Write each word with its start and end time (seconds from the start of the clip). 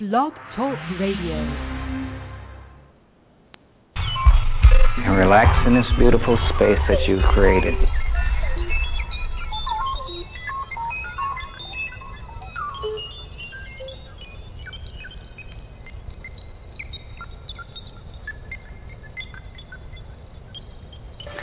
Blog 0.00 0.32
Talk 0.56 0.78
Radio. 0.98 1.36
And 4.96 5.18
relax 5.18 5.50
in 5.66 5.74
this 5.74 5.84
beautiful 5.98 6.38
space 6.54 6.80
that 6.88 7.04
you've 7.06 7.20
created. 7.34 7.74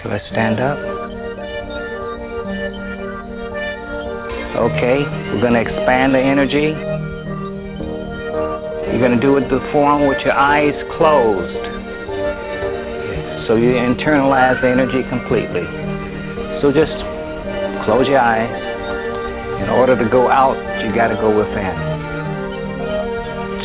let's 0.09 0.23
stand 0.31 0.59
up. 0.59 0.79
Okay, 4.57 4.97
we're 5.29 5.41
going 5.41 5.53
to 5.53 5.61
expand 5.61 6.15
the 6.15 6.19
energy. 6.19 7.06
You're 8.97 9.13
going 9.13 9.21
to 9.21 9.21
do 9.21 9.37
it 9.37 9.45
the 9.53 9.61
form 9.69 10.09
with 10.09 10.17
your 10.25 10.33
eyes 10.33 10.73
closed. 10.97 11.61
So 13.45 13.53
you 13.53 13.77
internalize 13.77 14.57
the 14.57 14.73
energy 14.73 15.05
completely. 15.13 15.61
So 16.65 16.73
just 16.73 16.97
close 17.85 18.09
your 18.09 18.17
eyes. 18.17 18.49
In 19.61 19.69
order 19.69 19.93
to 19.93 20.09
go 20.09 20.33
out, 20.33 20.57
you 20.81 20.89
got 20.97 21.13
to 21.13 21.17
go 21.21 21.29
within. 21.29 21.77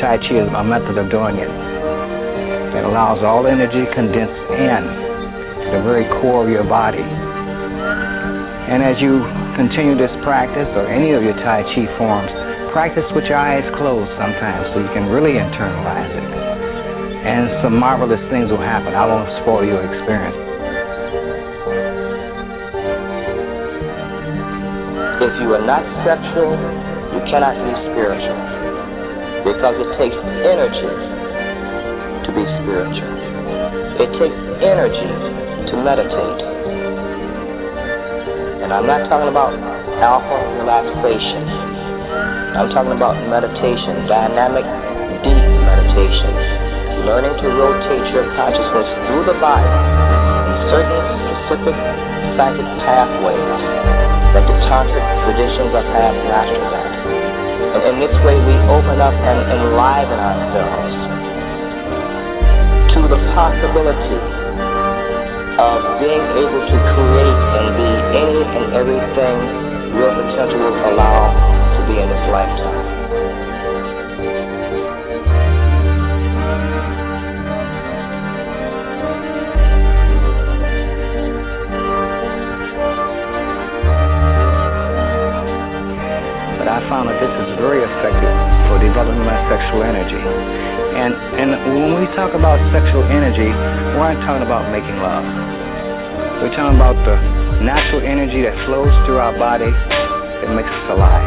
Tai 0.04 0.20
Chi 0.20 0.36
is 0.36 0.52
my 0.52 0.60
method 0.60 1.00
of 1.00 1.08
doing 1.08 1.40
it. 1.40 1.48
It 1.48 2.84
allows 2.84 3.24
all 3.24 3.48
energy 3.48 3.88
condensed 3.96 4.44
in 4.52 4.82
the 5.72 5.80
very 5.80 6.04
core 6.20 6.44
of 6.44 6.52
your 6.52 6.68
body. 6.68 7.00
And 8.68 8.84
as 8.84 9.00
you 9.00 9.24
continue 9.56 9.96
this 9.96 10.12
practice 10.28 10.68
or 10.76 10.92
any 10.92 11.16
of 11.16 11.24
your 11.24 11.40
Tai 11.40 11.64
Chi 11.72 11.88
forms, 11.96 12.41
practice 12.72 13.04
with 13.12 13.28
your 13.28 13.36
eyes 13.36 13.64
closed 13.76 14.08
sometimes 14.16 14.72
so 14.72 14.80
you 14.80 14.88
can 14.96 15.12
really 15.12 15.36
internalize 15.36 16.08
it. 16.08 16.28
And 17.22 17.62
some 17.62 17.76
marvelous 17.76 18.20
things 18.32 18.48
will 18.48 18.64
happen. 18.64 18.96
I 18.96 19.04
won't 19.06 19.28
spoil 19.44 19.62
your 19.62 19.84
experience. 19.84 20.34
If 25.22 25.32
you 25.38 25.54
are 25.54 25.62
not 25.62 25.84
sexual, 26.02 26.56
you 27.14 27.20
cannot 27.28 27.54
be 27.60 27.72
spiritual. 27.92 28.40
Because 29.46 29.76
it 29.76 29.90
takes 30.00 30.18
energy 30.42 30.92
to 32.24 32.30
be 32.32 32.42
spiritual. 32.64 33.12
It 34.00 34.10
takes 34.16 34.38
energy 34.64 35.12
to 35.70 35.74
meditate. 35.78 36.40
And 38.64 38.72
I'm 38.72 38.88
not 38.88 39.06
talking 39.12 39.28
about 39.28 39.54
alpha 40.02 40.38
relaxation. 40.58 41.41
I'm 42.52 42.68
talking 42.68 42.92
about 42.92 43.16
meditation, 43.32 44.04
dynamic, 44.04 44.60
deep 45.24 45.40
meditation. 45.64 46.32
Learning 47.08 47.32
to 47.32 47.48
rotate 47.48 48.06
your 48.12 48.28
consciousness 48.36 48.88
through 49.08 49.24
the 49.24 49.36
body 49.40 49.72
in 49.72 50.56
certain 50.68 51.00
specific 51.48 51.72
psychic 52.36 52.68
pathways 52.84 53.56
that 54.36 54.44
the 54.44 54.56
tantric 54.68 55.00
traditions 55.24 55.72
of 55.72 55.84
have 55.96 56.16
mastered 56.28 56.72
at. 56.76 56.92
And 57.72 57.82
in 57.88 57.96
this 58.04 58.12
way, 58.20 58.36
we 58.36 58.54
open 58.68 59.00
up 59.00 59.16
and 59.16 59.38
enliven 59.48 60.20
ourselves 60.20 60.92
to 62.92 63.00
the 63.08 63.20
possibility 63.32 64.20
of 65.56 65.78
being 66.04 66.26
able 66.36 66.62
to 66.68 66.76
create 67.00 67.40
and 67.56 67.66
be 67.80 67.90
any 68.12 68.42
and 68.44 68.66
everything 68.76 69.36
your 69.96 70.12
potential 70.20 70.60
will 70.68 70.76
allow 70.92 71.41
be 71.92 72.00
in 72.00 72.08
this 72.08 72.26
lifetime. 72.32 72.80
But 86.56 86.68
I 86.68 86.80
found 86.88 87.12
that 87.12 87.20
this 87.20 87.28
is 87.28 87.50
very 87.60 87.84
effective 87.84 88.36
for 88.72 88.80
developing 88.80 89.20
my 89.28 89.36
sexual 89.52 89.84
energy. 89.84 90.16
And 90.16 91.12
and 91.12 91.48
when 91.76 92.00
we 92.00 92.08
talk 92.16 92.32
about 92.32 92.56
sexual 92.72 93.04
energy, 93.04 93.48
we're 93.96 94.00
not 94.00 94.20
talking 94.24 94.46
about 94.48 94.72
making 94.72 94.96
love. 94.96 95.24
We're 96.40 96.56
talking 96.56 96.76
about 96.80 96.96
the 97.04 97.16
natural 97.60 98.00
energy 98.00 98.40
that 98.48 98.56
flows 98.64 98.92
through 99.04 99.20
our 99.20 99.36
body 99.36 99.68
that 99.68 100.50
makes 100.56 100.72
us 100.72 100.86
alive. 100.90 101.21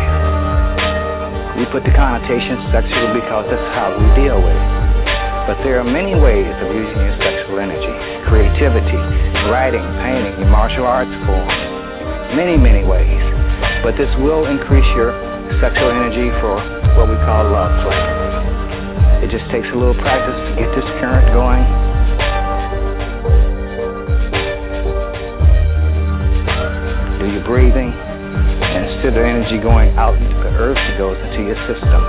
We 1.56 1.64
put 1.72 1.88
the 1.88 1.96
connotation 1.96 2.60
sexual 2.76 3.16
because 3.16 3.48
that's 3.48 3.70
how 3.72 3.96
we 3.96 4.04
deal 4.20 4.44
with 4.44 4.52
it. 4.52 4.72
But 5.48 5.64
there 5.64 5.80
are 5.80 5.88
many 5.88 6.12
ways 6.12 6.52
of 6.52 6.68
using 6.68 7.00
your 7.00 7.16
sexual 7.16 7.64
energy. 7.64 7.94
Creativity, 8.28 9.00
writing, 9.48 9.86
painting, 10.04 10.36
your 10.44 10.52
martial 10.52 10.84
arts 10.84 11.16
form. 11.24 11.48
Many, 12.36 12.60
many 12.60 12.84
ways. 12.84 13.24
But 13.88 13.96
this 13.96 14.12
will 14.20 14.52
increase 14.52 14.90
your 15.00 15.16
sexual 15.64 15.96
energy 15.96 16.28
for 16.44 16.60
what 17.00 17.08
we 17.08 17.16
call 17.24 17.48
love 17.48 17.72
play. 17.88 18.04
It 19.24 19.32
just 19.32 19.48
takes 19.48 19.72
a 19.72 19.78
little 19.80 19.96
practice 20.04 20.36
to 20.36 20.52
get 20.60 20.68
this 20.76 20.88
current 21.00 21.32
going. 21.32 21.85
Goes 30.98 31.20
into 31.20 31.44
your 31.44 31.60
system. 31.68 32.02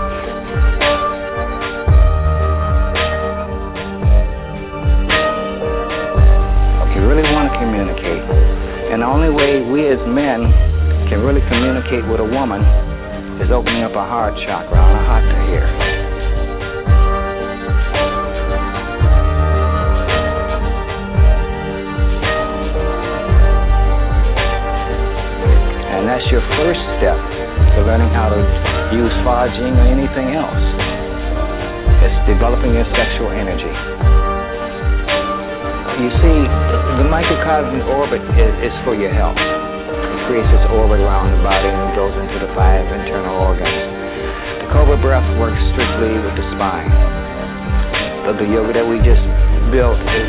If 6.87 6.91
you 6.95 7.03
really 7.03 7.27
want 7.35 7.51
to 7.51 7.55
communicate, 7.59 8.23
and 8.95 9.03
the 9.03 9.09
only 9.11 9.31
way 9.35 9.67
we 9.67 9.91
as 9.91 9.99
men 10.07 10.47
can 11.11 11.19
really 11.27 11.43
communicate 11.51 12.07
with 12.07 12.23
a 12.23 12.29
woman 12.31 12.63
is 13.43 13.51
opening 13.51 13.83
up 13.83 13.95
our 13.99 14.07
heart 14.07 14.35
chakra 14.47 14.79
our 14.79 15.03
heart 15.03 15.27
to 15.27 15.39
hear. 15.51 15.67
And 25.91 26.07
that's 26.07 26.25
your 26.31 26.43
first 26.55 26.81
step 27.03 27.19
to 27.75 27.83
learning 27.85 28.09
how 28.15 28.31
to 28.31 28.66
use 28.95 29.15
Fa 29.27 29.51
Jing 29.51 29.75
or 29.75 29.87
anything 29.89 30.37
else. 30.37 30.65
It's 32.07 32.19
developing 32.31 32.77
your 32.77 32.87
sexual 32.95 33.35
energy. 33.35 33.75
You 35.97 36.13
see, 36.21 36.39
the 37.01 37.07
microcosmic 37.09 37.83
orbit 37.89 38.21
is, 38.37 38.69
is 38.69 38.75
for 38.85 38.93
your 38.93 39.11
health. 39.17 39.41
It 39.41 40.21
creates 40.29 40.51
this 40.53 40.67
orbit 40.77 41.01
around 41.01 41.33
the 41.33 41.41
body 41.41 41.73
and 41.73 41.97
goes 41.97 42.13
into 42.13 42.37
the 42.47 42.53
five 42.53 42.85
internal 42.85 43.33
organs. 43.41 43.81
The 44.61 44.69
Cobra 44.77 45.01
breath 45.01 45.25
works 45.41 45.57
strictly 45.73 46.21
with 46.21 46.37
the 46.37 46.47
spine. 46.53 46.93
The, 48.29 48.45
the 48.45 48.49
yoga 48.53 48.77
that 48.77 48.87
we 48.87 49.01
just 49.01 49.25
built, 49.73 49.97
it, 49.97 50.29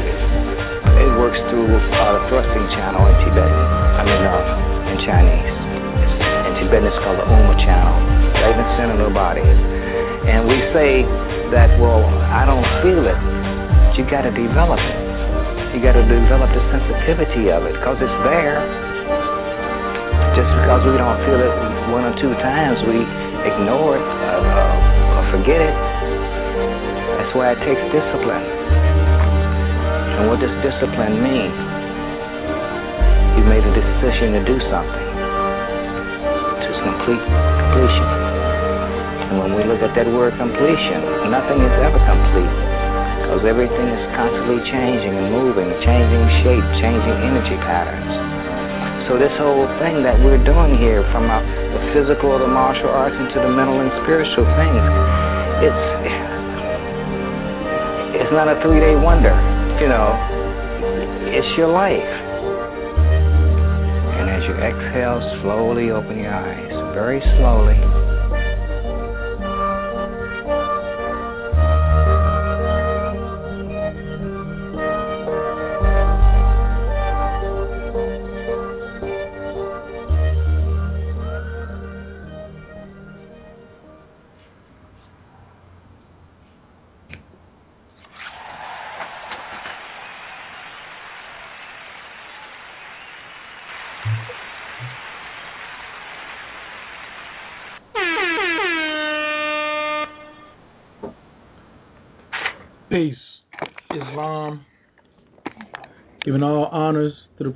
it 1.03 1.12
works 1.19 1.38
through 1.51 1.68
uh, 1.68 2.16
the 2.16 2.22
thrusting 2.31 2.66
channel 2.74 3.03
in 3.03 3.16
Tibetan. 3.28 3.66
I 4.00 4.01
mean, 4.07 4.24
uh, 4.24 4.88
in 4.88 4.97
Chinese. 5.03 5.51
It's, 6.00 6.16
in 6.47 6.53
Tibetan, 6.63 6.88
it's 6.88 7.00
called 7.03 7.19
the 7.19 7.28
Uma 7.28 7.56
channel, 7.59 7.76
in 8.57 8.66
the 8.66 8.69
center 8.81 8.97
of 8.97 9.06
the 9.06 9.13
body. 9.13 9.45
And 9.45 10.50
we 10.50 10.57
say 10.73 11.06
that, 11.53 11.78
well, 11.78 12.01
I 12.34 12.41
don't 12.50 12.66
feel 12.81 13.06
it. 13.06 13.13
But 13.13 13.94
you 14.01 14.03
got 14.09 14.25
to 14.25 14.34
develop 14.34 14.81
it. 14.81 14.97
You 15.78 15.79
got 15.85 15.94
to 15.94 16.01
develop 16.01 16.50
the 16.50 16.63
sensitivity 16.73 17.53
of 17.53 17.69
it 17.69 17.78
because 17.78 18.01
it's 18.01 18.19
there. 18.25 18.57
Just 20.34 20.50
because 20.50 20.81
we 20.90 20.97
don't 20.97 21.22
feel 21.29 21.38
it 21.38 21.53
one 21.94 22.01
or 22.01 22.18
two 22.18 22.34
times, 22.41 22.81
we 22.90 22.97
ignore 23.45 24.01
it 24.01 24.01
uh, 24.25 24.41
uh, 24.41 25.18
or 25.22 25.24
forget 25.38 25.62
it. 25.62 25.75
That's 27.21 27.33
why 27.38 27.53
it 27.53 27.62
takes 27.62 27.83
discipline. 27.94 28.45
And 30.18 30.33
what 30.33 30.42
does 30.42 30.53
discipline 30.65 31.21
mean? 31.21 31.53
You 33.38 33.45
made 33.45 33.62
a 33.62 33.74
decision 33.74 34.33
to 34.33 34.42
do 34.50 34.57
something 34.74 35.06
to 36.57 36.69
complete 36.81 37.21
completion. 37.21 38.26
And 39.27 39.44
when 39.44 39.51
we 39.56 39.68
look 39.68 39.83
at 39.83 39.91
that 39.95 40.07
word 40.07 40.35
completion, 40.39 41.29
nothing 41.31 41.59
is 41.59 41.75
ever 41.83 42.00
complete 42.00 42.56
because 43.27 43.44
everything 43.44 43.88
is 43.91 44.03
constantly 44.15 44.63
changing 44.71 45.13
and 45.19 45.27
moving, 45.35 45.68
changing 45.83 46.24
shape, 46.47 46.68
changing 46.79 47.18
energy 47.27 47.59
patterns. 47.68 48.07
So 49.12 49.19
this 49.19 49.31
whole 49.39 49.68
thing 49.83 50.03
that 50.03 50.15
we're 50.19 50.39
doing 50.44 50.79
here, 50.79 51.03
from 51.12 51.27
our, 51.27 51.44
the 51.44 51.81
physical, 51.95 52.39
the 52.39 52.47
martial 52.47 52.88
arts, 52.88 53.15
into 53.15 53.39
the 53.39 53.51
mental 53.51 53.79
and 53.79 53.91
spiritual 54.03 54.47
things, 54.56 54.83
it's 55.63 55.85
it's 58.19 58.33
not 58.35 58.51
a 58.51 58.59
three-day 58.59 59.00
wonder. 59.00 59.31
You 59.79 59.88
know, 59.88 60.12
it's 61.31 61.51
your 61.56 61.71
life. 61.71 62.12
And 64.19 64.27
as 64.27 64.44
you 64.44 64.56
exhale, 64.59 65.24
slowly 65.44 65.91
open 65.91 66.19
your 66.19 66.33
eyes, 66.33 66.71
very 66.91 67.24
slowly. 67.39 67.87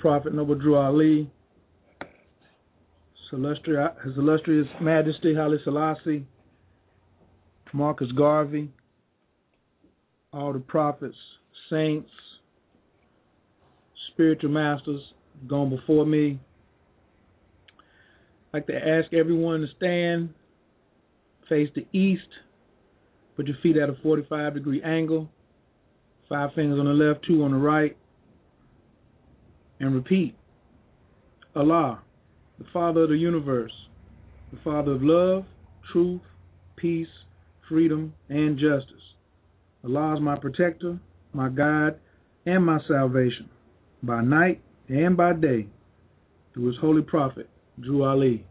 Prophet 0.02 0.34
Noble 0.34 0.56
Drew 0.56 0.76
Ali, 0.76 1.30
His 3.30 4.18
illustrious 4.18 4.68
Majesty 4.82 5.36
Haile 5.36 5.60
Selassie, 5.64 6.26
Marcus 7.72 8.12
Garvey, 8.14 8.72
all 10.34 10.54
the 10.54 10.60
prophets, 10.60 11.16
saints, 11.70 12.10
spiritual 14.12 14.50
masters 14.50 15.02
gone 15.48 15.70
before 15.70 16.06
me. 16.06 16.40
I'd 18.54 18.58
like 18.58 18.68
to 18.68 18.76
ask 18.76 19.14
everyone 19.14 19.62
to 19.62 19.68
stand, 19.78 20.30
face 21.48 21.70
the 21.76 21.86
east, 21.98 22.28
put 23.36 23.46
your 23.46 23.58
feet 23.62 23.78
at 23.78 23.88
a 23.88 23.96
45 24.02 24.56
degree 24.56 24.82
angle, 24.82 25.30
five 26.28 26.50
fingers 26.56 26.80
on 26.80 26.86
the 26.86 26.92
left, 26.92 27.24
two 27.26 27.44
on 27.44 27.52
the 27.52 27.58
right, 27.58 27.96
and 29.82 29.96
repeat 29.96 30.36
Allah, 31.56 32.02
the 32.60 32.66
Father 32.72 33.02
of 33.02 33.10
the 33.10 33.18
universe, 33.18 33.74
the 34.54 34.60
Father 34.64 34.92
of 34.92 35.02
love, 35.02 35.44
truth, 35.92 36.22
peace, 36.78 37.08
freedom, 37.68 38.14
and 38.30 38.58
justice. 38.58 39.02
Allah 39.84 40.16
is 40.16 40.22
my 40.22 40.38
protector, 40.38 41.00
my 41.34 41.50
guide, 41.50 41.96
and 42.46 42.64
my 42.64 42.80
salvation, 42.88 43.50
by 44.04 44.22
night 44.22 44.62
and 44.88 45.18
by 45.18 45.34
day, 45.34 45.68
through 46.54 46.68
his 46.68 46.78
holy 46.80 47.02
prophet, 47.02 47.50
Drew 47.80 48.04
Ali. 48.04 48.46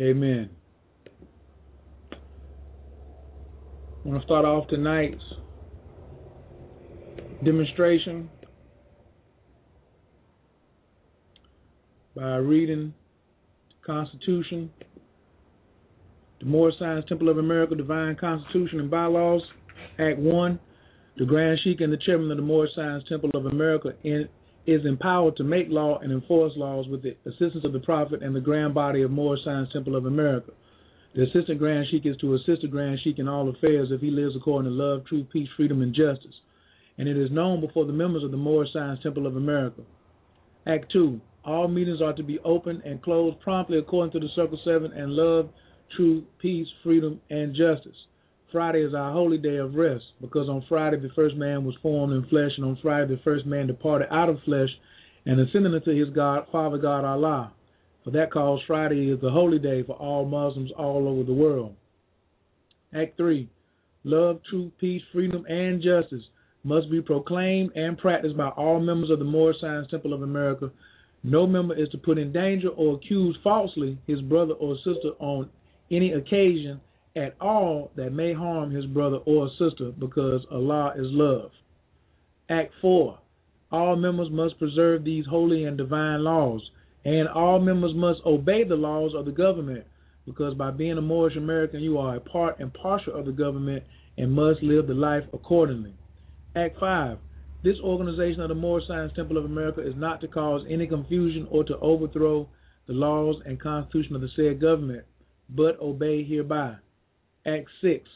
Amen. 0.00 0.48
I 2.12 4.08
want 4.08 4.20
to 4.20 4.24
start 4.24 4.44
off 4.44 4.68
tonight's 4.68 5.22
demonstration 7.44 8.30
by 12.16 12.36
reading 12.36 12.94
Constitution, 13.84 14.70
the 16.40 16.46
Moorish 16.46 16.78
Science 16.78 17.04
Temple 17.08 17.28
of 17.28 17.36
America 17.36 17.74
Divine 17.74 18.16
Constitution 18.16 18.80
and 18.80 18.90
Bylaws, 18.90 19.42
Act 19.98 20.18
1. 20.18 20.58
The 21.18 21.26
Grand 21.26 21.58
Sheik 21.62 21.80
and 21.80 21.92
the 21.92 21.98
Chairman 21.98 22.30
of 22.30 22.38
the 22.38 22.42
Moorish 22.42 22.72
Science 22.74 23.04
Temple 23.08 23.30
of 23.34 23.46
America 23.46 23.90
in, 24.02 24.28
is 24.66 24.84
empowered 24.84 25.36
to 25.36 25.44
make 25.44 25.66
law 25.68 25.98
and 25.98 26.10
enforce 26.10 26.52
laws 26.56 26.86
with 26.88 27.02
the 27.02 27.16
assistance 27.26 27.64
of 27.64 27.72
the 27.72 27.80
Prophet 27.80 28.22
and 28.22 28.34
the 28.34 28.40
Grand 28.40 28.74
Body 28.74 29.02
of 29.02 29.10
Moorish 29.10 29.44
Science 29.44 29.68
Temple 29.72 29.94
of 29.94 30.06
America. 30.06 30.52
The 31.14 31.22
Assistant 31.22 31.58
Grand 31.58 31.86
Sheik 31.90 32.04
is 32.04 32.16
to 32.18 32.34
assist 32.34 32.62
the 32.62 32.68
Grand 32.68 32.98
Sheik 33.02 33.18
in 33.18 33.28
all 33.28 33.48
affairs 33.48 33.88
if 33.90 34.00
he 34.00 34.10
lives 34.10 34.34
according 34.36 34.70
to 34.70 34.76
love, 34.76 35.04
truth, 35.06 35.26
peace, 35.32 35.48
freedom, 35.56 35.82
and 35.82 35.94
justice. 35.94 36.34
And 36.98 37.08
it 37.08 37.16
is 37.16 37.30
known 37.30 37.60
before 37.60 37.86
the 37.86 37.92
members 37.92 38.24
of 38.24 38.30
the 38.30 38.36
Moorish 38.36 38.72
Science 38.72 39.00
Temple 39.02 39.26
of 39.26 39.36
America. 39.36 39.82
Act 40.66 40.92
2. 40.92 41.20
All 41.46 41.68
meetings 41.68 42.02
are 42.02 42.12
to 42.14 42.24
be 42.24 42.40
open 42.40 42.82
and 42.84 43.00
closed 43.00 43.38
promptly 43.40 43.78
according 43.78 44.12
to 44.12 44.18
the 44.18 44.32
Circle 44.34 44.58
7 44.64 44.92
and 44.92 45.12
love, 45.12 45.48
truth, 45.96 46.24
peace, 46.40 46.66
freedom, 46.82 47.20
and 47.30 47.54
justice. 47.54 47.96
Friday 48.50 48.82
is 48.82 48.94
our 48.94 49.12
holy 49.12 49.38
day 49.38 49.56
of 49.58 49.76
rest 49.76 50.04
because 50.20 50.48
on 50.48 50.64
Friday 50.68 50.98
the 50.98 51.10
first 51.14 51.36
man 51.36 51.64
was 51.64 51.76
formed 51.82 52.14
in 52.14 52.28
flesh, 52.28 52.50
and 52.56 52.66
on 52.66 52.78
Friday 52.82 53.14
the 53.14 53.20
first 53.22 53.46
man 53.46 53.68
departed 53.68 54.08
out 54.10 54.28
of 54.28 54.40
flesh 54.44 54.68
and 55.24 55.38
ascended 55.40 55.72
unto 55.72 55.94
his 55.94 56.12
God, 56.12 56.46
Father 56.50 56.78
God 56.78 57.04
Allah. 57.04 57.52
For 58.02 58.10
that 58.10 58.32
cause 58.32 58.60
Friday 58.66 59.10
is 59.10 59.20
the 59.20 59.30
holy 59.30 59.60
day 59.60 59.84
for 59.84 59.94
all 59.94 60.24
Muslims 60.24 60.72
all 60.76 61.08
over 61.08 61.22
the 61.22 61.32
world. 61.32 61.74
Act 62.92 63.16
3. 63.16 63.48
Love, 64.02 64.40
truth, 64.50 64.72
peace, 64.80 65.02
freedom, 65.12 65.44
and 65.48 65.80
justice 65.80 66.22
must 66.64 66.90
be 66.90 67.00
proclaimed 67.00 67.70
and 67.76 67.98
practiced 67.98 68.36
by 68.36 68.48
all 68.48 68.80
members 68.80 69.10
of 69.10 69.20
the 69.20 69.24
Moorish 69.24 69.60
Science 69.60 69.88
Temple 69.90 70.12
of 70.12 70.22
America. 70.22 70.70
No 71.26 71.44
member 71.44 71.74
is 71.74 71.88
to 71.88 71.98
put 71.98 72.18
in 72.18 72.30
danger 72.30 72.68
or 72.68 72.94
accuse 72.94 73.36
falsely 73.42 73.98
his 74.06 74.20
brother 74.20 74.54
or 74.54 74.76
sister 74.76 75.10
on 75.18 75.50
any 75.90 76.12
occasion 76.12 76.80
at 77.16 77.34
all 77.40 77.90
that 77.96 78.12
may 78.12 78.32
harm 78.32 78.70
his 78.70 78.86
brother 78.86 79.16
or 79.26 79.50
sister 79.58 79.90
because 79.98 80.46
Allah 80.52 80.92
is 80.96 81.06
love. 81.10 81.50
Act 82.48 82.72
4. 82.80 83.18
All 83.72 83.96
members 83.96 84.28
must 84.30 84.56
preserve 84.60 85.02
these 85.02 85.26
holy 85.28 85.64
and 85.64 85.76
divine 85.76 86.22
laws, 86.22 86.60
and 87.04 87.26
all 87.26 87.58
members 87.58 87.92
must 87.96 88.20
obey 88.24 88.62
the 88.62 88.76
laws 88.76 89.10
of 89.16 89.24
the 89.24 89.32
government 89.32 89.84
because 90.26 90.54
by 90.54 90.70
being 90.70 90.96
a 90.96 91.02
Moorish 91.02 91.36
American, 91.36 91.80
you 91.80 91.98
are 91.98 92.14
a 92.14 92.20
part 92.20 92.60
and 92.60 92.72
partial 92.72 93.16
of 93.16 93.26
the 93.26 93.32
government 93.32 93.82
and 94.16 94.30
must 94.30 94.62
live 94.62 94.86
the 94.86 94.94
life 94.94 95.24
accordingly. 95.32 95.94
Act 96.54 96.78
5. 96.78 97.18
This 97.64 97.76
organization 97.82 98.40
of 98.40 98.48
the 98.48 98.54
Moorish 98.54 98.86
Science 98.86 99.12
Temple 99.16 99.38
of 99.38 99.44
America 99.44 99.80
is 99.80 99.94
not 99.96 100.20
to 100.20 100.28
cause 100.28 100.62
any 100.68 100.86
confusion 100.86 101.48
or 101.50 101.64
to 101.64 101.78
overthrow 101.78 102.48
the 102.86 102.92
laws 102.92 103.36
and 103.44 103.60
constitution 103.60 104.14
of 104.14 104.20
the 104.20 104.28
said 104.36 104.60
government, 104.60 105.04
but 105.48 105.80
obey 105.80 106.22
hereby. 106.22 106.76
Act 107.46 107.68
6. 107.82 108.08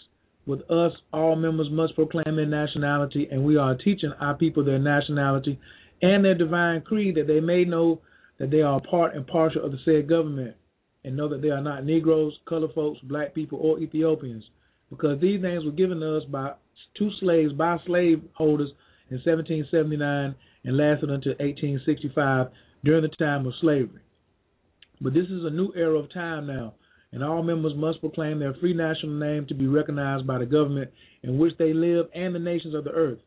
With 0.46 0.69
us, 0.70 0.92
all 1.12 1.37
members 1.37 1.69
must 1.70 1.94
proclaim 1.94 2.37
their 2.37 2.46
nationality, 2.46 3.28
and 3.31 3.44
we 3.44 3.56
are 3.56 3.76
teaching 3.76 4.12
our 4.20 4.34
people 4.34 4.64
their 4.64 4.78
nationality 4.78 5.58
and 6.02 6.25
their 6.25 6.34
divine 6.34 6.81
creed 6.82 7.16
that 7.16 7.26
they 7.26 7.40
may 7.40 7.64
know 7.64 8.00
that 8.38 8.50
they 8.50 8.62
are 8.62 8.81
part 8.81 9.14
and 9.14 9.26
partial 9.26 9.64
of 9.64 9.72
the 9.72 9.78
said 9.84 10.08
government, 10.08 10.56
and 11.04 11.16
know 11.16 11.28
that 11.28 11.42
they 11.42 11.50
are 11.50 11.60
not 11.60 11.84
Negroes, 11.84 12.38
colored 12.48 12.72
folks, 12.75 13.00
black 13.02 13.34
people, 13.34 13.58
or 13.60 13.78
Ethiopians, 13.78 14.44
because 14.90 15.20
these 15.20 15.42
names 15.42 15.64
were 15.64 15.70
given 15.70 16.00
to 16.00 16.16
us 16.18 16.25
by 16.25 16.52
two 16.97 17.11
slaves 17.20 17.52
by 17.52 17.78
slave 17.87 18.23
holders 18.35 18.70
in 19.11 19.17
1779 19.17 20.35
and 20.64 20.76
lasted 20.76 21.11
until 21.11 21.33
1865 21.33 22.49
during 22.85 23.02
the 23.02 23.09
time 23.17 23.47
of 23.47 23.52
slavery. 23.61 24.00
But 25.00 25.14
this 25.14 25.26
is 25.26 25.45
a 25.45 25.50
new 25.50 25.73
era 25.75 25.99
of 25.99 26.12
time 26.12 26.47
now 26.47 26.75
and 27.12 27.25
all 27.25 27.43
members 27.43 27.73
must 27.76 28.00
proclaim 28.00 28.38
their 28.38 28.55
free 28.55 28.75
national 28.75 29.12
name 29.19 29.47
to 29.47 29.55
be 29.55 29.67
recognized 29.67 30.26
by 30.26 30.38
the 30.38 30.47
government 30.47 30.90
in 31.23 31.38
which 31.38 31.57
they 31.59 31.73
live 31.73 32.07
and 32.14 32.35
the 32.35 32.38
nations 32.38 32.75
of 32.75 32.85
the 32.85 32.90
earth. 32.90 33.19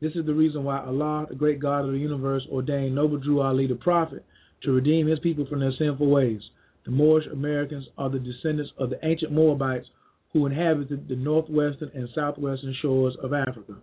This 0.00 0.12
is 0.14 0.26
the 0.26 0.34
reason 0.34 0.64
why 0.64 0.80
Allah, 0.80 1.26
the 1.28 1.34
great 1.34 1.60
God 1.60 1.84
of 1.84 1.92
the 1.92 1.98
universe, 1.98 2.46
ordained 2.50 2.94
Noble 2.94 3.18
Drew 3.18 3.40
Ali 3.40 3.66
the 3.66 3.74
prophet 3.74 4.24
to 4.62 4.72
redeem 4.72 5.06
his 5.06 5.18
people 5.20 5.46
from 5.46 5.60
their 5.60 5.72
sinful 5.78 6.08
ways. 6.08 6.40
The 6.84 6.90
Moorish 6.90 7.26
Americans 7.32 7.86
are 7.98 8.10
the 8.10 8.18
descendants 8.18 8.72
of 8.78 8.90
the 8.90 8.98
ancient 9.04 9.32
Moabites 9.32 9.86
who 10.32 10.46
inhabited 10.46 11.08
the 11.08 11.16
northwestern 11.16 11.90
and 11.94 12.08
southwestern 12.14 12.74
shores 12.80 13.16
of 13.22 13.32
Africa. 13.32 13.76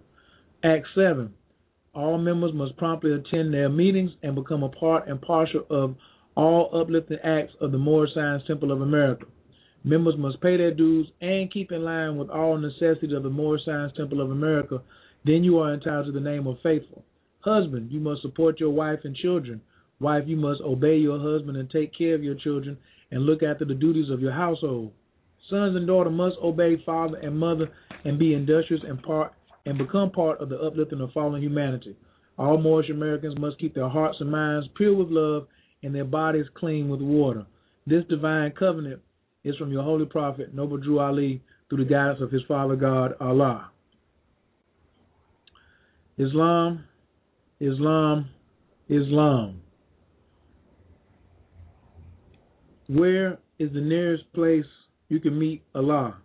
Act 0.63 0.85
7. 0.95 1.33
All 1.97 2.19
members 2.19 2.53
must 2.53 2.77
promptly 2.77 3.11
attend 3.11 3.51
their 3.51 3.69
meetings 3.69 4.11
and 4.21 4.35
become 4.35 4.61
a 4.61 4.69
part 4.69 5.07
and 5.07 5.19
partial 5.19 5.65
of 5.71 5.95
all 6.35 6.69
uplifting 6.71 7.17
acts 7.23 7.53
of 7.59 7.71
the 7.71 7.79
Moorish 7.79 8.13
Science 8.13 8.43
Temple 8.45 8.71
of 8.71 8.81
America. 8.81 9.25
Members 9.83 10.13
must 10.15 10.39
pay 10.39 10.57
their 10.57 10.75
dues 10.75 11.07
and 11.21 11.51
keep 11.51 11.71
in 11.71 11.83
line 11.83 12.17
with 12.17 12.29
all 12.29 12.55
necessities 12.55 13.15
of 13.15 13.23
the 13.23 13.31
Moorish 13.31 13.65
Science 13.65 13.93
Temple 13.97 14.21
of 14.21 14.29
America. 14.29 14.79
Then 15.25 15.43
you 15.43 15.57
are 15.57 15.73
entitled 15.73 16.05
to 16.05 16.11
the 16.11 16.19
name 16.19 16.45
of 16.45 16.57
faithful. 16.61 17.03
Husband, 17.39 17.91
you 17.91 17.99
must 17.99 18.21
support 18.21 18.59
your 18.59 18.69
wife 18.69 18.99
and 19.03 19.15
children. 19.15 19.59
Wife, 19.99 20.25
you 20.27 20.37
must 20.37 20.61
obey 20.61 20.97
your 20.97 21.17
husband 21.17 21.57
and 21.57 21.67
take 21.67 21.97
care 21.97 22.13
of 22.13 22.23
your 22.23 22.35
children 22.35 22.77
and 23.09 23.25
look 23.25 23.41
after 23.41 23.65
the 23.65 23.73
duties 23.73 24.11
of 24.11 24.21
your 24.21 24.33
household. 24.33 24.91
Sons 25.49 25.75
and 25.75 25.87
daughters 25.87 26.13
must 26.13 26.35
obey 26.43 26.79
father 26.85 27.17
and 27.17 27.39
mother 27.39 27.71
and 28.05 28.19
be 28.19 28.35
industrious 28.35 28.83
and 28.87 29.01
part 29.01 29.33
and 29.67 29.77
become 29.77 30.09
part 30.11 30.39
of 30.39 30.47
the 30.47 30.57
uplifting 30.57 31.01
of 31.01 31.11
fallen 31.11 31.41
humanity. 31.41 31.93
All 32.37 32.57
Moorish 32.57 32.89
Americans 32.89 33.37
must 33.37 33.59
keep 33.59 33.75
their 33.75 33.89
hearts 33.89 34.17
and 34.21 34.31
minds 34.31 34.67
pure 34.77 34.95
with 34.95 35.09
love 35.09 35.47
and 35.83 35.93
their 35.93 36.05
bodies 36.05 36.45
clean 36.55 36.87
with 36.87 37.01
water. 37.01 37.45
This 37.85 38.05
divine 38.09 38.51
covenant 38.51 39.01
is 39.43 39.57
from 39.57 39.71
your 39.71 39.83
holy 39.83 40.05
prophet, 40.05 40.53
Noble 40.53 40.77
Drew 40.77 40.99
Ali, 40.99 41.41
through 41.69 41.83
the 41.83 41.89
guidance 41.89 42.21
of 42.21 42.31
his 42.31 42.43
Father 42.47 42.77
God, 42.77 43.15
Allah. 43.19 43.71
Islam, 46.17 46.85
Islam, 47.59 48.29
Islam. 48.87 49.61
Where 52.87 53.37
is 53.59 53.73
the 53.73 53.81
nearest 53.81 54.23
place 54.33 54.65
you 55.09 55.19
can 55.19 55.37
meet 55.37 55.61
Allah? 55.75 56.15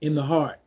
In 0.00 0.14
the 0.14 0.22
heart. 0.22 0.59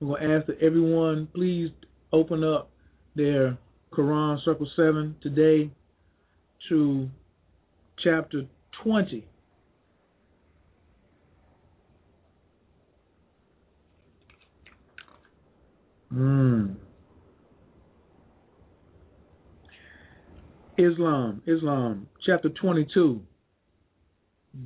I'm 0.00 0.08
going 0.08 0.22
to 0.22 0.36
ask 0.36 0.46
that 0.46 0.60
everyone 0.60 1.28
please 1.34 1.70
open 2.12 2.44
up 2.44 2.70
their 3.14 3.56
Quran 3.92 4.42
Circle 4.44 4.68
7 4.76 5.16
today 5.22 5.70
to 6.68 7.08
chapter 8.04 8.42
20. 8.82 9.26
Mm. 16.12 16.76
Islam, 20.78 21.42
Islam, 21.46 22.06
chapter 22.24 22.50
22, 22.50 23.22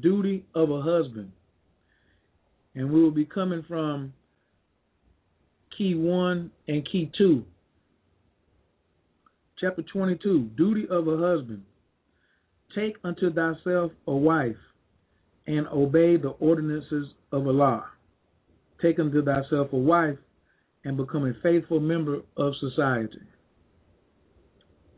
duty 0.01 0.45
of 0.57 0.71
a 0.71 0.83
husband. 0.83 1.31
And 2.75 2.93
we 2.93 3.01
will 3.01 3.13
be 3.13 3.25
coming 3.25 3.65
from 3.69 4.13
key 5.81 5.95
one 5.95 6.51
and 6.69 6.87
key 6.93 7.11
two. 7.17 7.43
Chapter 9.59 9.83
22 9.83 10.51
Duty 10.55 10.87
of 10.91 11.09
a 11.09 11.17
husband. 11.17 11.63
Take 12.75 12.97
unto 13.03 13.33
thyself 13.33 13.91
a 14.07 14.13
wife 14.13 14.61
and 15.47 15.67
obey 15.69 16.19
the 16.19 16.35
ordinances 16.39 17.07
of 17.33 17.47
Allah. 17.47 17.87
Take 18.83 18.99
unto 18.99 19.25
thyself 19.25 19.73
a 19.73 19.79
wife 19.79 20.19
and 20.85 20.99
become 20.99 21.25
a 21.25 21.33
faithful 21.43 21.81
member 21.81 22.19
of 22.37 22.53
society. 22.61 23.23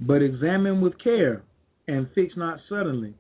But 0.01 0.21
examine 0.21 0.81
with 0.81 0.99
care 0.99 1.45
and 1.87 2.09
fix 2.12 2.35
not 2.37 2.59
suddenly. 2.69 3.15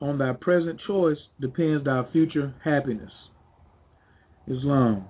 On 0.00 0.16
thy 0.16 0.32
present 0.32 0.80
choice 0.86 1.18
depends 1.40 1.84
thy 1.84 2.04
future 2.12 2.54
happiness. 2.64 3.10
Islam. 4.46 5.06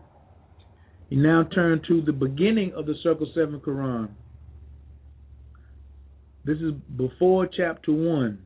You 1.10 1.20
now 1.20 1.42
turn 1.42 1.82
to 1.88 2.00
the 2.00 2.12
beginning 2.12 2.72
of 2.76 2.86
the 2.86 2.94
Circle 3.02 3.30
7 3.34 3.60
Quran. 3.60 4.08
This 6.44 6.58
is 6.58 6.72
before 6.96 7.48
chapter 7.48 7.92
1. 7.92 8.38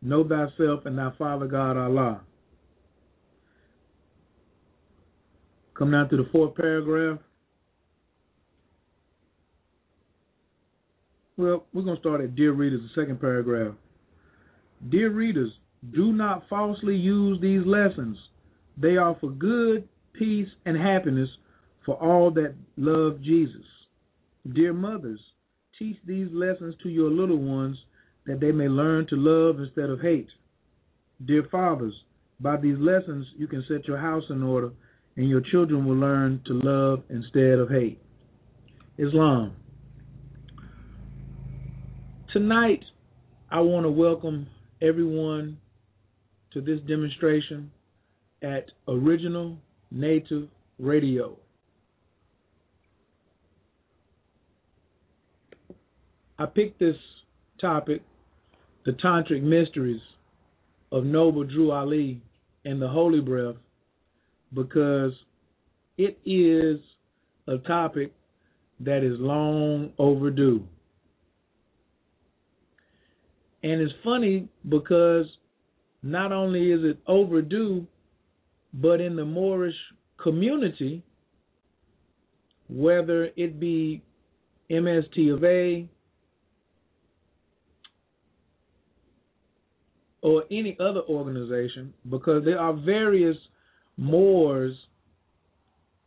Know 0.00 0.26
thyself 0.26 0.86
and 0.86 0.96
thy 0.96 1.10
Father 1.18 1.46
God 1.46 1.76
Allah. 1.76 2.22
Come 5.74 5.90
down 5.90 6.08
to 6.08 6.16
the 6.16 6.28
fourth 6.32 6.54
paragraph. 6.54 7.18
Well, 11.36 11.66
we're 11.74 11.82
going 11.82 11.96
to 11.96 12.00
start 12.00 12.22
at 12.22 12.34
Dear 12.34 12.52
Readers, 12.52 12.80
the 12.80 13.00
second 13.02 13.20
paragraph. 13.20 13.74
Dear 14.88 15.10
readers, 15.10 15.52
do 15.92 16.14
not 16.14 16.48
falsely 16.48 16.96
use 16.96 17.38
these 17.42 17.60
lessons. 17.66 18.16
They 18.78 18.96
are 18.96 19.16
for 19.20 19.28
good, 19.28 19.86
peace, 20.14 20.48
and 20.64 20.78
happiness 20.78 21.28
for 21.86 21.94
all 21.94 22.30
that 22.32 22.54
love 22.76 23.22
Jesus. 23.22 23.64
Dear 24.52 24.72
mothers, 24.72 25.20
teach 25.78 25.96
these 26.04 26.28
lessons 26.32 26.74
to 26.82 26.88
your 26.88 27.10
little 27.10 27.38
ones 27.38 27.78
that 28.26 28.40
they 28.40 28.50
may 28.50 28.68
learn 28.68 29.06
to 29.08 29.16
love 29.16 29.60
instead 29.60 29.88
of 29.88 30.00
hate. 30.00 30.28
Dear 31.24 31.46
fathers, 31.50 31.94
by 32.40 32.56
these 32.56 32.76
lessons 32.78 33.26
you 33.38 33.46
can 33.46 33.64
set 33.68 33.86
your 33.86 33.98
house 33.98 34.24
in 34.28 34.42
order 34.42 34.70
and 35.16 35.28
your 35.28 35.40
children 35.40 35.86
will 35.86 35.96
learn 35.96 36.42
to 36.46 36.60
love 36.62 37.02
instead 37.08 37.58
of 37.58 37.70
hate. 37.70 38.00
Islam. 38.98 39.54
Tonight, 42.32 42.82
I 43.50 43.60
want 43.60 43.84
to 43.84 43.90
welcome 43.90 44.48
everyone 44.82 45.58
to 46.52 46.60
this 46.60 46.80
demonstration 46.86 47.70
at 48.42 48.66
Original 48.88 49.56
Native 49.90 50.48
Radio. 50.78 51.38
I 56.38 56.46
picked 56.46 56.78
this 56.78 56.96
topic, 57.60 58.02
the 58.84 58.92
Tantric 58.92 59.42
Mysteries 59.42 60.00
of 60.92 61.04
Noble 61.04 61.44
Drew 61.44 61.72
Ali 61.72 62.20
and 62.64 62.80
the 62.80 62.88
Holy 62.88 63.20
Breath, 63.20 63.56
because 64.52 65.12
it 65.96 66.18
is 66.26 66.78
a 67.48 67.58
topic 67.66 68.12
that 68.80 69.02
is 69.02 69.18
long 69.18 69.92
overdue. 69.98 70.62
And 73.62 73.80
it's 73.80 73.94
funny 74.04 74.48
because 74.68 75.26
not 76.02 76.32
only 76.32 76.70
is 76.70 76.84
it 76.84 76.98
overdue, 77.06 77.86
but 78.74 79.00
in 79.00 79.16
the 79.16 79.24
Moorish 79.24 79.74
community, 80.22 81.02
whether 82.68 83.30
it 83.36 83.58
be 83.58 84.02
MST 84.70 85.32
of 85.32 85.42
A 85.42 85.88
or 90.26 90.42
any 90.50 90.76
other 90.80 91.02
organization, 91.08 91.94
because 92.10 92.44
there 92.44 92.58
are 92.58 92.72
various 92.72 93.36
Moors 93.96 94.76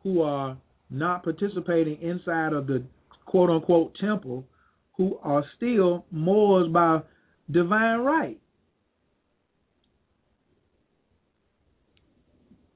who 0.03 0.21
are 0.21 0.55
not 0.91 1.23
participating 1.23 1.99
inside 2.01 2.53
of 2.53 2.67
the 2.67 2.83
quote 3.25 3.49
unquote 3.49 3.95
temple 3.99 4.45
who 4.97 5.17
are 5.23 5.43
still 5.55 6.05
Moors 6.11 6.67
by 6.71 6.99
divine 7.49 7.99
right. 7.99 8.37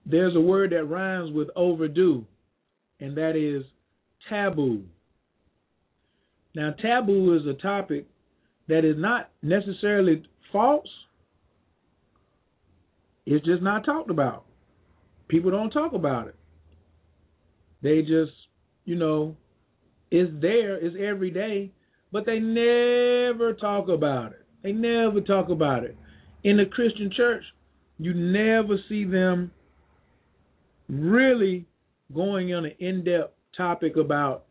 There's 0.06 0.36
a 0.36 0.42
word 0.42 0.72
that 0.72 0.86
rhymes 0.86 1.32
with 1.34 1.50
overdue, 1.58 2.26
and 3.02 3.18
that 3.18 3.36
is 3.36 3.64
taboo. 4.30 4.82
Now, 6.56 6.72
taboo 6.82 7.36
is 7.36 7.46
a 7.46 7.62
topic 7.62 8.08
that 8.70 8.86
is 8.86 8.96
not 8.98 9.30
necessarily 9.42 10.24
false, 10.52 10.88
it's 13.26 13.46
just 13.46 13.62
not 13.62 13.86
talked 13.86 14.10
about. 14.10 14.46
People 15.28 15.52
don't 15.52 15.72
talk 15.72 15.94
about 15.94 16.28
it. 16.28 16.36
They 17.82 18.02
just, 18.02 18.32
you 18.86 18.96
know, 18.96 19.36
it's 20.12 20.32
there, 20.42 20.76
it's 20.76 20.96
every 21.00 21.32
day, 21.32 21.72
but 22.12 22.26
they 22.26 22.40
never 22.40 23.54
talk 23.54 23.90
about 23.90 24.32
it. 24.32 24.46
They 24.62 24.72
never 24.72 25.22
talk 25.22 25.50
about 25.50 25.84
it. 25.84 25.98
In 26.44 26.58
the 26.58 26.66
Christian 26.66 27.12
church, 27.16 27.44
you 27.98 28.14
never 28.14 28.78
see 28.90 29.06
them 29.06 29.52
really 30.90 31.66
going 32.14 32.54
on 32.54 32.66
an 32.66 32.74
in 32.80 33.04
depth 33.04 33.34
topic 33.56 33.96
about 33.98 34.46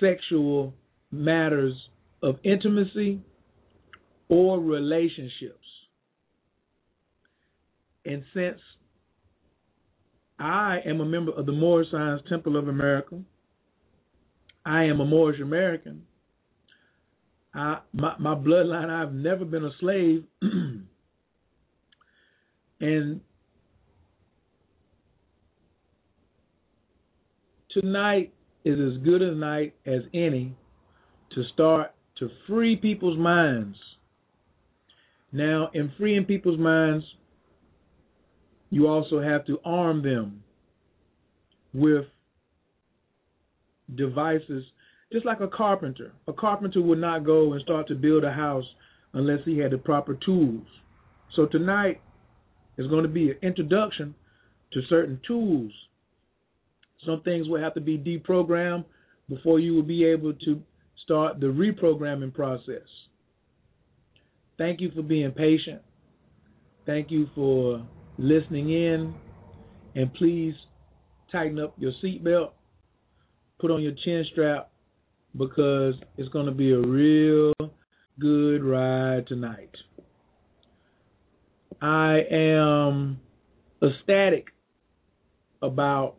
sexual 0.00 0.74
matters 1.10 1.74
of 2.22 2.36
intimacy 2.44 3.20
or 4.28 4.60
relationships. 4.60 5.65
And 8.06 8.22
since 8.32 8.60
I 10.38 10.78
am 10.86 11.00
a 11.00 11.04
member 11.04 11.32
of 11.32 11.46
the 11.46 11.52
Moorish 11.52 11.90
Science 11.90 12.22
Temple 12.28 12.56
of 12.56 12.68
America, 12.68 13.18
I 14.64 14.84
am 14.84 15.00
a 15.00 15.04
Moorish 15.04 15.40
American. 15.40 16.02
I, 17.52 17.78
my, 17.92 18.14
my 18.18 18.34
bloodline, 18.34 18.90
I've 18.90 19.12
never 19.12 19.44
been 19.44 19.64
a 19.64 19.70
slave. 19.80 20.22
and 22.80 23.20
tonight 27.70 28.32
is 28.64 28.78
as 28.78 29.02
good 29.02 29.22
a 29.22 29.34
night 29.34 29.74
as 29.84 30.02
any 30.14 30.54
to 31.34 31.42
start 31.54 31.92
to 32.18 32.28
free 32.46 32.76
people's 32.76 33.18
minds. 33.18 33.76
Now, 35.32 35.70
in 35.74 35.90
freeing 35.98 36.24
people's 36.24 36.58
minds, 36.58 37.04
you 38.70 38.88
also 38.88 39.20
have 39.20 39.46
to 39.46 39.58
arm 39.64 40.02
them 40.02 40.42
with 41.72 42.04
devices, 43.94 44.64
just 45.12 45.24
like 45.24 45.40
a 45.40 45.48
carpenter. 45.48 46.12
A 46.26 46.32
carpenter 46.32 46.80
would 46.80 46.98
not 46.98 47.24
go 47.24 47.52
and 47.52 47.62
start 47.62 47.86
to 47.88 47.94
build 47.94 48.24
a 48.24 48.32
house 48.32 48.64
unless 49.12 49.40
he 49.44 49.58
had 49.58 49.70
the 49.70 49.78
proper 49.78 50.14
tools. 50.14 50.66
So 51.34 51.46
tonight 51.46 52.00
is 52.78 52.86
going 52.88 53.04
to 53.04 53.08
be 53.08 53.30
an 53.30 53.36
introduction 53.42 54.14
to 54.72 54.80
certain 54.88 55.20
tools. 55.26 55.72
Some 57.04 57.22
things 57.22 57.48
will 57.48 57.60
have 57.60 57.74
to 57.74 57.80
be 57.80 57.98
deprogrammed 57.98 58.84
before 59.28 59.60
you 59.60 59.74
will 59.74 59.82
be 59.82 60.04
able 60.04 60.32
to 60.32 60.60
start 61.04 61.40
the 61.40 61.46
reprogramming 61.46 62.34
process. 62.34 62.86
Thank 64.58 64.80
you 64.80 64.90
for 64.94 65.02
being 65.02 65.30
patient. 65.32 65.82
Thank 66.84 67.10
you 67.10 67.28
for 67.34 67.86
listening 68.18 68.70
in. 68.70 69.14
And 69.94 70.12
please 70.14 70.54
tighten 71.32 71.58
up 71.58 71.74
your 71.78 71.92
seatbelt, 72.04 72.50
put 73.58 73.70
on 73.70 73.82
your 73.82 73.92
chin 74.04 74.24
strap, 74.32 74.70
because 75.36 75.94
it's 76.16 76.28
going 76.30 76.46
to 76.46 76.52
be 76.52 76.72
a 76.72 76.80
real 76.80 77.52
good 78.18 78.62
ride 78.62 79.26
tonight. 79.26 79.70
I 81.80 82.20
am 82.30 83.20
ecstatic 83.82 84.46
about 85.62 86.16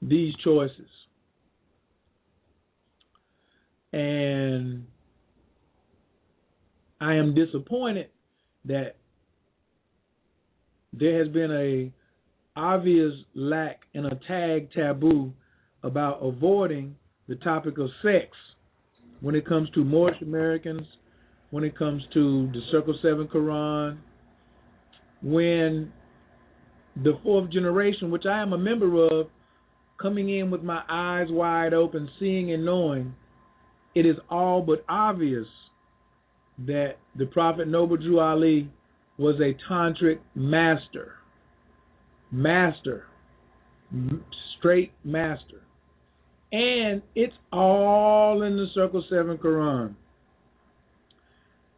these 0.00 0.34
choices. 0.42 0.88
And 3.92 4.86
I 7.00 7.14
am 7.14 7.34
disappointed 7.34 8.08
that 8.64 8.96
there 10.98 11.18
has 11.22 11.32
been 11.32 11.50
a 11.50 11.92
obvious 12.56 13.12
lack 13.34 13.80
in 13.94 14.06
a 14.06 14.18
tag 14.28 14.68
taboo 14.72 15.32
about 15.82 16.18
avoiding 16.22 16.96
the 17.28 17.34
topic 17.36 17.78
of 17.78 17.88
sex 18.02 18.28
when 19.20 19.34
it 19.34 19.46
comes 19.46 19.68
to 19.70 19.84
Moorish 19.84 20.20
Americans, 20.22 20.86
when 21.50 21.64
it 21.64 21.76
comes 21.76 22.02
to 22.12 22.48
the 22.52 22.60
Circle 22.70 22.98
7 23.00 23.26
Quran, 23.28 23.98
when 25.22 25.92
the 27.02 27.18
fourth 27.22 27.50
generation, 27.50 28.10
which 28.10 28.26
I 28.26 28.40
am 28.40 28.52
a 28.52 28.58
member 28.58 29.06
of, 29.06 29.28
coming 30.00 30.38
in 30.38 30.50
with 30.50 30.62
my 30.62 30.82
eyes 30.88 31.28
wide 31.30 31.72
open, 31.72 32.08
seeing 32.20 32.52
and 32.52 32.64
knowing, 32.64 33.14
it 33.94 34.06
is 34.06 34.16
all 34.28 34.60
but 34.60 34.84
obvious 34.88 35.46
that 36.66 36.96
the 37.16 37.26
Prophet 37.26 37.66
Noble 37.66 37.96
Drew 37.96 38.20
Ali 38.20 38.68
was 39.18 39.36
a 39.40 39.54
tantric 39.70 40.18
master. 40.34 41.12
Master. 42.30 43.04
Straight 44.58 44.92
master. 45.04 45.62
And 46.52 47.02
it's 47.14 47.34
all 47.52 48.42
in 48.42 48.56
the 48.56 48.66
Circle 48.74 49.04
7 49.08 49.38
Quran. 49.38 49.94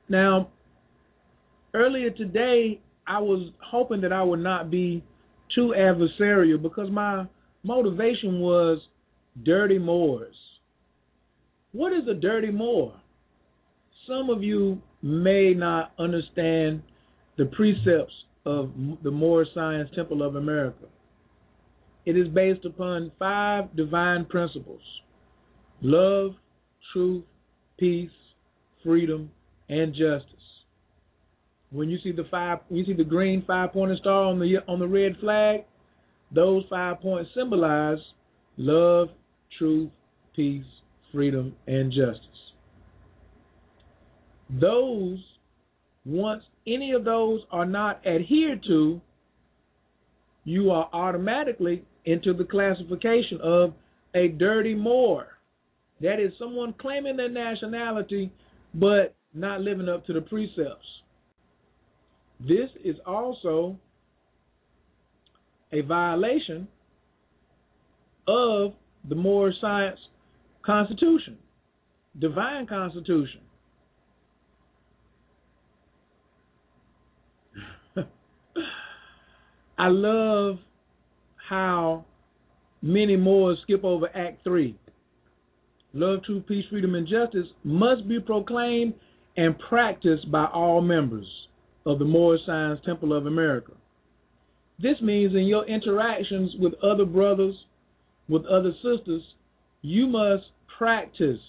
Now, 0.09 0.51
earlier 1.75 2.11
today, 2.11 2.81
I 3.07 3.21
was 3.21 3.51
hoping 3.63 4.01
that 4.03 4.13
I 4.13 4.23
would 4.23 4.41
not 4.41 4.71
be 4.71 5.03
too 5.55 5.75
adversarial 5.77 6.61
because 6.61 6.91
my 6.91 7.27
motivation 7.63 8.41
was 8.41 8.81
dirty 9.45 9.79
Moors. 9.79 10.35
What 11.73 11.93
is 11.93 12.09
a 12.09 12.15
dirty 12.15 12.51
Moor? 12.51 12.95
Some 14.07 14.31
of 14.31 14.43
you 14.43 14.81
may 15.03 15.53
not 15.55 15.93
understand 15.99 16.83
the 17.37 17.47
precepts 17.47 18.15
of 18.45 18.71
the 19.03 19.11
Moor 19.11 19.47
Science 19.55 19.91
Temple 19.95 20.23
of 20.23 20.37
America. 20.37 20.87
It 22.05 22.17
is 22.17 22.29
based 22.29 22.65
upon 22.65 23.11
five 23.19 23.75
divine 23.77 24.25
principles 24.27 24.81
love, 25.83 26.33
truth, 26.93 27.25
peace, 27.79 28.11
freedom, 28.83 29.31
and 29.69 29.93
justice. 29.93 30.33
When 31.71 31.91
you 31.91 31.99
see 32.03 32.13
the 32.13 32.25
five, 32.31 32.61
you 32.71 32.85
see 32.85 32.93
the 32.93 33.05
green 33.05 33.45
five-pointed 33.47 33.99
star 33.99 34.25
on 34.25 34.39
the 34.39 34.59
on 34.69 34.79
the 34.79 34.87
red 34.87 35.17
flag, 35.21 35.65
those 36.33 36.65
five 36.71 37.01
points 37.01 37.31
symbolize 37.35 37.99
love, 38.57 39.09
truth, 39.59 39.91
peace, 40.35 40.65
freedom, 41.13 41.55
and 41.67 41.93
justice. 41.93 42.23
Those, 44.61 45.19
once 46.07 46.45
any 46.67 46.93
of 46.93 47.05
those 47.05 47.41
are 47.51 47.67
not 47.67 48.01
adhered 48.07 48.63
to, 48.67 49.01
you 50.45 50.71
are 50.71 50.89
automatically 50.93 51.85
into 52.05 52.33
the 52.33 52.45
classification 52.45 53.41
of 53.43 53.75
a 54.15 54.29
dirty 54.29 54.75
Moor. 54.75 55.27
That 56.01 56.21
is 56.21 56.33
someone 56.39 56.75
claiming 56.81 57.17
their 57.17 57.29
nationality 57.29 58.33
but 58.73 59.17
not 59.35 59.61
living 59.61 59.89
up 59.89 60.07
to 60.07 60.13
the 60.13 60.21
precepts. 60.21 60.87
This 62.41 62.71
is 62.85 62.97
also 63.05 63.77
a 65.73 65.81
violation 65.81 66.69
of 68.29 68.75
the 69.09 69.15
Moorish 69.15 69.57
Science 69.61 69.99
Constitution, 70.65 71.37
divine 72.21 72.67
Constitution. 72.67 73.41
I 79.79 79.89
love 79.89 80.59
how 81.49 82.05
many 82.83 83.17
Moors 83.17 83.59
skip 83.63 83.85
over 83.85 84.09
Act 84.15 84.43
3. 84.45 84.77
Love, 85.93 86.23
truth, 86.25 86.45
peace, 86.47 86.65
freedom, 86.71 86.95
and 86.95 87.07
justice 87.07 87.47
must 87.65 88.09
be 88.09 88.21
proclaimed 88.21 88.95
and 89.37 89.59
practiced 89.69 90.31
by 90.31 90.47
all 90.47 90.81
members 90.81 91.27
of 91.85 91.99
the 91.99 92.05
Moorish 92.05 92.41
Science 92.47 92.81
Temple 92.85 93.17
of 93.17 93.27
America. 93.27 93.73
This 94.79 95.01
means 95.01 95.35
in 95.35 95.45
your 95.45 95.67
interactions 95.67 96.53
with 96.59 96.75
other 96.83 97.05
brothers, 97.05 97.55
with 98.29 98.45
other 98.47 98.73
sisters, 98.83 99.23
you 99.83 100.07
must 100.07 100.45
practice 100.79 101.41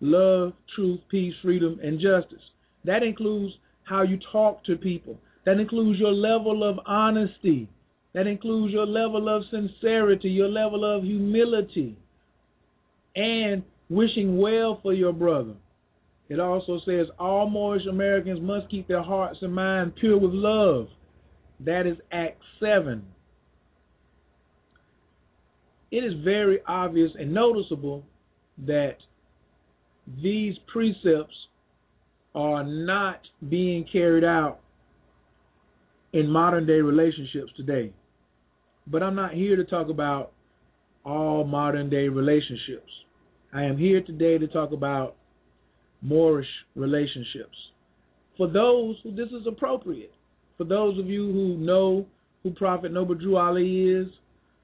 love, 0.00 0.52
truth, 0.74 1.00
peace, 1.10 1.34
freedom, 1.42 1.78
and 1.82 2.00
justice. 2.00 2.42
That 2.84 3.02
includes 3.02 3.54
how 3.84 4.02
you 4.02 4.18
talk 4.32 4.64
to 4.64 4.76
people. 4.76 5.18
That 5.48 5.60
includes 5.60 5.98
your 5.98 6.12
level 6.12 6.62
of 6.62 6.78
honesty. 6.84 7.70
That 8.12 8.26
includes 8.26 8.70
your 8.70 8.84
level 8.84 9.34
of 9.34 9.44
sincerity, 9.50 10.28
your 10.28 10.50
level 10.50 10.84
of 10.84 11.04
humility, 11.04 11.96
and 13.16 13.62
wishing 13.88 14.36
well 14.36 14.78
for 14.82 14.92
your 14.92 15.14
brother. 15.14 15.54
It 16.28 16.38
also 16.38 16.80
says 16.84 17.06
all 17.18 17.48
Moorish 17.48 17.86
Americans 17.86 18.40
must 18.42 18.70
keep 18.70 18.88
their 18.88 19.02
hearts 19.02 19.38
and 19.40 19.54
minds 19.54 19.94
pure 19.98 20.18
with 20.18 20.32
love. 20.34 20.88
That 21.60 21.86
is 21.86 21.96
Act 22.12 22.42
7. 22.60 23.02
It 25.90 26.04
is 26.04 26.12
very 26.22 26.58
obvious 26.66 27.12
and 27.18 27.32
noticeable 27.32 28.04
that 28.66 28.96
these 30.22 30.56
precepts 30.70 31.36
are 32.34 32.62
not 32.64 33.22
being 33.48 33.86
carried 33.90 34.24
out 34.24 34.60
in 36.12 36.30
modern 36.30 36.66
day 36.66 36.80
relationships 36.80 37.52
today. 37.56 37.92
But 38.86 39.02
I'm 39.02 39.14
not 39.14 39.34
here 39.34 39.56
to 39.56 39.64
talk 39.64 39.88
about 39.88 40.32
all 41.04 41.44
modern 41.44 41.90
day 41.90 42.08
relationships. 42.08 42.90
I 43.52 43.64
am 43.64 43.76
here 43.78 44.02
today 44.02 44.38
to 44.38 44.46
talk 44.46 44.72
about 44.72 45.16
Moorish 46.02 46.48
relationships. 46.74 47.56
For 48.36 48.46
those 48.46 48.96
who 49.02 49.14
this 49.14 49.28
is 49.28 49.46
appropriate, 49.46 50.12
for 50.56 50.64
those 50.64 50.98
of 50.98 51.06
you 51.06 51.32
who 51.32 51.56
know 51.56 52.06
who 52.42 52.50
Prophet 52.50 52.92
Noble 52.92 53.14
Drew 53.14 53.36
Ali 53.36 53.90
is, 53.90 54.06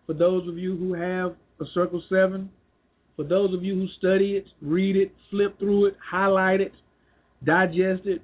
for 0.07 0.12
those 0.12 0.46
of 0.48 0.59
you 0.59 0.76
who 0.76 0.94
have 0.94 1.35
a 1.61 1.64
Circle 1.72 2.02
7, 2.09 2.50
for 3.16 3.24
those 3.24 3.54
of 3.54 3.62
you 3.62 3.74
who 3.74 3.87
study 3.98 4.37
it, 4.37 4.44
read 4.61 4.96
it, 4.96 5.12
flip 5.30 5.59
through 5.59 5.87
it, 5.87 5.96
highlight 6.11 6.61
it, 6.61 6.72
digest 7.44 8.07
it, 8.07 8.22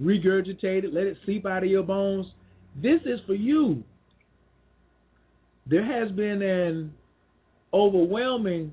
regurgitate 0.00 0.84
it, 0.84 0.92
let 0.92 1.04
it 1.04 1.16
seep 1.24 1.46
out 1.46 1.62
of 1.62 1.70
your 1.70 1.82
bones, 1.82 2.26
this 2.82 3.00
is 3.06 3.20
for 3.26 3.34
you. 3.34 3.82
There 5.66 5.84
has 5.84 6.14
been 6.14 6.42
an 6.42 6.92
overwhelming 7.72 8.72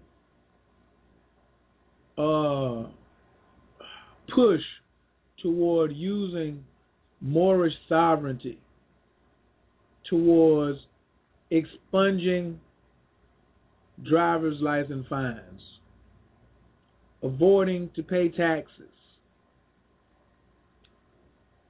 uh, 2.17 2.83
push 4.33 4.61
toward 5.41 5.93
using 5.93 6.63
Moorish 7.21 7.73
sovereignty 7.87 8.59
towards 10.09 10.79
expunging 11.49 12.59
driver's 14.07 14.57
license 14.59 15.05
fines, 15.09 15.61
avoiding 17.23 17.89
to 17.95 18.03
pay 18.03 18.29
taxes, 18.29 18.91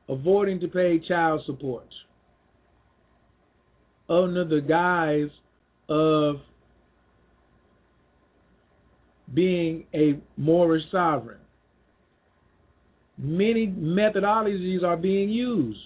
avoiding 0.10 0.60
to 0.60 0.68
pay 0.68 1.00
child 1.08 1.42
support 1.46 1.88
under 4.10 4.46
the 4.46 4.62
guise 4.62 5.32
of 5.90 6.38
being 9.34 9.86
a 9.94 10.20
Moorish 10.38 10.84
sovereign 10.92 11.40
many 13.18 13.68
methodologies 13.68 14.84
are 14.84 14.98
being 14.98 15.30
used. 15.30 15.80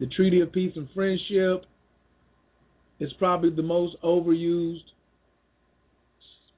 The 0.00 0.06
Treaty 0.06 0.40
of 0.40 0.52
Peace 0.52 0.72
and 0.76 0.88
Friendship 0.94 1.66
is 3.00 3.12
probably 3.18 3.50
the 3.50 3.62
most 3.62 3.96
overused. 4.02 4.84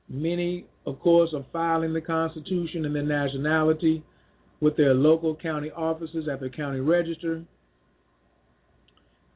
Many, 0.09 0.67
of 0.87 1.01
course, 1.01 1.31
are 1.35 1.47
filing 1.53 1.93
the 1.93 2.01
Constitution 2.01 2.85
and 2.85 2.95
their 2.95 3.03
nationality 3.03 4.03
with 4.61 4.77
their 4.77 4.93
local 4.93 5.35
county 5.35 5.71
offices 5.71 6.29
at 6.31 6.41
the 6.41 6.51
county 6.51 6.81
register, 6.81 7.43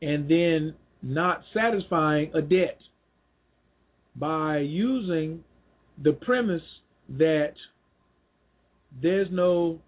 and 0.05 0.29
then 0.29 0.75
not 1.03 1.43
satisfying 1.55 2.31
a 2.35 2.43
debt 2.43 2.79
by 4.17 4.59
using 4.59 5.43
the 6.03 6.13
premise 6.13 6.63
that 7.09 7.53
there's 9.03 9.29
no 9.31 9.79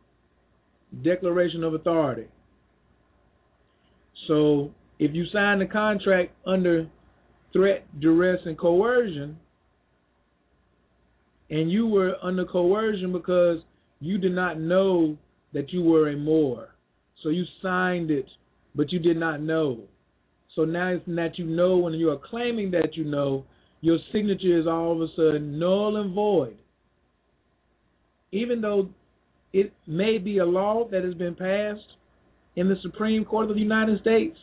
declaration 1.05 1.62
of 1.62 1.74
authority. 1.74 2.26
So 4.26 4.70
if 4.98 5.14
you 5.14 5.26
sign 5.33 5.59
the 5.59 5.66
contract 5.66 6.33
under 6.46 6.88
threat, 7.52 7.87
duress, 8.00 8.40
and 8.46 8.59
coercion, 8.59 9.38
and 11.50 11.70
you 11.70 11.87
were 11.87 12.14
under 12.22 12.44
coercion 12.44 13.12
because 13.12 13.59
you 14.00 14.18
did 14.18 14.33
not 14.33 14.59
know 14.59 15.16
that 15.52 15.72
you 15.72 15.83
were 15.83 16.09
a 16.09 16.16
Moor. 16.16 16.70
So 17.22 17.29
you 17.29 17.44
signed 17.62 18.11
it, 18.11 18.26
but 18.74 18.92
you 18.92 18.98
did 18.98 19.16
not 19.16 19.40
know. 19.40 19.81
So 20.57 20.64
now 20.64 20.99
that 21.07 21.38
you 21.38 21.45
know 21.45 21.77
when 21.77 21.92
you 21.95 22.11
are 22.11 22.19
claiming 22.19 22.73
that 22.73 22.97
you 22.97 23.05
know, 23.05 23.45
your 23.83 23.99
signature 24.11 24.59
is 24.59 24.66
all 24.66 24.92
of 24.92 25.01
a 25.01 25.07
sudden 25.14 25.59
null 25.59 25.99
and 25.99 26.12
void 26.12 26.57
even 28.33 28.61
though 28.61 28.88
it 29.53 29.73
may 29.87 30.19
be 30.19 30.38
a 30.38 30.45
law 30.45 30.88
that 30.90 31.05
has 31.05 31.14
been 31.14 31.35
passed 31.35 31.97
in 32.57 32.69
the 32.69 32.77
Supreme 32.83 33.25
Court 33.25 33.49
of 33.49 33.57
the 33.57 33.62
United 33.62 34.01
States, 34.01 34.37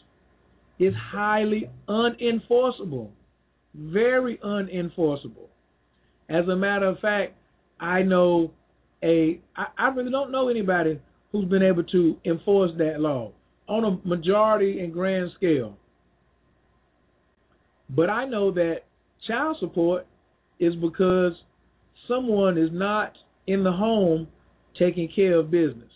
is 0.79 0.93
highly 1.11 1.69
unenforceable, 1.87 3.09
very 3.75 4.37
unenforceable. 4.37 5.47
As 6.29 6.47
a 6.47 6.55
matter 6.55 6.87
of 6.87 6.99
fact, 6.99 7.35
I 7.79 8.01
know 8.01 8.51
a 9.03 9.39
I, 9.55 9.65
I 9.77 9.87
really 9.89 10.11
don't 10.11 10.31
know 10.31 10.49
anybody 10.49 10.99
who's 11.31 11.45
been 11.45 11.63
able 11.63 11.83
to 11.83 12.17
enforce 12.25 12.71
that 12.77 12.99
law 12.99 13.31
on 13.67 13.83
a 13.83 14.07
majority 14.07 14.79
and 14.79 14.93
grand 14.93 15.31
scale. 15.35 15.75
But 17.89 18.09
I 18.09 18.25
know 18.25 18.51
that 18.51 18.81
child 19.27 19.57
support 19.59 20.05
is 20.59 20.75
because 20.75 21.33
someone 22.07 22.57
is 22.57 22.69
not 22.71 23.13
in 23.47 23.63
the 23.63 23.71
home 23.71 24.27
taking 24.77 25.09
care 25.13 25.37
of 25.37 25.51
business. 25.51 25.89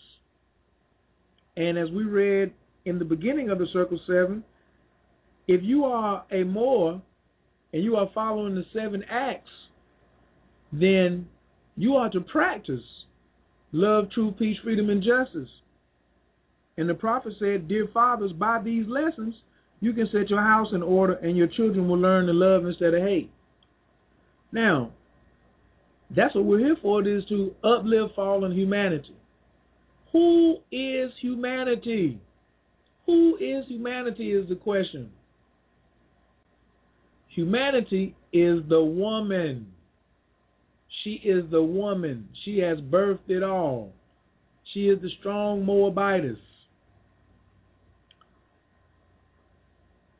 And 1.55 1.77
as 1.77 1.89
we 1.89 2.03
read 2.03 2.53
in 2.85 2.99
the 2.99 3.05
beginning 3.05 3.49
of 3.49 3.57
the 3.57 3.67
Circle 3.73 3.99
7, 4.05 4.43
if 5.47 5.61
you 5.63 5.85
are 5.85 6.23
a 6.31 6.43
Moor 6.43 7.01
and 7.73 7.83
you 7.83 7.95
are 7.95 8.09
following 8.13 8.55
the 8.55 8.65
seven 8.73 9.03
acts, 9.09 9.49
then 10.71 11.27
you 11.75 11.95
are 11.95 12.09
to 12.09 12.21
practice 12.21 12.81
love, 13.71 14.09
truth, 14.11 14.35
peace, 14.37 14.57
freedom, 14.63 14.89
and 14.89 15.03
justice. 15.03 15.49
And 16.77 16.87
the 16.87 16.93
prophet 16.93 17.33
said, 17.39 17.67
Dear 17.67 17.87
fathers, 17.93 18.31
by 18.33 18.61
these 18.61 18.85
lessons, 18.87 19.33
you 19.79 19.93
can 19.93 20.07
set 20.11 20.29
your 20.29 20.41
house 20.41 20.67
in 20.73 20.81
order 20.81 21.13
and 21.13 21.37
your 21.37 21.47
children 21.47 21.87
will 21.87 21.99
learn 21.99 22.25
to 22.25 22.33
love 22.33 22.65
instead 22.65 22.93
of 22.93 23.01
hate. 23.01 23.31
Now, 24.51 24.91
that's 26.15 26.33
what 26.35 26.45
we're 26.45 26.59
here 26.59 26.77
for, 26.81 27.01
it 27.01 27.07
is 27.07 27.23
to 27.29 27.53
uplift 27.63 28.15
fallen 28.15 28.53
humanity. 28.53 29.15
Who 30.13 30.57
is 30.71 31.11
humanity? 31.21 32.19
Who 33.05 33.35
is 33.37 33.65
humanity 33.67 34.31
is 34.31 34.47
the 34.49 34.55
question. 34.55 35.11
Humanity 37.29 38.15
is 38.33 38.59
the 38.67 38.81
woman. 38.81 39.67
She 41.03 41.21
is 41.23 41.43
the 41.51 41.61
woman. 41.61 42.29
She 42.43 42.59
has 42.59 42.79
birthed 42.79 43.29
it 43.29 43.43
all. 43.43 43.93
She 44.73 44.87
is 44.87 45.01
the 45.01 45.09
strong 45.19 45.63
Moabitess. 45.63 46.37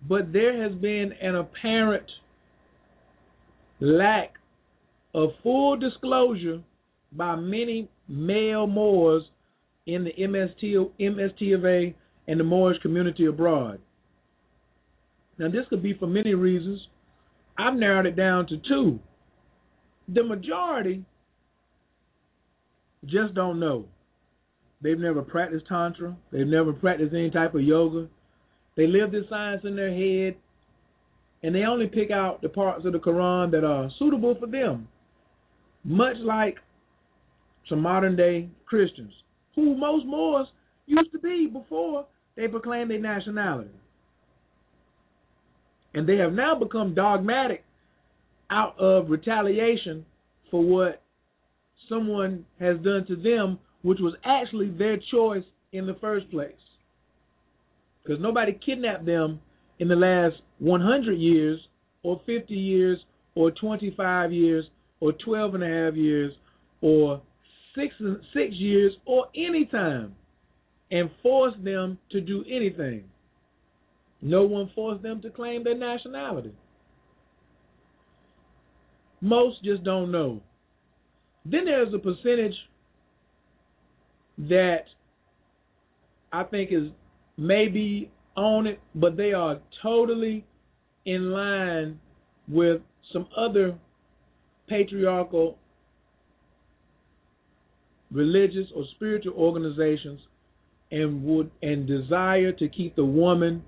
But 0.08 0.32
there 0.32 0.62
has 0.64 0.74
been 0.80 1.12
an 1.22 1.36
apparent 1.36 2.06
lack 3.80 4.34
of 5.14 5.30
full 5.42 5.78
disclosure 5.78 6.62
by 7.12 7.36
many 7.36 7.90
male 8.08 8.68
Moors 8.68 9.24
in 9.86 10.04
the 10.04 10.12
MST, 10.20 11.56
of 11.56 11.66
A 11.66 11.96
and 12.28 12.40
the 12.40 12.44
Moorish 12.44 12.82
community 12.82 13.26
abroad. 13.26 13.80
Now, 15.40 15.50
this 15.50 15.66
could 15.70 15.82
be 15.82 15.94
for 15.94 16.08
many 16.08 16.34
reasons. 16.34 16.88
I've 17.58 17.76
narrowed 17.76 18.06
it 18.06 18.16
down 18.16 18.48
to 18.48 18.58
two. 18.68 19.00
The 20.14 20.24
majority 20.24 21.04
just 23.06 23.34
don't 23.34 23.60
know. 23.60 23.86
They've 24.82 25.00
never 25.00 25.22
practiced 25.22 25.68
Tantra, 25.68 26.16
they've 26.32 26.46
never 26.46 26.74
practiced 26.74 27.14
any 27.14 27.32
type 27.32 27.56
of 27.56 27.62
yoga. 27.62 28.08
They 28.78 28.86
live 28.86 29.12
this 29.12 29.26
science 29.28 29.64
in 29.66 29.76
their 29.76 29.92
head, 29.92 30.36
and 31.44 31.54
they 31.54 31.64
only 31.64 31.88
pick 31.88 32.12
out 32.12 32.42
the 32.42 32.50
parts 32.50 32.86
of 32.86 32.94
the 32.94 33.00
Quran 33.00 33.52
that 33.52 33.64
are 33.64 33.90
suitable 33.98 34.36
for 34.40 34.46
them. 34.46 34.88
Much 35.84 36.16
like 36.24 36.58
some 37.68 37.82
modern 37.82 38.16
day 38.16 38.48
Christians, 38.66 39.12
who 39.56 39.76
most 39.76 40.06
Moors 40.06 40.48
used 40.86 41.12
to 41.12 41.20
be 41.20 41.50
before 41.52 42.06
they 42.36 42.48
proclaimed 42.48 42.92
their 42.92 43.00
nationality. 43.00 43.72
And 45.94 46.08
they 46.08 46.18
have 46.18 46.34
now 46.34 46.58
become 46.58 46.94
dogmatic 46.94 47.64
out 48.52 48.80
of 48.80 49.10
retaliation 49.10 50.06
for 50.52 50.64
what 50.64 51.02
someone 51.90 52.46
has 52.60 52.78
done 52.84 53.06
to 53.08 53.16
them, 53.16 53.58
which 53.82 54.00
was 54.00 54.14
actually 54.24 54.70
their 54.70 54.98
choice 55.12 55.44
in 55.72 55.88
the 55.88 55.96
first 56.00 56.30
place. 56.30 56.54
Because 58.08 58.22
nobody 58.22 58.58
kidnapped 58.66 59.06
them 59.06 59.42
in 59.80 59.90
the 59.90 59.96
last 59.96 60.36
100 60.60 61.14
years, 61.16 61.60
or 62.04 62.22
50 62.26 62.54
years, 62.54 62.98
or 63.36 63.52
25 63.52 64.32
years, 64.32 64.66
or 65.02 65.12
12 65.12 65.56
and 65.56 65.64
a 65.64 65.68
half 65.68 65.96
years, 65.96 66.34
or 66.82 67.22
six 67.76 67.94
six 68.34 68.54
years, 68.54 68.94
or 69.06 69.28
any 69.36 69.66
time, 69.66 70.16
and 70.90 71.10
forced 71.22 71.62
them 71.66 71.98
to 72.12 72.22
do 72.22 72.46
anything. 72.50 73.04
No 74.22 74.44
one 74.44 74.72
forced 74.74 75.04
them 75.04 75.22
to 75.22 75.30
claim 75.30 75.64
their 75.66 75.78
nationality. 75.78 76.54
Most 79.20 79.62
just 79.64 79.84
don't 79.84 80.12
know. 80.12 80.42
Then 81.46 81.66
there's 81.66 81.94
a 81.94 82.00
percentage 82.00 82.56
that 84.38 84.86
I 86.32 86.44
think 86.44 86.72
is 86.72 86.90
maybe 87.38 88.12
on 88.36 88.68
it, 88.68 88.80
but 88.96 89.18
they 89.18 89.34
are 89.34 89.60
totally 89.82 90.46
in 91.06 91.32
line 91.32 92.00
with 92.48 92.82
some 93.14 93.28
other 93.38 93.78
patriarchal 94.68 95.58
religious 98.12 98.68
or 98.76 98.84
spiritual 98.96 99.34
organizations 99.34 100.20
and 100.92 101.24
would 101.24 101.52
and 101.62 101.88
desire 101.88 102.52
to 102.54 102.68
keep 102.70 102.96
the 102.96 103.04
woman 103.04 103.64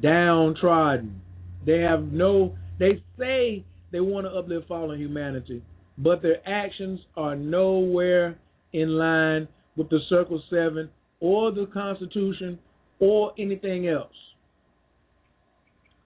downtrodden. 0.00 1.20
They 1.64 1.80
have 1.80 2.12
no 2.12 2.56
they 2.78 3.02
say 3.18 3.64
they 3.90 4.00
want 4.00 4.26
to 4.26 4.30
uplift 4.30 4.68
fallen 4.68 4.98
humanity, 4.98 5.62
but 5.98 6.22
their 6.22 6.46
actions 6.48 7.00
are 7.16 7.36
nowhere 7.36 8.38
in 8.72 8.96
line 8.98 9.48
with 9.76 9.88
the 9.90 10.00
Circle 10.08 10.42
7 10.50 10.88
or 11.20 11.52
the 11.52 11.66
Constitution 11.72 12.58
or 13.02 13.32
anything 13.36 13.88
else. 13.88 14.14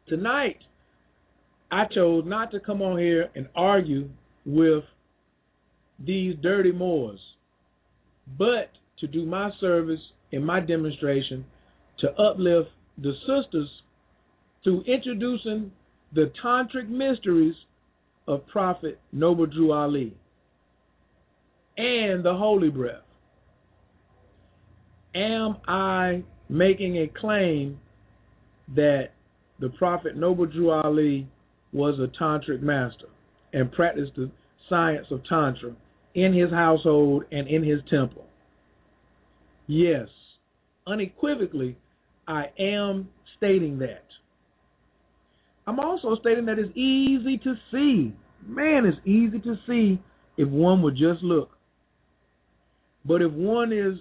Tonight, 0.08 0.56
I 1.70 1.84
chose 1.94 2.24
not 2.26 2.50
to 2.52 2.60
come 2.60 2.80
on 2.80 2.98
here 2.98 3.28
and 3.34 3.48
argue 3.54 4.08
with 4.46 4.82
these 5.98 6.36
dirty 6.42 6.72
Moors, 6.72 7.20
but 8.38 8.70
to 9.00 9.06
do 9.06 9.26
my 9.26 9.50
service 9.60 10.00
in 10.32 10.42
my 10.42 10.58
demonstration 10.58 11.44
to 11.98 12.08
uplift 12.12 12.70
the 12.96 13.12
sisters 13.26 13.68
through 14.64 14.82
introducing 14.86 15.70
the 16.14 16.32
tantric 16.42 16.88
mysteries 16.88 17.56
of 18.26 18.46
Prophet 18.46 18.98
Noble 19.12 19.44
Drew 19.44 19.72
Ali 19.72 20.16
and 21.76 22.24
the 22.24 22.34
holy 22.34 22.70
breath. 22.70 23.02
Am 25.14 25.58
I 25.68 26.22
making 26.48 26.98
a 26.98 27.08
claim 27.08 27.78
that 28.74 29.10
the 29.60 29.68
Prophet 29.70 30.16
Noble 30.16 30.46
Drew 30.46 30.70
Ali 30.70 31.28
was 31.72 31.98
a 31.98 32.22
tantric 32.22 32.62
master 32.62 33.06
and 33.52 33.70
practiced 33.72 34.12
the 34.16 34.30
science 34.68 35.06
of 35.10 35.24
Tantra 35.24 35.74
in 36.14 36.32
his 36.32 36.50
household 36.50 37.24
and 37.30 37.46
in 37.46 37.62
his 37.62 37.80
temple? 37.90 38.24
Yes, 39.66 40.08
unequivocally, 40.86 41.76
I 42.26 42.46
am 42.58 43.08
stating 43.36 43.78
that. 43.80 44.04
I'm 45.66 45.80
also 45.80 46.16
stating 46.20 46.46
that 46.46 46.58
it's 46.58 46.76
easy 46.76 47.38
to 47.38 47.54
see. 47.72 48.14
Man, 48.46 48.86
it's 48.86 49.04
easy 49.04 49.40
to 49.40 49.56
see 49.66 50.00
if 50.36 50.48
one 50.48 50.82
would 50.82 50.96
just 50.96 51.22
look. 51.22 51.50
But 53.04 53.22
if 53.22 53.32
one 53.32 53.72
is, 53.72 53.98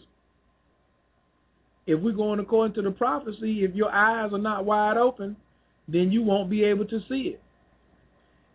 if 1.88 2.00
we're 2.02 2.14
going 2.14 2.40
according 2.40 2.74
to 2.76 2.82
the 2.82 2.92
prophecy, 2.92 3.64
if 3.64 3.76
your 3.76 3.92
eyes 3.92 4.32
are 4.34 4.40
not 4.40 4.66
wide 4.66 4.98
open, 4.98 5.36
then 5.88 6.12
you 6.12 6.24
won't 6.24 6.50
be 6.50 6.64
able 6.64 6.86
to 6.86 7.00
see 7.08 7.36
it. 7.36 7.42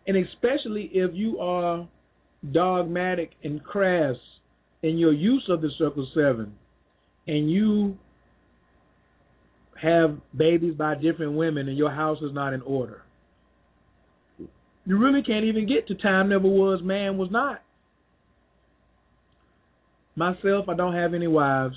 And 0.07 0.17
especially 0.17 0.89
if 0.93 1.11
you 1.13 1.39
are 1.39 1.87
dogmatic 2.51 3.31
and 3.43 3.63
crass 3.63 4.15
in 4.81 4.97
your 4.97 5.13
use 5.13 5.45
of 5.49 5.61
the 5.61 5.69
Circle 5.77 6.07
7, 6.13 6.51
and 7.27 7.51
you 7.51 7.97
have 9.81 10.17
babies 10.35 10.75
by 10.75 10.95
different 10.95 11.33
women 11.33 11.67
and 11.67 11.77
your 11.77 11.91
house 11.91 12.17
is 12.21 12.33
not 12.33 12.53
in 12.53 12.61
order. 12.61 13.03
You 14.85 14.97
really 14.97 15.23
can't 15.23 15.45
even 15.45 15.67
get 15.67 15.87
to 15.87 15.95
time 15.95 16.29
never 16.29 16.47
was, 16.47 16.81
man 16.83 17.17
was 17.17 17.29
not. 17.31 17.61
Myself, 20.15 20.67
I 20.67 20.75
don't 20.75 20.93
have 20.93 21.13
any 21.13 21.27
wives. 21.27 21.75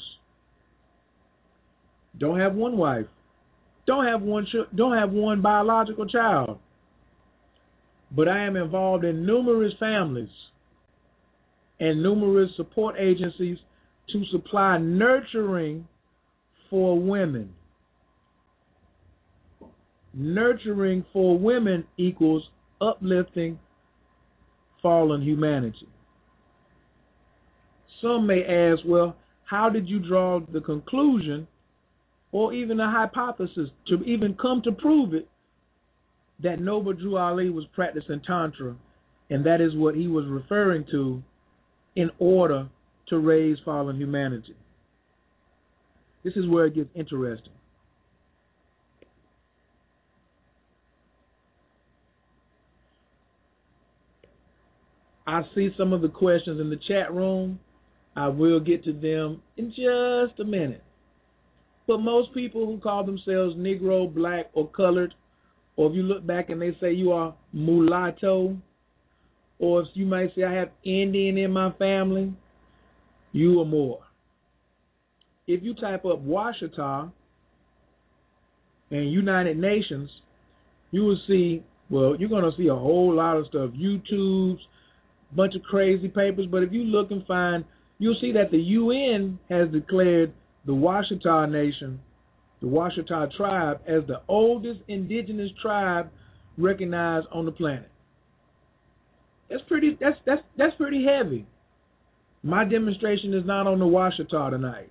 Don't 2.18 2.38
have 2.38 2.54
one 2.54 2.76
wife. 2.76 3.06
Don't 3.86 4.06
have 4.06 4.22
one 4.22 4.46
don't 4.74 4.96
have 4.96 5.10
one 5.10 5.42
biological 5.42 6.06
child. 6.06 6.58
But 8.10 8.28
I 8.28 8.44
am 8.44 8.56
involved 8.56 9.04
in 9.04 9.26
numerous 9.26 9.72
families 9.78 10.28
and 11.80 12.02
numerous 12.02 12.50
support 12.56 12.94
agencies 12.98 13.58
to 14.12 14.24
supply 14.30 14.78
nurturing 14.78 15.86
for 16.70 16.98
women. 16.98 17.54
nurturing 20.16 21.04
for 21.12 21.38
women 21.38 21.84
equals 21.96 22.44
uplifting 22.80 23.58
fallen 24.82 25.22
humanity. 25.22 25.88
Some 28.00 28.26
may 28.26 28.44
ask, 28.44 28.82
well, 28.86 29.16
how 29.44 29.68
did 29.68 29.88
you 29.88 29.98
draw 29.98 30.40
the 30.40 30.60
conclusion 30.60 31.46
or 32.34 32.52
even 32.52 32.80
a 32.80 32.90
hypothesis 32.90 33.70
to 33.86 34.02
even 34.02 34.34
come 34.34 34.60
to 34.60 34.72
prove 34.72 35.14
it 35.14 35.28
that 36.42 36.58
Noble 36.58 36.92
Drew 36.92 37.16
Ali 37.16 37.48
was 37.48 37.64
practicing 37.72 38.20
Tantra 38.26 38.74
and 39.30 39.46
that 39.46 39.60
is 39.60 39.72
what 39.76 39.94
he 39.94 40.08
was 40.08 40.26
referring 40.26 40.84
to 40.90 41.22
in 41.94 42.10
order 42.18 42.68
to 43.06 43.18
raise 43.20 43.56
fallen 43.64 43.96
humanity? 43.96 44.56
This 46.24 46.34
is 46.34 46.48
where 46.48 46.66
it 46.66 46.74
gets 46.74 46.88
interesting. 46.96 47.52
I 55.24 55.42
see 55.54 55.70
some 55.78 55.92
of 55.92 56.02
the 56.02 56.08
questions 56.08 56.60
in 56.60 56.68
the 56.68 56.80
chat 56.88 57.14
room. 57.14 57.60
I 58.16 58.26
will 58.26 58.58
get 58.58 58.82
to 58.86 58.92
them 58.92 59.40
in 59.56 59.68
just 59.68 60.40
a 60.40 60.44
minute. 60.44 60.82
But 61.86 61.98
most 61.98 62.32
people 62.32 62.66
who 62.66 62.78
call 62.78 63.04
themselves 63.04 63.56
Negro, 63.56 64.12
black, 64.12 64.46
or 64.54 64.68
colored, 64.68 65.14
or 65.76 65.90
if 65.90 65.96
you 65.96 66.02
look 66.02 66.26
back 66.26 66.50
and 66.50 66.60
they 66.60 66.76
say 66.80 66.92
you 66.92 67.12
are 67.12 67.34
mulatto, 67.52 68.56
or 69.58 69.82
if 69.82 69.88
you 69.94 70.06
might 70.06 70.34
say 70.34 70.44
I 70.44 70.52
have 70.52 70.70
Indian 70.84 71.38
in 71.38 71.50
my 71.50 71.72
family, 71.72 72.32
you 73.32 73.60
are 73.60 73.64
Moor. 73.64 74.00
If 75.46 75.62
you 75.62 75.74
type 75.74 76.04
up 76.04 76.24
Washitaw 76.24 77.10
and 78.90 79.12
United 79.12 79.58
Nations, 79.58 80.08
you 80.90 81.02
will 81.02 81.18
see, 81.26 81.62
well, 81.90 82.16
you're 82.18 82.28
going 82.28 82.50
to 82.50 82.56
see 82.56 82.68
a 82.68 82.74
whole 82.74 83.14
lot 83.14 83.36
of 83.36 83.46
stuff, 83.48 83.70
YouTubes, 83.70 84.58
bunch 85.34 85.54
of 85.54 85.62
crazy 85.62 86.08
papers, 86.08 86.46
but 86.50 86.62
if 86.62 86.72
you 86.72 86.84
look 86.84 87.10
and 87.10 87.26
find, 87.26 87.64
you'll 87.98 88.16
see 88.20 88.32
that 88.32 88.50
the 88.50 88.58
UN 88.58 89.38
has 89.50 89.68
declared 89.70 90.32
the 90.66 90.72
Washitaw 90.72 91.50
Nation, 91.50 92.00
the 92.60 92.66
Washitaw 92.66 93.34
tribe, 93.36 93.80
as 93.86 94.02
the 94.06 94.20
oldest 94.28 94.80
indigenous 94.88 95.50
tribe 95.60 96.10
recognized 96.56 97.26
on 97.32 97.44
the 97.44 97.52
planet. 97.52 97.90
That's 99.50 99.62
pretty. 99.68 99.96
That's 100.00 100.16
that's 100.24 100.42
that's 100.56 100.74
pretty 100.76 101.04
heavy. 101.04 101.46
My 102.42 102.64
demonstration 102.64 103.34
is 103.34 103.44
not 103.46 103.66
on 103.66 103.78
the 103.78 103.84
Washitaw 103.84 104.50
tonight. 104.50 104.90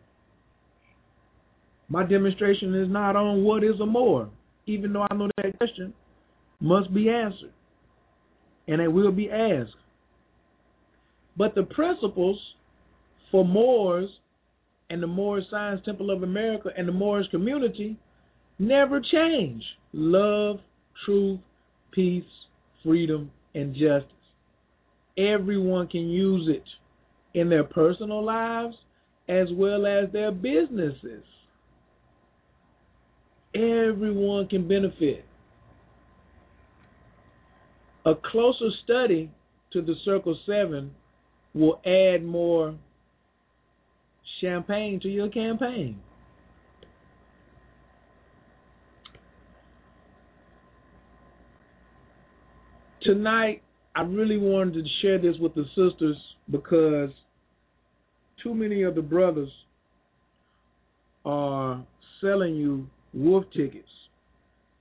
My 1.89 2.03
demonstration 2.03 2.73
is 2.75 2.89
not 2.89 3.15
on 3.15 3.43
what 3.43 3.63
is 3.63 3.79
a 3.81 3.85
Moor, 3.85 4.29
even 4.65 4.93
though 4.93 5.05
I 5.09 5.13
know 5.15 5.29
that 5.37 5.57
question 5.57 5.93
must 6.59 6.93
be 6.93 7.09
answered, 7.09 7.51
and 8.67 8.81
it 8.81 8.87
will 8.87 9.11
be 9.11 9.29
asked. 9.29 9.75
But 11.35 11.55
the 11.55 11.63
principles 11.63 12.39
for 13.31 13.43
Moors 13.43 14.09
and 14.93 15.01
the 15.01 15.07
Moorish 15.07 15.45
Science 15.49 15.81
Temple 15.85 16.11
of 16.11 16.21
America 16.21 16.69
and 16.77 16.87
the 16.87 16.91
Moorish 16.91 17.27
community 17.31 17.97
never 18.59 19.01
change. 19.01 19.63
Love, 19.91 20.59
truth, 21.03 21.39
peace, 21.91 22.23
freedom, 22.83 23.31
and 23.55 23.73
justice. 23.73 24.11
Everyone 25.17 25.87
can 25.87 26.11
use 26.11 26.47
it 26.47 26.63
in 27.37 27.49
their 27.49 27.63
personal 27.63 28.23
lives 28.23 28.75
as 29.27 29.47
well 29.53 29.87
as 29.87 30.11
their 30.13 30.31
businesses. 30.31 31.23
Everyone 33.55 34.47
can 34.47 34.67
benefit. 34.67 35.25
A 38.05 38.13
closer 38.13 38.69
study 38.83 39.31
to 39.71 39.81
the 39.81 39.95
Circle 40.05 40.37
7 40.45 40.91
will 41.55 41.81
add 41.83 42.23
more 42.23 42.75
champagne 44.43 44.99
to 45.01 45.07
your 45.07 45.29
campaign. 45.29 45.99
Tonight, 53.01 53.61
I 53.95 54.01
really 54.01 54.37
wanted 54.37 54.73
to 54.73 54.83
share 55.01 55.19
this 55.19 55.35
with 55.39 55.53
the 55.55 55.65
sisters 55.75 56.17
because 56.49 57.09
too 58.41 58.53
many 58.53 58.83
of 58.83 58.95
the 58.95 59.01
brothers 59.01 59.49
are 61.25 61.83
selling 62.21 62.55
you 62.55 62.87
wolf 63.13 63.45
tickets 63.55 63.87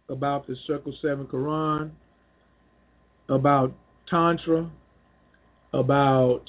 about 0.08 0.46
the 0.46 0.56
Circle 0.66 0.94
7 1.02 1.26
Quran, 1.26 1.90
about 3.28 3.72
Tantra, 4.08 4.70
about 5.72 6.42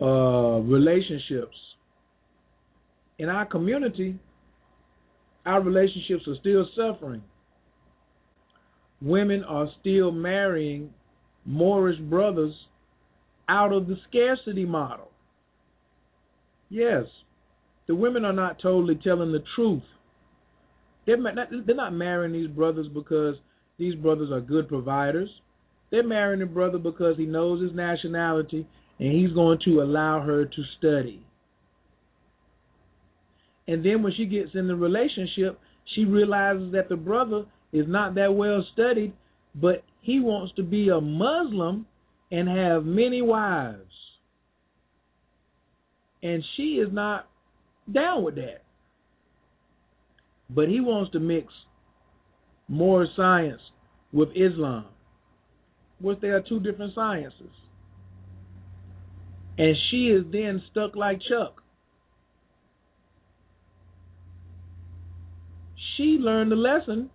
uh, 0.00 0.60
relationships. 0.60 1.56
In 3.18 3.28
our 3.28 3.46
community, 3.46 4.18
our 5.44 5.60
relationships 5.60 6.22
are 6.28 6.36
still 6.40 6.68
suffering. 6.76 7.22
Women 9.00 9.44
are 9.44 9.68
still 9.80 10.10
marrying 10.12 10.90
Moorish 11.44 11.98
brothers 12.00 12.54
out 13.48 13.72
of 13.72 13.86
the 13.86 13.96
scarcity 14.08 14.64
model. 14.64 15.10
Yes, 16.68 17.04
the 17.86 17.94
women 17.94 18.24
are 18.24 18.32
not 18.32 18.58
totally 18.62 19.00
telling 19.02 19.32
the 19.32 19.42
truth. 19.56 19.82
They're 21.06 21.16
not, 21.16 21.34
they're 21.66 21.74
not 21.74 21.94
marrying 21.94 22.34
these 22.34 22.54
brothers 22.54 22.86
because 22.92 23.36
these 23.78 23.94
brothers 23.94 24.30
are 24.30 24.40
good 24.40 24.68
providers. 24.68 25.30
They're 25.90 26.06
marrying 26.06 26.42
a 26.42 26.46
brother 26.46 26.76
because 26.76 27.16
he 27.16 27.24
knows 27.24 27.62
his 27.62 27.74
nationality 27.74 28.66
and 28.98 29.12
he's 29.12 29.32
going 29.32 29.58
to 29.64 29.80
allow 29.80 30.20
her 30.20 30.44
to 30.44 30.62
study. 30.78 31.24
And 33.66 33.84
then 33.84 34.02
when 34.02 34.12
she 34.16 34.26
gets 34.26 34.50
in 34.54 34.66
the 34.66 34.74
relationship, 34.74 35.60
she 35.94 36.04
realizes 36.04 36.72
that 36.72 36.88
the 36.88 36.96
brother 36.96 37.44
is 37.72 37.86
not 37.86 38.14
that 38.14 38.34
well 38.34 38.64
studied, 38.72 39.12
but 39.54 39.84
he 40.00 40.20
wants 40.20 40.54
to 40.56 40.62
be 40.62 40.88
a 40.88 41.00
Muslim 41.00 41.86
and 42.30 42.48
have 42.48 42.84
many 42.84 43.22
wives. 43.22 43.82
And 46.22 46.42
she 46.56 46.74
is 46.84 46.88
not 46.92 47.28
down 47.92 48.24
with 48.24 48.36
that. 48.36 48.62
But 50.50 50.68
he 50.68 50.80
wants 50.80 51.12
to 51.12 51.20
mix 51.20 51.52
Moor 52.68 53.06
science 53.16 53.60
with 54.12 54.28
Islam, 54.30 54.86
which 56.00 56.20
they 56.20 56.28
are 56.28 56.42
two 56.42 56.60
different 56.60 56.94
sciences. 56.94 57.52
And 59.58 59.76
she 59.90 60.06
is 60.06 60.24
then 60.30 60.62
stuck 60.70 60.94
like 60.94 61.18
Chuck. 61.28 61.62
She 65.96 66.16
learned 66.20 66.52
the 66.52 66.56
lesson 66.56 67.10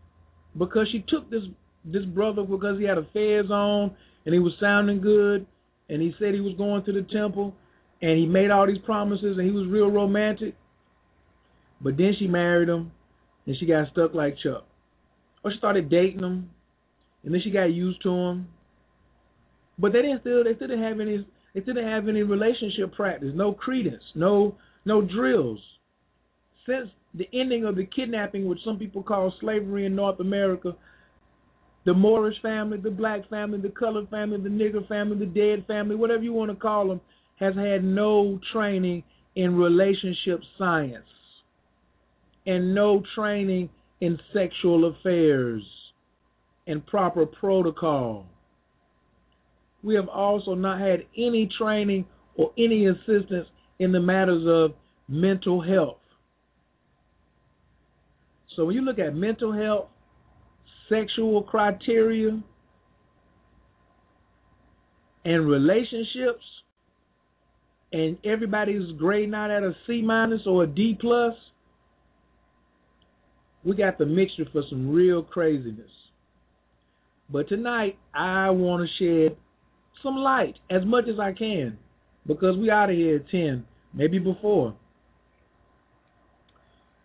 because 0.57 0.87
she 0.91 1.05
took 1.07 1.29
this 1.29 1.43
this 1.85 2.03
brother 2.05 2.43
because 2.43 2.79
he 2.79 2.85
had 2.85 2.97
a 2.97 3.07
fez 3.13 3.49
on 3.49 3.95
and 4.25 4.33
he 4.33 4.39
was 4.39 4.53
sounding 4.59 5.01
good 5.01 5.45
and 5.89 6.01
he 6.01 6.13
said 6.19 6.33
he 6.33 6.39
was 6.41 6.55
going 6.57 6.83
to 6.85 6.91
the 6.91 7.05
temple 7.13 7.53
and 8.01 8.17
he 8.17 8.25
made 8.25 8.51
all 8.51 8.67
these 8.67 8.81
promises 8.85 9.37
and 9.37 9.45
he 9.45 9.51
was 9.51 9.67
real 9.67 9.89
romantic. 9.89 10.55
But 11.81 11.97
then 11.97 12.13
she 12.19 12.27
married 12.27 12.69
him 12.69 12.91
and 13.45 13.55
she 13.57 13.65
got 13.65 13.89
stuck 13.91 14.13
like 14.13 14.35
Chuck. 14.43 14.65
Or 15.43 15.51
she 15.51 15.57
started 15.57 15.89
dating 15.89 16.19
him 16.19 16.49
and 17.23 17.33
then 17.33 17.41
she 17.41 17.51
got 17.51 17.65
used 17.65 18.01
to 18.03 18.09
him. 18.09 18.47
But 19.77 19.93
they 19.93 20.01
didn't 20.01 20.21
still 20.21 20.43
they 20.43 20.55
still 20.55 20.67
didn't 20.67 20.83
have 20.83 20.99
any 20.99 21.25
they 21.53 21.61
didn't 21.61 21.87
have 21.87 22.07
any 22.07 22.23
relationship 22.23 22.93
practice, 22.95 23.31
no 23.33 23.53
credence, 23.53 24.03
no 24.15 24.55
no 24.85 25.01
drills. 25.01 25.59
Since 26.65 26.89
the 27.13 27.27
ending 27.33 27.65
of 27.65 27.75
the 27.75 27.85
kidnapping, 27.85 28.47
which 28.47 28.59
some 28.65 28.77
people 28.77 29.03
call 29.03 29.33
slavery 29.39 29.85
in 29.85 29.95
North 29.95 30.19
America, 30.19 30.75
the 31.85 31.93
Moorish 31.93 32.41
family, 32.41 32.77
the 32.77 32.89
black 32.89 33.29
family, 33.29 33.59
the 33.59 33.69
colored 33.69 34.09
family, 34.09 34.41
the 34.41 34.49
nigger 34.49 34.87
family, 34.87 35.17
the 35.17 35.25
dead 35.25 35.65
family, 35.67 35.95
whatever 35.95 36.23
you 36.23 36.33
want 36.33 36.49
to 36.49 36.55
call 36.55 36.87
them, 36.87 37.01
has 37.39 37.55
had 37.55 37.83
no 37.83 38.39
training 38.51 39.03
in 39.35 39.55
relationship 39.55 40.39
science 40.57 41.05
and 42.45 42.73
no 42.73 43.03
training 43.15 43.69
in 44.01 44.17
sexual 44.33 44.85
affairs 44.85 45.63
and 46.67 46.85
proper 46.85 47.25
protocol 47.25 48.25
we 49.83 49.95
have 49.95 50.07
also 50.07 50.55
not 50.55 50.79
had 50.79 51.01
any 51.17 51.49
training 51.57 52.05
or 52.35 52.51
any 52.57 52.87
assistance 52.87 53.47
in 53.79 53.91
the 53.91 53.99
matters 53.99 54.43
of 54.47 54.75
mental 55.07 55.61
health. 55.61 55.97
So 58.55 58.65
when 58.65 58.75
you 58.75 58.81
look 58.81 58.99
at 58.99 59.15
mental 59.15 59.51
health, 59.51 59.87
sexual 60.89 61.43
criteria, 61.43 62.41
and 65.25 65.47
relationships, 65.47 66.43
and 67.91 68.17
everybody's 68.25 68.91
grading 68.97 69.33
out 69.33 69.51
at 69.51 69.63
a 69.63 69.73
C 69.85 70.01
minus 70.01 70.41
or 70.45 70.63
a 70.63 70.67
D 70.67 70.97
plus, 70.99 71.33
we 73.63 73.75
got 73.75 73.97
the 73.97 74.05
mixture 74.05 74.45
for 74.51 74.63
some 74.69 74.91
real 74.91 75.23
craziness. 75.23 75.89
But 77.29 77.47
tonight, 77.47 77.97
I 78.13 78.49
want 78.49 78.87
to 78.87 79.27
shed 79.29 79.37
some 80.03 80.17
light 80.17 80.55
as 80.69 80.85
much 80.85 81.05
as 81.07 81.19
I 81.19 81.31
can 81.33 81.77
because 82.27 82.57
we 82.57 82.69
out 82.69 82.89
of 82.89 82.95
here 82.95 83.15
at 83.17 83.29
10, 83.29 83.65
maybe 83.93 84.19
before. 84.19 84.75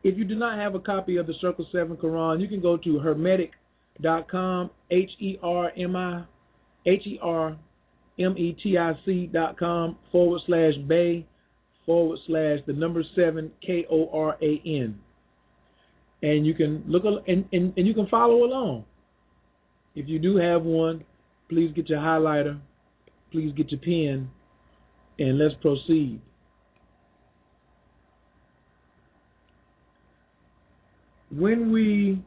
If 0.04 0.16
you 0.16 0.24
do 0.24 0.34
not 0.34 0.58
have 0.58 0.74
a 0.74 0.80
copy 0.80 1.16
of 1.16 1.26
the 1.26 1.34
Circle 1.40 1.66
7 1.72 1.96
Quran, 1.96 2.40
you 2.40 2.48
can 2.48 2.60
go 2.60 2.76
to 2.76 2.98
hermetic.com, 2.98 4.70
H 4.90 5.10
E 5.20 5.38
R 5.42 5.72
M 5.76 5.96
I 5.96 6.24
H 6.86 7.02
E 7.06 7.18
R 7.22 7.56
M 8.18 8.36
E 8.38 8.56
T 8.62 8.78
I 8.78 8.92
C 9.04 9.26
dot 9.32 9.58
com 9.58 9.96
forward 10.10 10.40
slash 10.46 10.74
bey 10.88 11.26
forward 11.84 12.18
slash 12.26 12.58
the 12.66 12.72
number 12.72 13.02
seven 13.16 13.50
K 13.64 13.86
O 13.90 14.08
R 14.12 14.36
A 14.40 14.62
N. 14.64 14.98
And 16.22 16.46
you 16.46 16.54
can 16.54 16.84
look 16.86 17.04
and, 17.04 17.44
and, 17.52 17.72
and 17.76 17.86
you 17.86 17.94
can 17.94 18.06
follow 18.08 18.44
along. 18.44 18.84
If 19.94 20.08
you 20.08 20.18
do 20.18 20.36
have 20.36 20.62
one, 20.62 21.04
please 21.48 21.72
get 21.74 21.88
your 21.88 21.98
highlighter, 21.98 22.60
please 23.30 23.52
get 23.56 23.70
your 23.70 23.80
pen, 23.80 24.30
and 25.18 25.38
let's 25.38 25.54
proceed. 25.60 26.20
When 31.30 31.72
we 31.72 32.22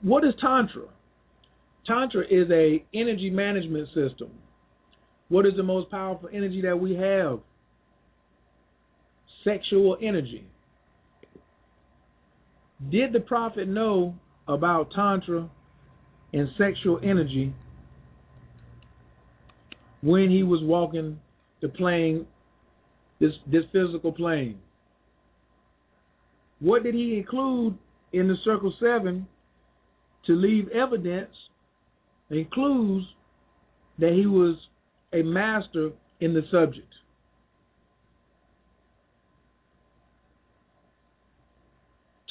what 0.00 0.24
is 0.24 0.34
tantra? 0.40 0.84
Tantra 1.86 2.24
is 2.30 2.50
a 2.50 2.84
energy 2.94 3.30
management 3.30 3.88
system. 3.88 4.30
What 5.28 5.46
is 5.46 5.52
the 5.56 5.62
most 5.62 5.90
powerful 5.90 6.28
energy 6.32 6.60
that 6.62 6.78
we 6.78 6.94
have? 6.94 7.40
Sexual 9.44 9.98
energy. 10.02 10.46
Did 12.90 13.12
the 13.12 13.20
prophet 13.20 13.68
know 13.68 14.14
about 14.48 14.90
tantra 14.94 15.48
and 16.32 16.48
sexual 16.58 17.00
energy 17.02 17.52
when 20.02 20.30
he 20.30 20.42
was 20.42 20.60
walking 20.62 21.18
the 21.60 21.68
plane, 21.68 22.26
this 23.20 23.32
this 23.50 23.64
physical 23.72 24.12
plane? 24.12 24.58
What 26.60 26.82
did 26.82 26.94
he 26.94 27.16
include 27.16 27.76
in 28.12 28.28
the 28.28 28.36
circle 28.44 28.72
seven 28.80 29.26
to 30.26 30.32
leave 30.34 30.68
evidence 30.68 31.34
includes 32.30 33.06
that 33.98 34.12
he 34.12 34.26
was 34.26 34.56
a 35.12 35.22
master 35.22 35.90
in 36.20 36.32
the 36.34 36.42
subject. 36.50 36.86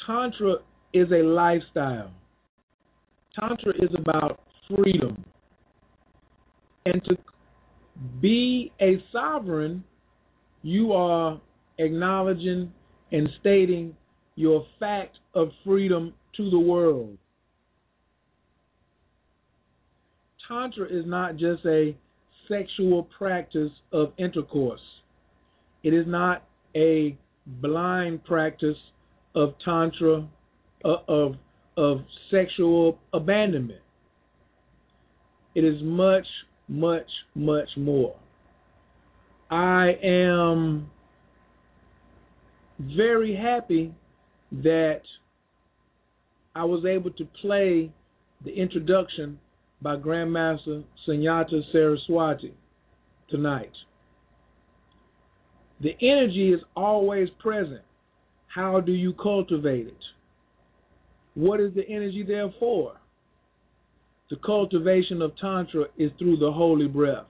Tantra 0.06 0.56
is 0.92 1.08
a 1.12 1.22
lifestyle. 1.22 2.10
Tantra 3.38 3.72
is 3.76 3.90
about 3.96 4.40
freedom. 4.68 5.24
And 6.84 7.02
to 7.04 7.16
be 8.20 8.72
a 8.80 9.02
sovereign, 9.12 9.84
you 10.62 10.92
are 10.92 11.40
acknowledging 11.78 12.72
and 13.10 13.28
stating 13.40 13.96
your 14.36 14.66
fact 14.80 15.18
of 15.34 15.48
freedom 15.64 16.14
to 16.36 16.50
the 16.50 16.58
world. 16.58 17.16
Tantra 20.48 20.86
is 20.86 21.04
not 21.06 21.36
just 21.36 21.64
a 21.66 21.96
sexual 22.48 23.08
practice 23.16 23.70
of 23.92 24.12
intercourse. 24.18 24.80
It 25.82 25.94
is 25.94 26.06
not 26.06 26.44
a 26.76 27.16
blind 27.46 28.24
practice 28.24 28.76
of 29.34 29.54
tantra 29.64 30.28
uh, 30.84 30.96
of 31.08 31.34
of 31.76 31.98
sexual 32.30 32.98
abandonment. 33.14 33.80
It 35.54 35.64
is 35.64 35.80
much, 35.82 36.26
much, 36.72 37.08
much 37.34 37.68
more. 37.76 38.16
I 39.50 39.92
am 40.02 40.90
very 42.80 43.36
happy 43.36 43.94
that 44.50 45.02
I 46.54 46.64
was 46.64 46.84
able 46.86 47.10
to 47.12 47.24
play 47.40 47.92
the 48.44 48.52
introduction 48.52 49.38
by 49.82 49.96
Grandmaster 49.96 50.82
Sunyata 51.06 51.60
Saraswati 51.72 52.54
tonight. 53.28 53.72
The 55.80 55.94
energy 56.00 56.52
is 56.52 56.60
always 56.74 57.28
present. 57.38 57.82
How 58.46 58.80
do 58.80 58.92
you 58.92 59.12
cultivate 59.14 59.88
it? 59.88 59.94
What 61.34 61.60
is 61.60 61.74
the 61.74 61.86
energy 61.88 62.24
there 62.26 62.52
for? 62.58 62.94
The 64.32 64.38
cultivation 64.38 65.20
of 65.20 65.36
Tantra 65.36 65.88
is 65.98 66.10
through 66.18 66.38
the 66.38 66.50
holy 66.50 66.88
breath. 66.88 67.26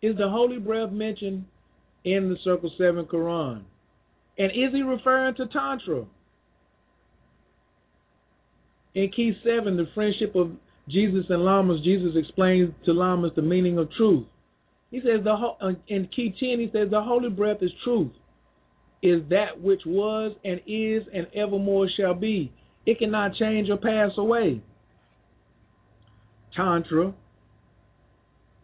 Is 0.00 0.16
the 0.16 0.30
holy 0.30 0.58
breath 0.58 0.92
mentioned 0.92 1.44
in 2.04 2.30
the 2.30 2.36
Circle 2.42 2.72
7 2.78 3.04
Quran? 3.04 3.64
And 4.38 4.50
is 4.52 4.72
he 4.72 4.80
referring 4.80 5.34
to 5.34 5.46
Tantra? 5.48 6.06
In 8.94 9.10
key 9.14 9.34
seven, 9.44 9.76
the 9.76 9.88
friendship 9.94 10.34
of 10.34 10.52
Jesus 10.88 11.26
and 11.28 11.40
Lamaas, 11.42 11.84
Jesus 11.84 12.12
explains 12.16 12.72
to 12.86 12.92
Lamaas 12.92 13.34
the 13.34 13.42
meaning 13.42 13.76
of 13.76 13.92
truth. 13.98 14.26
He 14.90 15.00
says 15.00 15.22
the 15.22 15.32
uh, 15.32 15.72
in 15.88 16.08
key 16.16 16.34
ten, 16.40 16.60
he 16.60 16.70
says 16.72 16.88
the 16.90 17.02
holy 17.02 17.28
breath 17.28 17.58
is 17.60 17.70
truth, 17.84 18.12
is 19.02 19.20
that 19.28 19.60
which 19.60 19.82
was 19.84 20.34
and 20.46 20.62
is 20.66 21.02
and 21.12 21.26
evermore 21.34 21.90
shall 21.94 22.14
be. 22.14 22.50
It 22.86 22.98
cannot 22.98 23.34
change 23.34 23.68
or 23.68 23.76
pass 23.76 24.12
away. 24.16 24.62
Tantra 26.54 27.12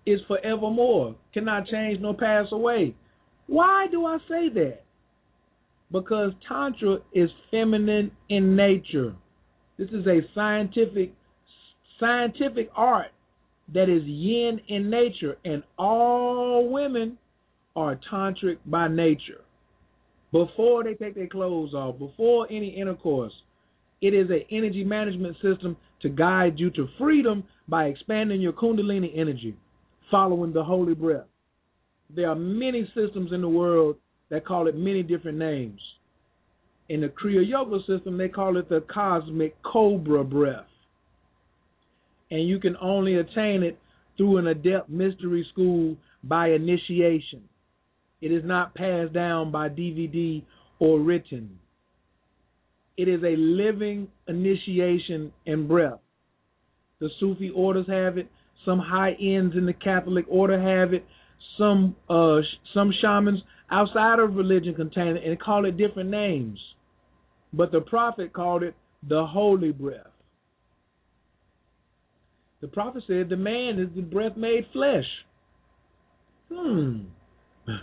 is 0.05 0.20
forevermore, 0.29 1.16
cannot 1.35 1.66
change 1.66 2.01
nor 2.01 2.14
pass 2.14 2.46
away. 2.53 2.94
Why 3.46 3.87
do 3.90 4.07
I 4.07 4.18
say 4.29 4.49
that? 4.55 4.83
Because 5.90 6.33
Tantra 6.49 6.99
is 7.12 7.31
feminine 7.51 8.11
in 8.29 8.57
nature. 8.57 9.14
This 9.79 9.88
is 9.90 10.07
a 10.07 10.20
scientific 10.35 11.12
scientific 11.99 12.70
art 12.75 13.12
that 13.72 13.88
is 13.88 14.03
yin 14.05 14.61
in 14.68 14.90
nature, 14.90 15.37
and 15.44 15.62
all 15.79 16.68
women 16.70 17.18
are 17.75 17.99
tantric 18.11 18.59
by 18.66 18.88
nature. 18.88 19.42
Before 20.33 20.85
they 20.85 20.94
take 20.94 21.14
their 21.14 21.27
clothes 21.27 21.75
off, 21.75 21.99
before 21.99 22.46
any 22.51 22.68
intercourse, 22.68 23.33
it 24.01 24.14
is 24.14 24.29
an 24.31 24.42
energy 24.51 24.85
management 24.85 25.37
system 25.42 25.77
to 26.07 26.12
guide 26.12 26.55
you 26.57 26.71
to 26.71 26.88
freedom 26.99 27.42
by 27.66 27.87
expanding 27.87 28.40
your 28.40 28.53
Kundalini 28.53 29.11
energy, 29.19 29.57
following 30.09 30.53
the 30.53 30.62
holy 30.62 30.95
breath. 30.95 31.26
There 32.14 32.30
are 32.30 32.37
many 32.37 32.89
systems 32.95 33.33
in 33.33 33.41
the 33.41 33.49
world 33.49 33.97
that 34.30 34.47
call 34.47 34.68
it 34.68 34.76
many 34.76 35.03
different 35.03 35.37
names. 35.37 35.80
In 36.89 37.01
the 37.01 37.09
Kriya 37.09 37.49
Yoga 37.49 37.80
system, 37.89 38.16
they 38.16 38.28
call 38.28 38.57
it 38.57 38.68
the 38.68 38.85
cosmic 38.93 39.61
cobra 39.64 40.22
breath. 40.22 40.66
And 42.30 42.47
you 42.47 42.61
can 42.61 42.76
only 42.80 43.16
attain 43.16 43.64
it 43.64 43.76
through 44.16 44.37
an 44.37 44.47
adept 44.47 44.89
mystery 44.89 45.45
school 45.53 45.97
by 46.22 46.51
initiation. 46.51 47.43
It 48.20 48.30
is 48.30 48.45
not 48.45 48.76
passed 48.76 49.12
down 49.12 49.51
by 49.51 49.70
DVD 49.70 50.45
or 50.78 51.01
written. 51.01 51.59
It 52.97 53.09
is 53.09 53.22
a 53.24 53.37
living 53.37 54.07
initiation 54.28 55.33
and 55.47 55.66
breath. 55.66 55.99
The 57.01 57.11
Sufi 57.20 57.51
orders 57.51 57.86
have 57.88 58.16
it. 58.18 58.28
Some 58.64 58.78
high 58.78 59.12
ends 59.20 59.55
in 59.57 59.66
the 59.66 59.74
Catholic 59.74 60.24
order 60.28 60.61
have 60.61 60.94
it. 60.94 61.05
Some 61.59 61.94
uh, 62.09 62.38
some 62.74 62.92
shamans 63.01 63.40
outside 63.70 64.18
of 64.18 64.34
religion 64.34 64.74
contain 64.74 65.16
it 65.16 65.24
and 65.24 65.38
call 65.40 65.64
it 65.66 65.76
different 65.76 66.11
names. 66.11 66.59
But 67.53 67.72
the 67.72 67.80
prophet 67.80 68.32
called 68.32 68.62
it 68.62 68.74
the 69.09 69.26
holy 69.26 69.72
breath. 69.72 70.07
The 72.61 72.68
prophet 72.68 73.05
said 73.07 73.28
the 73.28 73.36
man 73.36 73.78
is 73.78 73.94
the 73.94 74.03
breath 74.03 74.36
made 74.36 74.66
flesh. 74.72 75.05
Hmm. 76.53 77.01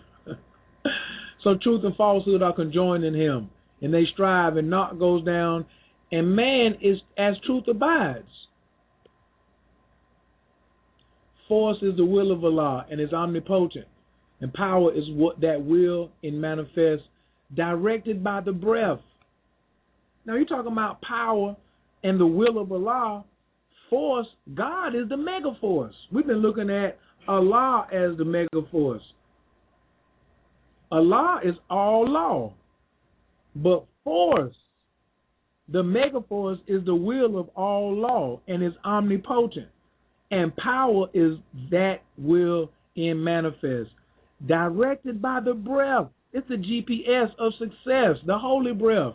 so 1.43 1.55
truth 1.61 1.83
and 1.83 1.95
falsehood 1.95 2.41
are 2.41 2.53
conjoined 2.53 3.03
in 3.03 3.13
him, 3.13 3.49
and 3.81 3.93
they 3.93 4.05
strive, 4.13 4.57
and 4.57 4.69
naught 4.69 4.99
goes 4.99 5.23
down, 5.23 5.65
and 6.11 6.35
man 6.35 6.77
is 6.81 6.97
as 7.17 7.35
truth 7.45 7.65
abides. 7.67 8.25
Force 11.53 11.77
is 11.83 11.95
the 11.97 12.03
will 12.03 12.31
of 12.31 12.43
Allah 12.43 12.83
and 12.89 12.99
is 12.99 13.13
omnipotent, 13.13 13.85
and 14.41 14.51
power 14.51 14.91
is 14.91 15.03
what 15.09 15.39
that 15.41 15.63
will 15.63 16.09
in 16.23 16.41
manifest, 16.41 17.03
directed 17.55 18.23
by 18.23 18.41
the 18.41 18.51
breath. 18.51 18.97
Now 20.25 20.33
you're 20.33 20.45
talking 20.45 20.71
about 20.71 20.99
power 21.03 21.55
and 22.03 22.19
the 22.19 22.25
will 22.25 22.57
of 22.57 22.71
Allah. 22.71 23.23
Force, 23.87 24.25
God 24.55 24.95
is 24.95 25.07
the 25.09 25.15
mega 25.15 25.55
force. 25.61 25.93
We've 26.11 26.25
been 26.25 26.37
looking 26.37 26.71
at 26.71 26.97
Allah 27.27 27.85
as 27.93 28.17
the 28.17 28.25
mega 28.25 28.67
force. 28.71 29.03
Allah 30.91 31.39
is 31.45 31.53
all 31.69 32.09
law. 32.09 32.55
But 33.55 33.85
force. 34.03 34.55
The 35.69 35.83
mega 35.83 36.21
force 36.27 36.57
is 36.65 36.83
the 36.83 36.95
will 36.95 37.39
of 37.39 37.49
all 37.49 37.95
law 37.95 38.39
and 38.47 38.63
is 38.63 38.73
omnipotent. 38.83 39.67
And 40.33 40.55
power 40.55 41.07
is 41.13 41.37
that 41.69 42.01
will 42.17 42.71
in 42.95 43.23
manifest. 43.23 43.91
Directed 44.47 45.21
by 45.21 45.41
the 45.41 45.53
breath. 45.53 46.07
It's 46.31 46.47
the 46.49 46.55
GPS 46.55 47.29
of 47.37 47.53
success, 47.59 48.17
the 48.25 48.39
holy 48.39 48.73
breath. 48.73 49.13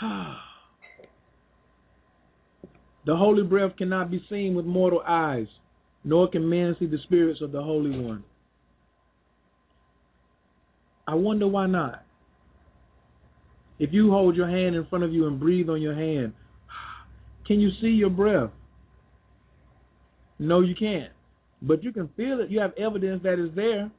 the 0.00 0.36
holy 3.14 3.42
breath 3.42 3.76
cannot 3.76 4.10
be 4.10 4.24
seen 4.30 4.54
with 4.54 4.64
mortal 4.64 5.02
eyes, 5.06 5.48
nor 6.04 6.30
can 6.30 6.48
man 6.48 6.74
see 6.78 6.86
the 6.86 6.96
spirits 7.04 7.42
of 7.42 7.52
the 7.52 7.62
Holy 7.62 8.00
One. 8.00 8.24
I 11.06 11.16
wonder 11.16 11.46
why 11.46 11.66
not. 11.66 12.03
If 13.78 13.92
you 13.92 14.10
hold 14.10 14.36
your 14.36 14.48
hand 14.48 14.76
in 14.76 14.86
front 14.86 15.04
of 15.04 15.12
you 15.12 15.26
and 15.26 15.38
breathe 15.38 15.68
on 15.68 15.82
your 15.82 15.94
hand, 15.94 16.32
can 17.46 17.60
you 17.60 17.70
see 17.80 17.88
your 17.88 18.10
breath? 18.10 18.50
No, 20.38 20.60
you 20.60 20.74
can't. 20.74 21.12
But 21.62 21.82
you 21.82 21.92
can 21.92 22.08
feel 22.16 22.40
it. 22.40 22.50
You 22.50 22.60
have 22.60 22.72
evidence 22.76 23.22
that 23.22 23.38
is 23.38 23.54
there. 23.54 23.90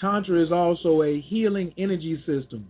Tantra 0.00 0.42
is 0.42 0.50
also 0.50 1.02
a 1.02 1.20
healing 1.20 1.74
energy 1.76 2.16
system. 2.20 2.68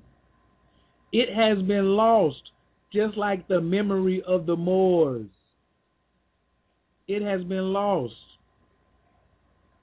It 1.12 1.28
has 1.34 1.64
been 1.66 1.96
lost, 1.96 2.42
just 2.92 3.16
like 3.16 3.46
the 3.46 3.60
memory 3.60 4.22
of 4.26 4.46
the 4.46 4.56
Moors. 4.56 5.26
It 7.06 7.22
has 7.22 7.42
been 7.44 7.72
lost. 7.72 8.14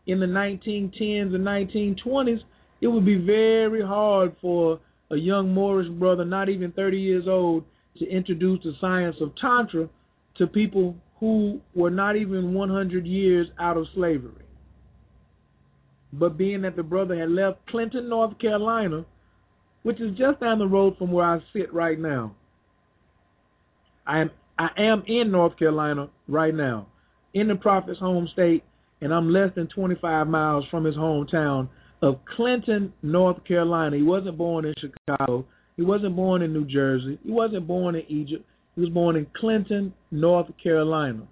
In 0.07 0.19
the 0.19 0.25
1910s 0.25 1.35
and 1.35 1.45
1920s, 1.45 2.39
it 2.81 2.87
would 2.87 3.05
be 3.05 3.17
very 3.17 3.81
hard 3.81 4.35
for 4.41 4.79
a 5.11 5.15
young 5.15 5.53
Moorish 5.53 5.89
brother, 5.89 6.25
not 6.25 6.49
even 6.49 6.71
30 6.71 6.99
years 6.99 7.25
old, 7.27 7.63
to 7.97 8.05
introduce 8.05 8.61
the 8.63 8.73
science 8.79 9.15
of 9.21 9.31
Tantra 9.41 9.89
to 10.37 10.47
people 10.47 10.95
who 11.19 11.59
were 11.73 11.89
not 11.89 12.15
even 12.15 12.53
100 12.53 13.05
years 13.05 13.47
out 13.59 13.77
of 13.77 13.87
slavery. 13.95 14.43
But 16.13 16.37
being 16.37 16.61
that 16.61 16.75
the 16.75 16.83
brother 16.83 17.17
had 17.17 17.31
left 17.31 17.65
Clinton, 17.67 18.09
North 18.09 18.37
Carolina, 18.39 19.05
which 19.83 19.99
is 19.99 20.17
just 20.17 20.39
down 20.39 20.59
the 20.59 20.67
road 20.67 20.97
from 20.97 21.11
where 21.11 21.25
I 21.25 21.39
sit 21.53 21.73
right 21.73 21.99
now, 21.99 22.35
I 24.05 24.21
am 24.21 24.31
I 24.59 24.69
am 24.77 25.03
in 25.05 25.31
North 25.31 25.57
Carolina 25.59 26.09
right 26.27 26.53
now, 26.53 26.87
in 27.33 27.47
the 27.47 27.55
prophet's 27.55 27.99
home 27.99 28.27
state, 28.33 28.63
and 29.01 29.13
I'm 29.13 29.29
less 29.29 29.51
than 29.53 29.67
25 29.67 30.27
miles 30.27 30.65
from 30.71 30.83
his 30.83 30.95
hometown 30.95 31.69
of 32.01 32.19
Clinton, 32.35 32.93
North 33.01 33.43
Carolina. 33.45 33.97
He 33.97 34.03
wasn't 34.03 34.37
born 34.37 34.65
in 34.65 34.73
Chicago. 34.79 35.45
He 35.75 35.83
wasn't 35.83 36.15
born 36.15 36.41
in 36.41 36.53
New 36.53 36.65
Jersey. 36.65 37.19
He 37.23 37.31
wasn't 37.31 37.67
born 37.67 37.95
in 37.95 38.03
Egypt. 38.07 38.45
He 38.75 38.81
was 38.81 38.89
born 38.89 39.15
in 39.15 39.27
Clinton, 39.35 39.93
North 40.11 40.47
Carolina. 40.61 41.23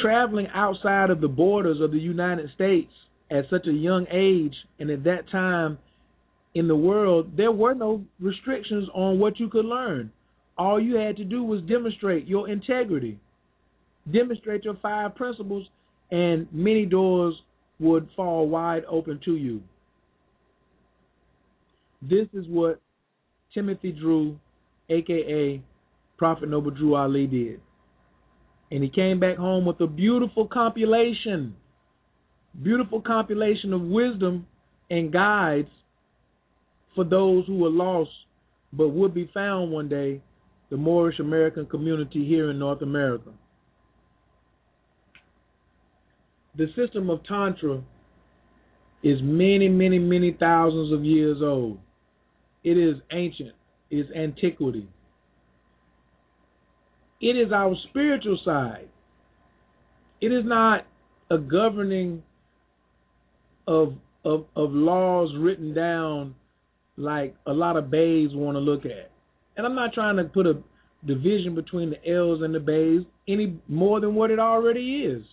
Traveling 0.00 0.48
outside 0.52 1.10
of 1.10 1.20
the 1.20 1.28
borders 1.28 1.80
of 1.80 1.92
the 1.92 1.98
United 1.98 2.50
States 2.54 2.90
at 3.30 3.44
such 3.48 3.66
a 3.66 3.72
young 3.72 4.06
age 4.10 4.54
and 4.78 4.90
at 4.90 5.04
that 5.04 5.30
time 5.30 5.78
in 6.54 6.66
the 6.68 6.76
world, 6.76 7.36
there 7.36 7.52
were 7.52 7.74
no 7.74 8.02
restrictions 8.20 8.88
on 8.94 9.18
what 9.18 9.38
you 9.38 9.48
could 9.48 9.64
learn. 9.64 10.10
All 10.62 10.80
you 10.80 10.94
had 10.94 11.16
to 11.16 11.24
do 11.24 11.42
was 11.42 11.60
demonstrate 11.62 12.28
your 12.28 12.48
integrity, 12.48 13.18
demonstrate 14.12 14.62
your 14.62 14.76
five 14.80 15.16
principles, 15.16 15.66
and 16.12 16.46
many 16.52 16.86
doors 16.86 17.34
would 17.80 18.08
fall 18.14 18.48
wide 18.48 18.84
open 18.88 19.18
to 19.24 19.34
you. 19.34 19.60
This 22.00 22.28
is 22.32 22.46
what 22.46 22.80
Timothy 23.52 23.90
Drew, 23.90 24.38
aka 24.88 25.60
Prophet 26.16 26.48
Noble 26.48 26.70
Drew 26.70 26.94
Ali, 26.94 27.26
did. 27.26 27.60
And 28.70 28.84
he 28.84 28.88
came 28.88 29.18
back 29.18 29.38
home 29.38 29.66
with 29.66 29.80
a 29.80 29.88
beautiful 29.88 30.46
compilation, 30.46 31.56
beautiful 32.62 33.00
compilation 33.00 33.72
of 33.72 33.80
wisdom 33.80 34.46
and 34.88 35.12
guides 35.12 35.70
for 36.94 37.02
those 37.02 37.48
who 37.48 37.58
were 37.58 37.68
lost 37.68 38.10
but 38.72 38.90
would 38.90 39.12
be 39.12 39.28
found 39.34 39.72
one 39.72 39.88
day, 39.88 40.20
the 40.72 40.76
Moorish 40.76 41.20
American 41.20 41.66
community 41.66 42.26
here 42.26 42.50
in 42.50 42.58
North 42.58 42.82
America. 42.82 43.30
the 46.56 46.66
system 46.76 47.08
of 47.10 47.24
Tantra 47.24 47.82
is 49.02 49.18
many, 49.22 49.68
many, 49.68 49.98
many 49.98 50.36
thousands 50.38 50.92
of 50.92 51.04
years 51.04 51.38
old. 51.42 51.78
It 52.62 52.76
is 52.78 52.96
ancient, 53.10 53.52
it 53.90 53.96
is 53.96 54.06
antiquity. 54.16 54.88
It 57.20 57.36
is 57.36 57.52
our 57.52 57.74
spiritual 57.88 58.38
side. 58.44 58.88
It 60.20 60.32
is 60.32 60.44
not 60.44 60.86
a 61.30 61.38
governing 61.38 62.22
of 63.66 63.94
of, 64.24 64.46
of 64.54 64.70
laws 64.72 65.34
written 65.36 65.74
down 65.74 66.34
like 66.96 67.34
a 67.46 67.52
lot 67.52 67.76
of 67.76 67.90
Beys 67.90 68.30
want 68.32 68.54
to 68.54 68.60
look 68.60 68.84
at. 68.84 69.11
And 69.56 69.66
I'm 69.66 69.74
not 69.74 69.92
trying 69.92 70.16
to 70.16 70.24
put 70.24 70.46
a 70.46 70.62
division 71.06 71.54
between 71.54 71.90
the 71.90 72.10
Els 72.10 72.42
and 72.42 72.54
the 72.54 72.60
Beys 72.60 73.02
any 73.28 73.58
more 73.68 74.00
than 74.00 74.14
what 74.14 74.30
it 74.30 74.38
already 74.38 75.02
is. 75.02 75.24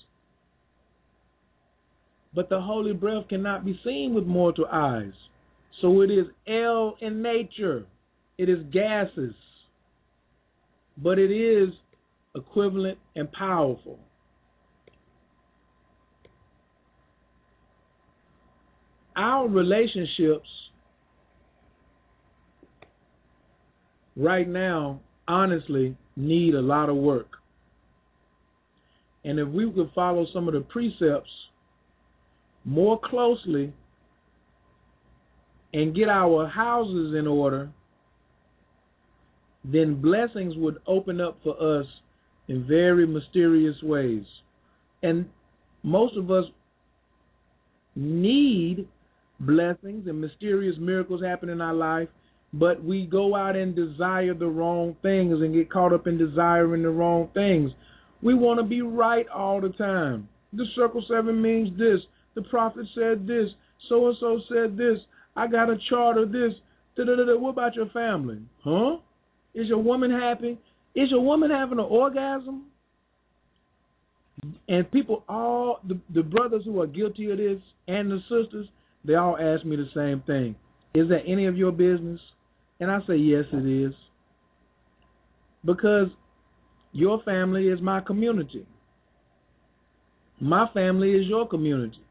But 2.34 2.50
the 2.50 2.60
holy 2.60 2.94
breath 2.94 3.28
cannot 3.30 3.66
be 3.66 3.80
seen 3.84 4.14
with 4.14 4.26
mortal 4.26 4.66
eyes. 4.72 5.14
So 5.82 6.02
it 6.02 6.12
is 6.12 6.26
L 6.48 6.96
in 7.02 7.22
nature. 7.22 7.86
It 8.38 8.50
is 8.50 8.60
gases. 8.72 9.34
But 10.98 11.18
it 11.18 11.32
is 11.32 11.74
equivalent 12.36 12.98
and 13.16 13.32
powerful. 13.32 14.00
Our 19.16 19.48
relationships 19.48 20.48
right 24.20 24.48
now, 24.48 25.00
honestly, 25.28 25.96
need 26.16 26.54
a 26.54 26.62
lot 26.62 26.90
of 26.90 26.98
work. 26.98 27.28
And 29.24 29.40
if 29.40 29.48
we 29.48 29.72
could 29.72 29.90
follow 29.96 30.26
some 30.34 30.48
of 30.48 30.54
the 30.54 30.62
precepts 30.62 31.30
more 32.66 33.00
closely 33.00 33.74
and 35.74 35.96
get 35.96 36.10
our 36.10 36.48
houses 36.48 37.16
in 37.18 37.28
order, 37.28 37.70
then 39.64 40.02
blessings 40.02 40.56
would 40.58 40.78
open 40.88 41.22
up 41.22 41.38
for 41.44 41.80
us 41.80 41.86
in 42.48 42.68
very 42.68 43.06
mysterious 43.06 43.76
ways. 43.84 44.24
And 45.04 45.28
most 45.84 46.18
of 46.18 46.32
us 46.32 46.46
need 47.96 48.88
blessings 49.40 50.08
and 50.08 50.20
mysterious 50.20 50.76
miracles 50.80 51.24
happen 51.24 51.50
in 51.50 51.62
our 51.62 51.74
life, 51.74 52.10
but 52.54 52.84
we 52.84 53.06
go 53.06 53.36
out 53.36 53.56
and 53.56 53.76
desire 53.76 54.34
the 54.34 54.48
wrong 54.48 54.96
things 55.02 55.42
and 55.42 55.54
get 55.54 55.72
caught 55.72 55.94
up 55.94 56.08
in 56.08 56.18
desiring 56.18 56.84
the 56.84 56.90
wrong 56.90 57.30
things. 57.34 57.72
We 58.22 58.34
want 58.34 58.60
to 58.60 58.66
be 58.66 58.82
right 58.82 59.28
all 59.30 59.62
the 59.62 59.70
time. 59.70 60.28
The 60.54 60.66
circle 60.76 61.04
seven 61.08 61.42
means 61.42 61.78
this. 61.78 62.00
The 62.36 62.42
prophet 62.44 62.86
said 62.96 63.28
this. 63.28 63.50
So 63.88 64.08
and 64.08 64.18
so 64.20 64.42
said 64.50 64.78
this. 64.78 64.98
I 65.36 65.48
got 65.48 65.70
a 65.70 65.78
chart 65.90 66.18
of 66.18 66.32
this. 66.32 66.54
Da-da-da-da. 66.96 67.38
What 67.38 67.52
about 67.52 67.76
your 67.76 67.90
family? 67.90 68.40
Huh? 68.64 68.98
Is 69.54 69.68
your 69.68 69.82
woman 69.82 70.12
happy? 70.12 70.58
Is 70.96 71.12
your 71.12 71.22
woman 71.22 71.52
having 71.52 71.80
an 71.80 71.86
orgasm? 71.86 72.66
And 74.68 74.90
people, 74.92 75.24
all 75.30 75.80
the, 75.88 76.00
the 76.14 76.24
brothers 76.24 76.64
who 76.66 76.82
are 76.82 76.88
guilty 76.88 77.30
of 77.30 77.38
this 77.38 77.60
and 77.88 78.10
the 78.10 78.20
sisters, 78.22 78.68
they 79.06 79.16
all 79.16 79.38
ask 79.38 79.66
me 79.66 79.76
the 79.76 79.90
same 79.94 80.24
thing. 80.26 80.56
Is 80.94 81.10
that 81.10 81.22
any 81.28 81.46
of 81.46 81.58
your 81.58 81.72
business? 81.72 82.20
And 82.80 82.90
I 82.90 83.00
say, 83.08 83.16
yes, 83.18 83.46
it 83.52 83.66
is. 83.66 83.94
Because 85.66 86.08
your 86.92 87.22
family 87.24 87.68
is 87.68 87.82
my 87.82 88.00
community. 88.00 88.66
My 90.40 90.68
family 90.74 91.12
is 91.12 91.28
your 91.28 91.48
community. 91.48 92.02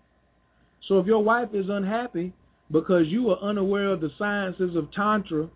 So 0.86 0.98
if 0.98 1.06
your 1.06 1.22
wife 1.22 1.48
is 1.54 1.66
unhappy 1.68 2.32
because 2.70 3.04
you 3.06 3.30
are 3.30 3.38
unaware 3.38 3.88
of 3.88 4.00
the 4.00 4.10
sciences 4.18 4.76
of 4.76 4.92
Tantra 4.92 5.48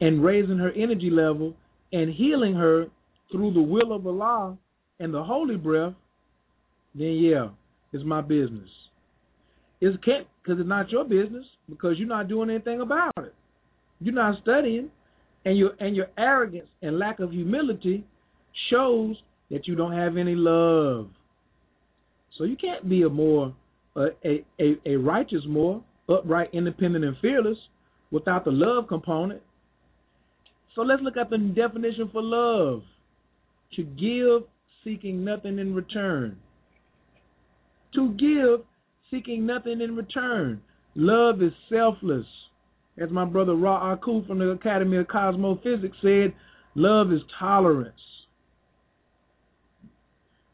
and 0.00 0.22
raising 0.22 0.58
her 0.58 0.70
energy 0.72 1.10
level 1.10 1.54
and 1.92 2.12
healing 2.12 2.54
her 2.54 2.86
through 3.32 3.52
the 3.54 3.62
will 3.62 3.92
of 3.92 4.06
Allah 4.06 4.56
and 5.00 5.12
the 5.12 5.22
holy 5.22 5.56
breath, 5.56 5.94
then 6.94 7.12
yeah, 7.14 7.48
it's 7.92 8.04
my 8.04 8.20
business. 8.20 8.68
It 9.80 10.00
because 10.00 10.60
it's 10.60 10.68
not 10.68 10.90
your 10.90 11.04
business 11.04 11.44
because 11.68 11.96
you're 11.98 12.08
not 12.08 12.28
doing 12.28 12.50
anything 12.50 12.80
about 12.80 13.12
it. 13.18 13.34
You're 14.04 14.14
not 14.14 14.40
studying. 14.42 14.90
And 15.46 15.58
your 15.58 15.72
and 15.78 15.94
your 15.94 16.06
arrogance 16.16 16.68
and 16.80 16.98
lack 16.98 17.20
of 17.20 17.30
humility 17.30 18.02
shows 18.70 19.14
that 19.50 19.68
you 19.68 19.74
don't 19.74 19.92
have 19.92 20.16
any 20.16 20.34
love. 20.34 21.08
So 22.38 22.44
you 22.44 22.56
can't 22.56 22.88
be 22.88 23.02
a 23.02 23.10
Moor 23.10 23.54
a 23.94 24.42
a, 24.58 24.80
a 24.86 24.96
righteous 24.96 25.42
Moor 25.46 25.82
upright, 26.08 26.48
independent, 26.54 27.04
and 27.04 27.16
fearless 27.20 27.58
without 28.10 28.46
the 28.46 28.50
love 28.52 28.88
component. 28.88 29.42
So 30.74 30.80
let's 30.80 31.02
look 31.02 31.18
at 31.18 31.28
the 31.28 31.36
definition 31.36 32.08
for 32.10 32.22
love: 32.22 32.82
to 33.76 33.82
give, 33.82 34.48
seeking 34.82 35.24
nothing 35.26 35.58
in 35.58 35.74
return. 35.74 36.38
To 37.96 38.12
give, 38.12 38.64
seeking 39.10 39.44
nothing 39.44 39.82
in 39.82 39.94
return. 39.94 40.62
Love 40.94 41.42
is 41.42 41.52
selfless. 41.70 42.26
As 43.00 43.10
my 43.10 43.24
brother 43.24 43.54
Ra 43.54 43.92
Aku 43.92 44.24
from 44.26 44.38
the 44.38 44.50
Academy 44.50 44.98
of 44.98 45.08
Cosmophysics 45.08 45.96
said, 46.00 46.32
love 46.74 47.12
is 47.12 47.20
tolerance. 47.38 47.94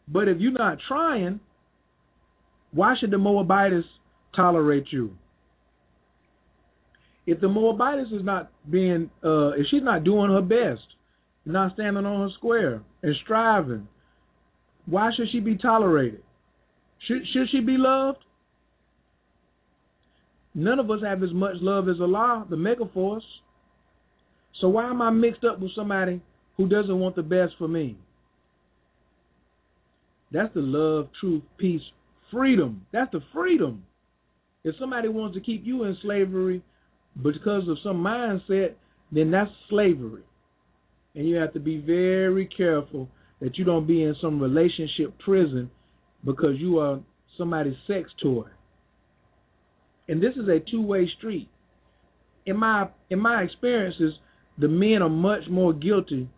But 0.08 0.28
if 0.28 0.40
you're 0.40 0.52
not 0.52 0.78
trying, 0.88 1.40
why 2.72 2.94
should 2.98 3.10
the 3.10 3.18
Moabitess 3.18 3.84
tolerate 4.34 4.86
you? 4.90 5.16
If 7.26 7.40
the 7.40 7.48
Moabitess 7.48 8.08
is 8.12 8.24
not 8.24 8.50
being, 8.70 9.10
uh, 9.22 9.50
if 9.50 9.66
she's 9.70 9.82
not 9.82 10.04
doing 10.04 10.30
her 10.30 10.40
best, 10.40 10.86
not 11.44 11.74
standing 11.74 12.04
on 12.04 12.28
her 12.28 12.34
square 12.36 12.82
and 13.02 13.14
striving, 13.22 13.86
why 14.86 15.10
should 15.16 15.28
she 15.30 15.40
be 15.40 15.56
tolerated? 15.56 16.22
Should 17.06 17.22
should 17.32 17.48
she 17.50 17.60
be 17.60 17.76
loved? 17.76 18.18
None 20.54 20.78
of 20.78 20.90
us 20.90 21.00
have 21.02 21.22
as 21.22 21.32
much 21.32 21.56
love 21.60 21.88
as 21.88 22.00
Allah, 22.00 22.46
the 22.50 22.56
megaforce. 22.56 23.22
So 24.60 24.68
why 24.68 24.90
am 24.90 25.00
I 25.00 25.10
mixed 25.10 25.44
up 25.44 25.60
with 25.60 25.70
somebody 25.74 26.20
who 26.56 26.68
doesn't 26.68 26.98
want 26.98 27.16
the 27.16 27.22
best 27.22 27.52
for 27.58 27.68
me? 27.68 27.96
That's 30.32 30.52
the 30.54 30.60
love, 30.60 31.08
truth, 31.20 31.42
peace, 31.58 31.80
freedom. 32.30 32.86
That's 32.92 33.10
the 33.12 33.20
freedom. 33.32 33.84
If 34.62 34.74
somebody 34.78 35.08
wants 35.08 35.34
to 35.36 35.40
keep 35.40 35.64
you 35.64 35.84
in 35.84 35.96
slavery 36.02 36.62
because 37.22 37.68
of 37.68 37.78
some 37.82 37.96
mindset, 37.96 38.74
then 39.10 39.30
that's 39.30 39.50
slavery. 39.68 40.22
And 41.14 41.28
you 41.28 41.36
have 41.36 41.52
to 41.54 41.60
be 41.60 41.78
very 41.78 42.46
careful 42.46 43.08
that 43.40 43.56
you 43.56 43.64
don't 43.64 43.86
be 43.86 44.02
in 44.02 44.14
some 44.20 44.40
relationship 44.40 45.18
prison 45.18 45.70
because 46.24 46.56
you 46.58 46.78
are 46.78 47.00
somebody's 47.38 47.74
sex 47.86 48.10
toy. 48.22 48.44
And 50.10 50.20
this 50.20 50.34
is 50.34 50.48
a 50.48 50.58
two-way 50.68 51.08
street. 51.18 51.48
In 52.44 52.56
my 52.56 52.88
in 53.10 53.20
my 53.20 53.42
experiences, 53.42 54.12
the 54.58 54.66
men 54.66 55.02
are 55.02 55.08
much 55.08 55.42
more 55.48 55.72
guilty 55.72 56.28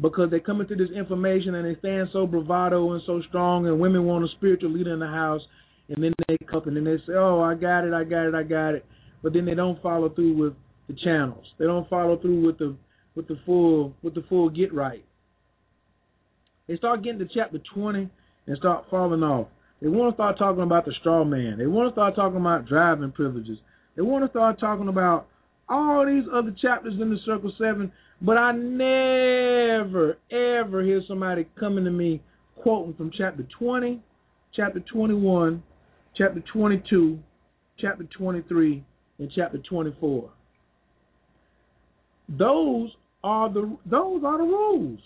because 0.00 0.30
they 0.30 0.40
come 0.40 0.62
into 0.62 0.76
this 0.76 0.88
information 0.96 1.54
and 1.56 1.66
they 1.66 1.78
stand 1.78 2.08
so 2.10 2.26
bravado 2.26 2.92
and 2.92 3.02
so 3.04 3.20
strong, 3.28 3.66
and 3.66 3.78
women 3.78 4.04
want 4.04 4.24
a 4.24 4.28
spiritual 4.38 4.70
leader 4.70 4.94
in 4.94 4.98
the 4.98 5.06
house, 5.06 5.42
and 5.90 6.02
then 6.02 6.14
they 6.26 6.38
come 6.50 6.62
and 6.64 6.76
then 6.76 6.84
they 6.84 6.96
say, 7.06 7.12
"Oh, 7.14 7.42
I 7.42 7.54
got 7.54 7.84
it, 7.84 7.92
I 7.92 8.04
got 8.04 8.28
it, 8.28 8.34
I 8.34 8.42
got 8.42 8.74
it," 8.74 8.86
but 9.22 9.34
then 9.34 9.44
they 9.44 9.54
don't 9.54 9.80
follow 9.82 10.08
through 10.08 10.34
with 10.34 10.54
the 10.88 10.94
channels. 11.04 11.44
They 11.58 11.66
don't 11.66 11.88
follow 11.90 12.16
through 12.16 12.46
with 12.46 12.56
the 12.56 12.74
with 13.14 13.28
the 13.28 13.38
full 13.44 13.92
with 14.02 14.14
the 14.14 14.24
full 14.26 14.48
get 14.48 14.72
right. 14.72 15.04
They 16.66 16.78
start 16.78 17.02
getting 17.02 17.18
to 17.18 17.28
chapter 17.34 17.58
twenty 17.74 18.08
and 18.46 18.56
start 18.56 18.86
falling 18.90 19.22
off. 19.22 19.48
They 19.80 19.88
want 19.88 20.12
to 20.12 20.16
start 20.16 20.38
talking 20.38 20.62
about 20.62 20.84
the 20.86 20.92
straw 21.00 21.24
man. 21.24 21.58
They 21.58 21.66
want 21.66 21.90
to 21.90 21.94
start 21.94 22.16
talking 22.16 22.40
about 22.40 22.66
driving 22.66 23.12
privileges. 23.12 23.58
They 23.94 24.02
want 24.02 24.24
to 24.24 24.30
start 24.30 24.58
talking 24.58 24.88
about 24.88 25.26
all 25.68 26.06
these 26.06 26.24
other 26.32 26.54
chapters 26.60 26.94
in 27.00 27.10
the 27.10 27.18
Circle 27.24 27.52
Seven 27.58 27.92
but 28.20 28.38
I 28.38 28.52
never, 28.52 30.16
ever 30.30 30.82
hear 30.82 31.02
somebody 31.06 31.46
coming 31.58 31.84
to 31.84 31.90
me 31.90 32.22
quoting 32.56 32.94
from 32.94 33.10
chapter 33.16 33.46
20, 33.58 34.00
chapter 34.54 34.80
21, 34.80 35.62
chapter 36.16 36.42
22, 36.52 37.18
chapter 37.78 38.04
23, 38.04 38.84
and 39.18 39.30
chapter 39.34 39.58
24. 39.58 40.30
Those 42.28 42.90
are 43.22 43.52
the 43.52 43.76
those 43.84 44.24
are 44.24 44.38
the 44.38 44.44
rules. 44.44 45.00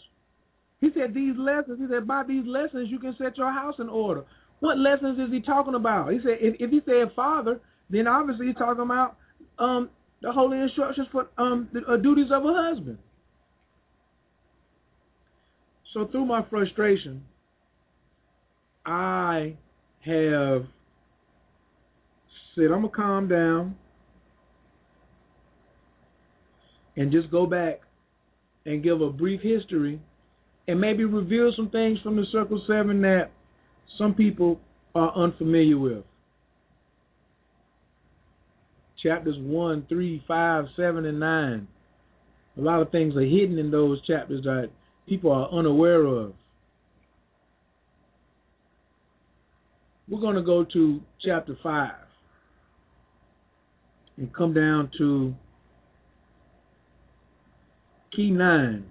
He 0.81 0.89
said 0.95 1.12
these 1.12 1.35
lessons. 1.37 1.79
He 1.81 1.87
said 1.93 2.07
by 2.07 2.23
these 2.27 2.47
lessons 2.47 2.89
you 2.91 2.99
can 2.99 3.14
set 3.18 3.37
your 3.37 3.53
house 3.53 3.75
in 3.79 3.89
order. 3.89 4.25
What 4.61 4.79
lessons 4.79 5.19
is 5.19 5.33
he 5.33 5.41
talking 5.41 5.75
about? 5.75 6.13
He 6.13 6.19
said 6.23 6.37
if, 6.41 6.57
if 6.61 6.71
he 6.71 6.81
said 6.85 7.15
father, 7.17 7.61
then 7.89 8.07
obviously 8.07 8.47
he's 8.47 8.57
talking 8.57 8.83
about 8.83 9.17
um, 9.59 9.91
the 10.23 10.31
holy 10.31 10.59
instructions 10.59 11.09
for 11.11 11.29
um, 11.39 11.69
the 11.73 11.81
uh, 11.81 11.97
duties 11.97 12.31
of 12.31 12.45
a 12.45 12.53
husband. 12.53 12.99
So 15.95 16.07
through 16.07 16.27
my 16.27 16.45
frustration, 16.49 17.25
I 18.87 19.57
have 20.01 20.67
said 22.55 22.67
I'm 22.67 22.83
gonna 22.83 22.89
calm 22.89 23.29
down 23.29 23.77
and 26.97 27.11
just 27.11 27.31
go 27.31 27.47
back 27.47 27.81
and 28.67 28.83
give 28.83 29.01
a 29.01 29.11
brief 29.11 29.41
history 29.41 30.01
and 30.69 30.81
maybe 30.81 31.05
reveal 31.05 31.53
some 31.57 31.71
things 31.71 31.99
from 32.03 32.17
the 32.17 32.25
Circle 32.31 32.63
Seven 32.69 33.01
that 33.03 33.31
some 33.99 34.14
people 34.14 34.61
are 34.95 35.12
unfamiliar 35.16 35.78
with 35.78 36.05
chapters 39.03 39.36
1, 39.38 39.86
3, 39.88 40.24
5, 40.26 40.64
7, 40.76 41.05
and 41.07 41.20
9. 41.20 41.68
A 42.59 42.61
lot 42.61 42.82
of 42.82 42.91
things 42.91 43.16
are 43.16 43.24
hidden 43.24 43.59
in 43.59 43.70
those 43.70 44.05
chapters 44.07 44.43
that 44.45 44.70
people 45.09 45.32
are 45.32 45.49
unaware 45.51 46.05
of. 46.05 46.34
We're 50.09 50.20
going 50.20 50.36
to 50.36 50.43
go 50.43 50.64
to 50.64 51.01
chapter 51.24 51.57
5 51.62 51.93
and 54.16 54.34
come 54.34 54.53
down 54.53 54.91
to 54.99 55.34
key 58.14 58.30
9. 58.30 58.84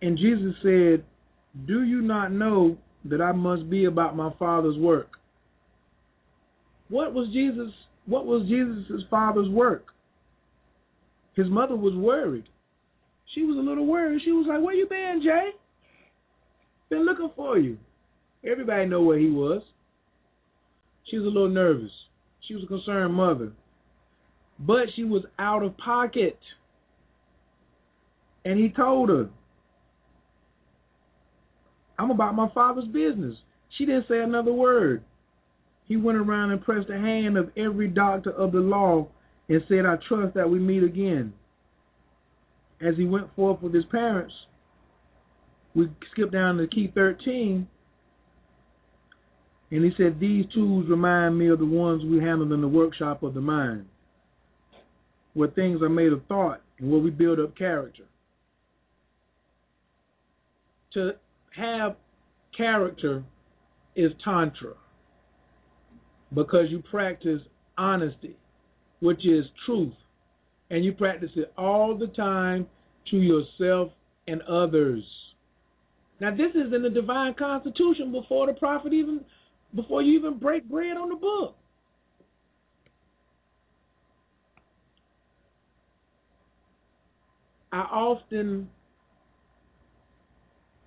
And 0.00 0.16
Jesus 0.16 0.54
said, 0.62 1.04
Do 1.66 1.82
you 1.82 2.00
not 2.00 2.30
know 2.30 2.78
that 3.08 3.20
I 3.20 3.32
must 3.32 3.68
be 3.68 3.86
about 3.86 4.16
my 4.16 4.32
Father's 4.38 4.76
work? 4.76 5.18
What 6.88 7.12
was 7.12 7.28
Jesus 7.32 7.72
what 8.08 8.24
was 8.24 8.48
Jesus' 8.48 9.02
father's 9.10 9.50
work? 9.50 9.88
His 11.34 11.46
mother 11.48 11.76
was 11.76 11.94
worried. 11.94 12.48
She 13.34 13.42
was 13.42 13.58
a 13.58 13.60
little 13.60 13.86
worried. 13.86 14.22
She 14.24 14.32
was 14.32 14.46
like, 14.48 14.62
Where 14.62 14.74
you 14.74 14.88
been, 14.88 15.20
Jay? 15.22 15.50
Been 16.88 17.04
looking 17.04 17.30
for 17.36 17.58
you. 17.58 17.76
Everybody 18.50 18.86
know 18.86 19.02
where 19.02 19.18
he 19.18 19.28
was. 19.28 19.62
She 21.10 21.18
was 21.18 21.26
a 21.26 21.28
little 21.28 21.50
nervous. 21.50 21.90
She 22.46 22.54
was 22.54 22.64
a 22.64 22.66
concerned 22.66 23.12
mother. 23.12 23.52
But 24.58 24.86
she 24.96 25.04
was 25.04 25.22
out 25.38 25.62
of 25.62 25.76
pocket. 25.76 26.38
And 28.46 28.58
he 28.58 28.70
told 28.70 29.10
her, 29.10 29.28
I'm 31.98 32.10
about 32.10 32.34
my 32.34 32.48
father's 32.54 32.86
business. 32.86 33.34
She 33.76 33.84
didn't 33.84 34.06
say 34.08 34.20
another 34.20 34.52
word 34.52 35.02
he 35.88 35.96
went 35.96 36.18
around 36.18 36.50
and 36.50 36.62
pressed 36.62 36.88
the 36.88 36.98
hand 36.98 37.38
of 37.38 37.50
every 37.56 37.88
doctor 37.88 38.30
of 38.30 38.52
the 38.52 38.60
law 38.60 39.08
and 39.48 39.62
said, 39.68 39.86
I 39.86 39.96
trust 40.06 40.34
that 40.34 40.48
we 40.48 40.58
meet 40.58 40.82
again. 40.82 41.32
As 42.80 42.94
he 42.96 43.06
went 43.06 43.34
forth 43.34 43.62
with 43.62 43.74
his 43.74 43.86
parents, 43.86 44.34
we 45.74 45.88
skip 46.12 46.30
down 46.30 46.58
to 46.58 46.66
key 46.66 46.92
13, 46.94 47.66
and 49.70 49.84
he 49.84 49.90
said, 49.96 50.20
These 50.20 50.44
tools 50.54 50.86
remind 50.88 51.38
me 51.38 51.48
of 51.48 51.58
the 51.58 51.64
ones 51.64 52.04
we 52.04 52.18
handled 52.18 52.52
in 52.52 52.60
the 52.60 52.68
workshop 52.68 53.22
of 53.22 53.34
the 53.34 53.40
mind, 53.40 53.86
where 55.32 55.48
things 55.48 55.80
are 55.82 55.88
made 55.88 56.12
of 56.12 56.24
thought 56.26 56.60
and 56.78 56.90
where 56.90 57.00
we 57.00 57.10
build 57.10 57.40
up 57.40 57.56
character. 57.56 58.04
To 60.92 61.12
have 61.56 61.96
character 62.56 63.22
is 63.96 64.12
Tantra 64.24 64.74
because 66.34 66.66
you 66.70 66.82
practice 66.90 67.40
honesty, 67.76 68.36
which 69.00 69.26
is 69.26 69.44
truth, 69.64 69.94
and 70.70 70.84
you 70.84 70.92
practice 70.92 71.30
it 71.36 71.52
all 71.56 71.96
the 71.96 72.08
time 72.08 72.66
to 73.10 73.16
yourself 73.16 73.90
and 74.26 74.42
others. 74.42 75.02
Now, 76.20 76.30
this 76.30 76.50
is 76.54 76.72
in 76.74 76.82
the 76.82 76.90
divine 76.90 77.34
constitution 77.34 78.12
before 78.12 78.46
the 78.46 78.52
prophet 78.52 78.92
even, 78.92 79.20
before 79.74 80.02
you 80.02 80.18
even 80.18 80.38
break 80.38 80.68
bread 80.68 80.96
on 80.96 81.08
the 81.08 81.16
book. 81.16 81.54
I 87.72 87.80
often 87.80 88.68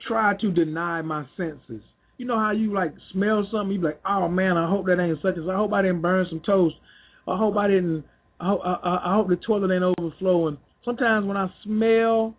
try 0.08 0.36
to 0.42 0.52
deny 0.52 1.02
my 1.02 1.26
senses 1.38 1.82
you 2.22 2.28
know 2.28 2.38
how 2.38 2.52
you 2.52 2.72
like 2.72 2.94
smell 3.12 3.48
something, 3.52 3.72
you 3.72 3.80
be 3.80 3.88
like, 3.88 4.02
oh 4.06 4.28
man, 4.28 4.56
I 4.56 4.70
hope 4.70 4.86
that 4.86 5.00
ain't 5.00 5.18
such 5.24 5.40
as. 5.40 5.50
I 5.50 5.56
hope 5.56 5.74
I 5.74 5.82
didn't 5.82 6.04
burn 6.04 6.24
some 6.30 6.40
toast. 6.46 6.76
I 7.28 7.36
hope 7.36 7.58
I 7.58 7.68
didn't. 7.68 8.06
I 8.40 8.50
hope, 8.50 8.62
I, 8.64 9.02
I 9.06 9.14
hope 9.16 9.28
the 9.28 9.38
toilet 9.38 9.74
ain't 9.74 9.84
overflowing. 9.98 10.60
Sometimes 10.86 11.26
when 11.26 11.36
I 11.36 11.48
smell 11.64 12.36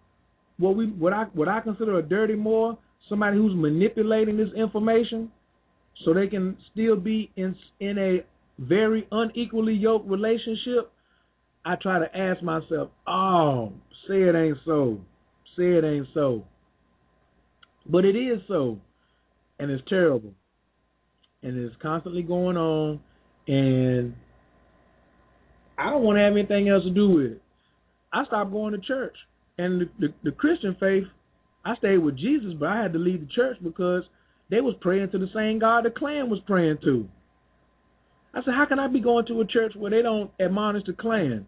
what 0.58 0.76
we 0.76 0.86
what 0.86 1.12
I 1.12 1.24
what 1.34 1.48
I 1.48 1.60
consider 1.62 1.98
a 1.98 2.02
dirty 2.02 2.36
Moor, 2.36 2.78
somebody 3.08 3.36
who's 3.36 3.56
manipulating 3.56 4.36
this 4.36 4.50
information 4.56 5.32
so 6.04 6.14
they 6.14 6.28
can 6.28 6.56
still 6.70 6.94
be 6.94 7.32
in 7.34 7.56
in 7.80 7.98
a 7.98 8.18
very 8.60 9.08
unequally 9.10 9.74
yoked 9.74 10.08
relationship, 10.08 10.92
I 11.64 11.74
try 11.74 11.98
to 11.98 12.16
ask 12.16 12.40
myself, 12.40 12.90
"Oh, 13.08 13.72
say 14.06 14.22
it 14.22 14.36
ain't 14.36 14.58
so. 14.64 15.00
Say 15.56 15.72
it 15.72 15.82
ain't 15.84 16.06
so." 16.14 16.44
But 17.86 18.04
it 18.04 18.16
is 18.16 18.40
so, 18.48 18.78
and 19.58 19.70
it's 19.70 19.82
terrible, 19.88 20.32
and 21.42 21.58
it's 21.58 21.74
constantly 21.82 22.22
going 22.22 22.56
on, 22.56 23.00
and 23.48 24.14
I 25.76 25.90
don't 25.90 26.02
want 26.02 26.16
to 26.16 26.22
have 26.22 26.32
anything 26.32 26.68
else 26.68 26.84
to 26.84 26.90
do 26.90 27.10
with 27.10 27.26
it. 27.32 27.42
I 28.12 28.24
stopped 28.26 28.52
going 28.52 28.72
to 28.72 28.78
church, 28.78 29.16
and 29.58 29.80
the, 29.80 29.90
the, 29.98 30.14
the 30.24 30.30
Christian 30.32 30.76
faith, 30.78 31.04
I 31.64 31.76
stayed 31.76 31.98
with 31.98 32.16
Jesus, 32.16 32.54
but 32.58 32.68
I 32.68 32.82
had 32.82 32.92
to 32.92 32.98
leave 32.98 33.20
the 33.20 33.32
church 33.34 33.56
because 33.62 34.04
they 34.50 34.60
was 34.60 34.74
praying 34.80 35.10
to 35.10 35.18
the 35.18 35.28
same 35.34 35.58
God 35.58 35.84
the 35.84 35.90
Klan 35.90 36.30
was 36.30 36.40
praying 36.46 36.78
to. 36.84 37.08
I 38.34 38.42
said, 38.44 38.54
how 38.54 38.66
can 38.66 38.78
I 38.78 38.86
be 38.86 39.00
going 39.00 39.26
to 39.26 39.40
a 39.40 39.46
church 39.46 39.72
where 39.76 39.90
they 39.90 40.02
don't 40.02 40.30
admonish 40.40 40.84
the 40.86 40.92
Klan? 40.92 41.46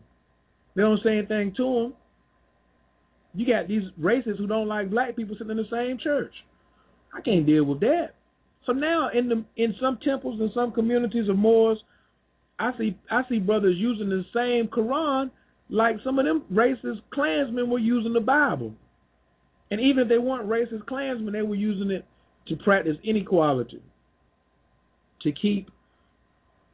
They 0.74 0.82
don't 0.82 1.00
say 1.02 1.18
anything 1.18 1.54
to 1.56 1.62
them. 1.62 1.94
You 3.34 3.46
got 3.46 3.68
these 3.68 3.82
racists 4.00 4.38
who 4.38 4.46
don't 4.46 4.68
like 4.68 4.90
black 4.90 5.16
people 5.16 5.36
sitting 5.36 5.50
in 5.50 5.56
the 5.56 5.64
same 5.70 5.98
church. 5.98 6.32
I 7.12 7.20
can't 7.20 7.46
deal 7.46 7.64
with 7.64 7.80
that. 7.80 8.10
So 8.66 8.72
now 8.72 9.10
in 9.12 9.28
the 9.28 9.44
in 9.56 9.74
some 9.80 9.98
temples 10.04 10.40
and 10.40 10.50
some 10.54 10.72
communities 10.72 11.28
of 11.28 11.36
Moors, 11.36 11.78
I 12.58 12.70
see 12.78 12.96
I 13.10 13.22
see 13.28 13.38
brothers 13.38 13.76
using 13.78 14.08
the 14.08 14.24
same 14.34 14.68
Quran 14.68 15.30
like 15.68 15.96
some 16.04 16.18
of 16.18 16.24
them 16.24 16.44
racist 16.52 17.00
Klansmen 17.12 17.70
were 17.70 17.78
using 17.78 18.12
the 18.12 18.20
Bible. 18.20 18.72
And 19.70 19.80
even 19.80 20.04
if 20.04 20.08
they 20.08 20.18
weren't 20.18 20.48
racist 20.48 20.86
Klansmen, 20.86 21.32
they 21.32 21.42
were 21.42 21.54
using 21.54 21.90
it 21.90 22.04
to 22.48 22.56
practice 22.56 22.96
inequality, 23.02 23.82
to 25.22 25.32
keep 25.32 25.70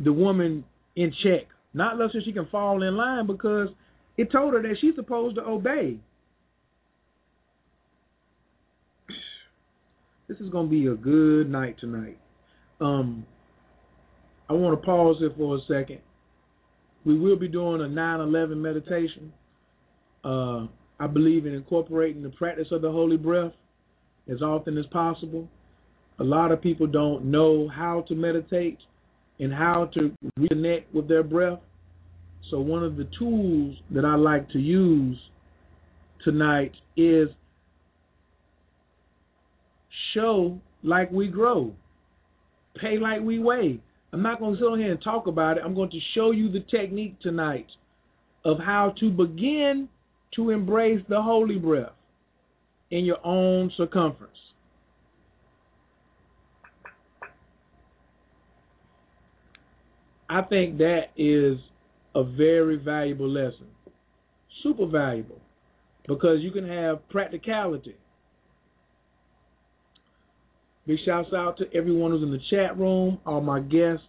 the 0.01 0.13
woman 0.13 0.65
in 0.97 1.13
check, 1.23 1.47
not 1.73 1.97
so 1.99 2.19
she 2.25 2.33
can 2.33 2.47
fall 2.47 2.83
in 2.83 2.97
line 2.97 3.27
because 3.27 3.69
it 4.17 4.33
told 4.33 4.55
her 4.55 4.63
that 4.63 4.75
she's 4.81 4.97
supposed 4.97 5.37
to 5.37 5.43
obey. 5.43 5.99
This 10.31 10.39
is 10.39 10.49
going 10.49 10.67
to 10.67 10.71
be 10.71 10.87
a 10.87 10.95
good 10.95 11.51
night 11.51 11.75
tonight. 11.81 12.17
Um, 12.81 13.27
I 14.49 14.53
want 14.53 14.81
to 14.81 14.87
pause 14.87 15.17
here 15.19 15.33
for 15.37 15.57
a 15.57 15.59
second. 15.67 15.99
We 17.05 17.19
will 17.19 17.35
be 17.35 17.49
doing 17.49 17.81
a 17.81 17.89
9/11 17.89 18.57
meditation. 18.59 19.33
Uh, 20.23 20.69
I 21.01 21.09
believe 21.13 21.47
in 21.47 21.55
incorporating 21.55 22.23
the 22.23 22.29
practice 22.29 22.69
of 22.71 22.81
the 22.81 22.93
holy 22.93 23.17
breath 23.17 23.51
as 24.31 24.41
often 24.41 24.79
as 24.79 24.87
possible. 24.93 25.49
A 26.21 26.25
lot 26.25 26.53
of 26.53 26.63
people 26.63 26.87
don't 26.87 27.25
know 27.25 27.67
how 27.67 28.03
to 28.03 28.15
meditate 28.15 28.79
and 29.41 29.53
how 29.53 29.87
to 29.95 30.13
reconnect 30.39 30.85
with 30.95 31.09
their 31.09 31.25
breath. 31.25 31.59
So 32.53 32.61
one 32.61 32.85
of 32.85 32.97
the 32.97 33.09
tools 33.19 33.77
that 33.91 34.05
I 34.05 34.15
like 34.15 34.49
to 34.51 34.61
use 34.61 35.19
tonight 36.23 36.71
is 36.97 37.31
show 40.15 40.59
like 40.83 41.11
we 41.11 41.29
grow, 41.29 41.73
pay 42.81 42.99
like 42.99 43.21
we 43.21 43.39
weigh. 43.39 43.81
I'm 44.13 44.23
not 44.23 44.41
going 44.41 44.57
to 44.57 44.61
sit 44.61 44.79
here 44.79 44.91
and 44.91 45.03
talk 45.03 45.27
about 45.27 45.57
it. 45.57 45.63
I'm 45.65 45.75
going 45.75 45.91
to 45.91 46.01
show 46.15 46.33
you 46.33 46.51
the 46.51 46.65
technique 46.71 47.21
tonight 47.21 47.69
of 48.45 48.59
how 48.59 48.95
to 49.01 49.11
begin 49.11 49.89
to 50.35 50.51
embrace 50.51 51.01
the 51.09 51.21
holy 51.21 51.59
breath 51.59 51.93
in 52.91 53.05
your 53.05 53.25
own 53.25 53.71
circumference. 53.77 54.37
I 60.29 60.43
think 60.43 60.79
that 60.79 61.07
is 61.17 61.59
a 62.15 62.23
very 62.23 62.77
valuable 62.77 63.29
lesson. 63.29 63.67
Super 64.63 64.87
valuable 64.87 65.41
because 66.07 66.39
you 66.41 66.53
can 66.53 66.69
have 66.69 67.09
practicality. 67.09 67.97
Big 70.91 70.99
shouts 71.05 71.29
out 71.33 71.57
to 71.57 71.73
everyone 71.73 72.11
who's 72.11 72.25
in 72.25 72.33
the 72.33 72.41
chat 72.51 72.77
room, 72.77 73.21
all 73.25 73.41
my 73.41 73.61
guests, 73.61 74.03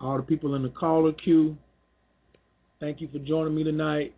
all 0.00 0.16
the 0.16 0.22
people 0.22 0.54
in 0.54 0.62
the 0.62 0.68
caller 0.68 1.10
queue. 1.12 1.56
Thank 2.78 3.00
you 3.00 3.08
for 3.10 3.18
joining 3.18 3.52
me 3.52 3.64
tonight. 3.64 4.14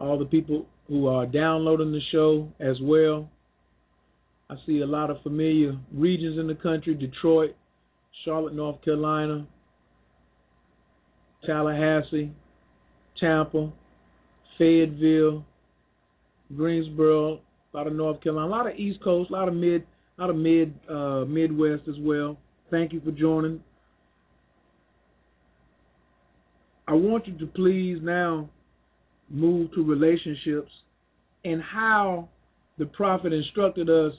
All 0.00 0.18
the 0.18 0.24
people 0.24 0.64
who 0.86 1.06
are 1.06 1.26
downloading 1.26 1.92
the 1.92 2.00
show 2.10 2.50
as 2.60 2.76
well. 2.80 3.28
I 4.48 4.54
see 4.64 4.80
a 4.80 4.86
lot 4.86 5.10
of 5.10 5.20
familiar 5.22 5.78
regions 5.92 6.38
in 6.38 6.46
the 6.46 6.54
country 6.54 6.94
Detroit, 6.94 7.54
Charlotte, 8.24 8.54
North 8.54 8.82
Carolina, 8.82 9.46
Tallahassee, 11.44 12.32
Tampa, 13.20 13.70
Fayetteville, 14.56 15.44
Greensboro, 16.56 17.34
a 17.34 17.76
lot 17.76 17.86
of 17.86 17.92
North 17.92 18.22
Carolina, 18.22 18.48
a 18.48 18.50
lot 18.50 18.66
of 18.66 18.78
East 18.78 19.04
Coast, 19.04 19.28
a 19.28 19.34
lot 19.34 19.48
of 19.48 19.52
mid, 19.52 19.84
lot 20.18 20.30
of 20.30 20.36
mid, 20.36 20.74
uh, 20.90 21.24
Midwest 21.26 21.88
as 21.88 21.94
well. 22.00 22.36
Thank 22.70 22.92
you 22.92 23.00
for 23.00 23.12
joining. 23.12 23.62
I 26.86 26.92
want 26.92 27.26
you 27.26 27.38
to 27.38 27.46
please 27.46 27.98
now 28.02 28.48
move 29.30 29.72
to 29.74 29.84
relationships 29.84 30.70
and 31.44 31.62
how 31.62 32.28
the 32.78 32.86
prophet 32.86 33.32
instructed 33.32 33.90
us 33.90 34.12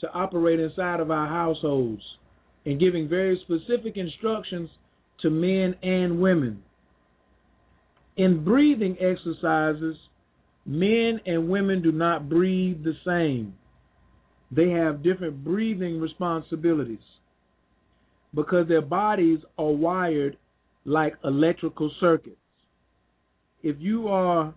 to 0.00 0.10
operate 0.12 0.60
inside 0.60 1.00
of 1.00 1.10
our 1.10 1.26
households 1.26 2.02
and 2.64 2.78
giving 2.78 3.08
very 3.08 3.40
specific 3.44 3.96
instructions 3.96 4.68
to 5.20 5.30
men 5.30 5.74
and 5.82 6.20
women. 6.20 6.62
In 8.16 8.44
breathing 8.44 8.96
exercises, 9.00 9.96
men 10.64 11.20
and 11.26 11.48
women 11.48 11.82
do 11.82 11.92
not 11.92 12.28
breathe 12.28 12.84
the 12.84 12.94
same. 13.04 13.54
They 14.54 14.70
have 14.70 15.02
different 15.02 15.42
breathing 15.42 16.00
responsibilities 16.00 16.98
because 18.34 18.68
their 18.68 18.82
bodies 18.82 19.38
are 19.58 19.72
wired 19.72 20.36
like 20.84 21.14
electrical 21.24 21.90
circuits. 22.00 22.36
If 23.62 23.76
you 23.78 24.08
are 24.08 24.52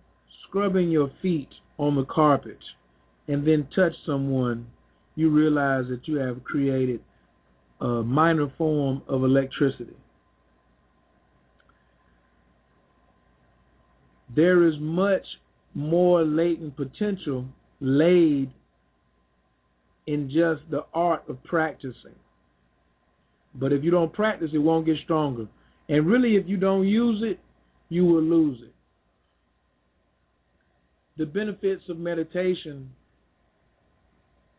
scrubbing 0.46 0.90
your 0.90 1.10
feet 1.22 1.48
on 1.78 1.96
the 1.96 2.04
carpet 2.04 2.58
and 3.28 3.46
then 3.46 3.68
touch 3.74 3.92
someone, 4.04 4.66
you 5.14 5.30
realize 5.30 5.84
that 5.88 6.06
you 6.06 6.16
have 6.16 6.44
created 6.44 7.00
a 7.80 8.02
minor 8.02 8.52
form 8.58 9.02
of 9.08 9.22
electricity. 9.24 9.96
there 14.34 14.66
is 14.66 14.74
much 14.80 15.24
more 15.74 16.24
latent 16.24 16.76
potential 16.76 17.44
laid 17.80 18.50
in 20.06 20.28
just 20.28 20.70
the 20.70 20.84
art 20.94 21.24
of 21.28 21.42
practicing. 21.44 22.14
But 23.54 23.72
if 23.72 23.82
you 23.82 23.90
don't 23.90 24.12
practice, 24.12 24.50
it 24.52 24.58
won't 24.58 24.86
get 24.86 24.96
stronger. 25.04 25.46
And 25.88 26.06
really, 26.06 26.36
if 26.36 26.46
you 26.46 26.56
don't 26.56 26.86
use 26.86 27.22
it, 27.24 27.38
you 27.88 28.04
will 28.04 28.22
lose 28.22 28.60
it. 28.62 28.72
The 31.16 31.26
benefits 31.26 31.82
of 31.88 31.98
meditation 31.98 32.90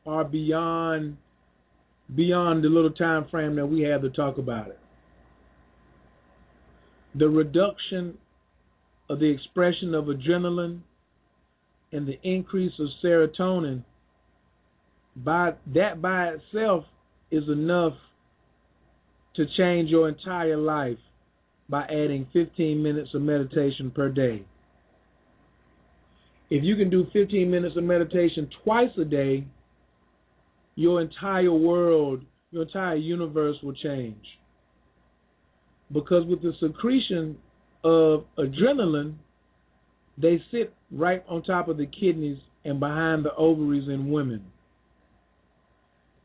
are 0.06 0.24
beyond 0.24 1.18
beyond 2.16 2.64
the 2.64 2.70
little 2.70 2.92
time 2.92 3.28
frame 3.30 3.56
that 3.58 3.66
we 3.66 3.82
have 3.82 4.02
to 4.02 4.10
talk 4.10 4.38
about 4.38 4.70
it. 4.70 4.80
The 7.16 7.28
reduction 7.28 8.18
of 9.10 9.20
the 9.20 9.30
expression 9.30 9.94
of 9.94 10.06
adrenaline 10.06 10.80
and 11.92 12.08
the 12.08 12.18
increase 12.24 12.72
of 12.80 12.88
serotonin, 13.04 13.84
by 15.24 15.54
that 15.74 16.02
by 16.02 16.30
itself 16.30 16.86
is 17.32 17.44
enough 17.50 17.94
to 19.36 19.46
change 19.58 19.90
your 19.90 20.10
entire 20.10 20.58
life 20.58 20.98
by 21.70 21.84
adding 21.84 22.28
15 22.34 22.82
minutes 22.82 23.10
of 23.14 23.22
meditation 23.22 23.92
per 23.92 24.10
day. 24.10 24.46
If 26.50 26.64
you 26.64 26.76
can 26.76 26.90
do 26.90 27.08
15 27.12 27.50
minutes 27.50 27.76
of 27.76 27.84
meditation 27.84 28.50
twice 28.64 28.90
a 29.00 29.04
day, 29.04 29.46
your 30.76 31.02
entire 31.02 31.52
world, 31.52 32.24
your 32.52 32.64
entire 32.64 32.96
universe 32.96 33.58
will 33.62 33.74
change. 33.74 34.24
Because 35.92 36.26
with 36.28 36.42
the 36.42 36.54
secretion 36.62 37.38
of 37.84 38.26
adrenaline, 38.38 39.16
they 40.18 40.42
sit 40.52 40.74
right 40.92 41.24
on 41.28 41.44
top 41.44 41.68
of 41.68 41.78
the 41.78 41.86
kidneys 41.86 42.40
and 42.64 42.80
behind 42.80 43.26
the 43.26 43.34
ovaries 43.36 43.88
in 43.90 44.10
women. 44.10 44.44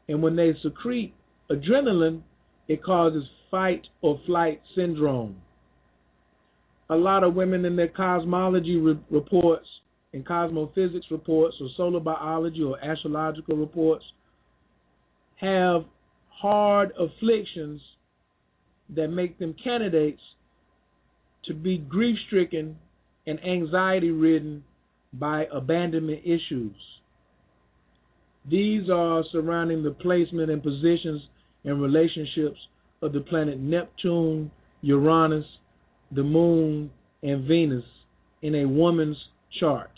And 0.08 0.22
when 0.22 0.36
they 0.36 0.52
secrete 0.62 1.14
adrenaline, 1.50 2.22
it 2.68 2.82
causes 2.82 3.24
fight 3.50 3.82
or 4.00 4.20
flight 4.26 4.60
syndrome. 4.74 5.36
a 6.90 6.96
lot 6.96 7.24
of 7.24 7.34
women 7.34 7.64
in 7.64 7.74
their 7.76 7.88
cosmology 7.88 8.76
re- 8.76 8.98
reports 9.10 9.66
and 10.12 10.26
cosmophysics 10.26 11.10
reports 11.10 11.56
or 11.60 11.68
solar 11.76 12.00
biology 12.00 12.62
or 12.62 12.78
astrological 12.84 13.56
reports 13.56 14.04
have 15.36 15.84
hard 16.28 16.92
afflictions 16.98 17.80
that 18.94 19.08
make 19.08 19.38
them 19.38 19.54
candidates 19.64 20.20
to 21.44 21.54
be 21.54 21.78
grief 21.78 22.16
stricken 22.26 22.76
and 23.26 23.42
anxiety 23.44 24.10
ridden 24.10 24.62
by 25.14 25.46
abandonment 25.52 26.20
issues. 26.24 26.76
These 28.48 28.90
are 28.90 29.22
surrounding 29.30 29.82
the 29.82 29.92
placement 29.92 30.50
and 30.50 30.62
positions 30.62 31.22
and 31.64 31.80
relationships 31.80 32.58
of 33.00 33.12
the 33.12 33.20
planet 33.20 33.60
Neptune, 33.60 34.50
Uranus, 34.80 35.44
the 36.10 36.22
Moon, 36.22 36.90
and 37.22 37.46
Venus 37.46 37.84
in 38.42 38.56
a 38.56 38.64
woman's 38.66 39.16
chart. 39.60 39.90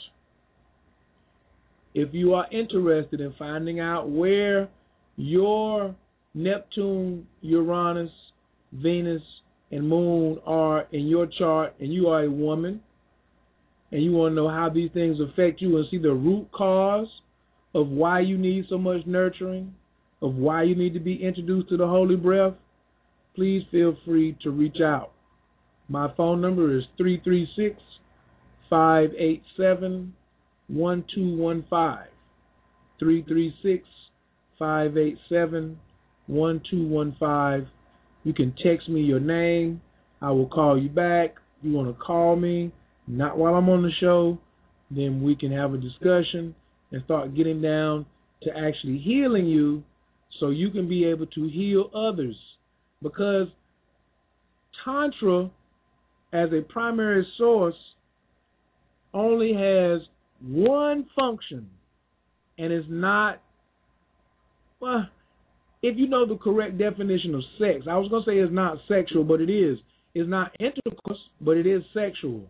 If 1.95 2.13
you 2.13 2.35
are 2.35 2.47
interested 2.51 3.21
in 3.21 3.35
finding 3.39 3.81
out 3.81 4.11
where 4.11 4.69
your 5.17 5.95
Neptune, 6.35 7.27
Uranus, 7.41 8.11
Venus, 8.73 9.23
and 9.71 9.89
Moon 9.89 10.39
are 10.45 10.87
in 10.93 11.07
your 11.07 11.27
chart, 11.27 11.75
and 11.81 11.93
you 11.93 12.09
are 12.09 12.25
a 12.25 12.31
woman, 12.31 12.83
and 13.91 14.03
you 14.03 14.13
want 14.13 14.33
to 14.33 14.37
know 14.37 14.49
how 14.49 14.69
these 14.69 14.91
things 14.93 15.19
affect 15.21 15.63
you 15.63 15.77
and 15.79 15.87
see 15.91 15.99
the 15.99 16.13
root 16.13 16.51
cause 16.53 17.07
of 17.75 17.89
why 17.89 18.21
you 18.21 18.39
need 18.39 18.67
so 18.69 18.79
much 18.79 19.05
nurturing, 19.07 19.75
of 20.23 20.35
why 20.37 20.63
you 20.63 20.75
need 20.75 20.95
to 20.95 21.01
be 21.01 21.23
introduced 21.23 21.69
to 21.69 21.77
the 21.77 21.87
holy 21.87 22.17
breath, 22.17 22.55
please 23.35 23.63
feel 23.71 23.97
free 24.05 24.37
to 24.43 24.51
reach 24.51 24.81
out. 24.81 25.13
My 25.89 26.13
phone 26.17 26.41
number 26.41 26.77
is 26.77 26.85
336 26.97 27.81
587 28.71 30.15
1215. 30.69 32.09
336 33.01 33.89
587 34.59 35.79
1215. 36.27 37.71
You 38.23 38.33
can 38.33 38.55
text 38.65 38.89
me 38.89 39.03
your 39.03 39.21
name. 39.21 39.83
I 40.23 40.31
will 40.31 40.49
call 40.49 40.81
you 40.81 40.89
back. 40.89 41.35
You 41.61 41.73
want 41.73 41.89
to 41.89 42.03
call 42.03 42.37
me, 42.37 42.73
not 43.07 43.37
while 43.37 43.55
I'm 43.55 43.69
on 43.69 43.83
the 43.83 43.91
show, 44.01 44.39
then 44.91 45.23
we 45.23 45.35
can 45.35 45.51
have 45.53 45.75
a 45.75 45.79
discussion 45.79 46.55
and 46.95 47.05
start 47.05 47.35
getting 47.35 47.61
down 47.61 48.07
to 48.43 48.51
actually 48.51 48.99
healing 48.99 49.47
you 49.47 49.83
so 50.39 50.51
you 50.51 50.71
can 50.71 50.89
be 50.89 51.05
able 51.05 51.27
to 51.27 51.49
heal 51.49 51.91
others. 51.95 52.37
Because 53.03 53.49
Tantra, 54.85 55.51
as 56.33 56.51
a 56.53 56.63
primary 56.63 57.27
source, 57.37 57.75
only 59.13 59.53
has 59.53 60.01
one 60.41 61.07
function 61.19 61.69
and 62.59 62.73
is 62.73 62.85
not, 62.89 63.43
well, 64.81 65.09
if 65.83 65.97
you 65.99 66.09
know 66.09 66.27
the 66.27 66.37
correct 66.37 66.79
definition 66.79 67.35
of 67.35 67.43
sex, 67.59 67.87
I 67.91 67.97
was 67.97 68.09
going 68.09 68.25
to 68.25 68.31
say 68.31 68.39
it's 68.39 68.53
not 68.53 68.79
sexual, 68.89 69.25
but 69.25 69.41
it 69.41 69.51
is. 69.51 69.79
It's 70.15 70.29
not 70.29 70.55
intercourse, 70.61 71.19
but 71.41 71.57
it 71.57 71.67
is 71.67 71.83
sexual. 71.93 72.43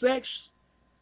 Sex 0.00 0.26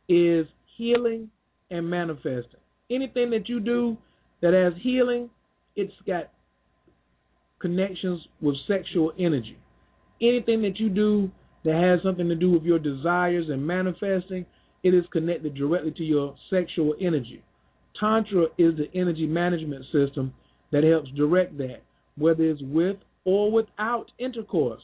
is 0.09 0.47
healing 0.77 1.31
and 1.71 1.89
manifesting. 1.89 2.61
Anything 2.91 3.31
that 3.31 3.49
you 3.49 3.61
do 3.61 3.97
that 4.43 4.53
has 4.53 4.81
healing, 4.83 5.31
it's 5.77 5.93
got 6.07 6.31
connections 7.61 8.21
with 8.41 8.57
sexual 8.69 9.13
energy. 9.19 9.59
Anything 10.21 10.63
that 10.63 10.79
you 10.79 10.89
do 10.89 11.31
that 11.65 11.75
has 11.75 12.03
something 12.03 12.29
to 12.29 12.35
do 12.35 12.51
with 12.51 12.63
your 12.63 12.79
desires 12.79 13.47
and 13.49 13.67
manifesting, 13.67 14.45
it 14.83 14.95
is 14.95 15.05
connected 15.13 15.55
directly 15.55 15.93
to 15.93 16.05
your 16.05 16.37
sexual 16.51 16.95
energy. 17.01 17.43
Tantra 17.99 18.47
is 18.59 18.75
the 18.77 18.89
energy 18.95 19.27
management 19.27 19.85
system 19.93 20.35
that 20.73 20.85
helps 20.85 21.11
direct 21.13 21.57
that, 21.59 21.83
whether 22.19 22.43
it's 22.43 22.61
with 22.63 22.97
or 23.25 23.51
without 23.51 24.11
intercourse. 24.19 24.83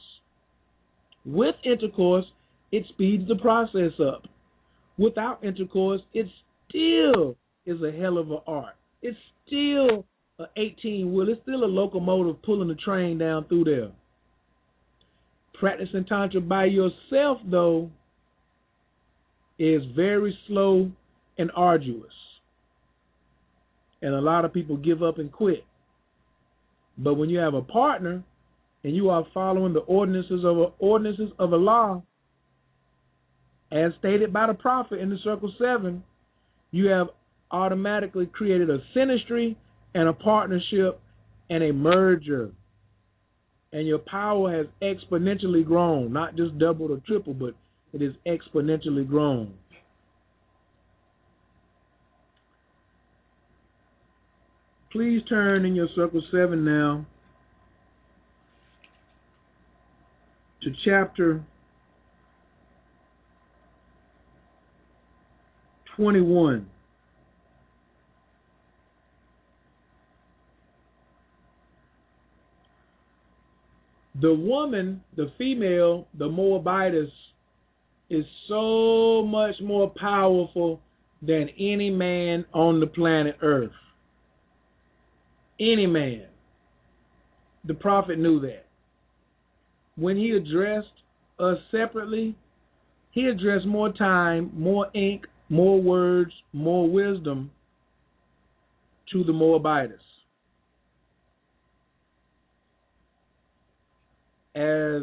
With 1.27 1.55
intercourse, 1.65 2.25
it 2.73 2.85
speeds 2.89 3.29
the 3.29 3.37
process 3.37 3.93
up. 4.01 4.23
Without 4.97 5.45
intercourse, 5.45 6.01
it 6.15 6.27
still 6.71 7.37
is 7.67 7.83
a 7.83 7.93
hell 7.93 8.19
of 8.19 8.31
an 8.31 8.39
art. 8.47 8.75
It's 9.03 9.19
still 9.47 10.07
a 10.39 10.45
18 10.57 11.13
wheel. 11.13 11.29
It's 11.29 11.43
still 11.43 11.65
a 11.65 11.67
locomotive 11.67 12.43
pulling 12.43 12.69
the 12.69 12.75
train 12.75 13.19
down 13.19 13.47
through 13.47 13.65
there. 13.65 13.91
Practicing 15.55 16.07
tantra 16.07 16.41
by 16.41 16.65
yourself, 16.65 17.39
though, 17.51 17.91
is 19.59 19.83
very 19.95 20.37
slow 20.47 20.91
and 21.37 21.51
arduous. 21.55 22.13
And 24.01 24.15
a 24.15 24.21
lot 24.21 24.47
of 24.47 24.55
people 24.55 24.77
give 24.79 25.03
up 25.03 25.19
and 25.19 25.31
quit. 25.31 25.65
But 26.97 27.15
when 27.15 27.29
you 27.29 27.39
have 27.39 27.55
a 27.55 27.63
partner 27.63 28.23
and 28.85 28.97
you 28.97 29.11
are 29.11 29.27
following 29.35 29.75
the 29.75 29.81
ordinances 29.81 30.45
of 30.45 30.73
ordinances 30.79 31.31
of 31.39 31.53
Allah, 31.53 32.03
as 33.71 33.93
stated 33.99 34.33
by 34.33 34.47
the 34.47 34.55
prophet 34.55 34.99
in 34.99 35.11
the 35.11 35.19
circle 35.23 35.53
seven, 35.59 36.03
you 36.71 36.87
have 36.87 37.09
automatically 37.51 38.27
created 38.27 38.71
a 38.71 38.79
synastry 38.95 39.57
and 39.95 40.09
a 40.09 40.13
partnership 40.13 41.01
and 41.49 41.63
a 41.65 41.73
merger. 41.73 42.51
And 43.73 43.87
your 43.87 43.99
power 43.99 44.57
has 44.57 44.67
exponentially 44.83 45.65
grown, 45.65 46.13
not 46.13 46.37
just 46.37 46.59
doubled 46.59 46.91
or 46.91 47.01
tripled, 47.07 47.39
but 47.39 47.55
it 47.93 48.03
is 48.03 48.15
exponentially 48.27 49.09
grown. 49.09 49.55
Please 54.93 55.23
turn 55.29 55.65
in 55.65 55.77
your 55.77 55.89
circle 55.95 56.21
7 56.33 56.65
now 56.65 57.07
to 60.63 60.71
chapter 60.85 61.45
21. 66.01 66.67
The 74.23 74.33
woman, 74.33 75.03
the 75.17 75.31
female, 75.37 76.07
the 76.19 76.27
Moabitess, 76.27 77.11
is 78.09 78.25
so 78.49 79.27
much 79.27 79.57
more 79.63 79.93
powerful 79.95 80.81
than 81.21 81.51
any 81.59 81.91
man 81.91 82.47
on 82.55 82.81
the 82.81 82.87
planet 82.87 83.37
Earth. 83.43 83.71
Any 85.61 85.87
man. 85.87 86.25
The 87.67 87.75
prophet 87.75 88.19
knew 88.19 88.41
that. 88.41 88.65
When 89.97 90.17
he 90.17 90.31
addressed 90.31 90.87
us 91.39 91.59
separately, 91.71 92.35
he 93.11 93.27
addressed 93.27 93.67
more 93.67 93.93
time, 93.93 94.51
more 94.55 94.87
ink, 94.95 95.27
more 95.51 95.83
words, 95.83 96.33
more 96.53 96.89
wisdom 96.89 97.51
to 99.13 99.25
the 99.25 99.33
Moabitess. 99.33 100.01
As 104.55 105.03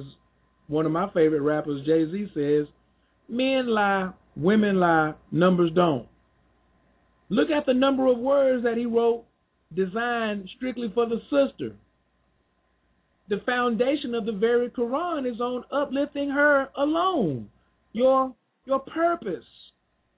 one 0.67 0.85
of 0.85 0.91
my 0.91 1.09
favorite 1.13 1.41
rappers, 1.41 1.85
Jay 1.85 2.09
Z, 2.09 2.31
says, 2.33 2.67
men 3.29 3.67
lie, 3.67 4.11
women 4.35 4.79
lie, 4.79 5.13
numbers 5.31 5.71
don't. 5.75 6.07
Look 7.29 7.49
at 7.49 7.65
the 7.65 7.73
number 7.73 8.07
of 8.07 8.17
words 8.17 8.63
that 8.63 8.77
he 8.77 8.85
wrote 8.85 9.25
designed 9.75 10.49
strictly 10.55 10.89
for 10.93 11.05
the 11.05 11.19
sister. 11.23 11.75
The 13.29 13.41
foundation 13.45 14.15
of 14.15 14.25
the 14.25 14.31
very 14.31 14.69
Quran 14.69 15.29
is 15.29 15.41
on 15.41 15.65
uplifting 15.73 16.29
her 16.29 16.69
alone. 16.77 17.49
Your 17.91 18.33
your 18.65 18.79
purpose 18.79 19.43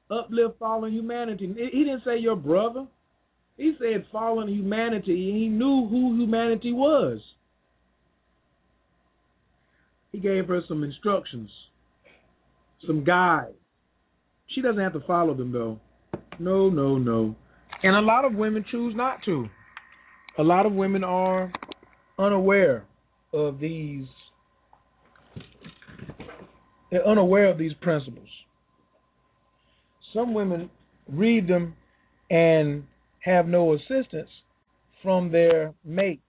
uplift 0.09 0.59
fallen 0.59 0.93
humanity. 0.93 1.47
He 1.47 1.83
didn't 1.83 2.03
say 2.05 2.17
your 2.17 2.35
brother. 2.35 2.87
He 3.57 3.73
said 3.79 4.05
fallen 4.11 4.47
humanity. 4.47 5.33
He 5.33 5.47
knew 5.47 5.87
who 5.87 6.15
humanity 6.17 6.71
was. 6.71 7.19
He 10.11 10.19
gave 10.19 10.47
her 10.47 10.61
some 10.67 10.83
instructions, 10.83 11.49
some 12.87 13.03
guides. 13.03 13.53
She 14.47 14.61
doesn't 14.61 14.81
have 14.81 14.93
to 14.93 15.01
follow 15.01 15.35
them 15.35 15.51
though. 15.51 15.79
No, 16.39 16.69
no, 16.69 16.97
no. 16.97 17.35
And 17.83 17.95
a 17.95 18.01
lot 18.01 18.25
of 18.25 18.33
women 18.33 18.65
choose 18.71 18.95
not 18.95 19.19
to. 19.25 19.47
A 20.37 20.43
lot 20.43 20.65
of 20.65 20.73
women 20.73 21.03
are 21.03 21.51
unaware 22.17 22.85
of 23.33 23.59
these 23.59 24.05
they're 26.91 27.07
unaware 27.07 27.45
of 27.45 27.57
these 27.57 27.73
principles. 27.81 28.27
Some 30.13 30.33
women 30.33 30.69
read 31.07 31.47
them 31.47 31.75
and 32.29 32.83
have 33.19 33.47
no 33.47 33.73
assistance 33.73 34.29
from 35.03 35.31
their 35.31 35.73
mate 35.83 36.21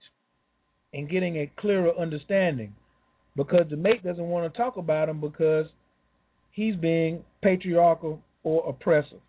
in 0.93 1.07
getting 1.07 1.37
a 1.37 1.51
clearer 1.59 1.91
understanding 1.97 2.73
because 3.35 3.65
the 3.69 3.77
mate 3.77 4.03
doesn't 4.03 4.27
want 4.27 4.51
to 4.51 4.57
talk 4.57 4.77
about 4.77 5.07
them 5.07 5.21
because 5.21 5.65
he's 6.51 6.75
being 6.75 7.23
patriarchal 7.41 8.21
or 8.43 8.67
oppressive. 8.67 9.21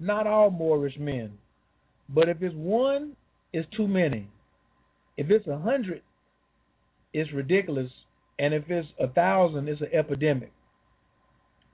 Not 0.00 0.26
all 0.26 0.50
Moorish 0.50 0.98
men, 0.98 1.32
but 2.08 2.28
if 2.28 2.42
it's 2.42 2.54
one, 2.54 3.16
it's 3.52 3.68
too 3.76 3.86
many. 3.86 4.28
If 5.16 5.30
it's 5.30 5.46
a 5.46 5.58
hundred, 5.58 6.02
it's 7.12 7.32
ridiculous, 7.32 7.90
and 8.38 8.52
if 8.52 8.64
it's 8.68 8.88
a 8.98 9.06
thousand, 9.08 9.68
it's 9.68 9.80
an 9.80 9.90
epidemic. 9.92 10.52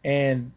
And 0.05 0.53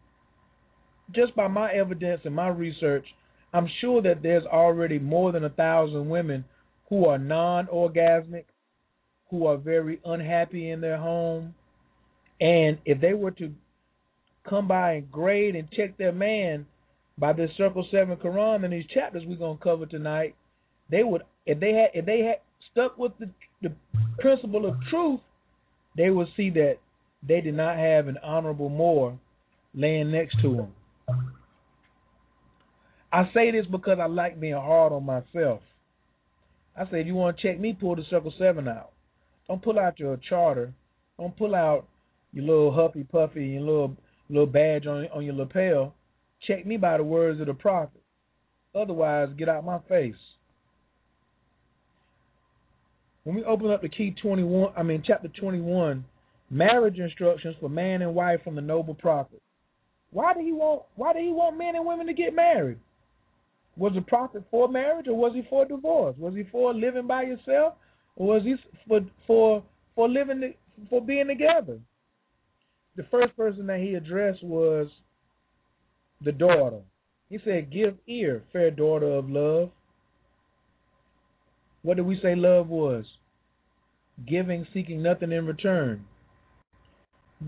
just 1.14 1.34
by 1.36 1.48
my 1.48 1.72
evidence 1.72 2.22
and 2.24 2.34
my 2.34 2.48
research, 2.48 3.06
I'm 3.52 3.68
sure 3.80 4.02
that 4.02 4.22
there's 4.22 4.44
already 4.46 4.98
more 4.98 5.32
than 5.32 5.44
a 5.44 5.50
thousand 5.50 6.08
women 6.08 6.44
who 6.88 7.06
are 7.06 7.18
non-orgasmic, 7.18 8.44
who 9.30 9.46
are 9.46 9.56
very 9.56 10.00
unhappy 10.04 10.70
in 10.70 10.80
their 10.80 10.98
home, 10.98 11.54
and 12.40 12.78
if 12.84 13.00
they 13.00 13.14
were 13.14 13.30
to 13.32 13.52
come 14.48 14.68
by 14.68 14.92
and 14.94 15.10
grade 15.10 15.56
and 15.56 15.70
check 15.70 15.96
their 15.96 16.12
man 16.12 16.66
by 17.16 17.32
this 17.32 17.50
Circle 17.56 17.86
Seven 17.90 18.16
Quran 18.16 18.64
and 18.64 18.72
these 18.72 18.84
chapters 18.92 19.22
we're 19.26 19.36
gonna 19.36 19.58
cover 19.62 19.86
tonight, 19.86 20.34
they 20.90 21.04
would 21.04 21.22
if 21.46 21.60
they 21.60 21.72
had 21.72 21.90
if 21.94 22.04
they 22.04 22.20
had 22.20 22.40
stuck 22.70 22.98
with 22.98 23.12
the 23.18 23.30
the 23.62 23.72
principle 24.18 24.66
of 24.66 24.74
truth, 24.90 25.20
they 25.96 26.10
would 26.10 26.28
see 26.36 26.50
that 26.50 26.78
they 27.26 27.40
did 27.40 27.54
not 27.54 27.76
have 27.76 28.08
an 28.08 28.18
honorable 28.22 28.68
Moor 28.68 29.18
laying 29.74 30.10
next 30.10 30.40
to 30.42 30.54
him. 30.54 30.68
I 33.12 33.30
say 33.32 33.50
this 33.50 33.66
because 33.70 33.98
I 34.00 34.06
like 34.06 34.40
being 34.40 34.54
hard 34.54 34.92
on 34.92 35.04
myself. 35.04 35.60
I 36.76 36.84
say 36.90 37.00
if 37.00 37.06
you 37.06 37.14
want 37.14 37.38
to 37.38 37.42
check 37.42 37.60
me, 37.60 37.76
pull 37.78 37.94
the 37.94 38.02
Circle 38.10 38.34
Seven 38.38 38.66
out. 38.66 38.90
Don't 39.48 39.62
pull 39.62 39.78
out 39.78 40.00
your 40.00 40.18
charter. 40.28 40.72
Don't 41.18 41.36
pull 41.36 41.54
out 41.54 41.86
your 42.32 42.44
little 42.44 42.72
huffy 42.72 43.04
puffy, 43.04 43.44
and 43.44 43.52
your 43.52 43.62
little 43.62 43.96
little 44.28 44.46
badge 44.46 44.86
on 44.86 45.06
on 45.14 45.24
your 45.24 45.34
lapel. 45.34 45.94
Check 46.46 46.66
me 46.66 46.76
by 46.76 46.96
the 46.96 47.04
words 47.04 47.40
of 47.40 47.46
the 47.46 47.54
prophet. 47.54 48.02
Otherwise, 48.74 49.28
get 49.38 49.48
out 49.48 49.64
my 49.64 49.78
face. 49.88 50.14
When 53.22 53.36
we 53.36 53.44
open 53.44 53.70
up 53.70 53.80
the 53.80 53.88
key 53.88 54.14
21, 54.20 54.72
I 54.76 54.82
mean 54.82 55.02
chapter 55.06 55.28
21, 55.28 56.04
marriage 56.50 56.98
instructions 56.98 57.56
for 57.60 57.70
man 57.70 58.02
and 58.02 58.14
wife 58.14 58.40
from 58.42 58.56
the 58.56 58.60
noble 58.60 58.94
prophet. 58.94 59.40
Why 60.14 60.32
did 60.32 60.44
he 60.44 60.52
want 60.52 60.82
why 60.94 61.12
did 61.12 61.24
he 61.24 61.32
want 61.32 61.58
men 61.58 61.74
and 61.74 61.84
women 61.84 62.06
to 62.06 62.14
get 62.14 62.36
married? 62.36 62.78
Was 63.76 63.94
the 63.94 64.00
prophet 64.00 64.44
for 64.48 64.68
marriage 64.68 65.08
or 65.08 65.16
was 65.16 65.32
he 65.34 65.42
for 65.50 65.64
divorce? 65.64 66.14
Was 66.16 66.34
he 66.34 66.44
for 66.52 66.72
living 66.72 67.08
by 67.08 67.22
yourself 67.22 67.74
or 68.14 68.28
was 68.28 68.44
he 68.44 68.54
for 68.86 69.00
for 69.26 69.64
for 69.96 70.08
living 70.08 70.54
for 70.88 71.04
being 71.04 71.26
together? 71.26 71.80
The 72.94 73.02
first 73.10 73.36
person 73.36 73.66
that 73.66 73.80
he 73.80 73.94
addressed 73.94 74.44
was 74.44 74.86
the 76.24 76.30
daughter. 76.30 76.82
He 77.28 77.38
said, 77.44 77.72
"Give 77.72 77.96
ear, 78.06 78.44
fair 78.52 78.70
daughter 78.70 79.10
of 79.10 79.28
love." 79.28 79.72
What 81.82 81.96
did 81.96 82.06
we 82.06 82.20
say 82.20 82.36
love 82.36 82.68
was? 82.68 83.04
Giving, 84.28 84.64
seeking 84.72 85.02
nothing 85.02 85.32
in 85.32 85.44
return. 85.44 86.06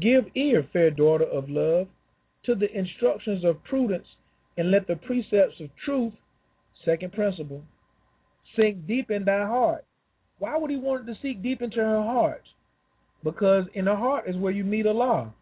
Give 0.01 0.25
ear, 0.35 0.67
fair 0.73 0.91
daughter 0.91 1.25
of 1.25 1.49
love, 1.49 1.87
to 2.47 2.55
the 2.55 2.71
instructions 2.77 3.45
of 3.45 3.63
prudence, 3.65 4.07
and 4.57 4.71
let 4.71 4.87
the 4.87 4.97
precepts 4.97 5.61
of 5.61 5.69
truth, 5.85 6.15
second 6.85 7.13
principle, 7.13 7.63
sink 8.57 8.87
deep 8.87 9.11
in 9.11 9.25
thy 9.25 9.45
heart. 9.45 9.85
Why 10.39 10.57
would 10.57 10.71
he 10.71 10.77
want 10.77 11.07
to 11.07 11.15
sink 11.21 11.43
deep 11.43 11.61
into 11.61 11.79
her 11.79 12.03
heart? 12.03 12.45
Because 13.25 13.67
in 13.75 13.87
her 13.87 13.97
heart 13.97 14.29
is 14.29 14.37
where 14.37 14.53
you 14.53 14.65
meet 14.65 14.87
Allah. 14.87 15.35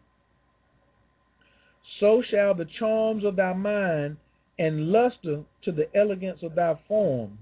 So 1.99 2.21
shall 2.29 2.53
the 2.53 2.67
charms 2.79 3.23
of 3.23 3.35
thy 3.35 3.53
mind 3.53 4.17
and 4.57 4.91
luster 4.91 5.43
to 5.63 5.71
the 5.71 5.87
elegance 5.95 6.39
of 6.41 6.55
thy 6.55 6.79
form, 6.87 7.37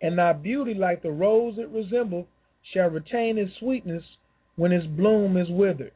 and 0.00 0.18
thy 0.18 0.32
beauty 0.32 0.74
like 0.74 1.02
the 1.02 1.10
rose 1.10 1.58
it 1.58 1.68
resembleth 1.68 2.26
shall 2.72 2.88
retain 2.88 3.38
its 3.38 3.52
sweetness 3.58 4.02
when 4.56 4.72
its 4.72 4.86
bloom 4.86 5.36
is 5.36 5.48
withered. 5.50 5.92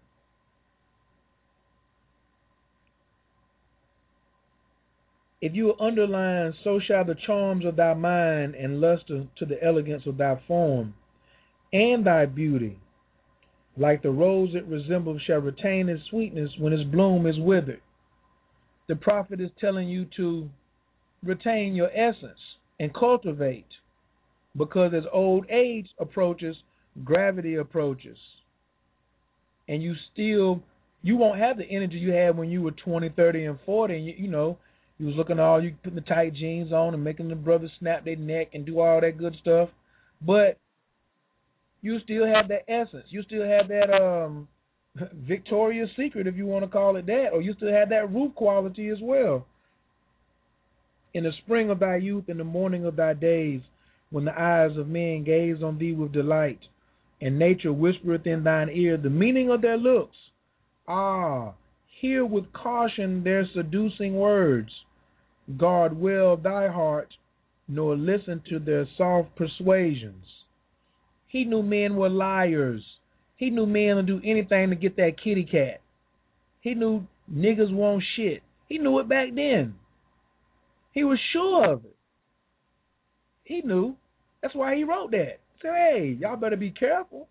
If 5.46 5.54
you 5.54 5.74
underline, 5.78 6.54
so 6.64 6.80
shall 6.80 7.04
the 7.04 7.14
charms 7.14 7.64
of 7.64 7.76
thy 7.76 7.94
mind 7.94 8.56
and 8.56 8.80
luster 8.80 9.28
to 9.38 9.46
the 9.46 9.62
elegance 9.62 10.02
of 10.04 10.16
thy 10.16 10.42
form, 10.48 10.92
and 11.72 12.04
thy 12.04 12.26
beauty, 12.26 12.80
like 13.76 14.02
the 14.02 14.10
rose 14.10 14.56
it 14.56 14.66
resembles, 14.66 15.22
shall 15.24 15.38
retain 15.38 15.88
its 15.88 16.02
sweetness 16.10 16.50
when 16.58 16.72
its 16.72 16.82
bloom 16.90 17.28
is 17.28 17.38
withered. 17.38 17.80
The 18.88 18.96
prophet 18.96 19.40
is 19.40 19.52
telling 19.60 19.88
you 19.88 20.06
to 20.16 20.50
retain 21.22 21.76
your 21.76 21.96
essence 21.96 22.40
and 22.80 22.92
cultivate, 22.92 23.68
because 24.56 24.94
as 24.94 25.04
old 25.12 25.46
age 25.48 25.86
approaches, 26.00 26.56
gravity 27.04 27.54
approaches. 27.54 28.18
And 29.68 29.80
you 29.80 29.94
still, 30.12 30.60
you 31.02 31.16
won't 31.16 31.38
have 31.38 31.56
the 31.56 31.70
energy 31.70 31.98
you 31.98 32.10
had 32.10 32.36
when 32.36 32.50
you 32.50 32.62
were 32.62 32.72
20, 32.72 33.10
30, 33.10 33.44
and 33.44 33.58
40, 33.64 33.94
and 33.94 34.06
you, 34.06 34.14
you 34.18 34.28
know, 34.28 34.58
you 34.98 35.06
was 35.06 35.16
looking 35.16 35.38
all 35.38 35.62
you 35.62 35.74
putting 35.82 35.96
the 35.96 36.00
tight 36.02 36.34
jeans 36.34 36.72
on 36.72 36.94
and 36.94 37.04
making 37.04 37.28
the 37.28 37.34
brothers 37.34 37.70
snap 37.78 38.04
their 38.04 38.16
neck 38.16 38.48
and 38.54 38.64
do 38.64 38.80
all 38.80 39.00
that 39.00 39.18
good 39.18 39.36
stuff. 39.40 39.68
But 40.24 40.58
you 41.82 41.98
still 42.04 42.26
have 42.26 42.48
that 42.48 42.64
essence. 42.68 43.04
You 43.10 43.22
still 43.22 43.44
have 43.44 43.68
that 43.68 43.92
um 43.94 44.48
Victoria's 45.28 45.90
Secret, 45.96 46.26
if 46.26 46.36
you 46.36 46.46
want 46.46 46.64
to 46.64 46.70
call 46.70 46.96
it 46.96 47.06
that, 47.06 47.28
or 47.32 47.42
you 47.42 47.52
still 47.54 47.72
have 47.72 47.90
that 47.90 48.12
roof 48.12 48.34
quality 48.34 48.88
as 48.88 48.98
well. 49.02 49.46
In 51.12 51.24
the 51.24 51.32
spring 51.44 51.70
of 51.70 51.80
thy 51.80 51.96
youth, 51.96 52.28
in 52.28 52.38
the 52.38 52.44
morning 52.44 52.84
of 52.84 52.96
thy 52.96 53.12
days, 53.12 53.60
when 54.10 54.24
the 54.24 54.38
eyes 54.38 54.76
of 54.76 54.88
men 54.88 55.24
gaze 55.24 55.62
on 55.62 55.78
thee 55.78 55.92
with 55.92 56.12
delight, 56.12 56.60
and 57.20 57.38
nature 57.38 57.72
whispereth 57.72 58.26
in 58.26 58.44
thine 58.44 58.68
ear 58.70 58.96
the 58.96 59.10
meaning 59.10 59.50
of 59.50 59.62
their 59.62 59.76
looks. 59.76 60.16
Ah, 60.88 61.52
hear 62.00 62.24
with 62.24 62.52
caution 62.52 63.24
their 63.24 63.46
seducing 63.54 64.14
words. 64.14 64.70
Guard 65.56 65.98
well 65.98 66.36
thy 66.36 66.68
heart, 66.68 67.08
nor 67.68 67.96
listen 67.96 68.42
to 68.48 68.58
their 68.58 68.86
soft 68.96 69.36
persuasions. 69.36 70.24
He 71.28 71.44
knew 71.44 71.62
men 71.62 71.96
were 71.96 72.08
liars. 72.08 72.82
He 73.36 73.50
knew 73.50 73.66
men 73.66 73.96
would 73.96 74.06
do 74.06 74.20
anything 74.24 74.70
to 74.70 74.76
get 74.76 74.96
that 74.96 75.22
kitty 75.22 75.44
cat. 75.44 75.80
He 76.60 76.74
knew 76.74 77.06
niggas 77.32 77.72
won't 77.72 78.02
shit. 78.16 78.42
He 78.68 78.78
knew 78.78 78.98
it 78.98 79.08
back 79.08 79.28
then. 79.34 79.74
He 80.92 81.04
was 81.04 81.18
sure 81.32 81.72
of 81.72 81.84
it. 81.84 81.96
He 83.44 83.60
knew. 83.60 83.96
That's 84.42 84.54
why 84.54 84.74
he 84.74 84.84
wrote 84.84 85.10
that. 85.12 85.38
He 85.54 85.60
said, 85.62 85.72
hey, 85.74 86.16
y'all 86.20 86.36
better 86.36 86.56
be 86.56 86.70
careful. 86.70 87.28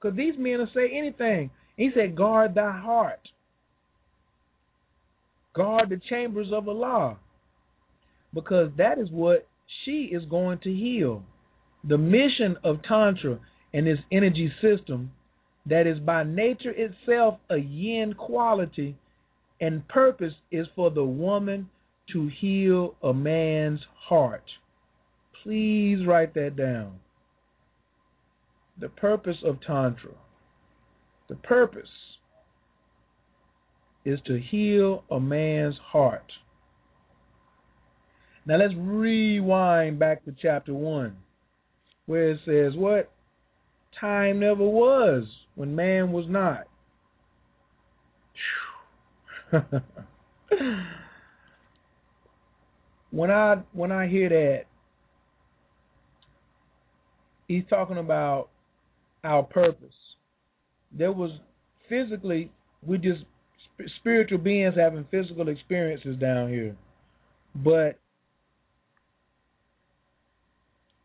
Because 0.00 0.16
these 0.16 0.34
men 0.38 0.58
will 0.58 0.68
say 0.74 0.90
anything. 0.92 1.50
He 1.76 1.90
said, 1.94 2.16
guard 2.16 2.54
thy 2.54 2.72
heart. 2.72 3.20
Guard 5.54 5.90
the 5.90 6.00
chambers 6.08 6.48
of 6.52 6.68
Allah. 6.68 7.18
Because 8.34 8.70
that 8.76 8.98
is 8.98 9.10
what 9.10 9.46
she 9.84 10.10
is 10.12 10.24
going 10.28 10.58
to 10.64 10.70
heal. 10.70 11.22
The 11.88 11.98
mission 11.98 12.56
of 12.64 12.82
Tantra 12.82 13.38
and 13.72 13.86
its 13.86 14.00
energy 14.12 14.52
system 14.60 15.12
that 15.66 15.86
is 15.86 15.98
by 15.98 16.24
nature 16.24 16.72
itself 16.74 17.38
a 17.50 17.56
yin 17.56 18.14
quality 18.14 18.96
and 19.60 19.86
purpose 19.88 20.32
is 20.50 20.66
for 20.74 20.90
the 20.90 21.04
woman 21.04 21.68
to 22.12 22.30
heal 22.40 22.94
a 23.02 23.12
man's 23.12 23.80
heart. 24.08 24.44
Please 25.42 26.06
write 26.06 26.34
that 26.34 26.56
down. 26.56 27.00
The 28.80 28.88
purpose 28.88 29.36
of 29.44 29.60
Tantra. 29.60 30.12
The 31.28 31.36
purpose 31.36 31.88
is 34.08 34.18
to 34.24 34.40
heal 34.40 35.04
a 35.10 35.20
man's 35.20 35.76
heart. 35.84 36.32
Now 38.46 38.56
let's 38.56 38.72
rewind 38.74 39.98
back 39.98 40.24
to 40.24 40.34
chapter 40.40 40.72
1, 40.72 41.14
where 42.06 42.30
it 42.30 42.40
says, 42.46 42.72
What? 42.74 43.12
Time 44.00 44.40
never 44.40 44.64
was 44.64 45.24
when 45.56 45.76
man 45.76 46.12
was 46.12 46.24
not. 46.26 46.68
when 53.10 53.30
I 53.30 53.56
when 53.72 53.92
I 53.92 54.08
hear 54.08 54.28
that, 54.30 54.64
he's 57.46 57.64
talking 57.68 57.98
about 57.98 58.48
our 59.24 59.42
purpose. 59.42 59.92
There 60.92 61.12
was 61.12 61.30
physically, 61.88 62.50
we 62.82 62.96
just 62.98 63.24
spiritual 64.00 64.38
beings 64.38 64.74
having 64.76 65.06
physical 65.10 65.48
experiences 65.48 66.16
down 66.18 66.48
here, 66.48 66.76
but 67.54 67.98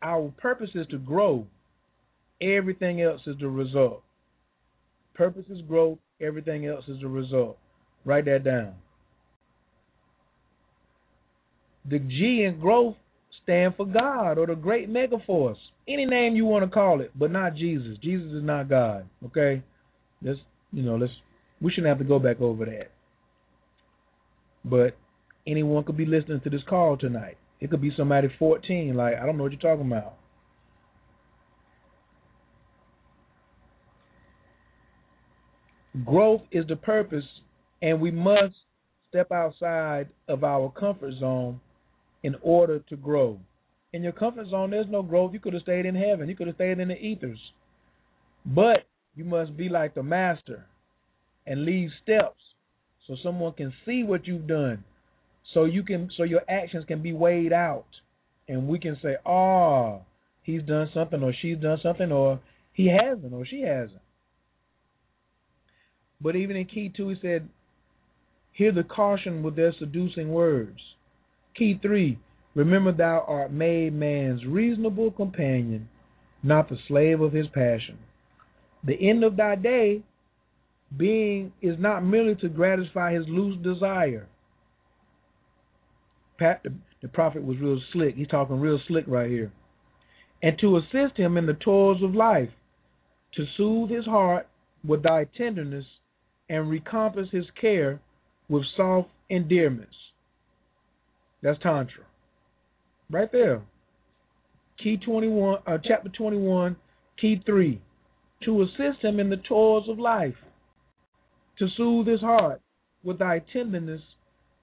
our 0.02 0.32
purpose 0.36 0.70
is 0.74 0.86
to 0.88 0.98
grow. 0.98 1.46
Everything 2.40 3.00
else 3.00 3.22
is 3.26 3.36
the 3.40 3.48
result. 3.48 4.02
Purpose 5.14 5.44
is 5.48 5.60
growth, 5.62 5.98
everything 6.20 6.66
else 6.66 6.84
is 6.88 7.00
the 7.00 7.08
result. 7.08 7.56
Write 8.04 8.26
that 8.26 8.44
down. 8.44 8.74
The 11.88 11.98
G 11.98 12.44
in 12.46 12.58
growth 12.60 12.96
stand 13.42 13.76
for 13.76 13.86
God 13.86 14.38
or 14.38 14.46
the 14.46 14.54
great 14.54 14.90
megaforce. 14.90 15.56
Any 15.86 16.06
name 16.06 16.34
you 16.34 16.46
want 16.46 16.64
to 16.64 16.70
call 16.70 17.00
it, 17.00 17.12
but 17.14 17.30
not 17.30 17.56
Jesus. 17.56 17.98
Jesus 18.02 18.32
is 18.32 18.42
not 18.42 18.68
God. 18.68 19.06
Okay? 19.26 19.62
Let's 20.22 20.40
you 20.72 20.82
know, 20.82 20.96
let's 20.96 21.12
we 21.60 21.70
shouldn't 21.70 21.88
have 21.88 21.98
to 21.98 22.04
go 22.04 22.18
back 22.18 22.40
over 22.40 22.64
that. 22.64 22.90
But 24.64 24.96
anyone 25.46 25.84
could 25.84 25.96
be 25.96 26.06
listening 26.06 26.40
to 26.40 26.50
this 26.50 26.62
call 26.68 26.96
tonight. 26.96 27.36
It 27.60 27.70
could 27.70 27.80
be 27.80 27.92
somebody 27.96 28.28
14, 28.38 28.94
like, 28.94 29.14
I 29.16 29.26
don't 29.26 29.36
know 29.36 29.44
what 29.44 29.52
you're 29.52 29.60
talking 29.60 29.86
about. 29.86 30.14
Growth 36.04 36.42
is 36.50 36.66
the 36.66 36.76
purpose, 36.76 37.24
and 37.80 38.00
we 38.00 38.10
must 38.10 38.54
step 39.08 39.30
outside 39.30 40.08
of 40.26 40.42
our 40.42 40.72
comfort 40.72 41.14
zone 41.20 41.60
in 42.24 42.34
order 42.42 42.80
to 42.80 42.96
grow. 42.96 43.38
In 43.92 44.02
your 44.02 44.12
comfort 44.12 44.48
zone, 44.48 44.70
there's 44.70 44.90
no 44.90 45.02
growth. 45.02 45.32
You 45.32 45.38
could 45.38 45.52
have 45.52 45.62
stayed 45.62 45.86
in 45.86 45.94
heaven, 45.94 46.28
you 46.28 46.34
could 46.34 46.48
have 46.48 46.56
stayed 46.56 46.80
in 46.80 46.88
the 46.88 46.96
ethers. 46.96 47.38
But 48.44 48.86
you 49.14 49.24
must 49.24 49.56
be 49.56 49.68
like 49.68 49.94
the 49.94 50.02
master 50.02 50.66
and 51.46 51.64
leave 51.64 51.90
steps 52.02 52.40
so 53.06 53.16
someone 53.22 53.52
can 53.52 53.72
see 53.84 54.02
what 54.02 54.26
you've 54.26 54.46
done. 54.46 54.84
So 55.52 55.64
you 55.64 55.82
can 55.82 56.10
so 56.16 56.22
your 56.24 56.42
actions 56.48 56.84
can 56.86 57.02
be 57.02 57.12
weighed 57.12 57.52
out 57.52 57.86
and 58.48 58.66
we 58.68 58.78
can 58.78 58.96
say, 59.00 59.16
"Oh, 59.24 60.02
he's 60.42 60.62
done 60.62 60.90
something 60.92 61.22
or 61.22 61.32
she's 61.32 61.58
done 61.58 61.78
something 61.82 62.10
or 62.10 62.40
he 62.72 62.88
hasn't 62.88 63.32
or 63.32 63.44
she 63.44 63.62
hasn't." 63.62 64.00
But 66.20 66.36
even 66.36 66.56
in 66.56 66.66
key 66.66 66.88
2 66.88 67.08
he 67.10 67.20
said, 67.20 67.48
"Hear 68.52 68.72
the 68.72 68.84
caution 68.84 69.42
with 69.42 69.56
their 69.56 69.72
seducing 69.72 70.32
words." 70.32 70.94
Key 71.54 71.74
3, 71.74 72.18
remember 72.54 72.90
thou 72.90 73.24
art 73.28 73.52
made 73.52 73.92
man's 73.92 74.44
reasonable 74.44 75.10
companion, 75.12 75.88
not 76.42 76.68
the 76.68 76.78
slave 76.88 77.20
of 77.20 77.32
his 77.32 77.46
passion. 77.48 77.98
The 78.82 79.08
end 79.08 79.22
of 79.22 79.36
thy 79.36 79.54
day 79.54 80.02
being 80.96 81.52
is 81.60 81.76
not 81.78 82.04
merely 82.04 82.34
to 82.36 82.48
gratify 82.48 83.14
his 83.14 83.24
loose 83.28 83.60
desire. 83.62 84.28
Pat, 86.38 86.62
the, 86.62 86.72
the 87.02 87.08
prophet 87.08 87.44
was 87.44 87.58
real 87.58 87.80
slick. 87.92 88.16
He's 88.16 88.28
talking 88.28 88.60
real 88.60 88.80
slick 88.88 89.04
right 89.06 89.30
here. 89.30 89.52
And 90.42 90.58
to 90.60 90.76
assist 90.76 91.16
him 91.16 91.36
in 91.36 91.46
the 91.46 91.54
toils 91.54 92.02
of 92.02 92.14
life, 92.14 92.50
to 93.34 93.44
soothe 93.56 93.90
his 93.90 94.04
heart 94.04 94.46
with 94.86 95.02
thy 95.02 95.24
tenderness, 95.36 95.86
and 96.48 96.70
recompense 96.70 97.28
his 97.32 97.46
care 97.58 98.00
with 98.48 98.64
soft 98.76 99.08
endearments. 99.30 99.96
That's 101.42 101.58
Tantra. 101.62 102.04
Right 103.10 103.30
there. 103.32 103.62
Key 104.82 104.98
21, 104.98 105.60
uh, 105.66 105.78
chapter 105.82 106.10
21, 106.10 106.76
key 107.18 107.40
3 107.46 107.80
to 108.44 108.62
assist 108.62 109.02
him 109.02 109.20
in 109.20 109.30
the 109.30 109.40
toils 109.48 109.88
of 109.88 109.98
life, 109.98 110.34
to 111.58 111.68
soothe 111.76 112.06
his 112.06 112.20
heart 112.20 112.60
with 113.02 113.18
thy 113.18 113.40
tenderness, 113.52 114.00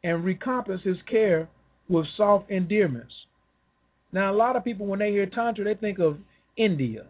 and 0.04 0.26
recompense 0.26 0.82
his 0.84 0.98
care 1.10 1.48
with 1.88 2.06
soft 2.18 2.50
endearments. 2.50 3.14
Now, 4.12 4.34
a 4.34 4.36
lot 4.36 4.56
of 4.56 4.64
people, 4.64 4.88
when 4.88 5.00
they 5.00 5.12
hear 5.12 5.28
Tantra, 5.28 5.64
they 5.64 5.76
think 5.76 6.00
of 6.00 6.18
India. 6.58 7.06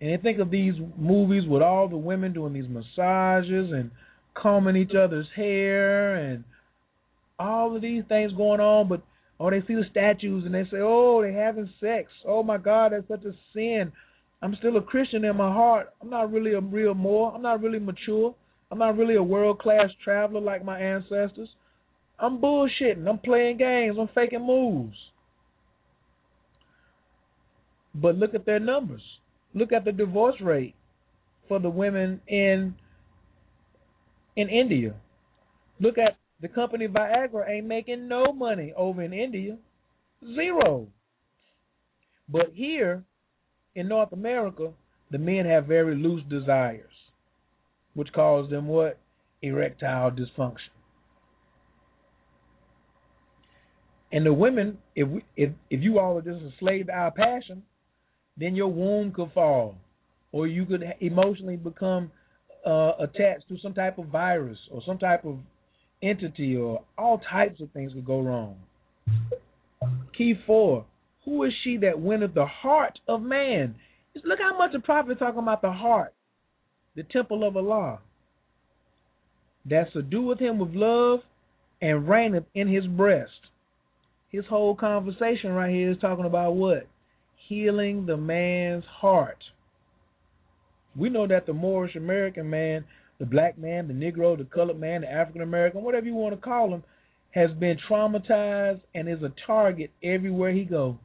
And 0.00 0.10
they 0.10 0.22
think 0.22 0.38
of 0.38 0.50
these 0.50 0.74
movies 0.96 1.46
with 1.46 1.62
all 1.62 1.88
the 1.88 1.96
women 1.96 2.32
doing 2.32 2.52
these 2.52 2.68
massages 2.68 3.70
and 3.72 3.90
combing 4.34 4.76
each 4.76 4.94
other's 4.94 5.26
hair 5.34 6.14
and 6.14 6.44
all 7.38 7.74
of 7.74 7.82
these 7.82 8.04
things 8.08 8.32
going 8.32 8.60
on, 8.60 8.88
but 8.88 9.02
or 9.38 9.50
they 9.50 9.66
see 9.66 9.74
the 9.74 9.84
statues 9.90 10.44
and 10.44 10.54
they 10.54 10.64
say, 10.64 10.78
"Oh, 10.80 11.22
they're 11.22 11.32
having 11.32 11.72
sex. 11.80 12.12
Oh 12.26 12.42
my 12.42 12.58
God, 12.58 12.92
that's 12.92 13.08
such 13.08 13.24
a 13.24 13.34
sin." 13.54 13.92
I'm 14.42 14.54
still 14.56 14.76
a 14.76 14.82
Christian 14.82 15.24
in 15.24 15.36
my 15.36 15.52
heart. 15.52 15.92
I'm 16.00 16.10
not 16.10 16.32
really 16.32 16.54
a 16.54 16.60
real 16.60 16.94
Moor. 16.94 17.32
I'm 17.34 17.42
not 17.42 17.62
really 17.62 17.78
mature. 17.78 18.34
I'm 18.70 18.78
not 18.78 18.96
really 18.96 19.16
a 19.16 19.22
world 19.22 19.58
class 19.58 19.90
traveler 20.04 20.40
like 20.40 20.64
my 20.64 20.80
ancestors. 20.80 21.48
I'm 22.18 22.38
bullshitting. 22.38 23.08
I'm 23.08 23.18
playing 23.18 23.56
games. 23.56 23.96
I'm 23.98 24.08
faking 24.14 24.46
moves. 24.46 24.96
But 27.94 28.16
look 28.16 28.34
at 28.34 28.46
their 28.46 28.60
numbers. 28.60 29.02
Look 29.54 29.72
at 29.72 29.84
the 29.84 29.92
divorce 29.92 30.40
rate 30.40 30.74
for 31.48 31.58
the 31.58 31.70
women 31.70 32.20
in 32.28 32.74
in 34.36 34.48
India. 34.48 34.94
Look 35.80 35.98
at 35.98 36.16
the 36.40 36.48
company 36.48 36.86
Viagra 36.86 37.48
ain't 37.48 37.66
making 37.66 38.06
no 38.06 38.32
money 38.32 38.72
over 38.76 39.02
in 39.02 39.12
India. 39.12 39.58
Zero. 40.24 40.86
But 42.28 42.52
here 42.54 43.02
in 43.74 43.88
North 43.88 44.12
America, 44.12 44.72
the 45.10 45.18
men 45.18 45.44
have 45.46 45.66
very 45.66 45.96
loose 45.96 46.22
desires, 46.30 46.92
which 47.94 48.12
cause 48.12 48.50
them 48.50 48.66
what? 48.66 48.98
Erectile 49.42 50.10
dysfunction. 50.10 50.70
And 54.12 54.26
the 54.26 54.32
women, 54.32 54.78
if 54.96 55.08
we, 55.08 55.24
if 55.36 55.50
if 55.70 55.82
you 55.82 55.98
all 55.98 56.18
are 56.18 56.22
just 56.22 56.42
a 56.42 56.50
slave 56.58 56.86
to 56.86 56.92
our 56.92 57.10
passion, 57.12 57.62
then 58.36 58.56
your 58.56 58.68
womb 58.68 59.12
could 59.12 59.32
fall, 59.32 59.76
or 60.32 60.46
you 60.46 60.66
could 60.66 60.82
emotionally 61.00 61.56
become 61.56 62.10
uh, 62.66 62.92
attached 62.98 63.48
to 63.48 63.56
some 63.62 63.72
type 63.72 63.98
of 63.98 64.06
virus 64.06 64.58
or 64.70 64.82
some 64.84 64.98
type 64.98 65.24
of 65.24 65.38
entity, 66.02 66.56
or 66.56 66.82
all 66.98 67.20
types 67.30 67.60
of 67.60 67.70
things 67.70 67.92
could 67.92 68.04
go 68.04 68.20
wrong. 68.20 68.56
Key 70.16 70.34
four: 70.44 70.84
who 71.24 71.44
is 71.44 71.52
she 71.62 71.76
that 71.78 72.00
winneth 72.00 72.34
the 72.34 72.46
heart 72.46 72.98
of 73.06 73.22
man? 73.22 73.76
Just 74.12 74.26
look 74.26 74.40
how 74.40 74.58
much 74.58 74.72
the 74.72 74.80
prophet 74.80 75.20
talking 75.20 75.38
about 75.38 75.62
the 75.62 75.70
heart, 75.70 76.12
the 76.96 77.02
temple 77.04 77.46
of 77.46 77.56
Allah. 77.56 78.00
That 79.66 79.92
subdueth 79.94 80.40
him 80.40 80.58
with 80.58 80.74
love 80.74 81.20
and 81.82 82.08
reigneth 82.08 82.44
in 82.54 82.68
his 82.68 82.86
breast. 82.86 83.30
His 84.30 84.44
whole 84.48 84.74
conversation 84.74 85.52
right 85.52 85.72
here 85.72 85.90
is 85.90 85.98
talking 86.00 86.24
about 86.24 86.52
what? 86.52 86.86
Healing 87.48 88.06
the 88.06 88.16
man's 88.16 88.84
heart. 88.84 89.38
We 90.96 91.08
know 91.08 91.26
that 91.26 91.46
the 91.46 91.52
Moorish 91.52 91.96
American 91.96 92.48
man, 92.48 92.84
the 93.18 93.26
black 93.26 93.58
man, 93.58 93.88
the 93.88 93.94
Negro, 93.94 94.36
the 94.36 94.44
colored 94.44 94.78
man, 94.78 95.02
the 95.02 95.10
African 95.10 95.42
American, 95.42 95.82
whatever 95.82 96.06
you 96.06 96.14
want 96.14 96.34
to 96.34 96.40
call 96.40 96.72
him, 96.72 96.82
has 97.32 97.50
been 97.58 97.78
traumatized 97.88 98.80
and 98.94 99.08
is 99.08 99.22
a 99.22 99.32
target 99.46 99.90
everywhere 100.02 100.52
he 100.52 100.64
goes 100.64 100.96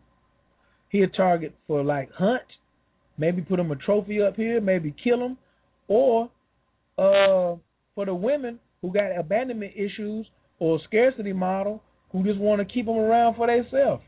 he 0.95 1.01
a 1.01 1.07
target 1.07 1.53
for 1.67 1.83
like 1.83 2.09
hunt, 2.13 2.41
maybe 3.17 3.41
put 3.41 3.59
him 3.59 3.71
a 3.71 3.75
trophy 3.75 4.21
up 4.21 4.35
here, 4.35 4.61
maybe 4.61 4.95
kill 5.03 5.19
him, 5.19 5.37
or 5.87 6.29
uh, 6.97 7.55
for 7.93 8.05
the 8.05 8.13
women 8.13 8.59
who 8.81 8.91
got 8.91 9.17
abandonment 9.17 9.73
issues 9.75 10.27
or 10.59 10.79
scarcity 10.85 11.33
model 11.33 11.81
who 12.11 12.23
just 12.23 12.39
want 12.39 12.65
to 12.65 12.73
keep 12.73 12.85
them 12.85 12.97
around 12.97 13.35
for 13.35 13.47
themselves. 13.47 14.03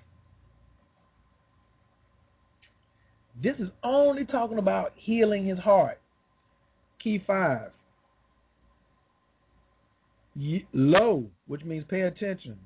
This 3.42 3.56
is 3.60 3.70
only 3.84 4.26
talking 4.26 4.58
about 4.58 4.94
healing 4.96 5.46
his 5.46 5.60
heart. 5.60 6.00
Key 7.04 7.24
five. 7.26 7.72
Lo, 10.74 11.26
which 11.48 11.64
means 11.64 11.84
pay 11.90 12.02
attention. 12.02 12.58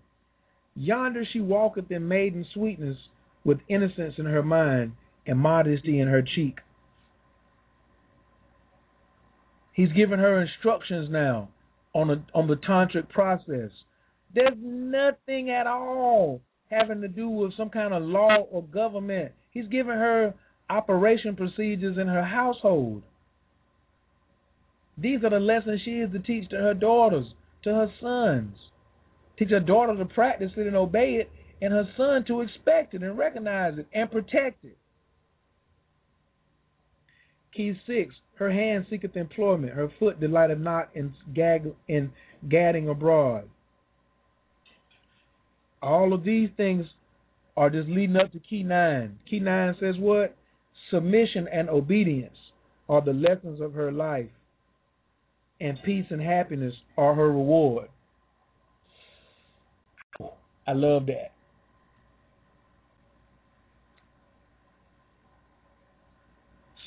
Yonder 0.76 1.24
she 1.32 1.40
walketh 1.40 1.92
in 1.92 2.08
maiden 2.08 2.46
sweetness 2.54 2.98
with 3.44 3.60
innocence 3.68 4.14
in 4.18 4.26
her 4.26 4.44
mind 4.44 4.94
and 5.26 5.38
modesty 5.38 6.00
in 6.00 6.08
her 6.08 6.22
cheek. 6.22 6.60
He's 9.74 9.92
given 9.94 10.20
her 10.20 10.42
instructions 10.42 11.10
now 11.10 11.50
on 11.94 12.08
the 12.08 12.22
on 12.34 12.48
the 12.48 12.56
tantric 12.56 13.10
process. 13.10 13.72
There's 14.34 14.58
nothing 14.58 15.50
at 15.50 15.68
all 15.68 16.42
having 16.70 17.02
to 17.02 17.08
do 17.08 17.30
with 17.30 17.56
some 17.58 17.70
kind 17.70 17.94
of 17.94 18.04
law 18.04 18.38
or 18.50 18.64
government. 18.64 19.34
He's 19.52 19.68
given 19.68 19.94
her 19.94 20.34
operation 20.70 21.36
procedures 21.36 21.98
in 21.98 22.08
her 22.08 22.24
household. 22.24 23.04
These 24.98 25.24
are 25.24 25.30
the 25.30 25.40
lessons 25.40 25.82
she 25.84 25.92
is 25.92 26.12
to 26.14 26.20
teach 26.20 26.50
to 26.50 26.58
her 26.58 26.74
daughters, 26.74 27.26
to 27.64 27.74
her 27.74 27.92
sons. 28.02 28.56
Teach 29.38 29.50
her 29.50 29.60
daughter 29.60 29.98
to 29.98 30.06
practice 30.06 30.52
it 30.56 30.68
and 30.68 30.76
obey 30.76 31.16
it, 31.16 31.30
and 31.62 31.74
her 31.74 31.88
son 31.98 32.24
to 32.28 32.42
expect 32.42 32.94
it 32.94 33.04
and 33.04 33.18
recognize 33.18 33.78
it 33.78 33.88
and 33.94 34.12
protect 34.12 34.64
it. 34.64 34.78
Key 37.56 37.74
six, 37.86 38.16
her 38.36 38.52
hand 38.52 38.86
seeketh 38.90 39.16
employment, 39.16 39.74
her 39.74 39.92
foot 40.00 40.20
delighteth 40.20 40.60
not 40.60 40.90
in, 40.96 41.14
gag, 41.36 41.74
in 41.88 42.12
gadding 42.50 42.90
abroad. 42.90 43.50
All 45.82 46.14
of 46.14 46.24
these 46.24 46.50
things 46.56 46.86
are 47.58 47.70
just 47.70 47.90
leading 47.90 48.16
up 48.16 48.32
to 48.32 48.40
key 48.40 48.64
nine. 48.64 49.20
Key 49.30 49.40
nine 49.40 49.76
says 49.80 49.96
what? 49.98 50.36
Submission 50.90 51.48
and 51.52 51.70
obedience 51.70 52.38
are 52.88 53.02
the 53.02 53.14
lessons 53.14 53.62
of 53.62 53.74
her 53.74 53.92
life 53.92 54.30
and 55.62 55.78
peace 55.86 56.06
and 56.10 56.22
happiness 56.22 56.74
are 56.98 57.14
her 57.14 57.32
reward. 57.32 57.88
I 60.68 60.74
love 60.74 61.06
that. 61.06 61.32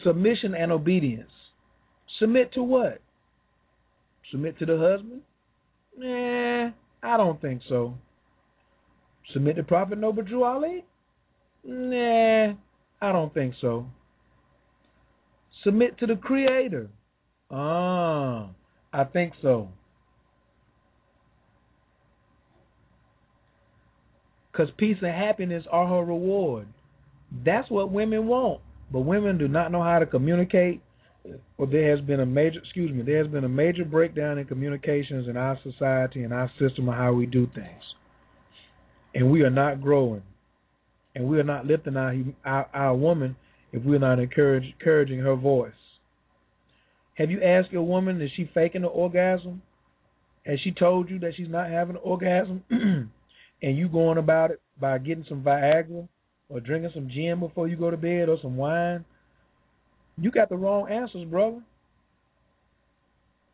Submission 0.05 0.55
and 0.55 0.71
obedience. 0.71 1.31
Submit 2.19 2.53
to 2.55 2.63
what? 2.63 3.01
Submit 4.31 4.59
to 4.59 4.67
the 4.67 4.79
husband? 4.79 5.23
Nah, 5.97 6.71
I 7.03 7.17
don't 7.17 7.41
think 7.41 7.63
so. 7.69 7.95
Submit 9.33 9.57
to 9.57 9.63
Prophet 9.63 9.99
Noble 9.99 10.23
Drew 10.23 10.45
Ali? 10.45 10.85
Nah, 11.65 12.55
I 13.01 13.13
don't 13.13 13.33
think 13.33 13.55
so. 13.61 13.87
Submit 15.63 15.99
to 15.99 16.07
the 16.07 16.17
Creator? 16.17 16.91
Ah, 17.51 18.51
I 18.93 19.05
think 19.05 19.33
so. 19.41 19.69
Because 24.53 24.69
peace 24.77 24.99
and 25.01 25.11
happiness 25.11 25.65
are 25.71 25.89
her 25.89 26.05
reward. 26.05 26.69
That's 27.45 27.71
what 27.71 27.91
women 27.91 28.27
want. 28.27 28.61
But 28.95 29.01
women 29.01 29.39
do 29.39 29.49
not 29.49 29.73
know 29.73 29.83
how 29.83 29.99
to 29.99 30.07
communicate. 30.07 30.81
Well, 31.59 31.69
there 31.69 31.91
has 31.91 32.01
been 32.07 32.21
a 32.21 32.27
major, 32.27 32.61
excuse 32.61 32.93
me, 32.93 33.03
there 33.03 33.21
has 33.21 33.27
been 33.27 33.43
a 33.43 33.49
major 33.49 33.85
breakdown 33.85 34.39
in 34.39 34.45
communications 34.45 35.27
in 35.27 35.37
our 35.37 35.59
society 35.65 36.23
and 36.23 36.33
our 36.33 36.49
system 36.61 36.89
of 36.89 36.95
how 36.95 37.13
we 37.13 37.27
do 37.27 37.49
things. 37.57 37.83
And 39.13 39.33
we 39.33 39.43
are 39.43 39.51
not 39.51 39.83
growing. 39.83 40.23
And 41.17 41.27
we 41.27 41.41
are 41.41 41.45
not 41.45 41.67
lifting 41.67 41.97
our, 41.97 42.15
our, 42.45 42.69
our 42.73 42.95
woman 42.95 43.35
if 43.73 43.83
we're 43.83 43.99
not 43.99 44.21
encourage, 44.21 44.63
encouraging 44.79 45.19
her 45.19 45.35
voice. 45.35 45.73
Have 47.15 47.33
you 47.33 47.43
asked 47.43 47.73
your 47.73 47.83
woman, 47.83 48.23
is 48.23 48.31
she 48.37 48.49
faking 48.55 48.83
the 48.83 48.89
orgasm? 48.89 49.61
Has 50.47 50.61
she 50.63 50.71
told 50.71 51.11
you 51.11 51.19
that 51.19 51.33
she's 51.37 51.49
not 51.49 51.69
having 51.69 51.97
an 51.97 52.03
orgasm? 52.05 52.63
and 52.71 53.11
you 53.61 53.89
going 53.89 54.19
about 54.19 54.53
it 54.53 54.61
by 54.81 54.99
getting 54.99 55.25
some 55.29 55.43
Viagra 55.43 56.07
or 56.49 56.61
drinking 56.61 56.91
some 56.95 57.09
gin 57.09 57.41
before 57.41 57.69
you 57.69 57.77
go 57.77 57.91
to 57.91 57.97
bed 57.97 58.29
or 58.29 58.39
some 58.41 58.57
wine, 58.57 59.05
you 60.19 60.31
got 60.31 60.49
the 60.49 60.57
wrong 60.57 60.89
answers, 60.91 61.25
brother. 61.25 61.63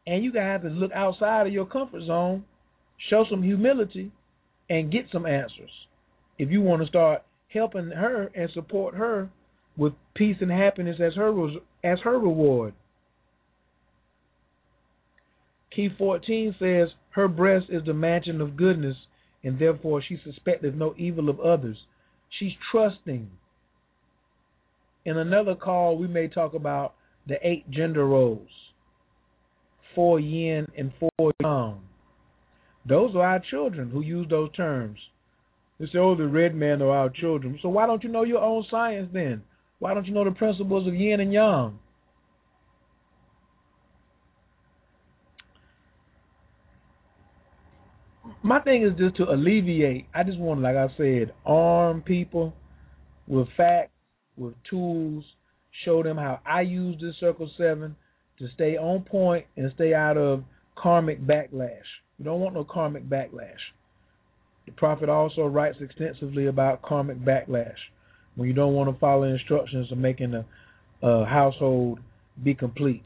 And 0.06 0.24
you 0.24 0.32
gotta 0.32 0.46
have 0.46 0.62
to 0.62 0.68
look 0.68 0.92
outside 0.92 1.46
of 1.46 1.52
your 1.52 1.66
comfort 1.66 2.02
zone, 2.06 2.44
show 3.08 3.24
some 3.30 3.42
humility, 3.42 4.10
and 4.68 4.92
get 4.92 5.06
some 5.12 5.26
answers. 5.26 5.70
If 6.38 6.50
you 6.50 6.60
want 6.62 6.82
to 6.82 6.88
start 6.88 7.22
helping 7.52 7.90
her 7.90 8.30
and 8.34 8.50
support 8.54 8.94
her 8.94 9.28
with 9.76 9.92
peace 10.14 10.36
and 10.40 10.50
happiness 10.50 11.00
as 11.00 11.14
her 11.14 11.32
as 11.84 11.98
her 12.00 12.18
reward. 12.18 12.74
Key 15.74 15.88
14 15.96 16.56
says, 16.58 16.88
Her 17.10 17.28
breast 17.28 17.66
is 17.68 17.84
the 17.84 17.94
mansion 17.94 18.40
of 18.40 18.56
goodness, 18.56 18.96
and 19.44 19.58
therefore 19.58 20.02
she 20.02 20.18
suspecteth 20.24 20.74
no 20.74 20.94
evil 20.98 21.28
of 21.28 21.40
others. 21.40 21.76
She's 22.38 22.52
trusting. 22.70 23.30
In 25.04 25.16
another 25.16 25.54
call, 25.54 25.96
we 25.96 26.06
may 26.06 26.28
talk 26.28 26.54
about 26.54 26.94
the 27.26 27.36
eight 27.46 27.70
gender 27.70 28.06
roles 28.06 28.48
four 29.94 30.20
yin 30.20 30.66
and 30.76 30.92
four 30.98 31.32
yang. 31.40 31.80
Those 32.88 33.14
are 33.14 33.22
our 33.22 33.42
children 33.50 33.90
who 33.90 34.00
use 34.00 34.26
those 34.30 34.52
terms. 34.52 34.98
They 35.78 35.86
say, 35.86 35.98
oh, 35.98 36.14
the 36.14 36.26
red 36.26 36.54
men 36.54 36.82
are 36.82 36.90
our 36.90 37.10
children. 37.10 37.58
So 37.62 37.68
why 37.68 37.86
don't 37.86 38.02
you 38.02 38.10
know 38.10 38.22
your 38.22 38.42
own 38.42 38.64
science 38.70 39.10
then? 39.12 39.42
Why 39.78 39.94
don't 39.94 40.06
you 40.06 40.14
know 40.14 40.24
the 40.24 40.30
principles 40.30 40.86
of 40.86 40.94
yin 40.94 41.20
and 41.20 41.32
yang? 41.32 41.78
My 48.42 48.60
thing 48.60 48.82
is 48.82 48.98
just 48.98 49.16
to 49.16 49.24
alleviate. 49.30 50.06
I 50.14 50.22
just 50.22 50.38
want, 50.38 50.60
like 50.60 50.76
I 50.76 50.88
said, 50.96 51.32
arm 51.44 52.02
people 52.02 52.54
with 53.26 53.48
facts, 53.56 53.92
with 54.36 54.54
tools, 54.68 55.24
show 55.84 56.02
them 56.02 56.16
how 56.16 56.40
I 56.46 56.62
use 56.62 57.00
this 57.00 57.14
Circle 57.20 57.50
7 57.56 57.94
to 58.38 58.48
stay 58.54 58.76
on 58.76 59.02
point 59.02 59.46
and 59.56 59.70
stay 59.74 59.94
out 59.94 60.16
of 60.16 60.42
karmic 60.76 61.20
backlash. 61.20 61.84
You 62.18 62.24
don't 62.24 62.40
want 62.40 62.54
no 62.54 62.64
karmic 62.64 63.08
backlash. 63.08 63.60
The 64.66 64.72
prophet 64.72 65.08
also 65.08 65.46
writes 65.46 65.78
extensively 65.80 66.46
about 66.46 66.82
karmic 66.82 67.18
backlash 67.18 67.76
when 68.36 68.48
you 68.48 68.54
don't 68.54 68.74
want 68.74 68.92
to 68.92 68.98
follow 68.98 69.24
instructions 69.24 69.92
of 69.92 69.98
making 69.98 70.34
a, 70.34 70.44
a 71.06 71.26
household 71.26 71.98
be 72.42 72.54
complete. 72.54 73.02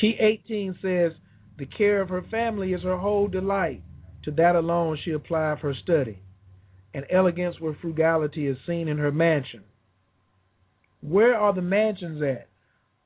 Key 0.00 0.16
18 0.18 0.78
says, 0.82 1.12
The 1.58 1.66
care 1.66 2.00
of 2.00 2.08
her 2.08 2.22
family 2.30 2.72
is 2.72 2.82
her 2.82 2.96
whole 2.96 3.28
delight. 3.28 3.82
To 4.24 4.30
that 4.32 4.56
alone 4.56 4.98
she 5.04 5.12
applied 5.12 5.58
her 5.58 5.74
study. 5.82 6.18
And 6.94 7.04
elegance 7.10 7.60
where 7.60 7.76
frugality 7.80 8.46
is 8.46 8.56
seen 8.66 8.88
in 8.88 8.98
her 8.98 9.12
mansion. 9.12 9.62
Where 11.00 11.36
are 11.36 11.52
the 11.52 11.62
mansions 11.62 12.22
at? 12.22 12.48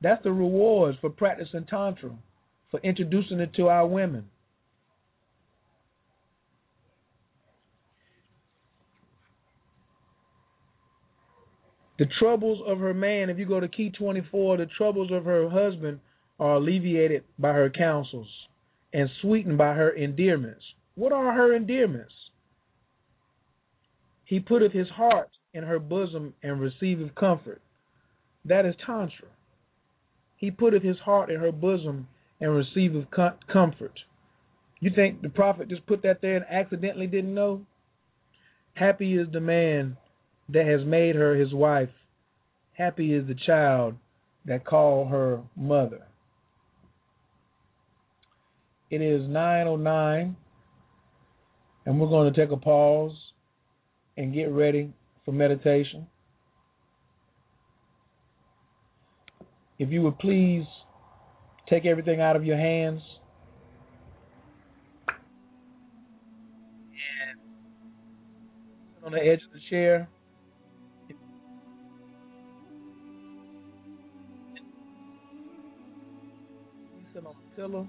That's 0.01 0.23
the 0.23 0.31
rewards 0.31 0.97
for 1.01 1.09
practicing 1.09 1.65
Tantra, 1.65 2.11
for 2.71 2.79
introducing 2.81 3.39
it 3.39 3.53
to 3.55 3.67
our 3.67 3.85
women. 3.85 4.25
The 11.97 12.05
troubles 12.17 12.61
of 12.65 12.79
her 12.79 12.93
man, 12.93 13.29
if 13.29 13.37
you 13.37 13.45
go 13.45 13.59
to 13.59 13.67
key 13.67 13.89
24, 13.89 14.57
the 14.57 14.67
troubles 14.77 15.11
of 15.11 15.25
her 15.25 15.49
husband 15.49 15.99
are 16.39 16.55
alleviated 16.55 17.23
by 17.37 17.53
her 17.53 17.69
counsels 17.69 18.27
and 18.93 19.09
sweetened 19.21 19.57
by 19.57 19.73
her 19.73 19.89
endearments. 19.89 20.63
What 20.95 21.11
are 21.11 21.33
her 21.33 21.53
endearments? 21.53 22.13
He 24.25 24.39
putteth 24.39 24.71
his 24.71 24.89
heart 24.89 25.29
in 25.53 25.63
her 25.63 25.79
bosom 25.79 26.33
and 26.43 26.61
receiveth 26.61 27.15
comfort. 27.15 27.61
That 28.45 28.65
is 28.65 28.75
Tantra. 28.85 29.27
He 30.37 30.51
putteth 30.51 30.83
his 30.83 30.97
heart 30.99 31.29
in 31.29 31.39
her 31.39 31.51
bosom 31.51 32.07
and 32.39 32.55
receiveth 32.55 33.05
comfort. 33.51 33.99
You 34.79 34.91
think 34.95 35.21
the 35.21 35.29
prophet 35.29 35.67
just 35.67 35.85
put 35.85 36.03
that 36.03 36.21
there 36.21 36.37
and 36.37 36.45
accidentally 36.49 37.07
didn't 37.07 37.33
know? 37.33 37.65
Happy 38.75 39.17
is 39.17 39.27
the 39.31 39.41
man 39.41 39.97
that 40.47 40.65
has 40.65 40.85
made 40.85 41.15
her 41.15 41.35
his 41.35 41.53
wife. 41.53 41.89
Happy 42.73 43.13
is 43.13 43.27
the 43.27 43.35
child 43.45 43.95
that 44.45 44.65
called 44.65 45.09
her 45.09 45.41
mother. 45.57 46.05
It 48.89 49.01
is 49.01 49.21
9:09 49.21 50.35
and 51.85 51.99
we're 51.99 52.07
going 52.07 52.31
to 52.31 52.39
take 52.39 52.51
a 52.51 52.57
pause 52.57 53.15
and 54.17 54.33
get 54.33 54.51
ready 54.51 54.91
for 55.25 55.31
meditation. 55.31 56.07
If 59.77 59.89
you 59.91 60.01
would 60.01 60.19
please 60.19 60.65
take 61.69 61.85
everything 61.85 62.19
out 62.19 62.35
of 62.35 62.43
your 62.43 62.57
hands 62.57 63.01
and 66.91 67.39
sit 68.95 69.05
on 69.05 69.11
the 69.11 69.19
edge 69.19 69.39
of 69.45 69.53
the 69.53 69.59
chair. 69.69 70.09
Sit 77.13 77.25
on 77.25 77.33
the 77.33 77.55
pillow. 77.55 77.87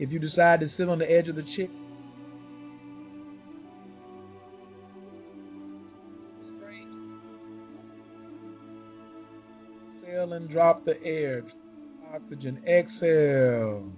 If 0.00 0.10
you 0.10 0.18
decide 0.18 0.60
to 0.60 0.70
sit 0.78 0.88
on 0.88 0.98
the 0.98 1.04
edge 1.04 1.28
of 1.28 1.36
the 1.36 1.42
chair, 1.42 1.68
exhale 10.02 10.32
and 10.32 10.48
drop 10.48 10.86
the 10.86 10.94
air. 11.04 11.42
Oxygen. 12.14 12.62
Exhale. 12.66 13.92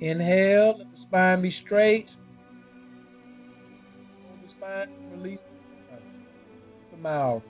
Inhale. 0.00 0.74
Let 0.78 0.90
the 0.90 0.98
spine 1.06 1.42
be 1.42 1.54
straight. 1.64 2.06
Hold 4.26 4.40
the 4.42 4.48
spine. 4.56 4.88
Release 5.12 5.38
the 6.90 6.96
mouth. 6.96 7.42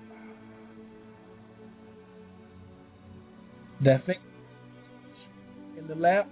That 3.83 4.05
finger 4.05 4.21
the 5.91 5.97
lap. 5.97 6.29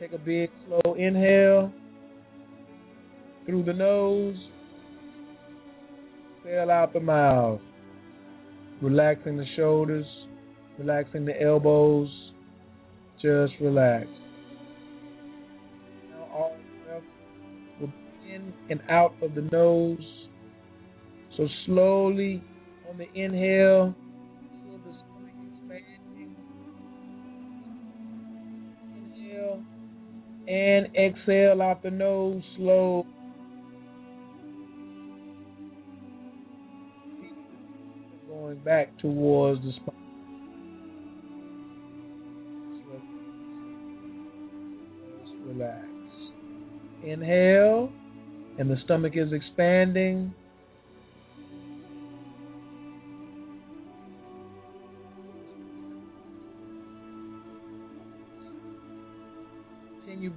Take 0.00 0.14
a 0.14 0.18
big, 0.18 0.50
slow 0.66 0.94
inhale 0.94 1.70
through 3.44 3.64
the 3.64 3.72
nose. 3.72 4.36
Exhale 6.38 6.70
out 6.70 6.94
the 6.94 7.00
mouth. 7.00 7.60
Relaxing 8.80 9.36
the 9.36 9.44
shoulders, 9.56 10.06
relaxing 10.78 11.26
the 11.26 11.40
elbows. 11.40 12.08
Just 13.20 13.52
relax. 13.60 14.06
Now 16.10 16.26
all 16.34 16.56
breath 16.86 17.02
will 17.78 17.92
in 18.26 18.54
and 18.70 18.80
out 18.88 19.14
of 19.22 19.34
the 19.34 19.42
nose. 19.52 19.98
So 21.36 21.46
slowly 21.66 22.42
on 22.90 22.96
the 22.96 23.06
inhale, 23.14 23.94
and 30.52 30.94
exhale 30.94 31.62
out 31.62 31.82
the 31.82 31.90
nose 31.90 32.42
slow. 32.58 33.06
Going 38.28 38.58
back 38.58 38.98
towards 38.98 39.62
the 39.62 39.72
spine. 39.72 39.96
Relax. 45.46 45.86
Inhale, 47.02 47.90
and 48.58 48.70
the 48.70 48.76
stomach 48.84 49.14
is 49.16 49.32
expanding. 49.32 50.34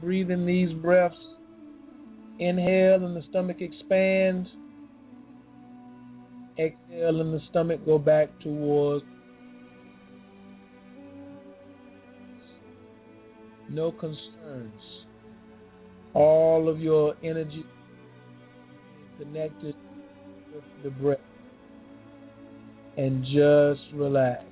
Breathing 0.05 0.45
these 0.45 0.71
breaths. 0.81 1.15
Inhale, 2.39 3.05
and 3.05 3.15
the 3.17 3.23
stomach 3.29 3.57
expands. 3.59 4.47
Exhale, 6.57 7.21
and 7.21 7.33
the 7.33 7.41
stomach 7.49 7.85
go 7.85 7.97
back 7.97 8.29
towards. 8.41 9.03
No 13.69 13.91
concerns 13.91 14.71
all 16.15 16.69
of 16.69 16.79
your 16.79 17.13
energy 17.23 17.65
connected 19.19 19.75
with 20.53 20.63
the 20.83 20.89
breath 20.89 21.19
and 22.97 23.23
just 23.25 23.81
relax. 23.93 24.43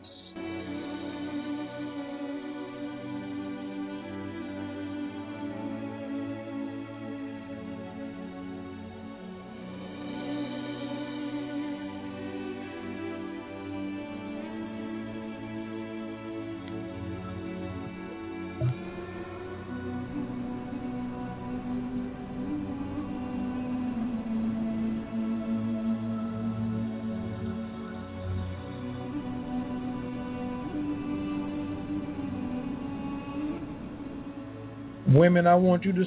Women, 35.24 35.48
I 35.48 35.56
want 35.56 35.86
you 35.86 35.94
to 35.94 36.06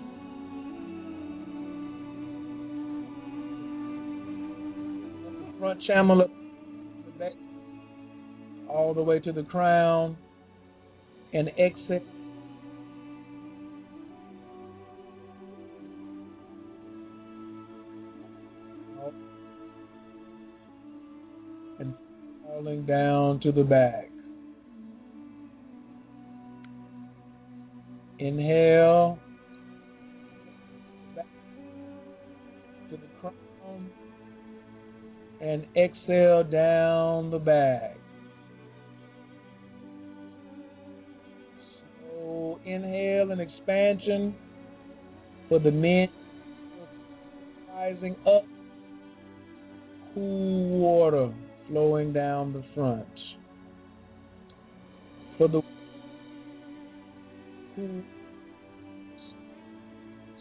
front 5.59 5.81
back, 7.19 7.33
all 8.69 8.93
the 8.93 9.03
way 9.03 9.19
to 9.21 9.33
the 9.33 9.43
crown 9.45 10.19
and 11.33 11.49
exit. 11.57 12.05
And 21.79 21.95
falling 22.45 22.85
down 22.85 23.41
to 23.41 23.51
the 23.51 23.65
back. 23.65 24.06
Inhale. 28.19 29.19
Back 31.15 31.27
to 32.91 32.97
the 32.97 33.07
crown. 33.21 33.91
And 35.41 35.67
exhale 35.77 36.45
down 36.45 37.31
the 37.31 37.39
back. 37.39 37.97
So 42.03 42.59
inhale 42.65 43.31
and 43.33 43.41
expansion 43.41 44.35
for 45.49 45.59
the 45.59 45.71
men 45.71 46.09
rising 47.75 48.17
up. 48.27 48.45
Cool 50.15 50.79
water 50.79 51.35
flowing 51.69 52.13
down 52.13 52.55
the 52.55 52.65
front. 52.75 53.07
For 55.37 55.49
the 55.49 55.61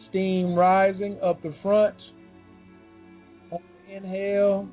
steam 0.10 0.56
rising 0.56 1.18
up 1.22 1.42
the 1.44 1.54
front. 1.62 1.96
On 3.52 3.60
the 3.88 3.96
inhale, 3.96 4.68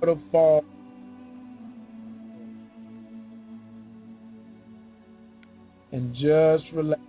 waterfall. 0.00 0.64
And 5.92 6.14
just 6.14 6.64
relax. 6.72 7.00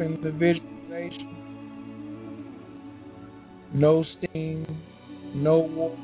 Dropping 0.00 0.22
the 0.22 0.30
visualization. 0.30 1.36
No 3.72 4.04
steam, 4.18 4.66
no 5.34 5.58
water. 5.58 5.96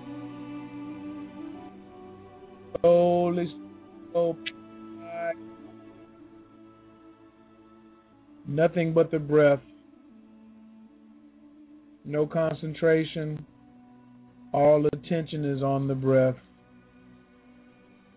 Slowly, 2.81 3.53
slow, 4.13 4.37
nothing 8.47 8.93
but 8.93 9.11
the 9.11 9.19
breath. 9.19 9.61
No 12.05 12.27
concentration. 12.27 13.45
All 14.53 14.87
attention 14.87 15.45
is 15.45 15.63
on 15.63 15.89
the 15.89 15.95
breath. 15.95 16.37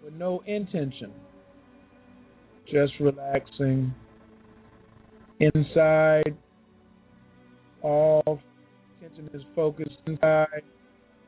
With 0.03 0.14
no 0.14 0.43
intention. 0.45 1.11
Just 2.72 2.93
relaxing 2.99 3.93
inside. 5.40 6.36
All 7.82 8.40
tension 9.02 9.30
is 9.34 9.41
focused 9.56 9.95
inside, 10.06 10.64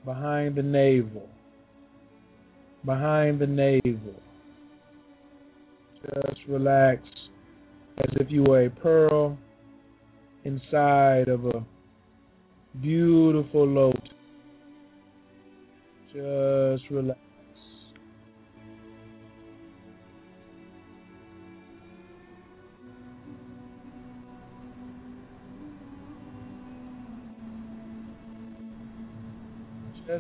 behind 0.06 0.56
the 0.56 0.64
navel. 0.64 1.30
Behind 2.86 3.40
the 3.40 3.48
navel. 3.48 4.16
Just 6.04 6.42
relax 6.48 7.02
as 8.00 8.10
if 8.20 8.32
you 8.32 8.44
were 8.44 8.66
a 8.66 8.70
pearl 8.70 9.38
inside 10.44 11.28
of 11.28 11.46
a 11.46 11.64
beautiful 12.82 13.68
lotus. 13.68 14.02
Just 16.14 16.90
relax. 16.90 17.20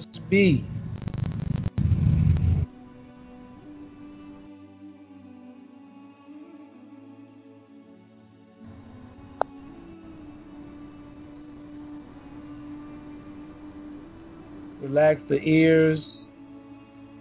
Just 0.02 0.30
be. 0.30 0.65
Relax 14.82 15.22
the 15.30 15.36
ears, 15.36 15.99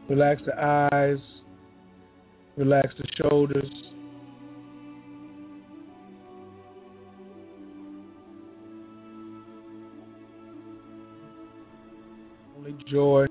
relax 0.09 0.43
the 0.45 0.59
eyes, 0.59 1.19
relax 2.57 2.89
the 2.99 3.07
shoulders. 3.21 3.90
Joy, 12.91 13.27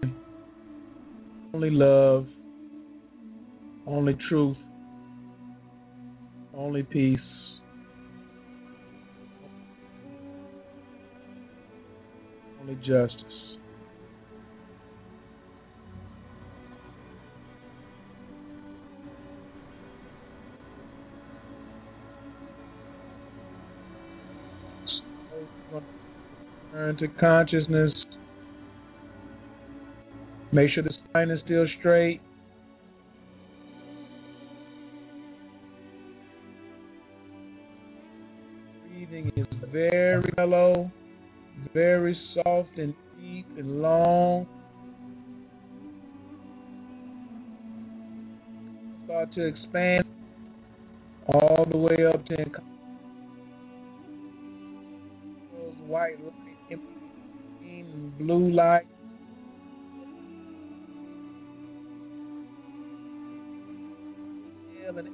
only 1.54 1.70
love, 1.70 2.26
only 3.86 4.18
truth, 4.30 4.58
only 6.56 6.84
peace. 6.84 7.20
Only 12.62 12.76
justice. 12.76 13.24
Turn 26.72 26.98
to 26.98 27.08
consciousness. 27.08 27.92
Make 30.52 30.72
sure 30.72 30.82
the 30.82 30.94
spine 31.10 31.30
is 31.30 31.40
still 31.46 31.66
straight. 31.80 32.22
Breathing 38.88 39.32
is 39.36 39.46
very 39.72 40.34
mellow, 40.38 40.92
very 41.74 42.18
soft 42.34 42.70
and 42.78 42.96
deep 43.22 43.46
and 43.58 43.82
long. 43.82 44.48
Start 49.06 49.34
to 49.36 49.46
expand 49.46 50.06
all 51.28 51.68
the 51.70 51.78
way 51.78 51.98
up 52.12 52.26
to 52.26 52.36
white 55.86 56.20
light, 56.24 56.80
blue 58.18 58.52
light. 58.52 58.86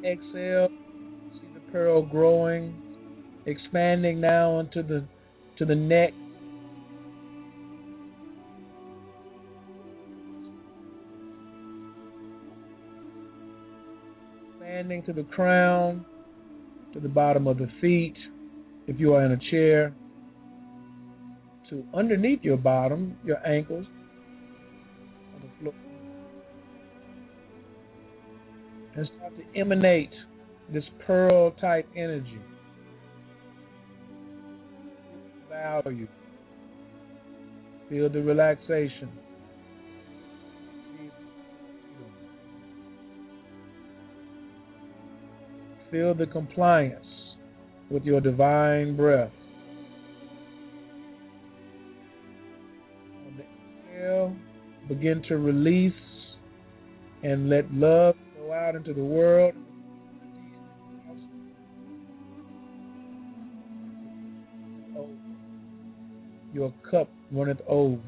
Exhale. 0.03 0.69
See 1.33 1.47
the 1.53 1.71
pearl 1.71 2.01
growing, 2.01 2.73
expanding 3.45 4.19
now 4.19 4.59
into 4.59 4.83
the 4.83 5.05
to 5.57 5.65
the 5.65 5.75
neck. 5.75 6.13
Expanding 14.55 15.03
to 15.03 15.13
the 15.13 15.23
crown, 15.23 16.05
to 16.93 16.99
the 16.99 17.09
bottom 17.09 17.47
of 17.47 17.57
the 17.57 17.69
feet. 17.81 18.15
If 18.87 18.99
you 18.99 19.13
are 19.13 19.25
in 19.25 19.31
a 19.31 19.39
chair, 19.49 19.95
to 21.69 21.83
underneath 21.93 22.39
your 22.43 22.57
bottom, 22.57 23.17
your 23.25 23.45
ankles, 23.47 23.87
and 28.95 29.09
start 29.17 29.33
to 29.37 29.59
emanate 29.59 30.11
this 30.73 30.83
pearl 31.05 31.51
type 31.61 31.87
energy. 31.95 32.39
Value. 35.49 36.07
Feel 37.89 38.09
the 38.09 38.21
relaxation. 38.21 39.09
Feel 45.91 46.13
the 46.13 46.25
compliance 46.25 47.05
with 47.89 48.03
your 48.03 48.19
divine 48.19 48.97
breath. 48.97 49.31
begin 54.87 55.23
to 55.27 55.37
release 55.37 55.93
and 57.23 57.49
let 57.49 57.71
love 57.73 58.15
out 58.65 58.73
into 58.73 58.93
the 58.93 59.03
world. 59.03 59.53
Your 66.51 66.73
cup 66.89 67.09
runneth 67.31 67.61
over. 67.67 67.99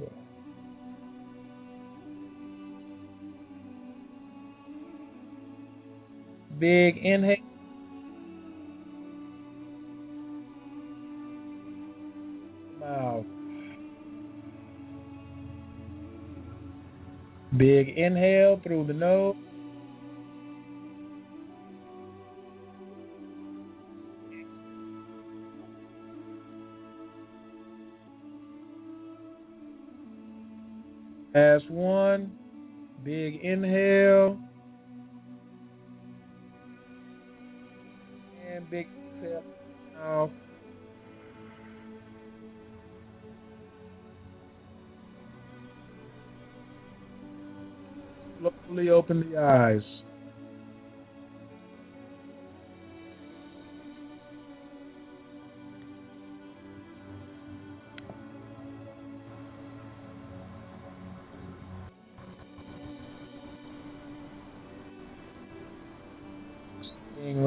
Big 6.58 6.98
inhale. 6.98 7.36
Mouth. 12.80 13.26
Big 17.56 17.90
inhale 17.90 18.60
through 18.64 18.88
the 18.88 18.94
nose. 18.94 19.36
Last 31.38 31.70
one. 31.70 32.32
Big 33.04 33.36
inhale. 33.44 34.40
And 38.50 38.68
big 38.72 38.88
exhale 39.16 39.44
out. 40.00 40.32
Slowly 48.40 48.90
open 48.90 49.30
the 49.30 49.38
eyes. 49.40 49.82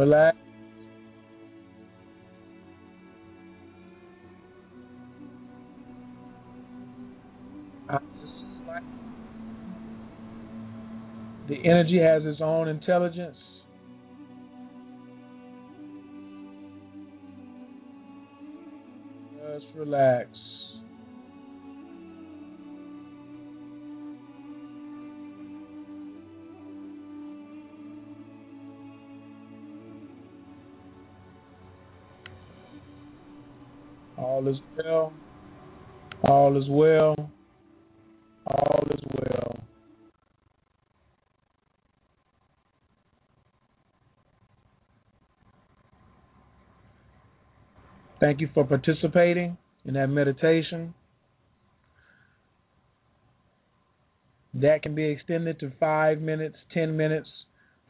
Relaxed. 0.00 0.38
The 11.50 11.56
energy 11.66 11.98
has 11.98 12.22
its 12.24 12.40
own 12.40 12.68
intelligence. 12.68 13.36
Just 19.36 19.66
relax. 19.74 20.28
All 34.40 34.48
is 34.48 34.56
well. 34.78 35.12
All 36.24 36.56
is 36.56 36.64
well. 36.66 37.30
All 38.46 38.88
is 38.90 39.00
well. 39.04 39.56
Thank 48.18 48.40
you 48.40 48.48
for 48.54 48.64
participating 48.64 49.58
in 49.84 49.92
that 49.92 50.06
meditation. 50.06 50.94
That 54.54 54.82
can 54.82 54.94
be 54.94 55.04
extended 55.04 55.60
to 55.60 55.70
five 55.78 56.22
minutes, 56.22 56.56
10 56.72 56.96
minutes, 56.96 57.28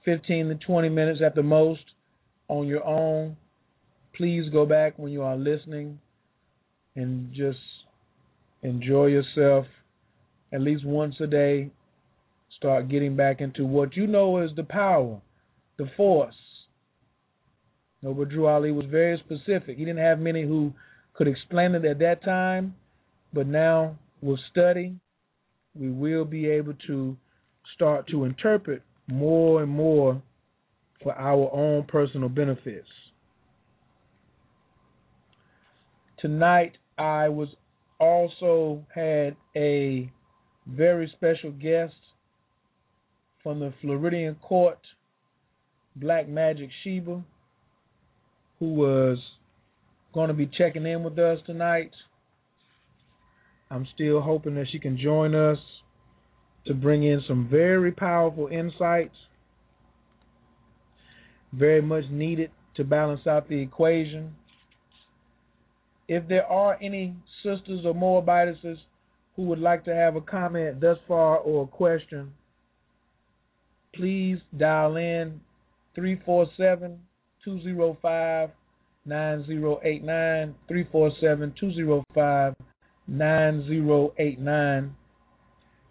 15 0.05 0.49
to 0.49 0.55
20 0.57 0.89
minutes 0.89 1.21
at 1.25 1.37
the 1.37 1.45
most 1.45 1.85
on 2.49 2.67
your 2.67 2.85
own. 2.85 3.37
Please 4.17 4.51
go 4.51 4.67
back 4.67 4.95
when 4.99 5.13
you 5.13 5.23
are 5.23 5.37
listening 5.37 6.01
and 7.01 7.33
just 7.33 7.59
enjoy 8.63 9.07
yourself 9.07 9.65
at 10.53 10.61
least 10.61 10.85
once 10.85 11.15
a 11.21 11.27
day. 11.27 11.71
Start 12.59 12.91
getting 12.91 13.17
back 13.17 13.41
into 13.41 13.65
what 13.65 13.97
you 13.97 14.07
know 14.07 14.43
is 14.43 14.51
the 14.55 14.65
power, 14.65 15.21
the 15.79 15.89
force. 15.97 16.35
Noble 18.03 18.27
Drew 18.27 18.47
Ali 18.47 18.71
was 18.71 18.85
very 18.91 19.19
specific. 19.25 19.79
He 19.79 19.85
didn't 19.85 20.05
have 20.05 20.19
many 20.19 20.43
who 20.43 20.73
could 21.15 21.27
explain 21.27 21.75
it 21.75 21.85
at 21.85 21.99
that 22.01 22.23
time, 22.23 22.75
but 23.33 23.47
now 23.47 23.99
with 24.21 24.41
study, 24.51 24.95
we 25.75 25.91
will 25.91 26.25
be 26.27 26.49
able 26.49 26.75
to 26.87 27.17
start 27.75 28.07
to 28.09 28.25
interpret 28.25 28.83
more 29.07 29.63
and 29.63 29.71
more 29.71 30.21
for 31.03 31.15
our 31.15 31.51
own 31.55 31.85
personal 31.85 32.29
benefits. 32.29 32.89
Tonight, 36.19 36.77
I 37.01 37.31
was 37.31 37.49
also 37.99 38.85
had 38.95 39.35
a 39.57 40.13
very 40.67 41.11
special 41.17 41.51
guest 41.51 41.95
from 43.43 43.59
the 43.59 43.73
Floridian 43.81 44.35
Court, 44.43 44.79
Black 45.97 46.29
Magic 46.29 46.69
Sheeba, 46.85 47.25
who 48.59 48.75
was 48.75 49.17
going 50.13 50.29
to 50.29 50.35
be 50.35 50.47
checking 50.47 50.85
in 50.85 51.03
with 51.03 51.19
us 51.19 51.39
tonight. 51.47 51.91
I'm 53.71 53.87
still 53.95 54.21
hoping 54.21 54.57
that 54.57 54.67
she 54.71 54.79
can 54.79 54.99
join 54.99 55.35
us 55.35 55.59
to 56.67 56.75
bring 56.75 57.03
in 57.03 57.23
some 57.27 57.49
very 57.49 57.93
powerful 57.93 58.49
insights, 58.49 59.17
very 61.55 61.81
much 61.81 62.05
needed 62.11 62.51
to 62.77 62.85
balance 62.85 63.27
out 63.27 63.49
the 63.49 63.63
equation. 63.63 64.35
If 66.11 66.27
there 66.27 66.45
are 66.45 66.77
any 66.83 67.15
sisters 67.45 67.87
or 67.87 67.95
Moabitesses 67.95 68.79
who 69.37 69.43
would 69.45 69.61
like 69.61 69.85
to 69.85 69.95
have 69.95 70.17
a 70.17 70.21
comment 70.21 70.81
thus 70.81 70.99
far 71.07 71.37
or 71.37 71.63
a 71.63 71.67
question, 71.69 72.33
please 73.95 74.39
dial 74.59 74.97
in 74.97 75.41
347 75.95 76.99
205 77.45 78.51
9089 79.07 80.55
347 80.67 81.55
205 81.61 82.55
9089. 83.07 84.97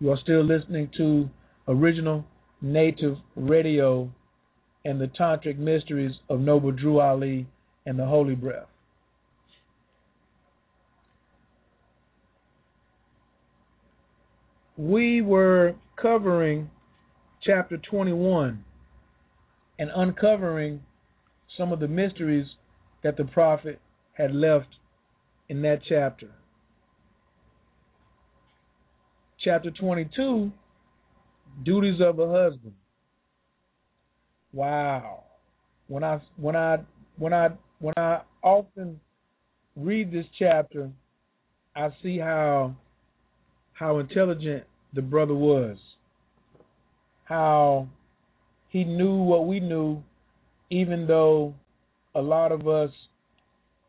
You 0.01 0.11
are 0.11 0.19
still 0.21 0.43
listening 0.43 0.89
to 0.97 1.29
Original 1.69 2.25
Native 2.61 3.15
Radio 3.37 4.11
and 4.83 4.99
the 4.99 5.07
Tantric 5.07 5.57
Mysteries 5.57 6.15
of 6.29 6.41
Noble 6.41 6.73
Drew 6.73 6.99
Ali 6.99 7.47
and 7.85 7.97
the 7.97 8.05
Holy 8.05 8.35
Breath. 8.35 8.67
We 14.79 15.21
were 15.21 15.75
covering 16.01 16.69
chapter 17.43 17.75
21 17.75 18.63
and 19.77 19.91
uncovering 19.93 20.79
some 21.57 21.73
of 21.73 21.81
the 21.81 21.89
mysteries 21.89 22.47
that 23.03 23.17
the 23.17 23.25
prophet 23.25 23.81
had 24.13 24.33
left 24.33 24.69
in 25.49 25.61
that 25.63 25.81
chapter. 25.89 26.29
Chapter 29.43 29.69
22 29.69 30.49
Duties 31.65 31.99
of 31.99 32.17
a 32.19 32.29
Husband. 32.29 32.75
Wow. 34.53 35.25
When 35.87 36.05
I 36.05 36.21
when 36.37 36.55
I 36.55 36.77
when 37.17 37.33
I 37.33 37.49
when 37.79 37.95
I 37.97 38.21
often 38.41 39.01
read 39.75 40.13
this 40.13 40.25
chapter, 40.39 40.89
I 41.75 41.89
see 42.01 42.17
how 42.17 42.77
how 43.73 43.99
intelligent 43.99 44.65
the 44.93 45.01
brother 45.01 45.33
was. 45.33 45.77
How 47.25 47.87
he 48.69 48.83
knew 48.83 49.15
what 49.15 49.47
we 49.47 49.59
knew 49.59 50.01
even 50.69 51.07
though 51.07 51.53
a 52.15 52.21
lot 52.21 52.51
of 52.51 52.67
us 52.67 52.91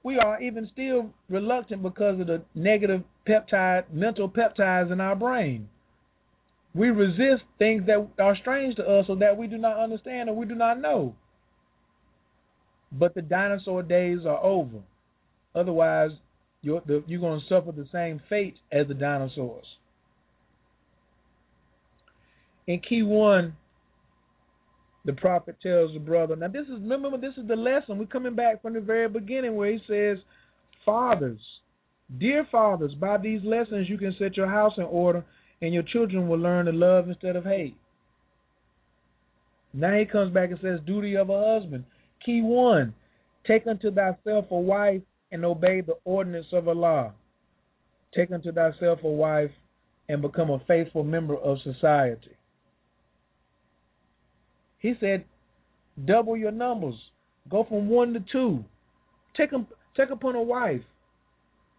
we 0.02 0.18
are 0.18 0.40
even 0.40 0.68
still 0.72 1.10
reluctant 1.28 1.82
because 1.82 2.20
of 2.20 2.26
the 2.26 2.42
negative 2.54 3.02
peptide 3.28 3.92
mental 3.92 4.28
peptides 4.28 4.90
in 4.90 5.00
our 5.00 5.14
brain. 5.14 5.68
We 6.74 6.88
resist 6.88 7.42
things 7.58 7.84
that 7.86 8.08
are 8.18 8.36
strange 8.36 8.76
to 8.76 8.82
us 8.82 9.06
or 9.08 9.16
that 9.16 9.36
we 9.36 9.46
do 9.46 9.58
not 9.58 9.78
understand 9.78 10.30
or 10.30 10.36
we 10.36 10.46
do 10.46 10.54
not 10.54 10.80
know. 10.80 11.14
But 12.92 13.14
the 13.14 13.22
dinosaur 13.22 13.82
days 13.82 14.20
are 14.26 14.42
over. 14.42 14.78
Otherwise, 15.54 16.12
you're, 16.62 16.82
the, 16.86 17.02
you're 17.06 17.20
going 17.20 17.40
to 17.40 17.46
suffer 17.46 17.72
the 17.72 17.88
same 17.92 18.20
fate 18.28 18.56
as 18.72 18.88
the 18.88 18.94
dinosaurs. 18.94 19.66
In 22.70 22.78
key 22.88 23.02
one, 23.02 23.56
the 25.04 25.12
prophet 25.14 25.56
tells 25.60 25.92
the 25.92 25.98
brother. 25.98 26.36
Now 26.36 26.46
this 26.46 26.68
is 26.68 26.80
remember 26.80 27.18
this 27.18 27.34
is 27.36 27.48
the 27.48 27.56
lesson. 27.56 27.98
We're 27.98 28.06
coming 28.06 28.36
back 28.36 28.62
from 28.62 28.74
the 28.74 28.80
very 28.80 29.08
beginning 29.08 29.56
where 29.56 29.72
he 29.72 29.80
says, 29.88 30.18
Fathers, 30.86 31.40
dear 32.20 32.46
fathers, 32.52 32.94
by 32.94 33.18
these 33.18 33.40
lessons 33.42 33.88
you 33.88 33.98
can 33.98 34.14
set 34.20 34.36
your 34.36 34.46
house 34.46 34.74
in 34.76 34.84
order 34.84 35.24
and 35.60 35.74
your 35.74 35.82
children 35.82 36.28
will 36.28 36.38
learn 36.38 36.66
to 36.66 36.72
love 36.72 37.08
instead 37.08 37.34
of 37.34 37.42
hate. 37.42 37.76
Now 39.74 39.98
he 39.98 40.04
comes 40.04 40.32
back 40.32 40.50
and 40.50 40.60
says, 40.62 40.78
Duty 40.86 41.16
of 41.16 41.28
a 41.28 41.58
husband. 41.58 41.84
Key 42.24 42.40
one, 42.40 42.94
take 43.48 43.66
unto 43.66 43.92
thyself 43.92 44.44
a 44.52 44.56
wife 44.56 45.02
and 45.32 45.44
obey 45.44 45.80
the 45.80 45.96
ordinance 46.04 46.46
of 46.52 46.68
Allah. 46.68 47.14
Take 48.14 48.30
unto 48.30 48.52
thyself 48.52 49.00
a 49.02 49.08
wife 49.08 49.50
and 50.08 50.22
become 50.22 50.50
a 50.50 50.62
faithful 50.68 51.02
member 51.02 51.36
of 51.36 51.58
society. 51.64 52.36
He 54.80 54.94
said, 54.98 55.24
double 56.04 56.36
your 56.36 56.50
numbers. 56.50 56.94
Go 57.48 57.64
from 57.68 57.88
one 57.88 58.12
to 58.14 58.24
two. 58.32 58.64
Take, 59.36 59.50
take 59.96 60.10
upon 60.10 60.34
a 60.34 60.42
wife 60.42 60.82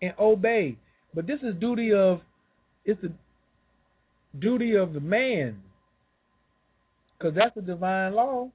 and 0.01 0.13
obey. 0.19 0.77
But 1.13 1.27
this 1.27 1.39
is 1.43 1.59
duty 1.59 1.93
of, 1.93 2.21
it's 2.85 3.01
the 3.01 3.11
duty 4.39 4.75
of 4.75 4.93
the 4.93 4.99
man. 4.99 5.57
Because 7.17 7.35
that's 7.35 7.53
the 7.55 7.61
divine 7.61 8.13
law. 8.13 8.49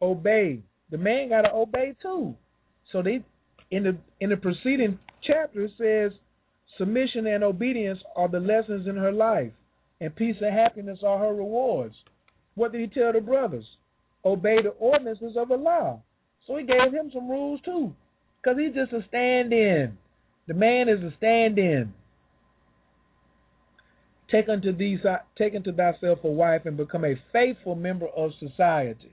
Obey. 0.00 0.60
The 0.90 0.98
man 0.98 1.30
got 1.30 1.42
to 1.42 1.52
obey 1.52 1.94
too. 2.00 2.34
So 2.92 3.02
they, 3.02 3.24
in 3.70 3.82
the 3.82 3.96
in 4.20 4.30
the 4.30 4.36
preceding 4.36 4.98
chapter, 5.26 5.64
it 5.64 5.72
says, 5.76 6.18
submission 6.78 7.26
and 7.26 7.42
obedience 7.42 7.98
are 8.14 8.28
the 8.28 8.38
lessons 8.38 8.86
in 8.86 8.96
her 8.96 9.12
life, 9.12 9.52
and 10.00 10.14
peace 10.14 10.36
and 10.40 10.54
happiness 10.54 11.00
are 11.04 11.18
her 11.18 11.34
rewards. 11.34 11.94
What 12.56 12.72
did 12.72 12.80
he 12.80 12.86
tell 12.88 13.12
the 13.12 13.20
brothers? 13.20 13.64
Obey 14.24 14.56
the 14.62 14.70
ordinances 14.70 15.36
of 15.36 15.52
Allah. 15.52 16.00
So 16.46 16.56
he 16.56 16.64
gave 16.64 16.92
him 16.92 17.10
some 17.14 17.28
rules 17.28 17.60
too. 17.64 17.94
Because 18.42 18.58
he's 18.58 18.74
just 18.74 18.92
a 18.92 19.06
stand 19.08 19.52
in. 19.52 19.96
The 20.48 20.54
man 20.54 20.88
is 20.88 21.02
a 21.02 21.14
stand 21.16 21.58
in. 21.58 21.92
Take 24.30 24.48
unto 24.48 24.76
these 24.76 24.98
take 25.38 25.54
unto 25.54 25.72
thyself 25.72 26.18
a 26.24 26.28
wife 26.28 26.62
and 26.64 26.76
become 26.76 27.04
a 27.04 27.14
faithful 27.32 27.76
member 27.76 28.06
of 28.08 28.32
society. 28.40 29.12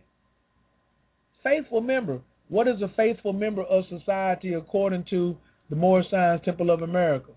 Faithful 1.44 1.82
member. 1.82 2.22
What 2.49 2.68
is 2.68 2.82
a 2.82 2.91
faithful 2.95 3.34
member 3.34 3.64
of 3.64 3.84
society 3.90 4.53
according 4.53 5.06
to 5.10 5.38
the 5.70 5.76
Moorish 5.76 6.10
Science 6.10 6.41
Temple 6.45 6.72
of 6.72 6.82
America? 6.82 7.32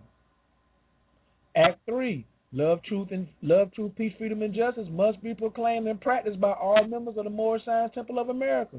Act 1.54 1.80
three. 1.86 2.26
Love, 2.52 2.82
truth, 2.84 3.08
and 3.10 3.26
love, 3.42 3.72
truth, 3.74 3.92
peace, 3.96 4.12
freedom, 4.18 4.42
and 4.42 4.54
justice 4.54 4.86
must 4.90 5.22
be 5.22 5.34
proclaimed 5.34 5.88
and 5.88 6.00
practiced 6.00 6.40
by 6.40 6.52
all 6.52 6.86
members 6.86 7.16
of 7.18 7.24
the 7.24 7.30
Moorish 7.30 7.64
Science 7.64 7.92
Temple 7.94 8.18
of 8.18 8.28
America. 8.28 8.78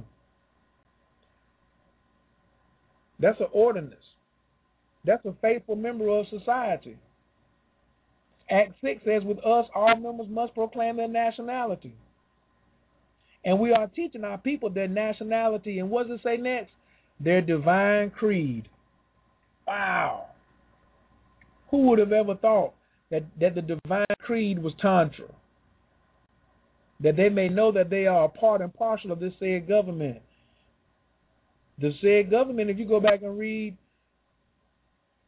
That's 3.19 3.39
an 3.39 3.48
ordinance. 3.52 3.95
That's 5.06 5.26
a 5.26 5.34
faithful 5.41 5.76
member 5.76 6.07
of 6.10 6.26
society. 6.30 6.98
Act 8.49 8.73
6 8.81 9.02
says, 9.06 9.23
with 9.23 9.39
us, 9.39 9.65
all 9.76 9.95
members 9.98 10.27
must 10.30 10.53
proclaim 10.53 10.98
their 10.98 11.07
nationality. 11.07 11.94
And 13.44 13.60
we 13.60 13.73
are 13.73 13.88
teaching 13.88 14.23
our 14.23 14.38
people 14.38 14.69
their 14.69 14.88
nationality. 14.88 15.80
And 15.80 15.89
what 15.89 16.07
does 16.07 16.19
it 16.19 16.23
say 16.23 16.38
next? 16.38 16.72
Their 17.19 17.41
divine 17.41 18.11
creed. 18.11 18.69
Wow. 19.68 20.27
Who 21.72 21.88
would 21.88 21.99
have 21.99 22.11
ever 22.11 22.35
thought 22.35 22.73
that, 23.12 23.24
that 23.40 23.56
the 23.56 23.62
divine 23.62 24.06
creed 24.22 24.62
was 24.62 24.74
Tantra? 24.82 25.28
That 27.00 27.16
they 27.16 27.30
may 27.30 27.48
know 27.48 27.72
that 27.72 27.90
they 27.90 28.08
are 28.08 28.26
a 28.26 28.30
part 28.30 28.62
and 28.62 28.74
parcel 28.74 29.12
of 29.12 29.20
this 29.20 29.34
said 29.40 29.68
government. 29.68 30.22
The 31.80 31.92
said 32.02 32.32
government, 32.32 32.70
if 32.70 32.78
you 32.78 32.88
go 32.88 33.00
back 33.00 33.22
and 33.22 33.38
read 33.38 33.78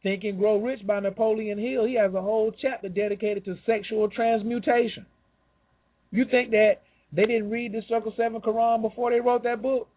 Think 0.02 0.24
and 0.24 0.38
Grow 0.38 0.60
Rich 0.60 0.86
by 0.86 1.00
Napoleon 1.00 1.58
Hill, 1.58 1.86
he 1.86 1.94
has 1.94 2.12
a 2.14 2.22
whole 2.22 2.52
chapter 2.60 2.88
dedicated 2.88 3.44
to 3.44 3.56
sexual 3.66 4.08
transmutation. 4.08 5.06
You 6.10 6.24
think 6.28 6.50
that 6.50 6.82
they 7.12 7.26
didn't 7.26 7.50
read 7.50 7.72
the 7.72 7.82
Circle 7.88 8.14
7 8.16 8.40
Quran 8.40 8.82
before 8.82 9.10
they 9.10 9.20
wrote 9.20 9.44
that 9.44 9.62
book? 9.62 9.88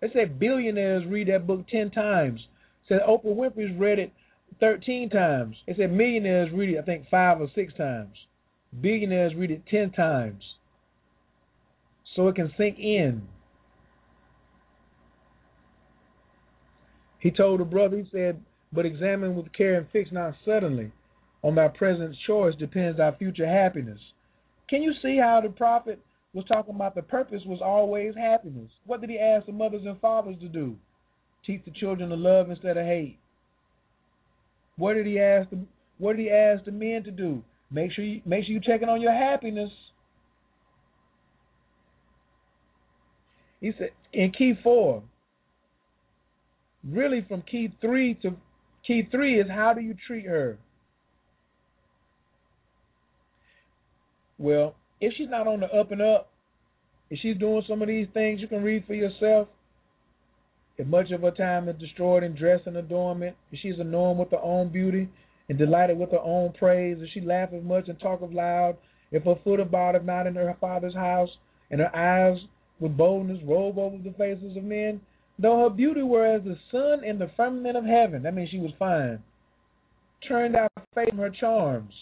They 0.00 0.08
said 0.14 0.38
billionaires 0.38 1.04
read 1.06 1.28
that 1.28 1.46
book 1.46 1.66
10 1.70 1.90
times. 1.90 2.40
Said 2.88 3.00
Oprah 3.06 3.36
Winfrey's 3.36 3.78
read 3.78 3.98
it 3.98 4.12
13 4.58 5.10
times. 5.10 5.56
They 5.66 5.74
said 5.74 5.92
millionaires 5.92 6.50
read 6.52 6.70
it, 6.70 6.78
I 6.78 6.82
think, 6.82 7.08
five 7.10 7.40
or 7.40 7.48
six 7.54 7.72
times. 7.74 8.16
Billionaires 8.80 9.34
read 9.34 9.50
it 9.50 9.62
10 9.70 9.92
times. 9.92 10.42
So 12.16 12.28
it 12.28 12.34
can 12.34 12.52
sink 12.56 12.78
in. 12.78 13.22
He 17.20 17.30
told 17.30 17.60
the 17.60 17.64
brother, 17.64 17.98
he 17.98 18.04
said, 18.10 18.40
but 18.72 18.86
examine 18.86 19.34
with 19.34 19.52
care 19.52 19.76
and 19.76 19.86
fix 19.92 20.10
not 20.10 20.34
suddenly. 20.44 20.90
On 21.42 21.54
thy 21.54 21.68
present 21.68 22.16
choice 22.26 22.54
depends 22.56 23.00
our 23.00 23.14
future 23.16 23.46
happiness. 23.46 24.00
Can 24.68 24.82
you 24.82 24.92
see 25.02 25.18
how 25.20 25.40
the 25.40 25.48
prophet 25.48 26.00
was 26.32 26.44
talking 26.46 26.74
about 26.74 26.94
the 26.94 27.02
purpose 27.02 27.42
was 27.46 27.60
always 27.62 28.14
happiness? 28.14 28.70
What 28.86 29.00
did 29.00 29.10
he 29.10 29.18
ask 29.18 29.46
the 29.46 29.52
mothers 29.52 29.82
and 29.84 30.00
fathers 30.00 30.36
to 30.40 30.48
do? 30.48 30.76
Teach 31.46 31.64
the 31.64 31.72
children 31.72 32.10
to 32.10 32.16
love 32.16 32.50
instead 32.50 32.76
of 32.76 32.86
hate. 32.86 33.18
What 34.80 34.94
did 34.94 35.04
he 35.04 35.20
ask 35.20 35.50
the 35.50 35.58
what 35.98 36.16
did 36.16 36.22
he 36.22 36.30
ask 36.30 36.64
the 36.64 36.72
men 36.72 37.04
to 37.04 37.10
do? 37.10 37.42
Make 37.70 37.92
sure 37.92 38.02
you 38.02 38.22
make 38.24 38.46
sure 38.46 38.52
you're 38.52 38.62
checking 38.62 38.88
on 38.88 39.02
your 39.02 39.12
happiness. 39.12 39.70
He 43.60 43.72
said 43.76 43.90
in 44.14 44.32
key 44.32 44.54
four, 44.64 45.02
really 46.82 47.26
from 47.28 47.42
key 47.42 47.70
three 47.82 48.14
to 48.22 48.30
key 48.86 49.06
three 49.10 49.38
is 49.38 49.50
how 49.50 49.74
do 49.74 49.82
you 49.82 49.94
treat 50.06 50.24
her? 50.24 50.56
Well, 54.38 54.76
if 55.02 55.12
she's 55.18 55.28
not 55.28 55.46
on 55.46 55.60
the 55.60 55.66
up 55.66 55.92
and 55.92 56.00
up, 56.00 56.30
if 57.10 57.18
she's 57.20 57.36
doing 57.36 57.62
some 57.68 57.82
of 57.82 57.88
these 57.88 58.08
things, 58.14 58.40
you 58.40 58.48
can 58.48 58.62
read 58.62 58.86
for 58.86 58.94
yourself. 58.94 59.48
If 60.80 60.86
much 60.86 61.10
of 61.10 61.20
her 61.20 61.30
time 61.30 61.68
is 61.68 61.76
destroyed 61.78 62.22
in 62.22 62.34
dress 62.34 62.60
and 62.64 62.74
adornment, 62.78 63.36
if 63.52 63.62
is 63.62 63.78
annoyed 63.78 64.16
with 64.16 64.30
her 64.30 64.40
own 64.40 64.70
beauty 64.70 65.10
and 65.50 65.58
delighted 65.58 65.98
with 65.98 66.10
her 66.12 66.20
own 66.20 66.54
praise, 66.54 66.96
if 67.02 67.10
she 67.10 67.20
laugheth 67.20 67.62
much 67.62 67.88
and 67.88 68.00
talketh 68.00 68.32
loud, 68.32 68.78
if 69.12 69.24
her 69.24 69.34
foot 69.44 69.60
abideth 69.60 70.04
not 70.04 70.26
in 70.26 70.36
her 70.36 70.56
father's 70.58 70.94
house, 70.94 71.28
and 71.70 71.80
her 71.82 71.94
eyes 71.94 72.38
with 72.78 72.96
boldness 72.96 73.42
rove 73.44 73.76
over 73.76 73.98
the 73.98 74.12
faces 74.12 74.56
of 74.56 74.64
men, 74.64 75.02
though 75.38 75.64
her 75.64 75.68
beauty 75.68 76.00
were 76.00 76.24
as 76.24 76.44
the 76.44 76.56
sun 76.70 77.04
in 77.04 77.18
the 77.18 77.28
firmament 77.36 77.76
of 77.76 77.84
heaven, 77.84 78.22
that 78.22 78.32
means 78.32 78.48
she 78.48 78.58
was 78.58 78.72
fine. 78.78 79.22
Turn 80.26 80.52
thy 80.52 80.66
face 80.94 81.10
from 81.10 81.18
her 81.18 81.28
charms, 81.28 81.92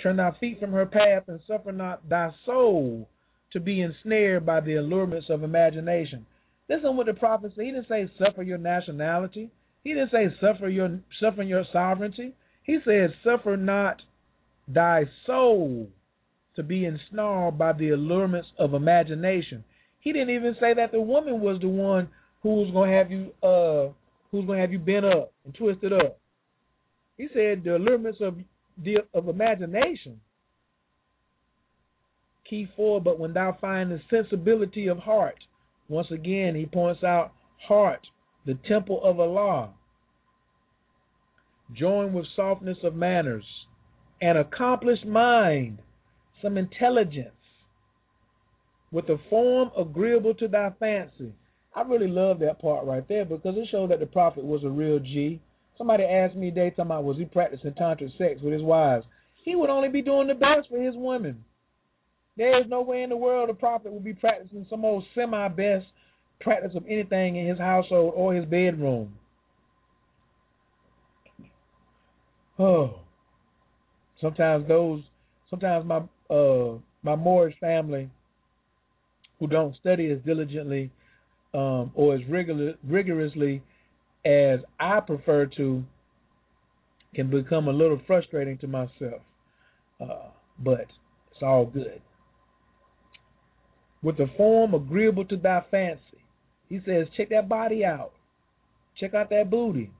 turn 0.00 0.18
thy 0.18 0.30
feet 0.38 0.60
from 0.60 0.70
her 0.70 0.86
path, 0.86 1.24
and 1.26 1.40
suffer 1.48 1.72
not 1.72 2.08
thy 2.08 2.30
soul 2.46 3.08
to 3.52 3.58
be 3.58 3.80
ensnared 3.80 4.46
by 4.46 4.60
the 4.60 4.76
allurements 4.76 5.28
of 5.30 5.42
imagination. 5.42 6.26
Listen 6.70 6.96
what 6.96 7.06
the 7.06 7.14
prophet 7.14 7.50
said. 7.56 7.64
He 7.64 7.72
didn't 7.72 7.88
say 7.88 8.08
suffer 8.16 8.44
your 8.44 8.56
nationality. 8.56 9.50
He 9.82 9.92
didn't 9.92 10.12
say 10.12 10.28
suffer 10.40 10.68
your 10.68 11.00
suffer 11.20 11.42
your 11.42 11.64
sovereignty. 11.72 12.32
He 12.62 12.78
said 12.84 13.12
suffer 13.24 13.56
not 13.56 14.00
thy 14.68 15.06
soul 15.26 15.88
to 16.54 16.62
be 16.62 16.84
ensnared 16.84 17.58
by 17.58 17.72
the 17.72 17.90
allurements 17.90 18.46
of 18.56 18.74
imagination. 18.74 19.64
He 19.98 20.12
didn't 20.12 20.30
even 20.30 20.54
say 20.60 20.72
that 20.74 20.92
the 20.92 21.00
woman 21.00 21.40
was 21.40 21.60
the 21.60 21.68
one 21.68 22.08
who's 22.44 22.70
gonna 22.72 22.92
have 22.92 23.10
you 23.10 23.32
uh 23.42 23.92
who's 24.30 24.46
gonna 24.46 24.60
have 24.60 24.70
you 24.70 24.78
bent 24.78 25.04
up 25.04 25.32
and 25.44 25.52
twisted 25.52 25.92
up. 25.92 26.20
He 27.18 27.26
said 27.34 27.64
the 27.64 27.76
allurements 27.76 28.20
of 28.20 28.36
the 28.84 28.98
of 29.12 29.26
imagination. 29.26 30.20
Key 32.48 32.68
four, 32.76 33.00
but 33.00 33.18
when 33.18 33.32
thou 33.32 33.58
find 33.60 33.90
the 33.90 34.00
sensibility 34.08 34.86
of 34.86 34.98
heart, 34.98 35.36
once 35.90 36.06
again, 36.12 36.54
he 36.54 36.66
points 36.66 37.02
out 37.02 37.32
heart, 37.66 38.06
the 38.46 38.56
temple 38.68 39.02
of 39.02 39.18
Allah, 39.18 39.70
joined 41.76 42.14
with 42.14 42.26
softness 42.36 42.78
of 42.84 42.94
manners, 42.94 43.44
an 44.20 44.36
accomplished 44.36 45.04
mind, 45.04 45.80
some 46.40 46.56
intelligence, 46.56 47.34
with 48.92 49.06
a 49.08 49.16
form 49.28 49.72
agreeable 49.76 50.34
to 50.34 50.46
thy 50.46 50.70
fancy. 50.78 51.34
I 51.74 51.82
really 51.82 52.08
love 52.08 52.38
that 52.38 52.60
part 52.60 52.86
right 52.86 53.06
there 53.08 53.24
because 53.24 53.56
it 53.56 53.68
shows 53.70 53.88
that 53.88 53.98
the 53.98 54.06
prophet 54.06 54.44
was 54.44 54.62
a 54.62 54.70
real 54.70 55.00
G. 55.00 55.40
Somebody 55.76 56.04
asked 56.04 56.36
me 56.36 56.50
today, 56.50 56.70
talking 56.70 56.86
about 56.86 57.04
was 57.04 57.16
he 57.16 57.24
practicing 57.24 57.72
tantric 57.72 58.16
sex 58.16 58.40
with 58.42 58.52
his 58.52 58.62
wives? 58.62 59.04
He 59.44 59.56
would 59.56 59.70
only 59.70 59.88
be 59.88 60.02
doing 60.02 60.28
the 60.28 60.34
best 60.34 60.68
for 60.68 60.80
his 60.80 60.94
women. 60.94 61.44
There 62.40 62.58
is 62.58 62.70
no 62.70 62.80
way 62.80 63.02
in 63.02 63.10
the 63.10 63.18
world 63.18 63.50
a 63.50 63.52
prophet 63.52 63.92
would 63.92 64.02
be 64.02 64.14
practicing 64.14 64.66
some 64.70 64.82
old 64.82 65.04
semi 65.14 65.46
best 65.48 65.84
practice 66.40 66.72
of 66.74 66.86
anything 66.88 67.36
in 67.36 67.46
his 67.46 67.58
household 67.58 68.14
or 68.16 68.32
his 68.32 68.46
bedroom. 68.46 69.12
Oh. 72.58 73.00
Sometimes 74.22 74.66
those 74.66 75.02
sometimes 75.50 75.84
my 75.84 75.98
uh 76.34 76.78
my 77.02 77.14
Moorish 77.14 77.58
family 77.60 78.08
who 79.38 79.46
don't 79.46 79.76
study 79.76 80.10
as 80.10 80.18
diligently 80.24 80.90
um, 81.52 81.92
or 81.94 82.14
as 82.14 82.22
rigor- 82.26 82.74
rigorously 82.88 83.60
as 84.24 84.60
I 84.78 85.00
prefer 85.00 85.44
to 85.58 85.84
can 87.14 87.28
become 87.28 87.68
a 87.68 87.72
little 87.72 88.00
frustrating 88.06 88.56
to 88.58 88.66
myself. 88.66 89.20
Uh, 90.00 90.30
but 90.58 90.86
it's 91.32 91.42
all 91.42 91.66
good 91.66 92.00
with 94.02 94.18
a 94.18 94.26
form 94.36 94.74
agreeable 94.74 95.24
to 95.26 95.36
thy 95.36 95.64
fancy. 95.70 96.02
He 96.68 96.80
says, 96.86 97.06
check 97.16 97.30
that 97.30 97.48
body 97.48 97.84
out. 97.84 98.12
Check 98.98 99.14
out 99.14 99.30
that 99.30 99.50
booty. 99.50 99.90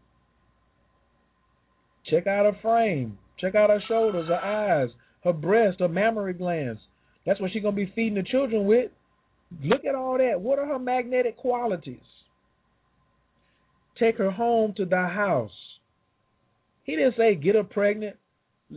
Check 2.07 2.27
out 2.27 2.47
her 2.47 2.59
frame. 2.63 3.19
Check 3.39 3.55
out 3.55 3.71
her 3.71 3.83
shoulders, 3.89 4.29
her 4.29 4.35
eyes, 4.35 4.91
her 5.25 5.33
breast, 5.33 5.81
her 5.81 5.89
mammary 5.89 6.35
glands. 6.35 6.81
That's 7.27 7.41
what 7.41 7.51
she's 7.53 7.63
going 7.63 7.77
to 7.77 7.85
be 7.85 7.93
feeding 7.95 8.15
the 8.15 8.23
children 8.23 8.67
with. 8.67 8.91
Look 9.63 9.85
at 9.85 9.95
all 9.95 10.19
that. 10.19 10.41
What 10.41 10.59
are 10.59 10.67
her 10.67 10.79
magnetic 10.79 11.37
qualities? 11.37 11.99
Take 13.99 14.17
her 14.19 14.31
home 14.31 14.75
to 14.77 14.87
thy 14.87 15.09
house. 15.09 15.51
He 16.85 16.97
didn't 16.97 17.17
say 17.17 17.35
get 17.35 17.55
her 17.55 17.65
pregnant, 17.65 18.17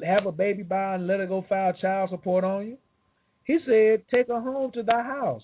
have 0.05 0.25
a 0.25 0.31
baby 0.31 0.63
by, 0.63 0.95
and 0.95 1.07
let 1.07 1.19
her 1.19 1.27
go 1.27 1.45
file 1.47 1.73
child 1.73 2.09
support 2.09 2.43
on 2.43 2.67
you. 2.67 2.77
He 3.45 3.57
said, 3.65 4.03
Take 4.13 4.27
her 4.27 4.39
home 4.39 4.71
to 4.73 4.83
thy 4.83 5.03
house. 5.03 5.43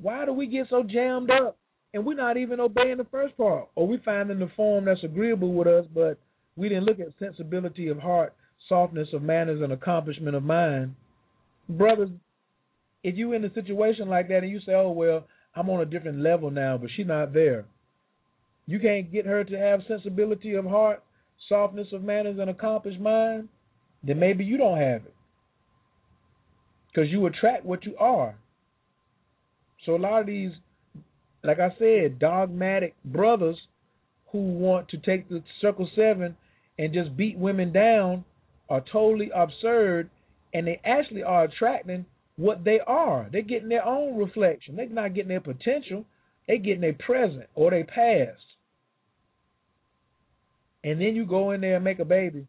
Why 0.00 0.24
do 0.24 0.32
we 0.32 0.46
get 0.46 0.66
so 0.70 0.82
jammed 0.82 1.30
up 1.30 1.58
and 1.92 2.04
we're 2.04 2.14
not 2.14 2.36
even 2.36 2.60
obeying 2.60 2.98
the 2.98 3.06
first 3.10 3.36
part? 3.36 3.68
Or 3.74 3.86
we 3.86 3.98
finding 4.04 4.38
the 4.38 4.50
form 4.56 4.84
that's 4.84 5.04
agreeable 5.04 5.52
with 5.52 5.66
us, 5.66 5.84
but 5.94 6.18
we 6.56 6.68
didn't 6.68 6.84
look 6.84 7.00
at 7.00 7.08
sensibility 7.18 7.88
of 7.88 7.98
heart, 7.98 8.34
softness 8.68 9.08
of 9.12 9.22
manners, 9.22 9.60
and 9.62 9.72
accomplishment 9.72 10.36
of 10.36 10.42
mind. 10.42 10.94
Brothers, 11.68 12.10
if 13.02 13.16
you 13.16 13.32
in 13.32 13.44
a 13.44 13.52
situation 13.52 14.08
like 14.08 14.28
that 14.28 14.42
and 14.42 14.50
you 14.50 14.60
say, 14.60 14.72
Oh 14.72 14.92
well, 14.92 15.26
I'm 15.54 15.68
on 15.70 15.80
a 15.80 15.86
different 15.86 16.20
level 16.20 16.50
now, 16.50 16.78
but 16.78 16.90
she's 16.96 17.06
not 17.06 17.32
there. 17.32 17.64
You 18.66 18.78
can't 18.78 19.12
get 19.12 19.26
her 19.26 19.44
to 19.44 19.58
have 19.58 19.80
sensibility 19.88 20.54
of 20.54 20.64
heart, 20.64 21.02
softness 21.48 21.88
of 21.92 22.02
manners, 22.02 22.38
and 22.38 22.50
accomplished 22.50 23.00
mind, 23.00 23.48
then 24.02 24.18
maybe 24.18 24.44
you 24.44 24.56
don't 24.56 24.78
have 24.78 25.06
it 25.06 25.14
because 26.98 27.12
you 27.12 27.26
attract 27.26 27.64
what 27.64 27.84
you 27.84 27.96
are. 27.96 28.34
So 29.86 29.94
a 29.94 29.98
lot 29.98 30.20
of 30.20 30.26
these, 30.26 30.50
like 31.44 31.60
I 31.60 31.68
said, 31.78 32.18
dogmatic 32.18 32.96
brothers 33.04 33.56
who 34.32 34.38
want 34.38 34.88
to 34.88 34.98
take 34.98 35.28
the 35.28 35.42
circle 35.60 35.88
seven 35.94 36.36
and 36.76 36.92
just 36.92 37.16
beat 37.16 37.38
women 37.38 37.72
down 37.72 38.24
are 38.68 38.82
totally 38.92 39.30
absurd, 39.32 40.10
and 40.52 40.66
they 40.66 40.80
actually 40.84 41.22
are 41.22 41.44
attracting 41.44 42.04
what 42.34 42.64
they 42.64 42.80
are. 42.84 43.28
They're 43.30 43.42
getting 43.42 43.68
their 43.68 43.86
own 43.86 44.18
reflection. 44.18 44.74
They're 44.74 44.88
not 44.88 45.14
getting 45.14 45.28
their 45.28 45.40
potential. 45.40 46.04
They're 46.48 46.58
getting 46.58 46.80
their 46.80 46.94
present 46.94 47.46
or 47.54 47.70
their 47.70 47.84
past. 47.84 48.42
And 50.82 51.00
then 51.00 51.14
you 51.14 51.26
go 51.26 51.52
in 51.52 51.60
there 51.60 51.76
and 51.76 51.84
make 51.84 52.00
a 52.00 52.04
baby. 52.04 52.48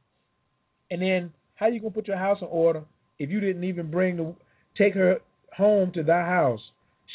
And 0.90 1.02
then 1.04 1.34
how 1.54 1.68
you 1.68 1.80
gonna 1.80 1.92
put 1.92 2.08
your 2.08 2.18
house 2.18 2.40
in 2.42 2.48
order 2.50 2.84
if 3.20 3.30
you 3.30 3.40
didn't 3.40 3.66
even 3.66 3.91
bring 3.91 4.18
the 4.18 4.36
take 4.78 4.96
her 4.96 5.20
home 5.56 5.91
to 5.94 6.04
thy 6.04 6.26
house. 6.26 6.62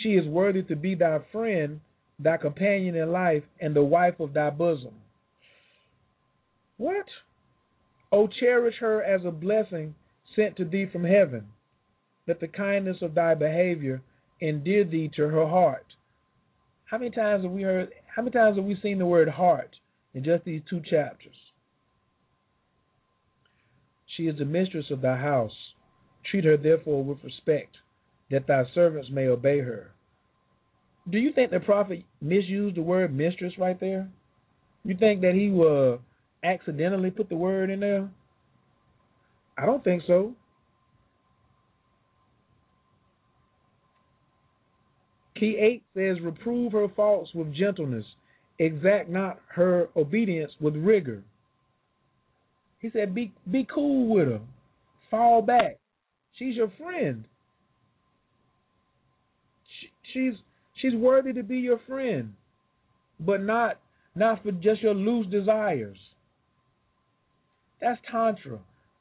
She 0.03 0.11
is 0.11 0.27
worthy 0.27 0.63
to 0.65 0.77
be 0.77 0.95
thy 0.95 1.19
friend, 1.33 1.81
thy 2.19 2.37
companion 2.37 2.95
in 2.95 3.11
life, 3.11 3.43
and 3.61 3.75
the 3.75 3.83
wife 3.83 4.21
of 4.21 4.35
thy 4.35 4.51
bosom. 4.51 4.95
What? 6.77 7.07
Oh, 8.13 8.29
cherish 8.29 8.77
her 8.81 9.03
as 9.03 9.25
a 9.25 9.31
blessing 9.31 9.95
sent 10.37 10.57
to 10.57 10.65
thee 10.65 10.87
from 10.93 11.05
heaven. 11.05 11.47
Let 12.27 12.41
the 12.41 12.49
kindness 12.49 12.99
of 13.03 13.15
thy 13.15 13.35
behavior 13.35 14.03
endear 14.41 14.85
thee 14.85 15.11
to 15.17 15.29
her 15.29 15.47
heart. 15.47 15.87
How 16.87 16.99
many 16.99 17.11
times 17.11 17.45
have 17.45 17.53
we 17.53 17.63
heard? 17.63 17.91
How 18.15 18.23
many 18.23 18.33
times 18.33 18.57
have 18.57 18.65
we 18.65 18.79
seen 18.83 18.99
the 18.99 19.07
word 19.07 19.29
heart 19.29 19.71
in 20.13 20.25
just 20.25 20.45
these 20.45 20.63
two 20.69 20.81
chapters? 20.89 21.35
She 24.17 24.25
is 24.25 24.39
the 24.39 24.45
mistress 24.45 24.87
of 24.91 25.01
thy 25.01 25.17
house. 25.17 25.74
Treat 26.31 26.45
her 26.45 26.57
therefore 26.57 27.05
with 27.05 27.19
respect, 27.23 27.77
that 28.31 28.47
thy 28.47 28.65
servants 28.75 29.09
may 29.13 29.27
obey 29.27 29.61
her. 29.61 29.91
Do 31.09 31.19
you 31.19 31.33
think 31.33 31.51
the 31.51 31.61
prophet 31.61 32.03
misused 32.21 32.77
the 32.77 32.83
word 32.83 33.15
mistress 33.15 33.53
right 33.59 33.79
there? 33.79 34.09
You 34.85 34.97
think 34.97 35.21
that 35.21 35.35
he 35.35 35.53
uh, 35.61 35.99
accidentally 36.47 37.11
put 37.11 37.29
the 37.29 37.37
word 37.37 37.71
in 37.71 37.81
there? 37.81 38.09
I 39.57 39.67
don't 39.67 39.85
think 39.85 40.03
so. 40.07 40.35
Key 45.39 45.57
8 45.61 45.83
says, 45.95 46.23
Reprove 46.23 46.73
her 46.73 46.89
faults 46.95 47.31
with 47.35 47.55
gentleness, 47.55 48.05
exact 48.59 49.11
not 49.11 49.41
her 49.49 49.89
obedience 49.97 50.53
with 50.61 50.77
rigor. 50.77 51.23
He 52.79 52.91
said, 52.91 53.15
Be 53.15 53.33
be 53.51 53.67
cool 53.73 54.15
with 54.15 54.29
her. 54.29 54.41
Fall 55.11 55.43
back. 55.43 55.79
She's 56.39 56.57
your 56.57 56.73
friend. 56.79 57.25
She, 59.81 59.89
she's 60.13 60.35
she's 60.81 60.95
worthy 60.95 61.33
to 61.33 61.43
be 61.43 61.59
your 61.59 61.81
friend, 61.87 62.35
but 63.21 63.43
not 63.43 63.81
not 64.15 64.43
for 64.43 64.53
just 64.53 64.83
your 64.83 64.95
loose 64.95 65.27
desires. 65.31 65.99
That's 67.81 68.01
tantra. 68.11 68.59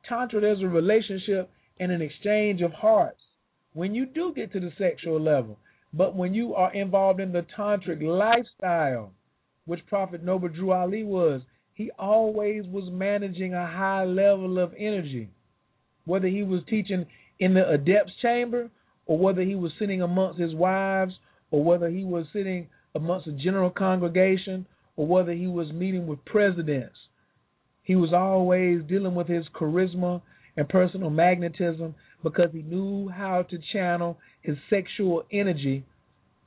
Tantra, 0.08 0.42
there's 0.42 0.62
a 0.62 0.68
relationship 0.68 1.50
and 1.80 1.92
an 1.92 2.02
exchange 2.02 2.62
of 2.62 2.72
hearts 2.74 3.20
when 3.74 3.96
you 3.96 4.06
do 4.06 4.34
get 4.36 4.52
to 4.54 4.60
the 4.60 4.72
sexual 4.78 5.20
level. 5.20 5.58
But 5.94 6.16
when 6.16 6.34
you 6.34 6.56
are 6.56 6.74
involved 6.74 7.20
in 7.20 7.32
the 7.32 7.46
tantric 7.58 8.02
lifestyle, 8.02 9.12
which 9.66 9.86
Prophet 9.88 10.24
Noble 10.24 10.50
Drew 10.50 10.72
Ali 10.72 11.04
was, 11.04 11.42
he 11.74 11.92
always 11.98 12.66
was 12.66 12.90
managing 12.92 13.54
a 13.54 13.66
high 13.66 14.04
level 14.04 14.60
of 14.60 14.74
energy. 14.78 15.30
Whether 16.06 16.28
he 16.28 16.44
was 16.44 16.62
teaching 16.68 17.06
in 17.44 17.54
the 17.54 17.68
adept's 17.70 18.14
chamber, 18.22 18.70
or 19.06 19.18
whether 19.18 19.42
he 19.42 19.56
was 19.56 19.72
sitting 19.78 20.02
amongst 20.02 20.40
his 20.40 20.54
wives, 20.54 21.14
or 21.52 21.64
whether 21.64 21.90
he 21.90 22.04
was 22.04 22.26
sitting 22.32 22.68
amongst 22.96 23.28
a 23.28 23.32
general 23.34 23.70
congregation, 23.70 24.66
or 24.96 25.08
whether 25.08 25.34
he 25.34 25.48
was 25.48 25.72
meeting 25.74 26.08
with 26.08 26.24
presidents, 26.26 26.96
he 27.84 27.96
was 27.96 28.14
always 28.14 28.82
dealing 28.88 29.14
with 29.14 29.28
his 29.28 29.46
charisma 29.54 30.22
and 30.56 30.70
personal 30.70 31.10
magnetism 31.10 31.96
because 32.24 32.50
he 32.54 32.62
knew 32.62 33.10
how 33.10 33.42
to 33.44 33.58
channel 33.74 34.18
his 34.42 34.56
sexual 34.70 35.24
energy 35.32 35.84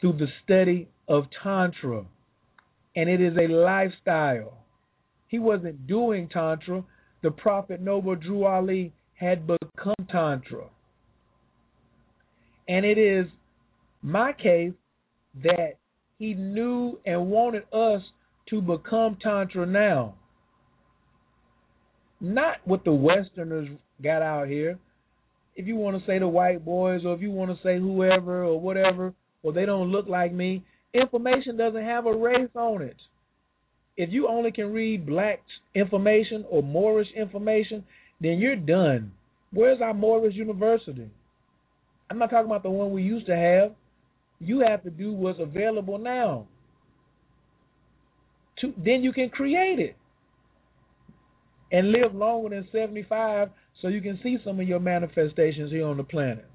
through 0.01 0.15
the 0.15 0.29
study 0.43 0.89
of 1.09 1.25
Tantra. 1.43 2.07
And 2.95 3.11
it 3.11 3.21
is 3.21 3.37
a 3.37 3.53
lifestyle. 3.53 4.65
He 5.29 5.39
wasn't 5.39 5.87
doing 5.87 6.29
Tantra. 6.33 6.85
The 7.23 7.31
Prophet 7.31 7.83
Noble 7.83 8.15
Drew 8.15 8.45
Ali 8.45 8.95
had 9.15 9.47
become 9.47 9.95
Tantra. 10.11 10.69
And 12.69 12.85
it 12.85 12.99
is 12.99 13.27
my 14.03 14.33
case 14.33 14.73
that 15.43 15.75
he 16.19 16.35
knew 16.35 16.99
and 17.05 17.29
wanted 17.29 17.65
us 17.73 18.03
to 18.51 18.61
become 18.61 19.19
Tantra 19.23 19.67
now. 19.67 20.15
Not 22.21 22.57
what 22.65 22.85
the 22.85 22.93
Westerners 22.93 23.69
got 24.03 24.23
out 24.23 24.49
here. 24.49 24.79
If 25.55 25.67
you 25.67 25.77
want 25.77 25.99
to 25.99 26.07
say 26.07 26.19
the 26.19 26.29
white 26.29 26.65
boys, 26.65 27.03
or 27.05 27.15
if 27.15 27.21
you 27.21 27.31
want 27.31 27.51
to 27.51 27.63
say 27.63 27.79
whoever 27.79 28.45
or 28.45 28.61
whatever, 28.61 29.15
or 29.43 29.53
they 29.53 29.67
don't 29.67 29.91
look 29.91 30.07
like 30.07 30.33
me, 30.33 30.65
information 30.93 31.57
doesn't 31.57 31.85
have 31.85 32.07
a 32.07 32.17
race 32.17 32.51
on 32.55 32.83
it. 32.83 32.97
If 33.97 34.11
you 34.13 34.29
only 34.29 34.53
can 34.53 34.73
read 34.73 35.07
black 35.07 35.41
information 35.75 36.45
or 36.51 36.63
Moorish 36.63 37.09
information, 37.17 37.85
then 38.21 38.39
you're 38.39 38.57
done. 38.57 39.13
Where's 39.53 39.81
our 39.81 39.95
Moorish 39.95 40.35
University? 40.35 41.11
I'm 42.11 42.19
not 42.19 42.31
talking 42.31 42.47
about 42.47 42.63
the 42.63 42.71
one 42.71 42.93
we 42.93 43.03
used 43.03 43.27
to 43.27 43.37
have. 43.37 43.73
You 44.39 44.61
have 44.61 44.83
to 44.85 44.91
do 44.91 45.13
what's 45.13 45.41
available 45.41 45.99
now. 45.99 46.47
To, 48.61 48.73
then 48.77 49.03
you 49.03 49.13
can 49.13 49.29
create 49.29 49.79
it 49.79 49.97
and 51.73 51.91
live 51.91 52.15
longer 52.15 52.51
than 52.51 52.69
75 52.73 53.51
so 53.83 53.89
you 53.89 54.01
can 54.01 54.19
see 54.23 54.39
some 54.45 54.61
of 54.61 54.69
your 54.69 54.81
manifestations 54.81 55.71
here 55.71 55.87
on 55.87 55.97
the 55.97 56.05
planet. 56.05 56.47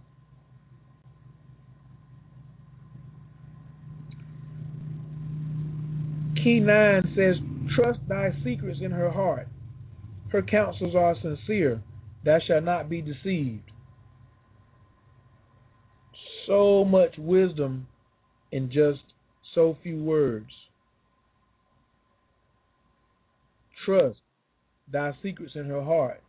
Key 6.43 6.59
9 6.59 7.13
says, 7.15 7.35
Trust 7.75 7.99
thy 8.07 8.31
secrets 8.43 8.79
in 8.81 8.91
her 8.91 9.11
heart. 9.11 9.47
Her 10.31 10.41
counsels 10.41 10.95
are 10.95 11.15
sincere. 11.21 11.81
Thou 12.25 12.39
shalt 12.47 12.63
not 12.63 12.89
be 12.89 13.01
deceived. 13.01 13.70
So 16.51 16.83
much 16.83 17.15
wisdom 17.17 17.87
in 18.51 18.67
just 18.67 18.99
so 19.55 19.77
few 19.81 20.03
words. 20.03 20.49
Trust 23.85 24.19
thy 24.91 25.13
secrets 25.23 25.53
in 25.55 25.67
her 25.67 25.81
heart. 25.81 26.21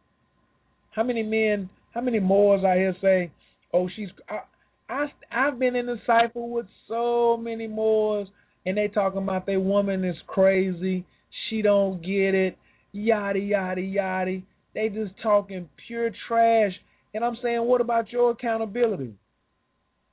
How 0.93 1.03
many 1.03 1.25
men, 1.25 1.69
how 1.93 2.03
many 2.03 2.21
Moors 2.21 2.63
I 2.65 2.77
hear 2.77 2.97
say, 3.03 3.33
"Oh, 3.75 3.89
she's." 3.97 4.11
I, 4.29 4.43
I 4.89 5.13
I've 5.33 5.59
been 5.59 5.75
in 5.75 5.87
the 5.87 6.01
cipher 6.07 6.41
with 6.41 6.67
so 6.87 7.37
many 7.37 7.67
Moors, 7.67 8.29
and 8.65 8.77
they 8.77 8.87
talking 8.87 9.25
about 9.25 9.45
their 9.45 9.59
woman 9.59 10.05
is 10.05 10.17
crazy. 10.29 11.05
She 11.51 11.63
don't 11.63 12.01
get 12.01 12.37
it. 12.37 12.57
Yada 12.93 13.41
yada 13.41 13.81
yada. 13.81 14.41
They 14.73 14.89
just 14.89 15.15
talking 15.21 15.69
pure 15.89 16.13
trash. 16.29 16.75
And 17.13 17.25
I'm 17.25 17.37
saying, 17.43 17.65
what 17.65 17.81
about 17.81 18.13
your 18.13 18.31
accountability? 18.31 19.15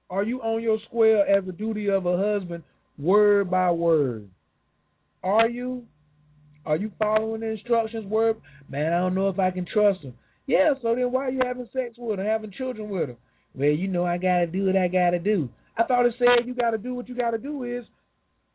Are 0.10 0.24
you 0.24 0.42
on 0.42 0.62
your 0.64 0.80
square 0.88 1.28
as 1.28 1.46
the 1.46 1.52
duty 1.52 1.90
of 1.90 2.06
a 2.06 2.18
husband, 2.18 2.64
word 2.98 3.52
by 3.52 3.72
word? 3.72 4.28
Are 5.24 5.48
you? 5.50 5.84
Are 6.66 6.78
you 6.78 6.92
following 7.00 7.42
the 7.42 7.48
instructions? 7.52 8.06
Word, 8.06 8.38
man, 8.70 8.94
I 8.94 9.00
don't 9.00 9.16
know 9.16 9.30
if 9.30 9.40
I 9.40 9.52
can 9.52 9.66
trust 9.72 10.02
him. 10.02 10.14
Yeah, 10.48 10.74
so 10.82 10.96
then 10.96 11.12
why 11.12 11.28
are 11.28 11.32
you 11.32 11.42
having 11.46 11.70
sex 11.72 11.96
with 11.98 12.20
her, 12.20 12.26
having 12.26 12.52
children 12.52 12.90
with 12.90 13.10
her? 13.10 13.16
Well, 13.54 13.70
you 13.70 13.88
know, 13.88 14.06
I 14.06 14.18
gotta 14.18 14.48
do 14.48 14.66
what 14.66 14.76
I 14.76 14.88
gotta 14.88 15.20
do. 15.20 15.50
I 15.78 15.84
thought 15.84 16.06
it 16.06 16.16
said 16.18 16.46
you 16.46 16.54
gotta 16.54 16.78
do 16.78 16.94
what 16.94 17.08
you 17.08 17.16
gotta 17.16 17.38
do 17.38 17.64
is 17.64 17.86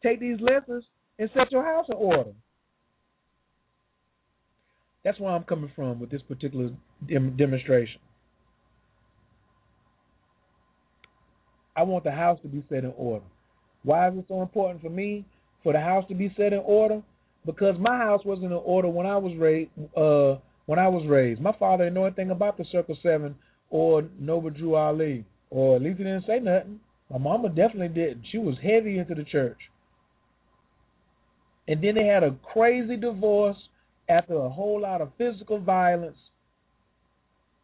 take 0.03 0.21
these 0.21 0.39
lessons 0.41 0.85
and 1.19 1.31
set 1.35 1.51
your 1.53 1.65
house 1.65 1.87
in 1.89 1.95
order. 1.95 2.33
That's 5.05 5.19
where 5.21 5.31
I'm 5.31 5.45
coming 5.45 5.71
from 5.77 6.01
with 6.01 6.11
this 6.11 6.23
particular 6.23 6.71
dem- 7.07 7.37
demonstration. 7.37 8.01
I 11.77 11.83
want 11.83 12.05
the 12.05 12.13
house 12.13 12.39
to 12.43 12.49
be 12.49 12.63
set 12.69 12.85
in 12.85 12.93
order. 12.97 13.25
Why 13.83 14.09
is 14.09 14.19
it 14.19 14.25
so 14.29 14.43
important 14.43 14.83
for 14.83 14.91
me 14.91 15.25
for 15.63 15.73
the 15.73 15.81
house 15.81 16.05
to 16.09 16.15
be 16.15 16.33
set 16.37 16.53
in 16.53 16.61
order? 16.65 17.03
because 17.47 17.77
my 17.79 17.97
house 17.99 18.23
wasn't 18.25 18.47
in 18.47 18.61
order 18.65 18.89
when 18.89 19.07
I 19.07 19.17
was 19.17 19.37
raised. 19.37 19.71
Uh, 19.97 20.37
when 20.67 20.79
I 20.79 20.89
was 20.89 21.07
raised, 21.07 21.43
my 21.43 21.53
father 21.59 21.85
didn't 21.85 21.95
know 21.95 22.07
anything 22.07 22.31
about 22.31 22.57
the 22.57 22.65
Circle 22.73 22.97
Seven 23.03 23.35
or 23.69 24.05
Noble 24.19 24.49
Drew 24.49 24.77
Ali, 24.77 25.27
or 25.51 25.77
at 25.77 25.83
least 25.83 25.99
he 25.99 26.05
didn't 26.05 26.27
say 26.27 26.39
nothing. 26.39 26.81
My 27.11 27.19
mama 27.19 27.51
definitely 27.51 27.89
didn't. 27.89 28.25
She 28.33 28.39
was 28.39 28.57
heavy 28.63 28.99
into 28.99 29.15
the 29.15 29.25
church. 29.25 29.59
And 31.69 31.85
then 31.85 31.95
they 31.97 32.07
had 32.07 32.23
a 32.23 32.37
crazy 32.53 32.97
divorce 32.97 33.57
after 34.09 34.35
a 34.35 34.49
whole 34.49 34.81
lot 34.81 35.03
of 35.03 35.11
physical 35.19 35.59
violence. 35.59 36.17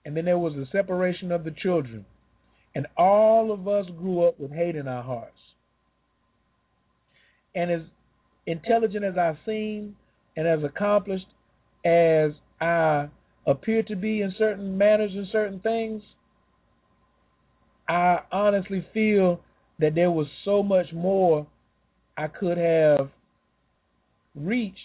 And 0.05 0.15
then 0.15 0.27
there 0.27 0.39
was 0.39 0.55
the 0.55 0.67
separation 0.71 1.33
of 1.33 1.45
the 1.45 1.51
children. 1.51 2.05
And 2.75 2.87
all 2.97 3.53
of 3.53 3.67
us 3.67 3.87
grew 3.99 4.27
up 4.27 4.39
with 4.39 4.53
hate 4.53 4.77
in 4.77 4.87
our 4.87 5.03
hearts. 5.03 5.37
And 7.55 7.71
as 7.71 7.81
intelligent 8.47 9.05
as 9.05 9.17
I 9.17 9.37
seem 9.45 9.97
and 10.37 10.47
as 10.47 10.61
accomplished 10.63 11.27
as 11.85 12.33
I 12.61 13.09
appear 13.47 13.83
to 13.85 13.97
be 13.97 14.23
in 14.23 14.35
certain 14.39 14.79
manners 14.79 15.13
and 15.15 15.27
certain 15.33 15.61
things, 15.61 16.03
I 17.89 18.21
honestly 18.31 18.87
feel 18.95 19.41
that 19.81 19.95
there 19.95 20.11
was 20.11 20.29
so 20.45 20.63
much 20.63 20.93
more 20.93 21.47
I 22.17 22.29
could 22.29 22.59
have 22.59 23.11
reached 24.35 24.79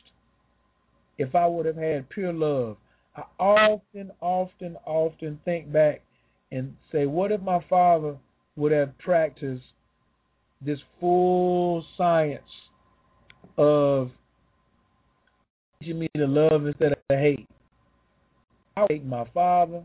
if 1.18 1.36
I 1.36 1.46
would 1.46 1.66
have 1.66 1.76
had 1.76 2.10
pure 2.10 2.34
love. 2.34 2.78
I 3.16 3.24
often, 3.40 4.12
often, 4.22 4.76
often 4.86 5.40
think 5.46 5.72
back 5.72 6.02
and 6.56 6.74
say, 6.92 7.06
what 7.06 7.32
if 7.32 7.42
my 7.42 7.60
father 7.70 8.16
would 8.56 8.72
have 8.72 8.98
practiced 8.98 9.64
this 10.62 10.80
full 11.00 11.86
science 11.98 12.42
of 13.58 14.10
teaching 15.80 16.00
me 16.00 16.10
to 16.16 16.26
love 16.26 16.66
instead 16.66 16.94
of 16.94 16.98
hate. 17.10 17.48
I 18.76 18.82
was 18.82 18.88
hating 18.90 19.10
my 19.10 19.26
father. 19.34 19.84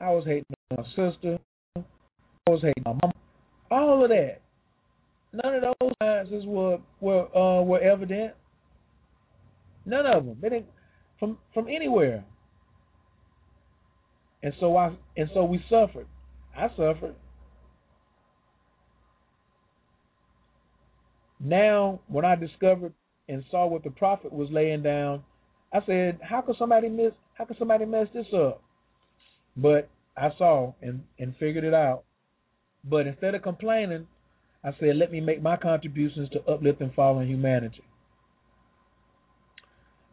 I 0.00 0.10
was 0.10 0.24
hating 0.26 0.44
my 0.70 0.84
sister. 0.90 1.38
I 1.76 2.50
was 2.50 2.62
hating 2.62 2.82
my 2.84 2.92
mom. 2.92 3.12
All 3.70 4.02
of 4.02 4.10
that. 4.10 4.40
None 5.32 5.54
of 5.54 5.62
those 5.62 5.92
signs 6.02 6.46
were 6.46 6.78
were 7.00 7.36
uh, 7.36 7.62
were 7.62 7.80
evident. 7.80 8.34
None 9.86 10.06
of 10.06 10.26
them. 10.26 10.36
They 10.42 10.48
didn't 10.48 10.66
from 11.18 11.38
from 11.54 11.68
anywhere. 11.68 12.24
And 14.42 14.52
so 14.60 14.76
I 14.76 14.92
and 15.16 15.30
so 15.32 15.44
we 15.44 15.64
suffered. 15.70 16.06
I 16.56 16.68
suffered. 16.70 17.14
Now, 21.40 22.00
when 22.08 22.24
I 22.24 22.36
discovered 22.36 22.94
and 23.28 23.44
saw 23.50 23.66
what 23.66 23.84
the 23.84 23.90
prophet 23.90 24.32
was 24.32 24.50
laying 24.50 24.82
down, 24.82 25.24
I 25.72 25.80
said, 25.86 26.20
"How 26.22 26.40
could 26.42 26.56
somebody 26.56 26.88
miss? 26.88 27.12
How 27.34 27.44
could 27.44 27.58
somebody 27.58 27.84
mess 27.84 28.08
this 28.14 28.32
up?" 28.32 28.62
But 29.56 29.88
I 30.16 30.30
saw 30.38 30.74
and 30.82 31.04
and 31.18 31.36
figured 31.36 31.64
it 31.64 31.74
out. 31.74 32.04
But 32.84 33.06
instead 33.06 33.34
of 33.34 33.42
complaining, 33.42 34.06
I 34.62 34.72
said, 34.78 34.96
"Let 34.96 35.10
me 35.10 35.20
make 35.20 35.42
my 35.42 35.56
contributions 35.56 36.30
to 36.30 36.44
uplift 36.48 36.80
and 36.80 36.94
fallen 36.94 37.26
humanity." 37.26 37.82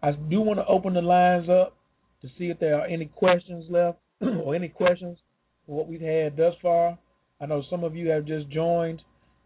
I 0.02 0.14
do 0.14 0.42
want 0.42 0.60
to 0.60 0.66
open 0.66 0.94
the 0.94 1.02
lines 1.02 1.50
up 1.50 1.76
to 2.22 2.30
see 2.38 2.50
if 2.50 2.60
there 2.60 2.80
are 2.80 2.88
any 2.88 3.06
questions 3.06 3.70
left 3.70 4.00
or 4.22 4.56
any 4.56 4.70
questions 4.70 5.20
for 5.70 5.76
what 5.76 5.88
we've 5.88 6.02
had 6.02 6.36
thus 6.36 6.56
far. 6.62 6.98
I 7.40 7.46
know 7.46 7.64
some 7.70 7.84
of 7.84 7.96
you 7.96 8.10
have 8.10 8.26
just 8.26 8.50
joined 8.50 9.02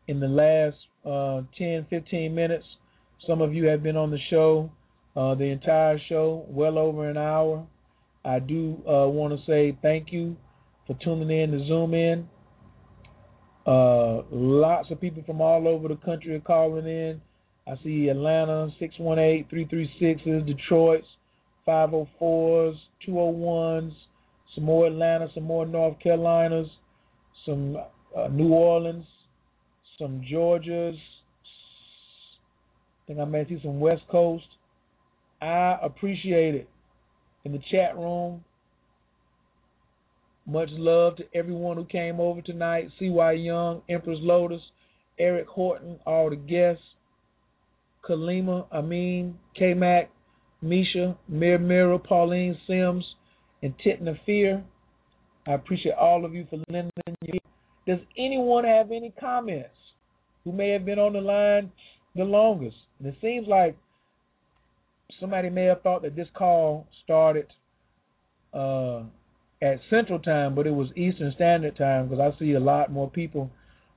in 0.07 0.19
the 0.19 0.27
last 0.27 0.77
uh, 1.05 1.41
10, 1.57 1.85
15 1.89 2.33
minutes. 2.33 2.65
Some 3.27 3.41
of 3.41 3.53
you 3.53 3.65
have 3.65 3.83
been 3.83 3.97
on 3.97 4.09
the 4.09 4.17
show, 4.29 4.71
uh, 5.15 5.35
the 5.35 5.43
entire 5.43 5.99
show, 6.09 6.45
well 6.47 6.77
over 6.77 7.09
an 7.09 7.17
hour. 7.17 7.67
I 8.25 8.39
do 8.39 8.77
uh, 8.87 9.07
want 9.07 9.37
to 9.37 9.45
say 9.45 9.77
thank 9.81 10.11
you 10.11 10.37
for 10.87 10.97
tuning 11.03 11.29
in 11.29 11.51
to 11.51 11.67
Zoom 11.67 11.93
in. 11.93 12.27
Uh, 13.67 14.23
lots 14.31 14.91
of 14.91 14.99
people 14.99 15.23
from 15.25 15.41
all 15.41 15.67
over 15.67 15.89
the 15.89 15.95
country 15.97 16.35
are 16.35 16.39
calling 16.39 16.87
in. 16.87 17.21
I 17.67 17.75
see 17.83 18.07
Atlanta 18.09 18.69
618 18.79 19.45
336s, 19.67 20.45
Detroit's 20.45 21.07
504s, 21.67 22.75
201s, 23.07 23.93
some 24.55 24.65
more 24.65 24.87
Atlanta, 24.87 25.27
some 25.33 25.43
more 25.43 25.65
North 25.65 25.97
Carolinas, 26.01 26.67
some 27.45 27.77
uh, 28.15 28.27
New 28.27 28.49
Orleans, 28.49 29.05
some 29.99 30.21
Georgias. 30.31 30.95
I 30.95 33.07
think 33.07 33.19
I 33.19 33.25
may 33.25 33.47
see 33.47 33.59
some 33.63 33.79
West 33.79 34.03
Coast. 34.09 34.45
I 35.41 35.77
appreciate 35.81 36.55
it. 36.55 36.69
In 37.45 37.51
the 37.51 37.59
chat 37.71 37.97
room, 37.97 38.43
much 40.45 40.69
love 40.71 41.17
to 41.17 41.23
everyone 41.33 41.77
who 41.77 41.85
came 41.85 42.19
over 42.19 42.41
tonight. 42.41 42.89
CY 42.99 43.33
Young, 43.33 43.81
Empress 43.89 44.19
Lotus, 44.21 44.61
Eric 45.19 45.47
Horton, 45.47 45.99
all 46.05 46.29
the 46.29 46.35
guests. 46.35 46.83
Kalima, 48.07 48.65
Amin, 48.71 49.37
K 49.57 49.73
Mac, 49.73 50.11
Misha, 50.61 51.17
Mir 51.27 51.57
Mira, 51.57 51.97
Pauline 51.97 52.57
Sims, 52.67 53.03
and 53.63 53.73
Titna 53.79 54.19
Fear. 54.25 54.63
I 55.47 55.53
appreciate 55.53 55.95
all 55.95 56.23
of 56.23 56.35
you 56.35 56.45
for 56.49 56.59
lending 56.69 56.91
your 57.23 57.39
Does 57.87 58.05
anyone 58.17 58.65
have 58.65 58.91
any 58.91 59.11
comments? 59.19 59.75
who 60.43 60.51
may 60.51 60.69
have 60.69 60.85
been 60.85 60.99
on 60.99 61.13
the 61.13 61.21
line 61.21 61.71
the 62.15 62.23
longest. 62.23 62.75
And 62.99 63.07
it 63.07 63.15
seems 63.21 63.47
like 63.47 63.75
somebody 65.19 65.49
may 65.49 65.65
have 65.65 65.81
thought 65.81 66.03
that 66.03 66.15
this 66.15 66.27
call 66.35 66.87
started 67.03 67.47
uh, 68.53 69.01
at 69.61 69.79
Central 69.89 70.19
Time, 70.19 70.53
but 70.53 70.67
it 70.67 70.71
was 70.71 70.89
Eastern 70.95 71.31
Standard 71.35 71.77
Time 71.77 72.07
because 72.07 72.33
I 72.33 72.37
see 72.39 72.53
a 72.53 72.59
lot 72.59 72.91
more 72.91 73.09
people 73.09 73.49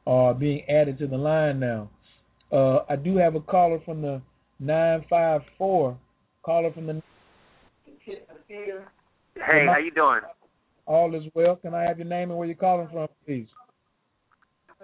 are 0.06 0.32
being 0.34 0.62
added 0.68 0.98
to 0.98 1.06
the 1.06 1.16
line 1.16 1.60
now. 1.60 1.90
Uh, 2.51 2.78
I 2.88 2.97
do 2.97 3.16
have 3.16 3.34
a 3.34 3.40
caller 3.40 3.80
from 3.84 4.02
the 4.02 4.22
954. 4.60 5.98
Caller 6.43 6.72
from 6.72 6.86
the. 6.86 7.02
Hey, 9.44 9.66
how 9.66 9.78
you 9.78 9.90
doing? 9.90 10.20
All 10.86 11.14
is 11.14 11.24
well. 11.34 11.56
Can 11.56 11.74
I 11.74 11.82
have 11.82 11.98
your 11.98 12.06
name 12.06 12.30
and 12.30 12.38
where 12.38 12.46
you're 12.46 12.56
calling 12.56 12.88
from, 12.92 13.08
please? 13.24 13.48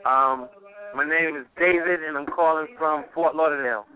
Um, 0.05 0.49
my 0.95 1.05
name 1.05 1.37
is 1.37 1.47
David, 1.59 2.03
and 2.07 2.17
I'm 2.17 2.27
calling 2.27 2.67
from 2.79 3.05
Fort 3.15 3.35
Lauderdale. 3.35 3.87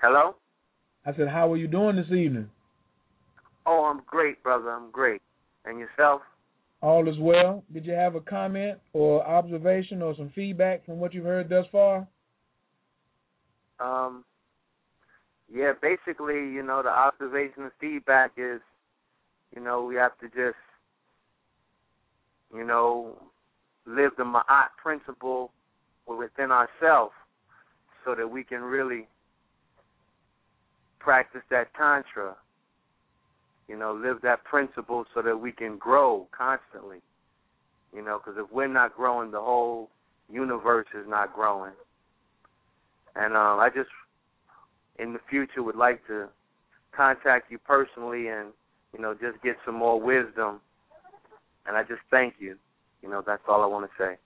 Hello? 0.00 0.36
I 1.06 1.14
said, 1.14 1.28
how 1.28 1.52
are 1.52 1.56
you 1.56 1.68
doing 1.68 1.96
this 1.96 2.06
evening? 2.06 2.50
Oh, 3.66 3.84
I'm 3.84 4.02
great, 4.06 4.42
brother. 4.42 4.70
I'm 4.70 4.90
great. 4.90 5.20
And 5.64 5.78
yourself? 5.78 6.22
All 6.80 7.08
is 7.08 7.18
well. 7.18 7.64
Did 7.72 7.84
you 7.84 7.92
have 7.92 8.14
a 8.14 8.20
comment 8.20 8.78
or 8.92 9.26
observation 9.26 10.00
or 10.00 10.14
some 10.16 10.30
feedback 10.34 10.86
from 10.86 10.98
what 10.98 11.12
you've 11.12 11.24
heard 11.24 11.48
thus 11.48 11.66
far? 11.70 12.06
Um, 13.80 14.24
yeah, 15.52 15.72
basically, 15.80 16.34
you 16.34 16.62
know, 16.62 16.82
the 16.82 16.90
observation 16.90 17.64
and 17.64 17.72
feedback 17.80 18.32
is, 18.36 18.60
you 19.54 19.62
know, 19.62 19.84
we 19.84 19.94
have 19.96 20.18
to 20.18 20.26
just 20.28 20.56
you 22.54 22.64
know, 22.64 23.16
live 23.86 24.12
the 24.16 24.24
Ma'at 24.24 24.68
principle 24.82 25.50
within 26.06 26.50
ourselves 26.50 27.12
so 28.04 28.14
that 28.14 28.28
we 28.28 28.42
can 28.42 28.62
really 28.62 29.06
practice 30.98 31.42
that 31.50 31.68
Tantra. 31.74 32.36
You 33.68 33.76
know, 33.76 33.92
live 33.92 34.22
that 34.22 34.44
principle 34.44 35.04
so 35.14 35.20
that 35.20 35.36
we 35.36 35.52
can 35.52 35.76
grow 35.76 36.26
constantly. 36.36 36.98
You 37.94 38.02
know, 38.02 38.18
because 38.18 38.40
if 38.42 38.50
we're 38.50 38.66
not 38.66 38.96
growing, 38.96 39.30
the 39.30 39.40
whole 39.40 39.90
universe 40.30 40.86
is 40.94 41.06
not 41.06 41.34
growing. 41.34 41.72
And 43.14 43.34
um, 43.36 43.60
I 43.60 43.68
just, 43.74 43.90
in 44.98 45.12
the 45.12 45.20
future, 45.30 45.62
would 45.62 45.76
like 45.76 46.06
to 46.06 46.28
contact 46.96 47.50
you 47.50 47.58
personally 47.58 48.28
and, 48.28 48.48
you 48.92 49.00
know, 49.00 49.14
just 49.14 49.42
get 49.42 49.56
some 49.64 49.74
more 49.76 50.00
wisdom 50.00 50.60
and 51.68 51.76
I 51.76 51.82
just 51.82 52.00
thank 52.10 52.34
you. 52.40 52.56
You 53.02 53.10
know, 53.10 53.22
that's 53.24 53.42
all 53.46 53.62
I 53.62 53.66
want 53.66 53.88
to 53.88 54.02
say. 54.02 54.16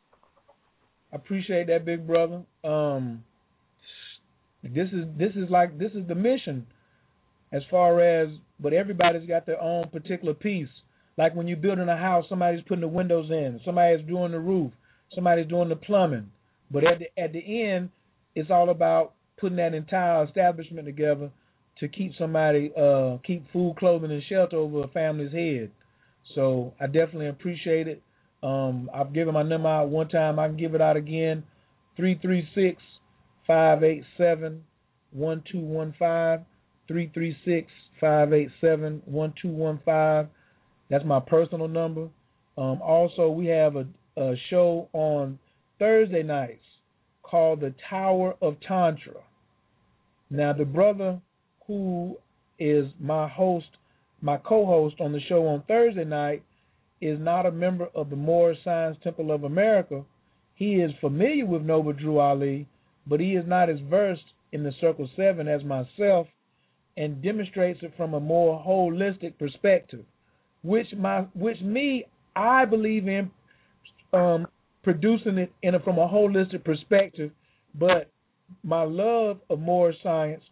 I 1.12 1.16
appreciate 1.16 1.66
that, 1.66 1.84
big 1.84 2.06
brother. 2.06 2.42
Um, 2.64 3.24
this 4.62 4.88
is 4.92 5.06
this 5.18 5.32
is 5.34 5.50
like 5.50 5.78
this 5.78 5.92
is 5.92 6.06
the 6.08 6.14
mission, 6.14 6.66
as 7.52 7.62
far 7.70 8.00
as 8.00 8.28
but 8.60 8.72
everybody's 8.72 9.28
got 9.28 9.44
their 9.44 9.60
own 9.60 9.88
particular 9.90 10.32
piece. 10.32 10.68
Like 11.18 11.34
when 11.34 11.46
you're 11.46 11.58
building 11.58 11.88
a 11.88 11.96
house, 11.96 12.24
somebody's 12.28 12.62
putting 12.62 12.80
the 12.80 12.88
windows 12.88 13.28
in, 13.30 13.60
somebody's 13.64 14.06
doing 14.06 14.32
the 14.32 14.38
roof, 14.38 14.72
somebody's 15.14 15.48
doing 15.48 15.68
the 15.68 15.76
plumbing. 15.76 16.30
But 16.70 16.84
at 16.84 17.00
the 17.00 17.22
at 17.22 17.32
the 17.32 17.64
end, 17.64 17.90
it's 18.34 18.50
all 18.50 18.70
about 18.70 19.12
putting 19.42 19.56
that 19.56 19.74
entire 19.74 20.24
establishment 20.24 20.86
together 20.86 21.28
to 21.80 21.88
keep 21.88 22.12
somebody 22.16 22.72
uh 22.78 23.18
keep 23.26 23.44
food, 23.52 23.74
clothing, 23.76 24.12
and 24.12 24.22
shelter 24.28 24.56
over 24.56 24.84
a 24.84 24.88
family's 24.88 25.32
head. 25.32 25.70
So 26.34 26.72
I 26.80 26.86
definitely 26.86 27.26
appreciate 27.28 27.88
it. 27.88 28.02
Um, 28.42 28.88
I've 28.94 29.12
given 29.12 29.34
my 29.34 29.42
number 29.42 29.68
out 29.68 29.88
one 29.88 30.08
time. 30.08 30.38
I 30.38 30.46
can 30.46 30.56
give 30.56 30.74
it 30.74 30.80
out 30.80 30.96
again. 30.96 31.42
336 31.96 32.80
587 33.46 34.62
1215. 35.12 36.46
336 36.88 37.70
587 38.00 39.02
1215. 39.06 40.30
That's 40.88 41.04
my 41.04 41.20
personal 41.20 41.68
number. 41.68 42.08
Um, 42.56 42.80
also, 42.82 43.30
we 43.30 43.46
have 43.46 43.76
a, 43.76 43.86
a 44.16 44.34
show 44.50 44.88
on 44.92 45.38
Thursday 45.78 46.22
nights 46.22 46.64
called 47.22 47.60
The 47.60 47.74
Tower 47.88 48.36
of 48.42 48.56
Tantra. 48.66 49.20
Now, 50.32 50.54
the 50.54 50.64
brother 50.64 51.20
who 51.66 52.16
is 52.58 52.86
my 52.98 53.28
host 53.28 53.66
my 54.22 54.38
co-host 54.38 54.96
on 55.00 55.12
the 55.12 55.20
show 55.28 55.46
on 55.48 55.62
Thursday 55.68 56.04
night 56.04 56.42
is 57.00 57.18
not 57.20 57.44
a 57.44 57.50
member 57.50 57.88
of 57.94 58.08
the 58.08 58.16
Moorish 58.16 58.58
Science 58.64 58.96
Temple 59.02 59.32
of 59.32 59.42
America. 59.44 60.04
He 60.54 60.76
is 60.76 60.92
familiar 61.00 61.44
with 61.44 61.62
Noble 61.62 61.92
Drew 61.92 62.18
Ali, 62.18 62.68
but 63.06 63.18
he 63.18 63.32
is 63.32 63.44
not 63.46 63.68
as 63.68 63.78
versed 63.90 64.22
in 64.52 64.62
the 64.62 64.72
Circle 64.80 65.10
Seven 65.16 65.48
as 65.48 65.64
myself, 65.64 66.28
and 66.96 67.22
demonstrates 67.22 67.80
it 67.82 67.92
from 67.96 68.14
a 68.14 68.20
more 68.20 68.62
holistic 68.64 69.36
perspective, 69.38 70.04
which 70.62 70.86
my 70.96 71.22
which 71.34 71.60
me 71.60 72.06
I 72.36 72.64
believe 72.64 73.06
in 73.06 73.30
um, 74.14 74.46
producing 74.82 75.36
it 75.36 75.52
in 75.62 75.74
a, 75.74 75.80
from 75.80 75.98
a 75.98 76.08
holistic 76.08 76.64
perspective. 76.64 77.32
But 77.74 78.11
my 78.62 78.82
love 78.82 79.38
of 79.50 79.60
Moorish 79.60 79.96
science 80.02 80.42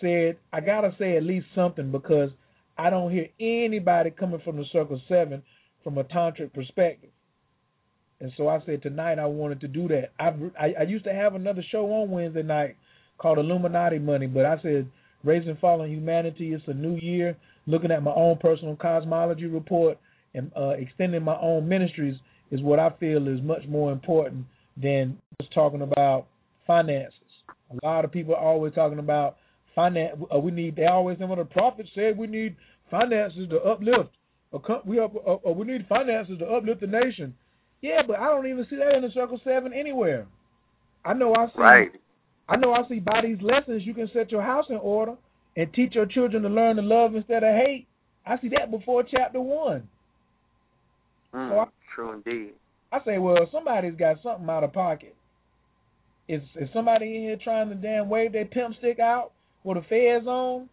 said 0.00 0.36
I 0.52 0.60
gotta 0.60 0.94
say 0.98 1.16
at 1.16 1.22
least 1.22 1.46
something 1.54 1.90
because 1.90 2.30
I 2.78 2.90
don't 2.90 3.12
hear 3.12 3.28
anybody 3.40 4.10
coming 4.10 4.40
from 4.44 4.56
the 4.56 4.64
Circle 4.72 5.00
Seven 5.08 5.42
from 5.84 5.98
a 5.98 6.04
tantric 6.04 6.52
perspective. 6.52 7.10
And 8.20 8.32
so 8.36 8.48
I 8.48 8.60
said 8.64 8.82
tonight 8.82 9.18
I 9.18 9.26
wanted 9.26 9.60
to 9.62 9.68
do 9.68 9.88
that. 9.88 10.12
I, 10.18 10.28
I, 10.58 10.74
I 10.80 10.82
used 10.82 11.04
to 11.04 11.12
have 11.12 11.34
another 11.34 11.62
show 11.70 11.84
on 11.86 12.10
Wednesday 12.10 12.42
night 12.42 12.76
called 13.18 13.38
Illuminati 13.38 13.98
money, 13.98 14.26
but 14.26 14.46
I 14.46 14.60
said 14.62 14.88
raising 15.24 15.56
fallen 15.60 15.90
humanity. 15.90 16.52
It's 16.52 16.62
a 16.68 16.74
new 16.74 16.96
year. 16.96 17.36
Looking 17.66 17.90
at 17.90 18.02
my 18.02 18.12
own 18.12 18.38
personal 18.38 18.76
cosmology 18.76 19.46
report 19.46 19.98
and 20.34 20.50
uh, 20.56 20.70
extending 20.70 21.22
my 21.22 21.36
own 21.40 21.68
ministries 21.68 22.16
is 22.50 22.60
what 22.60 22.78
I 22.78 22.90
feel 23.00 23.28
is 23.28 23.40
much 23.42 23.62
more 23.68 23.92
important 23.92 24.44
than 24.80 25.18
just 25.40 25.52
talking 25.52 25.82
about 25.82 26.26
finances. 26.66 27.14
A 27.72 27.86
lot 27.86 28.04
of 28.04 28.12
people 28.12 28.34
are 28.34 28.42
always 28.42 28.74
talking 28.74 28.98
about 28.98 29.36
finance. 29.74 30.18
Uh, 30.34 30.38
we 30.38 30.50
need. 30.50 30.76
They 30.76 30.86
always 30.86 31.18
say, 31.18 31.24
"Well, 31.24 31.36
the 31.36 31.44
prophet 31.44 31.86
said 31.94 32.18
we 32.18 32.26
need 32.26 32.56
finances 32.90 33.48
to 33.50 33.60
uplift. 33.62 34.10
We 34.84 34.98
have, 34.98 35.16
uh, 35.16 35.36
uh, 35.46 35.52
we 35.52 35.66
need 35.66 35.86
finances 35.88 36.38
to 36.38 36.46
uplift 36.46 36.80
the 36.80 36.86
nation." 36.86 37.34
Yeah, 37.80 38.02
but 38.06 38.18
I 38.18 38.26
don't 38.26 38.46
even 38.46 38.66
see 38.68 38.76
that 38.76 38.94
in 38.94 39.02
the 39.02 39.10
Circle 39.10 39.40
Seven 39.44 39.72
anywhere. 39.72 40.26
I 41.04 41.14
know 41.14 41.34
I 41.34 41.46
see. 41.46 41.60
Right. 41.60 41.90
I 42.48 42.56
know 42.56 42.72
I 42.72 42.86
see 42.88 43.00
by 43.00 43.22
these 43.22 43.40
lessons 43.40 43.82
you 43.84 43.94
can 43.94 44.10
set 44.12 44.30
your 44.30 44.42
house 44.42 44.66
in 44.68 44.76
order 44.76 45.16
and 45.56 45.72
teach 45.74 45.94
your 45.94 46.06
children 46.06 46.42
to 46.42 46.48
learn 46.48 46.76
to 46.76 46.82
love 46.82 47.14
instead 47.14 47.42
of 47.42 47.54
hate. 47.54 47.86
I 48.26 48.38
see 48.40 48.48
that 48.48 48.70
before 48.70 49.02
chapter 49.02 49.40
one. 49.40 49.88
Mm, 51.34 51.50
so 51.50 51.58
I, 51.60 51.64
true 51.94 52.12
indeed. 52.12 52.52
I 52.92 52.98
say, 53.04 53.18
well, 53.18 53.48
somebody's 53.50 53.94
got 53.94 54.16
something 54.22 54.48
out 54.48 54.64
of 54.64 54.72
pocket. 54.72 55.14
Is 56.28 56.42
is 56.56 56.68
somebody 56.72 57.16
in 57.16 57.22
here 57.22 57.36
trying 57.42 57.68
to 57.68 57.74
damn 57.74 58.08
wave 58.08 58.32
their 58.32 58.44
pimp 58.44 58.76
stick 58.78 58.98
out 58.98 59.32
with 59.64 59.78
a 59.78 59.82
fez 59.82 60.26
on? 60.26 60.68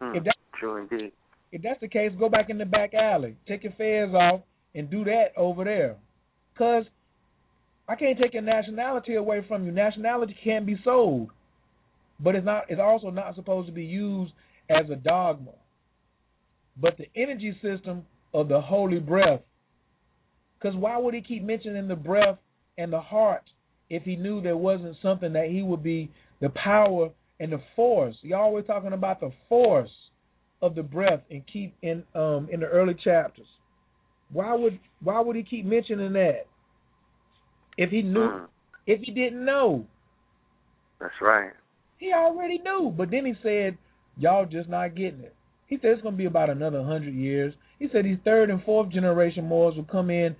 Mm, 0.00 0.16
if 0.16 0.24
that, 0.24 0.36
true 0.58 0.76
indeed. 0.76 1.12
If 1.52 1.62
that's 1.62 1.80
the 1.80 1.88
case, 1.88 2.10
go 2.18 2.28
back 2.28 2.50
in 2.50 2.58
the 2.58 2.64
back 2.64 2.94
alley, 2.94 3.36
take 3.46 3.64
your 3.64 3.72
fez 3.72 4.14
off, 4.14 4.40
and 4.74 4.90
do 4.90 5.04
that 5.04 5.28
over 5.36 5.64
there. 5.64 5.96
Cause 6.56 6.84
I 7.88 7.94
can't 7.94 8.18
take 8.18 8.34
your 8.34 8.42
nationality 8.42 9.14
away 9.14 9.44
from 9.46 9.64
you. 9.64 9.72
Nationality 9.72 10.36
can't 10.42 10.66
be 10.66 10.78
sold, 10.82 11.30
but 12.18 12.34
it's 12.34 12.44
not. 12.44 12.64
It's 12.68 12.80
also 12.80 13.10
not 13.10 13.34
supposed 13.36 13.68
to 13.68 13.72
be 13.72 13.84
used 13.84 14.32
as 14.70 14.90
a 14.90 14.96
dogma. 14.96 15.52
But 16.80 16.98
the 16.98 17.06
energy 17.14 17.56
system 17.62 18.04
of 18.34 18.48
the 18.48 18.60
holy 18.60 18.98
breath. 18.98 19.40
Because 20.58 20.76
why 20.76 20.98
would 20.98 21.14
he 21.14 21.20
keep 21.20 21.42
mentioning 21.42 21.88
the 21.88 21.96
breath 21.96 22.38
and 22.76 22.92
the 22.92 23.00
heart 23.00 23.42
if 23.90 24.02
he 24.02 24.16
knew 24.16 24.40
there 24.40 24.56
wasn't 24.56 24.96
something 25.02 25.32
that 25.34 25.48
he 25.48 25.62
would 25.62 25.82
be 25.82 26.10
the 26.40 26.48
power 26.50 27.10
and 27.40 27.52
the 27.52 27.60
force? 27.74 28.16
Y'all 28.22 28.42
always 28.42 28.66
talking 28.66 28.92
about 28.92 29.20
the 29.20 29.30
force 29.48 29.90
of 30.62 30.74
the 30.74 30.82
breath 30.82 31.20
and 31.30 31.42
keep 31.52 31.74
in 31.82 32.02
um 32.14 32.48
in 32.50 32.60
the 32.60 32.66
early 32.66 32.94
chapters. 33.04 33.46
Why 34.32 34.54
would 34.54 34.78
why 35.02 35.20
would 35.20 35.36
he 35.36 35.42
keep 35.42 35.64
mentioning 35.64 36.12
that? 36.14 36.46
If 37.76 37.90
he 37.90 38.02
knew, 38.02 38.28
mm. 38.28 38.46
if 38.86 39.00
he 39.02 39.12
didn't 39.12 39.44
know. 39.44 39.86
That's 40.98 41.12
right. 41.20 41.52
He 41.98 42.12
already 42.12 42.58
knew, 42.58 42.92
but 42.96 43.10
then 43.10 43.26
he 43.26 43.34
said, 43.42 43.76
"Y'all 44.16 44.46
just 44.46 44.68
not 44.68 44.94
getting 44.94 45.20
it." 45.20 45.34
He 45.66 45.76
said 45.76 45.90
it's 45.90 46.02
going 46.02 46.14
to 46.14 46.18
be 46.18 46.26
about 46.26 46.50
another 46.50 46.82
hundred 46.82 47.14
years. 47.14 47.54
He 47.78 47.88
said 47.92 48.04
these 48.04 48.18
third 48.24 48.50
and 48.50 48.62
fourth 48.64 48.90
generation 48.90 49.46
Moors 49.46 49.76
will 49.76 49.84
come 49.84 50.10
in 50.10 50.34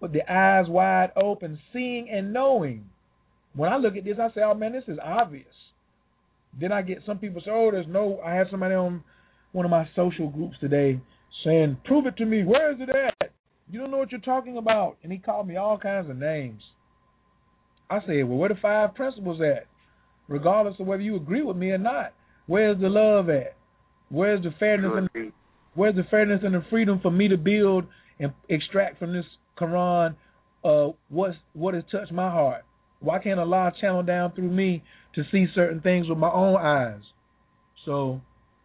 with 0.00 0.12
the 0.12 0.30
eyes 0.30 0.66
wide 0.68 1.12
open, 1.16 1.58
seeing 1.72 2.08
and 2.10 2.32
knowing. 2.32 2.88
When 3.54 3.72
I 3.72 3.76
look 3.76 3.96
at 3.96 4.04
this, 4.04 4.18
I 4.20 4.30
say, 4.34 4.42
"Oh 4.42 4.54
man, 4.54 4.72
this 4.72 4.88
is 4.88 4.98
obvious." 5.02 5.46
Then 6.58 6.72
I 6.72 6.82
get 6.82 7.04
some 7.04 7.18
people 7.18 7.40
say, 7.40 7.50
"Oh, 7.50 7.70
there's 7.70 7.86
no." 7.86 8.20
I 8.20 8.34
had 8.34 8.48
somebody 8.50 8.74
on 8.74 9.02
one 9.52 9.64
of 9.64 9.70
my 9.70 9.88
social 9.96 10.28
groups 10.28 10.58
today 10.58 11.00
saying, 11.44 11.78
"Prove 11.84 12.06
it 12.06 12.16
to 12.18 12.26
me. 12.26 12.44
Where 12.44 12.72
is 12.72 12.80
it 12.80 12.90
at? 12.90 13.30
You 13.70 13.80
don't 13.80 13.90
know 13.90 13.98
what 13.98 14.12
you're 14.12 14.20
talking 14.20 14.56
about." 14.56 14.96
And 15.02 15.12
he 15.12 15.18
called 15.18 15.48
me 15.48 15.56
all 15.56 15.78
kinds 15.78 16.10
of 16.10 16.16
names. 16.16 16.62
I 17.88 18.00
said, 18.00 18.24
well, 18.24 18.38
where 18.38 18.48
the 18.48 18.56
five 18.56 18.94
principles 18.94 19.40
at? 19.40 19.66
Regardless 20.28 20.74
of 20.80 20.86
whether 20.86 21.02
you 21.02 21.16
agree 21.16 21.42
with 21.42 21.56
me 21.56 21.70
or 21.70 21.78
not, 21.78 22.12
where's 22.46 22.80
the 22.80 22.88
love 22.88 23.30
at? 23.30 23.54
Where's 24.08 24.42
the 24.42 24.50
fairness 24.58 24.92
and 25.14 25.32
where's 25.74 25.94
the 25.94 26.04
fairness 26.10 26.40
and 26.42 26.54
the 26.54 26.64
freedom 26.68 27.00
for 27.00 27.10
me 27.10 27.28
to 27.28 27.36
build 27.36 27.84
and 28.18 28.32
extract 28.48 28.98
from 28.98 29.12
this 29.12 29.24
Quran 29.58 30.16
uh, 30.66 30.92
what 31.08 31.74
has 31.74 31.84
touched 31.92 32.12
my 32.12 32.30
heart? 32.30 32.64
Why 33.00 33.18
can't 33.20 33.38
Allah 33.38 33.72
channel 33.80 34.02
down 34.02 34.32
through 34.32 34.50
me 34.50 34.82
to 35.14 35.22
see 35.30 35.46
certain 35.54 35.80
things 35.80 36.08
with 36.08 36.18
my 36.18 36.30
own 36.30 36.56
eyes? 36.56 37.02
So, 37.84 38.20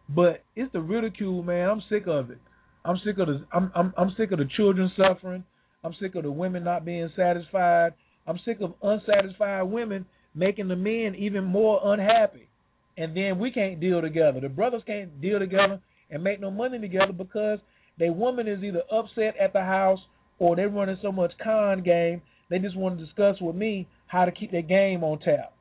but 0.08 0.42
it's 0.56 0.72
the 0.72 0.80
ridicule, 0.80 1.42
man. 1.42 1.68
I'm 1.68 1.82
sick 1.88 2.04
of 2.06 2.30
it. 2.30 2.38
I'm 2.84 2.96
sick 3.04 3.18
of 3.18 3.28
the 3.28 3.44
I'm 3.52 3.70
I'm 3.74 3.94
I'm 3.96 4.14
sick 4.16 4.32
of 4.32 4.38
the 4.38 4.48
children 4.56 4.90
suffering. 4.96 5.44
I'm 5.84 5.94
sick 6.00 6.14
of 6.16 6.24
the 6.24 6.30
women 6.30 6.64
not 6.64 6.84
being 6.84 7.08
satisfied. 7.16 7.92
I'm 8.26 8.38
sick 8.44 8.58
of 8.60 8.74
unsatisfied 8.82 9.64
women 9.64 10.06
making 10.34 10.68
the 10.68 10.76
men 10.76 11.14
even 11.16 11.44
more 11.44 11.80
unhappy. 11.92 12.48
And 12.96 13.16
then 13.16 13.38
we 13.38 13.52
can't 13.52 13.80
deal 13.80 14.00
together. 14.00 14.40
The 14.40 14.48
brothers 14.48 14.82
can't 14.86 15.20
deal 15.20 15.38
together 15.38 15.80
and 16.10 16.22
make 16.22 16.40
no 16.40 16.50
money 16.50 16.78
together 16.78 17.12
because 17.12 17.58
their 17.98 18.12
woman 18.12 18.48
is 18.48 18.62
either 18.62 18.82
upset 18.90 19.36
at 19.40 19.52
the 19.52 19.60
house 19.60 20.00
or 20.42 20.56
they're 20.56 20.68
running 20.68 20.98
so 21.00 21.12
much 21.12 21.30
con 21.42 21.84
game, 21.84 22.20
they 22.50 22.58
just 22.58 22.76
want 22.76 22.98
to 22.98 23.04
discuss 23.04 23.36
with 23.40 23.54
me 23.54 23.86
how 24.08 24.24
to 24.24 24.32
keep 24.32 24.50
their 24.50 24.60
game 24.60 25.04
on 25.04 25.20
tap. 25.20 25.54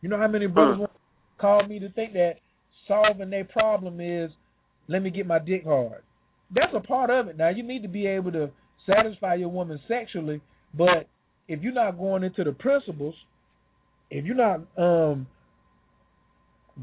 You 0.00 0.08
know 0.08 0.16
how 0.16 0.28
many 0.28 0.46
brothers 0.46 0.78
hmm. 0.78 0.84
call 1.38 1.66
me 1.66 1.78
to 1.78 1.90
think 1.90 2.14
that 2.14 2.36
solving 2.88 3.28
their 3.28 3.44
problem 3.44 4.00
is 4.00 4.30
let 4.88 5.02
me 5.02 5.10
get 5.10 5.26
my 5.26 5.38
dick 5.38 5.64
hard. 5.64 6.02
That's 6.54 6.72
a 6.74 6.80
part 6.80 7.10
of 7.10 7.28
it. 7.28 7.36
Now 7.36 7.50
you 7.50 7.62
need 7.62 7.82
to 7.82 7.88
be 7.88 8.06
able 8.06 8.32
to 8.32 8.50
satisfy 8.86 9.34
your 9.34 9.50
woman 9.50 9.78
sexually, 9.86 10.40
but 10.72 11.06
if 11.46 11.60
you're 11.60 11.74
not 11.74 11.98
going 11.98 12.24
into 12.24 12.42
the 12.42 12.52
principles, 12.52 13.14
if 14.10 14.24
you're 14.24 14.34
not 14.34 14.60
um, 14.78 15.26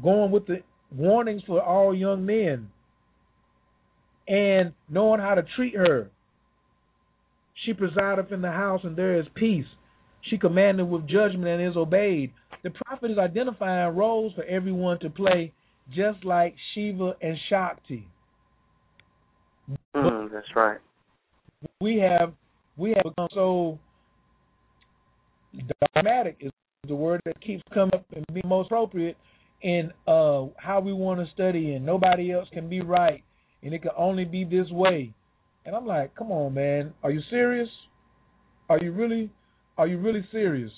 going 0.00 0.30
with 0.30 0.46
the 0.46 0.58
warnings 0.96 1.42
for 1.44 1.60
all 1.60 1.92
young 1.92 2.24
men 2.24 2.70
and 4.28 4.72
knowing 4.88 5.20
how 5.20 5.34
to 5.34 5.42
treat 5.56 5.74
her, 5.74 6.12
she 7.64 7.72
presideth 7.72 8.32
in 8.32 8.42
the 8.42 8.50
house 8.50 8.80
and 8.84 8.96
there 8.96 9.18
is 9.18 9.26
peace. 9.34 9.66
She 10.22 10.38
commanded 10.38 10.88
with 10.88 11.08
judgment 11.08 11.46
and 11.46 11.70
is 11.70 11.76
obeyed. 11.76 12.32
The 12.62 12.70
prophet 12.70 13.10
is 13.10 13.18
identifying 13.18 13.96
roles 13.96 14.34
for 14.34 14.44
everyone 14.44 14.98
to 15.00 15.10
play, 15.10 15.52
just 15.94 16.24
like 16.24 16.54
Shiva 16.74 17.14
and 17.22 17.36
Shakti. 17.48 18.06
Mm, 19.94 20.30
that's 20.32 20.46
right. 20.56 20.78
We 21.80 21.98
have 21.98 22.32
we 22.76 22.90
have 22.90 23.04
become 23.04 23.28
so 23.34 23.78
dogmatic 25.94 26.36
is 26.40 26.52
the 26.86 26.94
word 26.94 27.20
that 27.24 27.40
keeps 27.40 27.62
coming 27.74 27.94
up 27.94 28.04
and 28.14 28.24
being 28.32 28.46
most 28.46 28.66
appropriate 28.66 29.16
in 29.62 29.90
uh, 30.06 30.44
how 30.56 30.80
we 30.80 30.92
want 30.92 31.20
to 31.20 31.26
study, 31.34 31.74
and 31.74 31.84
nobody 31.84 32.32
else 32.32 32.48
can 32.52 32.68
be 32.68 32.80
right, 32.80 33.22
and 33.62 33.74
it 33.74 33.82
can 33.82 33.90
only 33.96 34.24
be 34.24 34.44
this 34.44 34.70
way. 34.70 35.12
And 35.64 35.74
I'm 35.76 35.86
like, 35.86 36.14
come 36.14 36.30
on, 36.30 36.54
man, 36.54 36.94
are 37.02 37.10
you 37.10 37.20
serious? 37.30 37.68
Are 38.68 38.78
you 38.78 38.92
really, 38.92 39.30
are 39.76 39.86
you 39.86 39.98
really 39.98 40.26
serious? 40.32 40.72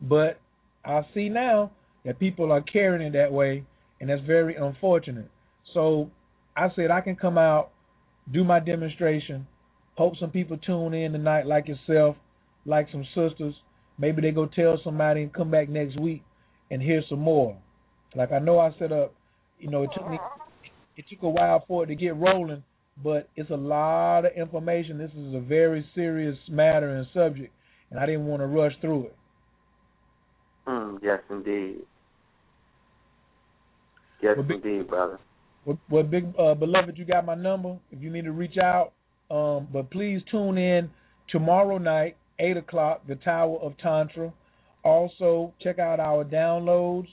But 0.00 0.40
I 0.84 1.02
see 1.14 1.28
now 1.28 1.72
that 2.04 2.18
people 2.18 2.52
are 2.52 2.62
carrying 2.62 3.06
it 3.06 3.12
that 3.12 3.32
way, 3.32 3.64
and 4.00 4.08
that's 4.08 4.22
very 4.26 4.56
unfortunate. 4.56 5.30
So 5.74 6.10
I 6.56 6.68
said 6.74 6.90
I 6.90 7.00
can 7.00 7.16
come 7.16 7.36
out, 7.36 7.70
do 8.32 8.44
my 8.44 8.60
demonstration, 8.60 9.46
hope 9.96 10.14
some 10.18 10.30
people 10.30 10.56
tune 10.56 10.94
in 10.94 11.12
tonight 11.12 11.46
like 11.46 11.68
yourself 11.68 12.16
like 12.64 12.88
some 12.90 13.04
sisters. 13.14 13.54
Maybe 13.98 14.22
they 14.22 14.30
go 14.30 14.46
tell 14.46 14.78
somebody 14.82 15.22
and 15.22 15.32
come 15.32 15.50
back 15.50 15.68
next 15.68 15.98
week 16.00 16.22
and 16.70 16.80
hear 16.80 17.02
some 17.08 17.20
more. 17.20 17.56
Like 18.14 18.32
I 18.32 18.38
know 18.38 18.58
I 18.58 18.70
set 18.78 18.92
up, 18.92 19.12
you 19.58 19.70
know, 19.70 19.82
it 19.82 19.90
took 19.94 20.08
me 20.08 20.18
it 20.96 21.04
took 21.08 21.22
a 21.22 21.28
while 21.28 21.64
for 21.66 21.84
it 21.84 21.86
to 21.88 21.94
get 21.94 22.16
rolling, 22.16 22.62
but 23.02 23.28
it's 23.36 23.50
a 23.50 23.56
lot 23.56 24.24
of 24.24 24.32
information. 24.36 24.98
This 24.98 25.10
is 25.12 25.34
a 25.34 25.40
very 25.40 25.84
serious 25.94 26.36
matter 26.48 26.96
and 26.96 27.06
subject, 27.14 27.52
and 27.90 27.98
I 27.98 28.06
didn't 28.06 28.26
want 28.26 28.42
to 28.42 28.46
rush 28.46 28.72
through 28.80 29.06
it. 29.06 29.16
Mm, 30.66 30.98
yes, 31.02 31.20
indeed. 31.30 31.78
Yes, 34.22 34.34
well, 34.36 34.46
big, 34.46 34.64
indeed, 34.64 34.88
brother. 34.88 35.18
Well, 35.64 35.78
well 35.88 36.02
big 36.02 36.32
uh, 36.38 36.54
beloved, 36.54 36.96
you 36.96 37.04
got 37.04 37.24
my 37.24 37.34
number. 37.34 37.78
If 37.90 38.02
you 38.02 38.10
need 38.10 38.24
to 38.24 38.32
reach 38.32 38.58
out, 38.58 38.92
um, 39.30 39.68
but 39.72 39.90
please 39.90 40.20
tune 40.30 40.58
in 40.58 40.90
tomorrow 41.30 41.78
night 41.78 42.16
8 42.38 42.56
o'clock, 42.56 43.06
the 43.06 43.16
Tower 43.16 43.58
of 43.60 43.76
Tantra. 43.78 44.32
Also, 44.82 45.52
check 45.62 45.78
out 45.78 46.00
our 46.00 46.24
downloads. 46.24 47.08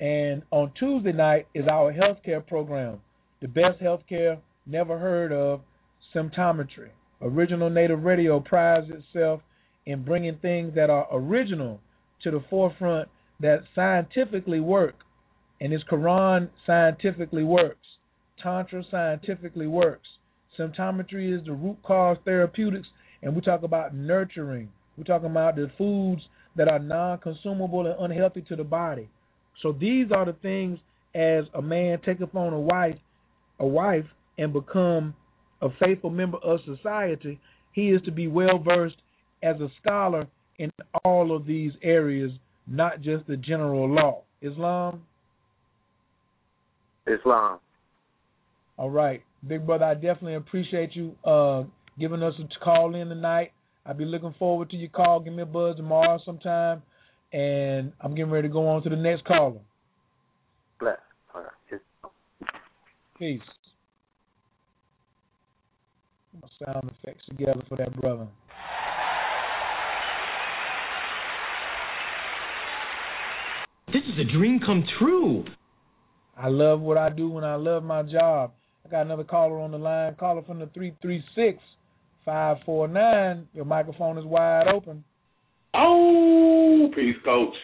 And 0.00 0.42
on 0.50 0.72
Tuesday 0.78 1.12
night 1.12 1.46
is 1.54 1.66
our 1.66 1.92
healthcare 1.92 2.46
program, 2.46 3.00
the 3.42 3.48
best 3.48 3.80
healthcare 3.82 4.38
never 4.70 4.98
heard 4.98 5.32
of, 5.32 5.60
symptometry. 6.14 6.90
Original 7.20 7.70
Native 7.70 8.02
Radio 8.02 8.40
prides 8.40 8.86
itself 8.90 9.40
in 9.86 10.04
bringing 10.04 10.36
things 10.38 10.74
that 10.74 10.90
are 10.90 11.06
original 11.12 11.80
to 12.22 12.30
the 12.30 12.42
forefront 12.48 13.08
that 13.40 13.62
scientifically 13.74 14.60
work. 14.60 14.96
And 15.60 15.72
this 15.72 15.82
Quran 15.90 16.48
scientifically 16.66 17.42
works. 17.44 17.76
Tantra 18.42 18.82
scientifically 18.90 19.66
works. 19.66 20.08
Symptometry 20.58 21.38
is 21.38 21.44
the 21.44 21.52
root 21.52 21.78
cause 21.82 22.16
therapeutics 22.24 22.88
and 23.22 23.34
we 23.34 23.42
talk 23.42 23.62
about 23.62 23.94
nurturing. 23.94 24.70
We're 24.96 25.04
talking 25.04 25.30
about 25.30 25.56
the 25.56 25.70
foods 25.76 26.22
that 26.56 26.68
are 26.68 26.78
non-consumable 26.78 27.86
and 27.86 28.10
unhealthy 28.10 28.42
to 28.48 28.56
the 28.56 28.64
body. 28.64 29.08
So 29.62 29.72
these 29.72 30.06
are 30.10 30.24
the 30.24 30.32
things 30.34 30.78
as 31.14 31.44
a 31.54 31.62
man 31.62 32.00
taketh 32.04 32.34
on 32.34 32.52
a 32.52 32.60
wife, 32.60 32.96
a 33.58 33.66
wife, 33.66 34.06
and 34.40 34.52
become 34.54 35.14
a 35.60 35.68
faithful 35.78 36.10
member 36.10 36.38
of 36.38 36.58
society, 36.64 37.38
he 37.72 37.90
is 37.90 38.00
to 38.02 38.10
be 38.10 38.26
well 38.26 38.58
versed 38.58 38.96
as 39.42 39.56
a 39.60 39.68
scholar 39.80 40.26
in 40.58 40.72
all 41.04 41.36
of 41.36 41.46
these 41.46 41.72
areas, 41.82 42.32
not 42.66 43.02
just 43.02 43.26
the 43.26 43.36
general 43.36 43.88
law. 43.88 44.22
Islam? 44.40 45.02
Islam. 47.06 47.58
All 48.78 48.90
right. 48.90 49.22
Big 49.46 49.66
brother, 49.66 49.84
I 49.84 49.94
definitely 49.94 50.34
appreciate 50.34 50.96
you 50.96 51.14
uh, 51.24 51.64
giving 51.98 52.22
us 52.22 52.34
a 52.38 52.64
call 52.64 52.94
in 52.94 53.08
tonight. 53.08 53.52
I'll 53.84 53.94
be 53.94 54.04
looking 54.06 54.34
forward 54.38 54.70
to 54.70 54.76
your 54.76 54.90
call. 54.90 55.20
Give 55.20 55.34
me 55.34 55.42
a 55.42 55.46
buzz 55.46 55.76
tomorrow 55.76 56.18
sometime. 56.24 56.82
And 57.32 57.92
I'm 58.00 58.14
getting 58.14 58.32
ready 58.32 58.48
to 58.48 58.52
go 58.52 58.66
on 58.68 58.82
to 58.82 58.88
the 58.88 58.96
next 58.96 59.24
caller. 59.24 59.60
Bless. 60.78 60.96
All 61.34 61.42
right. 61.42 61.80
Peace. 63.18 63.40
Sound 66.64 66.90
effects 67.02 67.24
together 67.28 67.62
for 67.68 67.76
that 67.76 67.98
brother. 68.00 68.26
This 73.88 74.02
is 74.02 74.18
a 74.20 74.32
dream 74.32 74.60
come 74.64 74.84
true. 74.98 75.44
I 76.36 76.48
love 76.48 76.80
what 76.80 76.98
I 76.98 77.10
do 77.10 77.36
and 77.36 77.46
I 77.46 77.54
love 77.56 77.82
my 77.82 78.02
job. 78.02 78.52
I 78.84 78.90
got 78.90 79.02
another 79.02 79.24
caller 79.24 79.58
on 79.58 79.70
the 79.70 79.78
line. 79.78 80.14
Caller 80.14 80.42
from 80.42 80.58
the 80.58 80.66
336 80.66 81.58
549. 82.24 83.48
Your 83.54 83.64
microphone 83.64 84.18
is 84.18 84.24
wide 84.24 84.68
open. 84.68 85.04
Oh, 85.74 86.90
peace, 86.94 87.16
coach. 87.24 87.54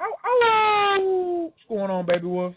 Oh, 0.00 0.14
oh. 0.26 1.42
What's 1.44 1.68
going 1.68 1.90
on, 1.90 2.06
baby 2.06 2.26
wolf? 2.26 2.54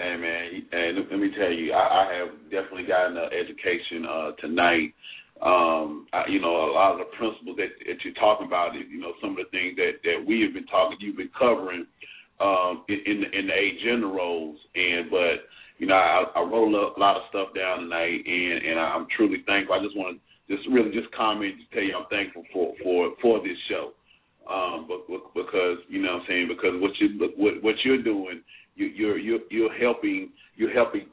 Hey 0.00 0.16
man, 0.16 0.64
and 0.72 0.96
let 1.10 1.20
me 1.20 1.28
tell 1.36 1.52
you, 1.52 1.74
I, 1.74 1.84
I 1.84 2.14
have 2.24 2.32
definitely 2.48 2.88
gotten 2.88 3.18
an 3.18 3.28
education 3.36 4.08
uh, 4.08 4.32
tonight. 4.40 4.96
Um, 5.44 6.06
I, 6.14 6.24
you 6.26 6.40
know, 6.40 6.56
a 6.56 6.72
lot 6.72 6.92
of 6.96 7.04
the 7.04 7.12
principles 7.20 7.60
that, 7.60 7.68
that 7.84 8.00
you're 8.00 8.16
talking 8.16 8.46
about, 8.46 8.72
you 8.72 8.98
know, 8.98 9.12
some 9.20 9.36
of 9.36 9.44
the 9.44 9.52
things 9.52 9.76
that 9.76 10.00
that 10.08 10.24
we 10.24 10.40
have 10.40 10.54
been 10.56 10.64
talking, 10.72 10.96
you've 11.04 11.20
been 11.20 11.28
covering 11.36 11.84
um, 12.40 12.88
in 12.88 12.96
in 13.04 13.20
the, 13.20 13.28
in 13.28 13.46
the 13.48 13.52
eight 13.52 13.76
gender 13.84 14.08
roles, 14.08 14.56
and 14.72 15.10
but 15.12 15.44
you 15.76 15.84
know, 15.84 16.00
I, 16.00 16.24
I 16.32 16.40
wrote 16.48 16.72
a 16.72 16.96
lot 16.98 17.20
of 17.20 17.28
stuff 17.28 17.52
down 17.52 17.84
tonight, 17.84 18.24
and 18.24 18.56
and 18.72 18.80
I'm 18.80 19.04
truly 19.14 19.44
thankful. 19.44 19.76
I 19.76 19.84
just 19.84 19.98
want 20.00 20.16
to 20.16 20.56
just 20.56 20.66
really 20.72 20.96
just 20.96 21.12
comment 21.12 21.60
to 21.60 21.64
tell 21.76 21.84
you 21.84 21.92
I'm 21.92 22.08
thankful 22.08 22.48
for 22.56 22.72
for 22.80 23.12
for 23.20 23.44
this 23.44 23.60
show, 23.68 23.92
um, 24.48 24.88
but, 24.88 25.04
because 25.36 25.76
you 25.92 26.00
know 26.00 26.16
what 26.16 26.24
I'm 26.24 26.26
saying 26.26 26.48
because 26.48 26.80
what 26.80 26.96
you 26.96 27.20
what 27.36 27.60
what 27.60 27.76
you're 27.84 28.00
doing, 28.00 28.40
you, 28.80 28.86
you're 28.86 29.18
you're 29.18 29.40
you're 29.50 29.74
helping 29.74 30.30
you're 30.56 30.72
helping 30.72 31.06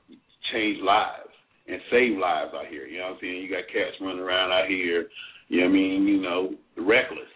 change 0.52 0.80
lives 0.82 1.30
and 1.68 1.80
save 1.92 2.18
lives 2.18 2.52
out 2.56 2.68
here. 2.70 2.86
You 2.86 3.00
know 3.00 3.06
what 3.06 3.14
I'm 3.14 3.18
saying? 3.22 3.44
You 3.44 3.50
got 3.50 3.68
cats 3.68 3.96
running 4.02 4.20
around 4.20 4.52
out 4.52 4.68
here. 4.68 5.08
You 5.50 5.62
know 5.62 5.68
what 5.68 5.70
I 5.70 5.74
mean? 5.74 6.08
You 6.08 6.22
know, 6.22 6.52
reckless. 6.78 7.34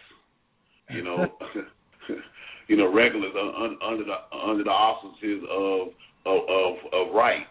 You 0.90 1.04
know. 1.04 1.26
you 2.68 2.76
know, 2.76 2.92
regulars 2.92 3.32
under 3.36 4.04
the 4.04 4.36
under 4.36 4.64
the 4.64 4.70
auspices 4.70 5.42
of 5.50 5.88
of 6.26 6.48
of, 6.48 7.08
of 7.08 7.14
right. 7.14 7.46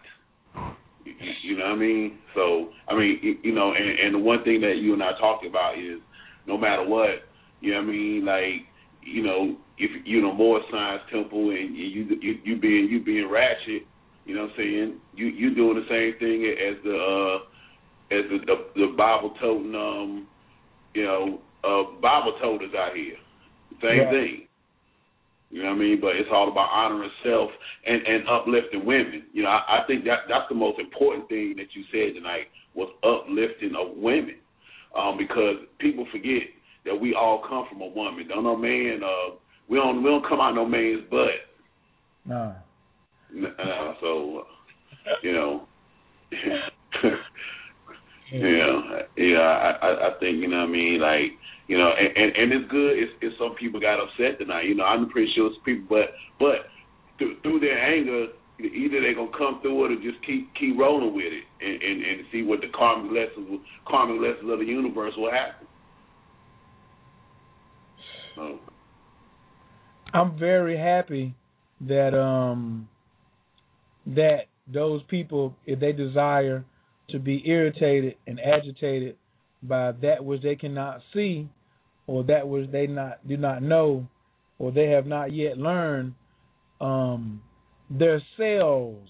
You, 1.04 1.12
you 1.42 1.58
know 1.58 1.64
what 1.64 1.72
I 1.72 1.76
mean? 1.76 2.18
So 2.34 2.70
I 2.88 2.96
mean, 2.96 3.38
you 3.42 3.54
know, 3.54 3.72
and, 3.72 3.98
and 3.98 4.14
the 4.14 4.18
one 4.18 4.44
thing 4.44 4.60
that 4.60 4.76
you 4.80 4.92
and 4.94 5.02
I 5.02 5.10
talked 5.18 5.44
about 5.46 5.78
is 5.78 6.00
no 6.46 6.56
matter 6.56 6.86
what, 6.86 7.26
you 7.60 7.72
know 7.72 7.80
what 7.80 7.88
I 7.88 7.92
mean, 7.92 8.24
like 8.24 8.66
you 9.02 9.22
know, 9.22 9.56
if 9.82 9.90
you 10.06 10.22
know 10.22 10.32
more 10.32 10.60
science 10.70 11.02
temple 11.12 11.50
and 11.50 11.76
you 11.76 12.06
you 12.20 12.38
you 12.44 12.56
being 12.56 12.88
you 12.88 13.02
being 13.02 13.28
ratchet, 13.28 13.82
you 14.24 14.34
know 14.34 14.42
what 14.42 14.50
I'm 14.50 14.56
saying? 14.56 15.00
You 15.16 15.26
you 15.26 15.54
doing 15.54 15.74
the 15.74 15.88
same 15.90 16.18
thing 16.20 16.46
as 16.46 16.76
the 16.84 16.94
uh 16.94 17.36
as 18.14 18.24
the 18.30 18.38
the, 18.46 18.86
the 18.86 18.96
Bible 18.96 19.34
toting 19.40 19.74
um 19.74 20.28
you 20.94 21.02
know 21.02 21.40
uh 21.64 22.00
Bible 22.00 22.38
told 22.40 22.62
us 22.62 22.70
out 22.78 22.94
here. 22.94 23.16
Same 23.82 24.06
yeah. 24.06 24.10
thing. 24.10 24.46
You 25.50 25.64
know 25.64 25.70
what 25.70 25.76
I 25.76 25.84
mean? 25.84 26.00
But 26.00 26.16
it's 26.16 26.30
all 26.32 26.48
about 26.48 26.70
honoring 26.70 27.10
self 27.24 27.50
and, 27.84 28.06
and 28.06 28.26
uplifting 28.28 28.86
women. 28.86 29.24
You 29.34 29.42
know, 29.42 29.50
I, 29.50 29.82
I 29.82 29.86
think 29.86 30.04
that 30.04 30.20
that's 30.28 30.48
the 30.48 30.54
most 30.54 30.78
important 30.78 31.28
thing 31.28 31.54
that 31.58 31.74
you 31.74 31.82
said 31.92 32.14
tonight 32.14 32.46
was 32.74 32.88
uplifting 33.02 33.74
of 33.76 33.98
women. 33.98 34.36
Um, 34.96 35.18
because 35.18 35.56
people 35.78 36.06
forget 36.12 36.46
that 36.84 36.94
we 36.94 37.14
all 37.14 37.42
come 37.48 37.66
from 37.68 37.82
a 37.82 37.86
woman. 37.88 38.28
Don't 38.28 38.44
no 38.44 38.56
man 38.56 39.00
uh 39.02 39.34
we 39.68 39.78
don't 39.78 40.02
we 40.02 40.10
don't 40.10 40.26
come 40.26 40.40
out 40.40 40.54
no 40.54 40.66
man's 40.66 41.02
butt. 41.10 41.30
No. 42.24 42.54
Uh, 43.34 43.94
so 44.00 44.44
you 45.22 45.32
know 45.32 45.66
yeah, 48.32 49.02
yeah, 49.16 49.76
I, 49.82 50.08
I 50.08 50.10
think 50.20 50.38
you 50.38 50.48
know 50.48 50.60
what 50.60 50.68
I 50.68 50.72
mean. 50.72 51.00
Like 51.00 51.32
you 51.68 51.78
know, 51.78 51.90
and, 51.92 52.16
and, 52.16 52.36
and 52.36 52.52
it's 52.52 52.70
good 52.70 52.98
if, 52.98 53.10
if 53.20 53.32
some 53.38 53.54
people 53.58 53.80
got 53.80 54.00
upset 54.00 54.38
tonight. 54.38 54.66
You 54.66 54.74
know, 54.74 54.84
I'm 54.84 55.08
pretty 55.10 55.30
sure 55.34 55.50
some 55.54 55.64
people, 55.64 55.86
but 55.88 56.14
but 56.38 56.70
through, 57.18 57.40
through 57.42 57.60
their 57.60 57.78
anger, 57.78 58.28
either 58.58 59.00
they're 59.00 59.14
gonna 59.14 59.36
come 59.36 59.60
through 59.60 59.84
it 59.84 59.92
or 59.92 59.96
just 59.96 60.24
keep 60.26 60.52
keep 60.54 60.78
rolling 60.78 61.14
with 61.14 61.32
it 61.32 61.44
and, 61.60 61.82
and, 61.82 62.02
and 62.02 62.26
see 62.32 62.42
what 62.42 62.60
the 62.60 62.68
karmic 62.74 63.12
lessons 63.12 63.60
karmic 63.86 64.20
lessons 64.20 64.50
of 64.50 64.58
the 64.58 64.64
universe 64.64 65.14
will 65.16 65.30
happen. 65.30 65.66
So. 68.36 68.58
I'm 70.14 70.38
very 70.38 70.76
happy 70.76 71.34
that 71.80 72.14
um 72.18 72.88
that 74.06 74.46
those 74.72 75.02
people, 75.08 75.56
if 75.66 75.80
they 75.80 75.92
desire 75.92 76.64
to 77.10 77.18
be 77.18 77.42
irritated 77.46 78.16
and 78.26 78.40
agitated 78.40 79.16
by 79.62 79.92
that 80.02 80.24
which 80.24 80.42
they 80.42 80.56
cannot 80.56 81.00
see, 81.12 81.48
or 82.06 82.24
that 82.24 82.46
which 82.48 82.70
they 82.70 82.86
not 82.86 83.26
do 83.26 83.36
not 83.36 83.62
know, 83.62 84.06
or 84.58 84.72
they 84.72 84.88
have 84.88 85.06
not 85.06 85.32
yet 85.32 85.56
learned, 85.58 86.14
um, 86.80 87.42
their 87.90 88.20
cells. 88.36 89.08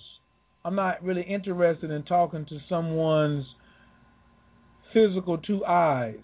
I'm 0.64 0.76
not 0.76 1.02
really 1.02 1.22
interested 1.22 1.90
in 1.90 2.04
talking 2.04 2.46
to 2.46 2.58
someone's 2.68 3.44
physical 4.92 5.38
two 5.38 5.64
eyes. 5.64 6.20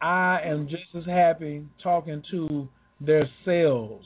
I 0.00 0.40
am 0.44 0.68
just 0.68 0.84
as 0.96 1.04
happy 1.04 1.64
talking 1.82 2.22
to 2.30 2.68
their 3.00 3.28
cells 3.44 4.04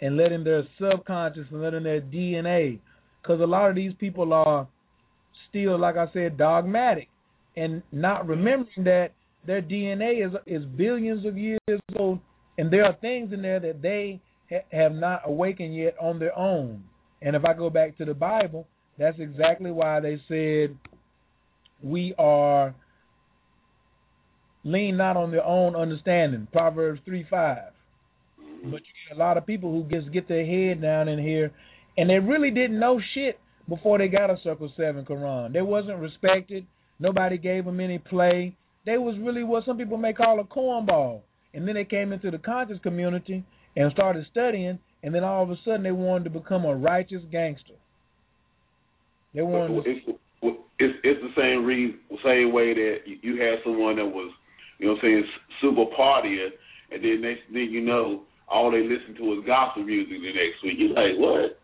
and 0.00 0.16
letting 0.16 0.44
their 0.44 0.64
subconscious 0.80 1.46
and 1.50 1.62
letting 1.62 1.84
their 1.84 2.00
DNA, 2.00 2.78
because 3.22 3.40
a 3.40 3.44
lot 3.44 3.70
of 3.70 3.76
these 3.76 3.92
people 3.98 4.32
are 4.32 4.66
still, 5.48 5.78
like 5.78 5.96
I 5.96 6.06
said, 6.12 6.36
dogmatic 6.36 7.08
and 7.56 7.82
not 7.92 8.26
remembering 8.26 8.84
that 8.84 9.10
their 9.46 9.62
DNA 9.62 10.26
is 10.26 10.32
is 10.46 10.64
billions 10.76 11.26
of 11.26 11.36
years 11.36 11.58
old, 11.96 12.20
and 12.58 12.72
there 12.72 12.84
are 12.84 12.96
things 13.00 13.32
in 13.32 13.42
there 13.42 13.60
that 13.60 13.82
they 13.82 14.20
ha- 14.50 14.64
have 14.72 14.92
not 14.92 15.22
awakened 15.26 15.74
yet 15.74 15.94
on 16.00 16.18
their 16.18 16.36
own. 16.36 16.82
And 17.20 17.36
if 17.36 17.44
I 17.44 17.52
go 17.52 17.70
back 17.70 17.96
to 17.98 18.04
the 18.04 18.14
Bible, 18.14 18.66
that's 18.98 19.18
exactly 19.18 19.70
why 19.70 20.00
they 20.00 20.20
said 20.28 20.76
we 21.82 22.14
are 22.18 22.74
lean 24.64 24.96
not 24.96 25.16
on 25.16 25.30
their 25.30 25.44
own 25.44 25.74
understanding. 25.74 26.48
Proverbs 26.52 27.00
three 27.04 27.26
five. 27.28 27.72
Mm-hmm. 28.40 28.70
But 28.70 28.80
you 28.80 28.92
get 29.08 29.16
a 29.16 29.20
lot 29.20 29.36
of 29.36 29.46
people 29.46 29.70
who 29.70 29.88
just 29.90 30.12
get 30.12 30.28
their 30.28 30.46
head 30.46 30.80
down 30.82 31.08
in 31.08 31.18
here, 31.18 31.52
and 31.96 32.08
they 32.08 32.18
really 32.18 32.50
didn't 32.50 32.78
know 32.78 33.00
shit 33.14 33.38
before 33.68 33.98
they 33.98 34.08
got 34.08 34.30
a 34.30 34.36
Circle 34.42 34.72
Seven 34.76 35.04
Quran. 35.04 35.52
They 35.52 35.62
wasn't 35.62 35.98
respected. 35.98 36.66
Nobody 36.98 37.38
gave 37.38 37.64
them 37.64 37.80
any 37.80 37.98
play. 37.98 38.56
They 38.84 38.98
was 38.98 39.16
really 39.20 39.44
what 39.44 39.64
some 39.64 39.78
people 39.78 39.98
may 39.98 40.12
call 40.12 40.40
a 40.40 40.44
cornball. 40.44 41.20
And 41.54 41.68
then 41.68 41.74
they 41.74 41.84
came 41.84 42.12
into 42.12 42.30
the 42.30 42.38
conscious 42.38 42.78
community 42.82 43.44
and 43.76 43.92
started 43.92 44.24
studying, 44.30 44.78
and 45.02 45.14
then 45.14 45.22
all 45.22 45.42
of 45.42 45.50
a 45.50 45.56
sudden 45.64 45.82
they 45.82 45.92
wanted 45.92 46.24
to 46.24 46.30
become 46.30 46.64
a 46.64 46.74
righteous 46.74 47.22
gangster. 47.30 47.74
They 49.34 49.42
wanted. 49.42 49.84
It's, 49.86 50.18
it's, 50.78 50.98
it's 51.04 51.20
the 51.20 51.40
same 51.40 51.64
reason, 51.64 52.00
same 52.24 52.52
way 52.52 52.74
that 52.74 52.98
you 53.06 53.40
had 53.40 53.58
someone 53.64 53.96
that 53.96 54.06
was, 54.06 54.32
you 54.82 54.88
know, 54.88 54.94
what 54.94 55.04
I'm 55.04 55.22
saying 55.22 55.24
super 55.60 55.86
partier, 55.96 56.48
and 56.90 57.04
then 57.04 57.20
next 57.22 57.42
thing 57.52 57.70
you 57.70 57.80
know, 57.80 58.22
all 58.48 58.72
they 58.72 58.82
listen 58.82 59.14
to 59.16 59.38
is 59.38 59.46
gospel 59.46 59.84
music 59.84 60.18
the 60.20 60.32
next 60.34 60.58
week. 60.64 60.74
You're 60.76 60.90
like, 60.90 61.16
what? 61.16 61.58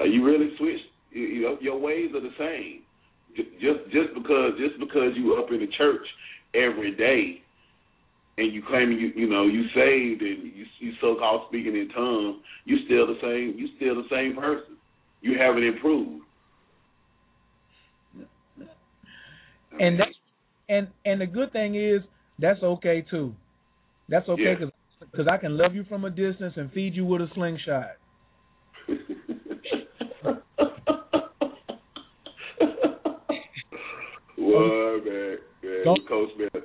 Are 0.00 0.06
you 0.06 0.24
really 0.24 0.50
switched? 0.56 0.86
You, 1.10 1.22
you 1.22 1.42
know, 1.42 1.58
your 1.60 1.78
ways 1.78 2.12
are 2.14 2.20
the 2.20 2.30
same. 2.38 2.82
Just 3.60 3.90
just 3.90 4.14
because 4.14 4.52
just 4.56 4.78
because 4.78 5.12
you 5.16 5.34
up 5.34 5.50
in 5.50 5.60
the 5.60 5.66
church 5.76 6.06
every 6.54 6.94
day 6.94 7.42
and 8.38 8.52
you 8.52 8.62
claiming 8.68 8.98
you 8.98 9.10
you 9.16 9.28
know 9.28 9.46
you 9.46 9.64
saved 9.74 10.22
and 10.22 10.52
you 10.54 10.64
you 10.78 10.92
so 11.00 11.16
called 11.16 11.42
speaking 11.48 11.74
in 11.74 11.88
tongues, 11.88 12.36
you 12.66 12.78
still 12.86 13.06
the 13.06 13.18
same. 13.20 13.58
You 13.58 13.68
still 13.76 13.96
the 13.96 14.08
same 14.10 14.36
person. 14.36 14.76
You 15.22 15.38
haven't 15.38 15.64
improved. 15.64 16.22
And 19.80 19.98
that, 19.98 20.08
and 20.68 20.88
and 21.04 21.20
the 21.20 21.26
good 21.26 21.52
thing 21.52 21.74
is 21.74 22.02
that's 22.38 22.62
okay 22.62 23.04
too. 23.10 23.34
That's 24.08 24.28
okay 24.28 24.54
because 24.54 24.72
because 25.10 25.26
I 25.30 25.36
can 25.36 25.56
love 25.56 25.74
you 25.74 25.84
from 25.88 26.04
a 26.04 26.10
distance 26.10 26.54
and 26.56 26.70
feed 26.72 26.94
you 26.94 27.04
with 27.04 27.22
a 27.22 27.28
slingshot. 27.34 27.96
what 34.36 35.04
man, 35.04 35.04
man, 35.04 35.84
Don't- 35.84 36.08
Coach 36.08 36.30
man. 36.38 36.62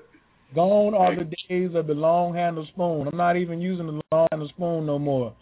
Gone 0.55 0.93
are 0.95 1.13
the 1.13 1.25
days 1.49 1.71
of 1.75 1.87
the 1.87 1.93
long 1.93 2.33
handled 2.33 2.69
spoon. 2.69 3.07
I'm 3.11 3.17
not 3.17 3.35
even 3.35 3.59
using 3.59 3.85
the 3.85 4.01
long 4.11 4.27
handled 4.31 4.49
spoon 4.51 4.85
no 4.85 4.97
more. 4.97 5.35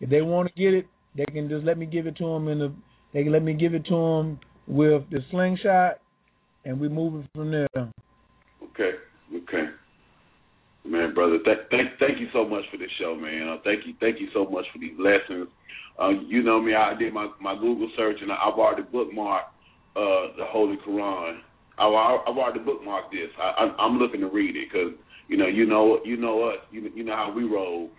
If 0.00 0.10
they 0.10 0.22
want 0.22 0.48
to 0.48 0.54
get 0.54 0.72
it, 0.74 0.86
they 1.16 1.24
can 1.24 1.48
just 1.48 1.64
let 1.64 1.76
me 1.76 1.86
give 1.86 2.06
it 2.06 2.16
to 2.18 2.24
them 2.24 2.48
in 2.48 2.58
the. 2.60 2.72
They 3.12 3.24
can 3.24 3.32
let 3.32 3.42
me 3.42 3.54
give 3.54 3.74
it 3.74 3.84
to 3.86 3.90
them 3.90 4.38
with 4.66 5.02
the 5.10 5.20
slingshot, 5.30 5.98
and 6.64 6.80
we 6.80 6.88
move 6.88 7.24
it 7.24 7.30
from 7.34 7.50
there. 7.50 7.66
Okay, 7.76 8.92
okay. 9.32 9.70
Man, 10.84 11.14
brother, 11.14 11.38
th- 11.42 11.66
thank 11.70 11.98
thank 11.98 12.20
you 12.20 12.28
so 12.32 12.46
much 12.46 12.64
for 12.70 12.76
this 12.76 12.90
show, 12.98 13.14
man. 13.16 13.48
Uh, 13.48 13.56
thank 13.64 13.86
you, 13.86 13.94
thank 14.00 14.20
you 14.20 14.28
so 14.34 14.44
much 14.44 14.66
for 14.72 14.78
these 14.78 14.94
lessons. 14.98 15.48
Uh, 16.00 16.10
you 16.26 16.42
know 16.42 16.60
me, 16.60 16.74
I 16.74 16.94
did 16.94 17.14
my 17.14 17.30
my 17.40 17.54
Google 17.54 17.88
search 17.96 18.18
and 18.20 18.30
I've 18.30 18.58
already 18.58 18.82
bookmarked 18.82 19.48
uh, 19.96 20.36
the 20.36 20.44
Holy 20.44 20.76
Quran. 20.86 21.38
I, 21.78 21.86
I've 21.86 22.36
already 22.36 22.60
bookmarked 22.60 23.10
this. 23.12 23.30
I, 23.40 23.64
I, 23.64 23.82
I'm 23.82 23.98
looking 23.98 24.20
to 24.20 24.28
read 24.28 24.56
it 24.56 24.68
because 24.70 24.92
you 25.28 25.36
know, 25.36 25.46
you 25.46 25.66
know, 25.66 26.00
you 26.04 26.16
know 26.16 26.50
us. 26.50 26.58
You 26.70 26.90
you 26.94 27.04
know 27.04 27.16
how 27.16 27.32
we 27.34 27.44
roll. 27.44 27.90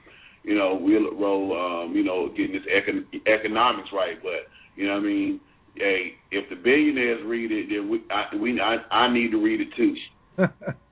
You 0.43 0.55
know, 0.55 0.75
we 0.75 0.95
roll. 0.95 1.57
Um, 1.57 1.95
you 1.95 2.03
know, 2.03 2.29
getting 2.29 2.53
this 2.53 2.63
econ- 2.71 3.05
economics 3.27 3.89
right, 3.93 4.21
but 4.21 4.47
you 4.75 4.87
know 4.87 4.93
what 4.93 4.99
I 4.99 5.07
mean. 5.07 5.39
Hey, 5.75 6.13
if 6.31 6.49
the 6.49 6.55
billionaires 6.55 7.21
read 7.25 7.51
it, 7.51 7.67
then 7.69 7.89
we 7.89 8.03
I, 8.11 8.35
we 8.35 8.61
I, 8.61 8.77
I 8.91 9.11
need 9.11 9.31
to 9.31 9.43
read 9.43 9.61
it 9.61 9.69
too. 9.75 9.95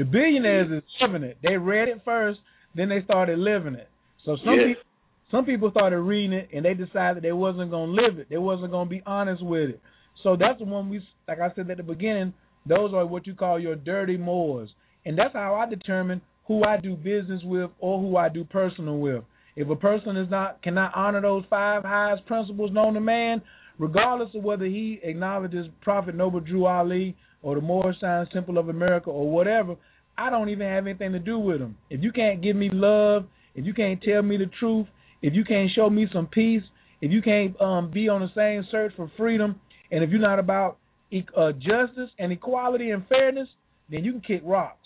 the 0.00 0.06
billionaires 0.06 0.70
is 0.70 0.82
living 0.98 1.22
it. 1.22 1.36
They 1.42 1.58
read 1.58 1.88
it 1.88 2.00
first, 2.06 2.40
then 2.74 2.88
they 2.88 3.02
started 3.04 3.38
living 3.38 3.74
it. 3.74 3.90
So 4.24 4.36
some 4.36 4.58
Yes. 4.58 4.68
people 4.68 4.82
some 5.30 5.44
people 5.44 5.70
started 5.70 6.00
reading 6.00 6.32
it 6.32 6.48
and 6.52 6.64
they 6.64 6.72
decided 6.72 7.22
they 7.22 7.32
wasn't 7.32 7.70
gonna 7.70 7.92
live 7.92 8.18
it. 8.18 8.28
They 8.30 8.38
wasn't 8.38 8.72
gonna 8.72 8.88
be 8.88 9.02
honest 9.04 9.42
with 9.42 9.70
it. 9.70 9.80
So 10.22 10.36
that's 10.36 10.58
the 10.58 10.64
one 10.64 10.88
we 10.88 11.06
like 11.28 11.38
I 11.38 11.52
said 11.54 11.70
at 11.70 11.76
the 11.76 11.82
beginning, 11.82 12.32
those 12.64 12.94
are 12.94 13.04
what 13.04 13.26
you 13.26 13.34
call 13.34 13.60
your 13.60 13.76
dirty 13.76 14.16
Moors. 14.16 14.70
And 15.04 15.18
that's 15.18 15.34
how 15.34 15.54
I 15.54 15.68
determine 15.68 16.22
who 16.46 16.64
I 16.64 16.78
do 16.78 16.96
business 16.96 17.42
with 17.44 17.70
or 17.78 18.00
who 18.00 18.16
I 18.16 18.30
do 18.30 18.44
personal 18.44 18.98
with. 19.00 19.22
If 19.54 19.68
a 19.68 19.76
person 19.76 20.16
is 20.16 20.30
not 20.30 20.62
cannot 20.62 20.96
honor 20.96 21.20
those 21.20 21.44
five 21.50 21.84
highest 21.84 22.24
principles 22.24 22.72
known 22.72 22.94
to 22.94 23.00
man, 23.00 23.42
regardless 23.78 24.34
of 24.34 24.42
whether 24.44 24.64
he 24.64 24.98
acknowledges 25.02 25.66
Prophet 25.82 26.14
Noble 26.14 26.40
Drew 26.40 26.64
Ali 26.64 27.14
or 27.42 27.54
the 27.54 27.60
Moorish 27.60 28.00
Science 28.00 28.28
Temple 28.32 28.58
of 28.58 28.68
America 28.68 29.10
or 29.10 29.30
whatever, 29.30 29.76
I 30.20 30.28
don't 30.28 30.50
even 30.50 30.68
have 30.68 30.86
anything 30.86 31.12
to 31.12 31.18
do 31.18 31.38
with 31.38 31.60
them. 31.60 31.78
If 31.88 32.02
you 32.02 32.12
can't 32.12 32.42
give 32.42 32.54
me 32.54 32.68
love, 32.70 33.24
if 33.54 33.64
you 33.64 33.72
can't 33.72 34.02
tell 34.02 34.20
me 34.20 34.36
the 34.36 34.50
truth, 34.58 34.86
if 35.22 35.32
you 35.32 35.44
can't 35.44 35.70
show 35.74 35.88
me 35.88 36.06
some 36.12 36.26
peace, 36.26 36.62
if 37.00 37.10
you 37.10 37.22
can't 37.22 37.58
um, 37.58 37.90
be 37.90 38.06
on 38.10 38.20
the 38.20 38.28
same 38.36 38.68
search 38.70 38.92
for 38.96 39.10
freedom, 39.16 39.58
and 39.90 40.04
if 40.04 40.10
you're 40.10 40.20
not 40.20 40.38
about 40.38 40.76
e- 41.10 41.24
uh, 41.34 41.52
justice 41.52 42.10
and 42.18 42.32
equality 42.32 42.90
and 42.90 43.06
fairness, 43.08 43.48
then 43.90 44.04
you 44.04 44.12
can 44.12 44.20
kick 44.20 44.42
rocks. 44.44 44.76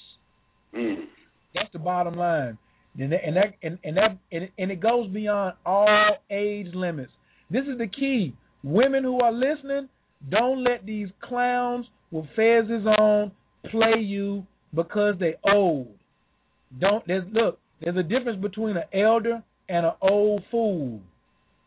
Mm. 0.73 1.07
That's 1.53 1.73
the 1.73 1.81
bottom 1.81 2.15
line. 2.15 2.57
And 2.97 3.11
that, 3.11 3.25
and 3.27 3.37
that 3.37 3.55
and, 3.65 3.79
and 3.83 3.97
that 3.97 4.19
and, 4.31 4.49
and 4.57 4.71
it 4.71 4.81
goes 4.81 5.11
beyond 5.11 5.55
all 5.67 6.17
age 6.31 6.69
limits. 6.75 7.11
This 7.51 7.63
is 7.63 7.77
the 7.77 7.89
key. 7.89 8.35
Women 8.63 9.03
who 9.03 9.19
are 9.19 9.33
listening, 9.33 9.89
don't 10.31 10.63
let 10.63 10.87
these 10.87 11.09
clowns 11.25 11.87
with 12.13 12.27
fezzes 12.39 12.87
on 12.99 13.33
play 13.69 14.01
you 14.01 14.47
because 14.75 15.15
they 15.19 15.35
old. 15.45 15.89
Don't 16.81 17.07
there's 17.07 17.25
look, 17.33 17.59
there's 17.81 17.97
a 17.97 18.03
difference 18.03 18.41
between 18.41 18.77
an 18.77 18.85
elder 18.93 19.43
and 19.69 19.87
an 19.87 19.93
old 20.01 20.43
fool. 20.51 21.01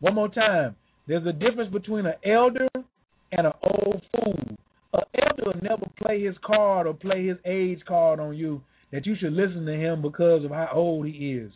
One 0.00 0.14
more 0.14 0.28
time. 0.28 0.76
There's 1.06 1.26
a 1.26 1.32
difference 1.32 1.72
between 1.72 2.06
an 2.06 2.14
elder 2.24 2.68
and 3.32 3.46
an 3.46 3.52
old 3.62 4.02
fool. 4.12 4.56
An 4.92 5.02
elder 5.14 5.42
will 5.46 5.62
never 5.62 5.86
play 6.00 6.22
his 6.22 6.36
card 6.44 6.86
or 6.86 6.94
play 6.94 7.26
his 7.26 7.38
age 7.46 7.80
card 7.86 8.20
on 8.20 8.36
you 8.36 8.62
that 8.92 9.06
you 9.06 9.16
should 9.18 9.32
listen 9.32 9.64
to 9.66 9.72
him 9.72 10.02
because 10.02 10.44
of 10.44 10.50
how 10.50 10.70
old 10.72 11.06
he 11.06 11.32
is. 11.32 11.52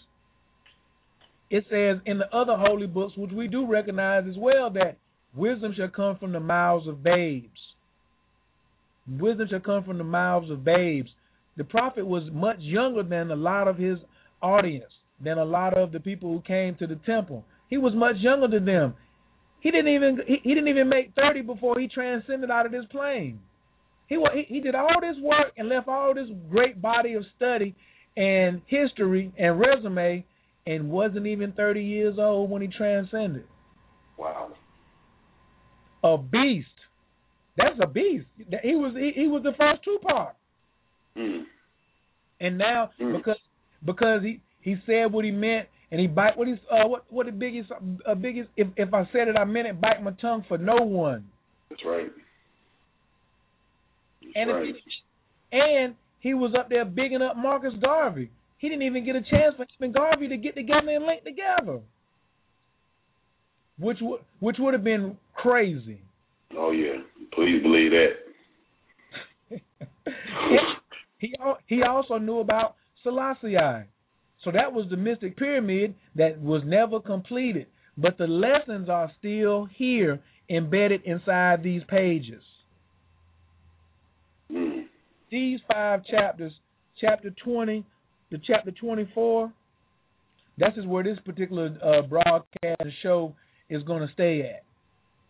It 1.51 1.65
says 1.69 2.01
in 2.07 2.19
the 2.19 2.35
other 2.35 2.57
holy 2.57 2.87
books, 2.87 3.17
which 3.17 3.31
we 3.31 3.47
do 3.47 3.67
recognize 3.67 4.25
as 4.29 4.37
well, 4.39 4.71
that 4.71 4.97
wisdom 5.35 5.75
shall 5.77 5.89
come 5.89 6.17
from 6.17 6.33
the 6.33 6.41
mouths 6.41 6.89
of 6.89 7.03
babes. 7.03 7.49
Wisdom 9.07 9.49
shall 9.51 9.61
come 9.61 9.85
from 9.85 9.99
the 9.99 10.05
mouths 10.05 10.51
of 10.51 10.65
babes. 10.65 11.11
The 11.57 11.65
prophet 11.65 12.07
was 12.07 12.23
much 12.33 12.59
younger 12.61 13.03
than 13.03 13.31
a 13.31 13.37
lot 13.37 13.69
of 13.69 13.77
his 13.77 13.99
audience, 14.43 14.91
than 15.23 15.39
a 15.39 15.45
lot 15.45 15.77
of 15.77 15.93
the 15.93 16.01
people 16.01 16.33
who 16.33 16.41
came 16.41 16.75
to 16.77 16.87
the 16.87 16.99
temple. 17.07 17.45
He 17.69 17.77
was 17.79 17.93
much 17.95 18.17
younger 18.19 18.49
than 18.49 18.65
them. 18.65 18.95
He 19.61 19.71
didn't 19.71 19.95
even 19.95 20.19
he, 20.27 20.37
he 20.43 20.55
didn't 20.55 20.69
even 20.69 20.89
make 20.89 21.15
thirty 21.15 21.43
before 21.43 21.79
he 21.79 21.89
transcended 21.89 22.51
out 22.51 22.67
of 22.67 22.73
this 22.73 22.85
plane. 22.91 23.39
He, 24.09 24.19
he 24.49 24.61
did 24.61 24.75
all 24.75 25.01
this 25.01 25.17
work 25.23 25.53
and 25.57 25.69
left 25.69 25.89
all 25.89 26.15
this 26.15 26.29
great 26.51 26.83
body 26.83 27.15
of 27.15 27.23
study 27.37 27.75
and 28.17 28.61
history 28.67 29.33
and 29.39 29.59
resume, 29.59 30.25
and 30.67 30.91
wasn't 30.91 31.27
even 31.27 31.53
thirty 31.53 31.83
years 31.83 32.17
old 32.19 32.51
when 32.51 32.61
he 32.61 32.69
transcended. 32.69 33.45
Wow. 34.19 34.53
A 36.05 36.19
beast. 36.19 36.67
That's 37.57 37.79
a 37.83 37.87
beast. 37.87 38.27
He 38.63 38.75
was 38.75 38.95
he, 38.97 39.13
he 39.15 39.29
was 39.29 39.43
the 39.45 39.53
first 39.57 39.83
Tupac. 39.85 40.35
Mm. 41.17 41.45
And 42.41 42.59
now 42.59 42.91
Mm. 43.01 43.17
because 43.17 43.39
because 43.85 44.23
he 44.23 44.41
he 44.63 44.77
said 44.87 45.13
what 45.13 45.25
he 45.25 45.31
meant 45.31 45.69
and 45.91 46.01
he 46.01 46.07
bite 46.07 46.37
what 46.37 46.49
he's 46.49 46.59
uh 46.71 46.87
what 46.87 47.05
what 47.11 47.27
the 47.27 47.33
biggest 47.33 47.71
uh, 48.07 48.15
biggest 48.15 48.49
if 48.57 48.69
if 48.77 48.93
I 48.95 49.05
said 49.13 49.29
it 49.29 49.37
I 49.37 49.45
meant 49.45 49.69
it 49.69 49.81
bite 49.81 50.03
my 50.03 50.13
tongue 50.13 50.45
for 50.49 50.59
no 50.59 50.77
one. 50.77 51.25
That's 51.69 51.83
right. 51.85 52.11
That's 54.23 54.33
And 54.37 54.51
right. 54.51 54.69
if 54.69 54.77
and 55.53 55.95
he 56.21 56.35
was 56.35 56.55
up 56.59 56.69
there 56.69 56.85
bigging 56.85 57.23
up 57.23 57.37
Marcus 57.37 57.75
Garvey. 57.81 58.31
He 58.59 58.69
didn't 58.69 58.83
even 58.83 59.05
get 59.05 59.17
a 59.17 59.23
chance 59.23 59.55
for 59.57 59.63
him 59.63 59.69
and 59.81 59.93
Garvey 59.95 60.29
to 60.29 60.37
get 60.37 60.55
together 60.55 60.91
and 60.91 61.05
link 61.05 61.25
together. 61.25 61.81
Which 63.79 63.99
would 64.01 64.21
which 64.41 64.57
would 64.59 64.75
have 64.75 64.85
been 64.85 65.19
crazy. 65.35 66.01
Oh 66.57 66.71
yeah. 66.71 67.03
Please 67.35 67.63
believe 67.63 67.91
that. 67.91 69.61
he 71.23 71.35
he 71.69 71.83
also 71.83 72.19
knew 72.19 72.41
about 72.41 72.75
Selassie. 73.05 73.57
So 74.45 74.51
that 74.51 74.73
was 74.73 74.87
the 74.91 74.97
mystic 74.97 75.37
pyramid 75.37 75.95
that 76.17 76.41
was 76.41 76.63
never 76.67 76.99
completed, 76.99 77.69
but 77.97 78.19
the 78.19 78.27
lessons 78.27 78.89
are 78.89 79.11
still 79.21 79.69
here 79.77 80.21
embedded 80.51 81.03
inside 81.05 81.63
these 81.63 81.83
pages. 81.89 82.43
These 85.31 85.61
five 85.73 86.05
chapters, 86.11 86.53
chapter 87.01 87.31
20 87.45 87.87
to 88.33 88.39
chapter 88.45 88.73
24, 88.73 89.53
this 90.59 90.73
is 90.77 90.85
where 90.87 91.05
this 91.05 91.19
particular 91.25 91.79
uh, 91.83 92.03
broadcast 92.03 92.97
show 93.03 93.35
is 93.71 93.83
going 93.85 94.07
to 94.07 94.13
stay 94.13 94.41
at. 94.41 94.65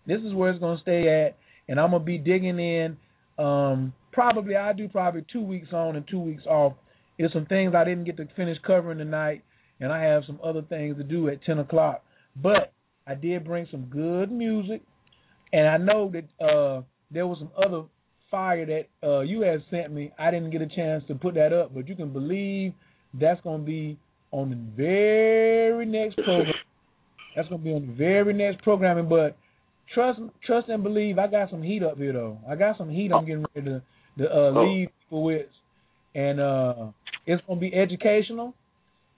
This 0.07 0.23
is 0.23 0.33
where 0.33 0.51
it's 0.51 0.59
going 0.59 0.79
to 0.79 0.83
stay 0.83 1.27
at, 1.27 1.37
and 1.69 1.79
I'm 1.79 1.91
going 1.91 2.03
to 2.03 2.07
be 2.07 2.19
digging 2.19 2.59
in. 2.59 2.97
Um, 3.39 3.93
probably 4.13 4.57
I 4.57 4.73
do 4.73 4.89
probably 4.89 5.25
two 5.33 5.43
weeks 5.43 5.69
on 5.73 5.97
and 5.97 6.07
two 6.09 6.21
weeks 6.21 6.45
off. 6.47 6.75
There's 7.19 7.33
some 7.33 7.47
things 7.47 7.75
I 7.75 7.85
didn't 7.85 8.05
get 8.05 8.17
to 8.17 8.29
finish 8.37 8.59
covering 8.67 8.99
tonight, 8.99 9.43
and 9.81 9.93
I 9.93 10.03
have 10.03 10.25
some 10.27 10.41
other 10.43 10.63
things 10.63 10.97
to 10.97 11.05
do 11.05 11.29
at 11.29 11.43
10 11.45 11.59
o'clock. 11.59 12.03
But 12.37 12.73
I 13.07 13.15
did 13.15 13.45
bring 13.45 13.67
some 13.71 13.85
good 13.87 14.31
music, 14.33 14.83
and 15.53 15.69
I 15.69 15.77
know 15.77 16.11
that 16.13 16.45
uh, 16.45 16.83
there 17.11 17.27
was 17.27 17.39
some 17.39 17.51
other 17.57 17.85
fire 18.31 18.65
that 18.67 19.07
uh, 19.07 19.21
you 19.21 19.43
had 19.43 19.63
sent 19.71 19.93
me. 19.93 20.13
I 20.19 20.31
didn't 20.31 20.51
get 20.51 20.63
a 20.63 20.67
chance 20.67 21.05
to 21.09 21.15
put 21.15 21.35
that 21.35 21.53
up, 21.53 21.75
but 21.75 21.89
you 21.89 21.95
can 21.95 22.13
believe 22.13 22.73
that's 23.15 23.41
going 23.43 23.61
to 23.61 23.67
be 23.67 23.99
on 24.33 24.51
the 24.51 24.83
very 24.83 25.87
next 25.87 26.17
program. 26.17 26.55
That's 27.35 27.49
going 27.49 27.63
to 27.63 27.65
be 27.65 27.73
on 27.73 27.87
the 27.87 27.95
very 27.95 28.35
next 28.35 28.63
programming. 28.63 29.09
But 29.09 29.39
trust, 29.95 30.21
trust 30.45 30.69
and 30.69 30.83
believe. 30.83 31.19
I 31.19 31.27
got 31.27 31.51
some 31.51 31.63
heat 31.63 31.83
up 31.83 31.97
here 31.97 32.13
though. 32.13 32.39
I 32.47 32.57
got 32.57 32.77
some 32.77 32.91
heat. 32.91 33.11
I'm 33.11 33.25
getting 33.25 33.47
ready 33.55 33.69
to, 33.69 33.83
to 34.19 34.29
uh, 34.29 34.51
Oh. 34.55 34.65
leave 34.65 34.89
people 35.05 35.23
with, 35.25 35.47
and 36.15 36.41
uh, 36.41 36.75
it's 37.27 37.43
going 37.47 37.59
to 37.59 37.71
be 37.71 37.75
educational. 37.75 38.55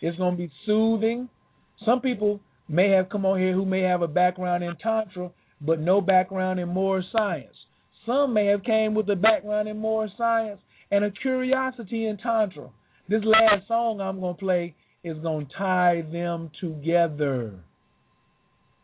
It's 0.01 0.17
going 0.19 0.33
to 0.33 0.39
be 0.39 0.51
soothing. 0.67 1.29
Some 1.85 2.01
people 2.01 2.41
may 2.69 2.91
have 2.91 3.09
come 3.09 3.25
on 3.27 3.39
here 3.39 3.53
who 3.53 3.65
may 3.65 3.83
have 3.83 4.03
a 4.03 4.09
background 4.09 4.63
in 4.65 4.77
tantra, 4.77 5.31
but 5.61 5.81
no 5.81 6.01
background 6.01 6.61
in 6.61 6.69
Moorish 6.69 7.07
science. 7.13 7.55
Some 8.07 8.35
may 8.35 8.47
have 8.47 8.63
came 8.65 8.95
with 8.95 9.09
a 9.09 9.17
background 9.17 9.69
in 9.69 9.79
Moorish 9.79 10.13
science 10.19 10.61
and 10.91 11.05
a 11.05 11.11
curiosity 11.11 12.07
in 12.07 12.19
tantra. 12.19 12.69
This 13.09 13.23
last 13.25 13.67
song 13.69 14.01
I'm 14.01 14.21
going 14.21 14.35
to 14.35 14.39
play 14.41 14.75
is 15.03 15.17
going 15.19 15.47
to 15.47 15.53
tie 15.57 16.03
them 16.13 16.51
together 16.61 17.53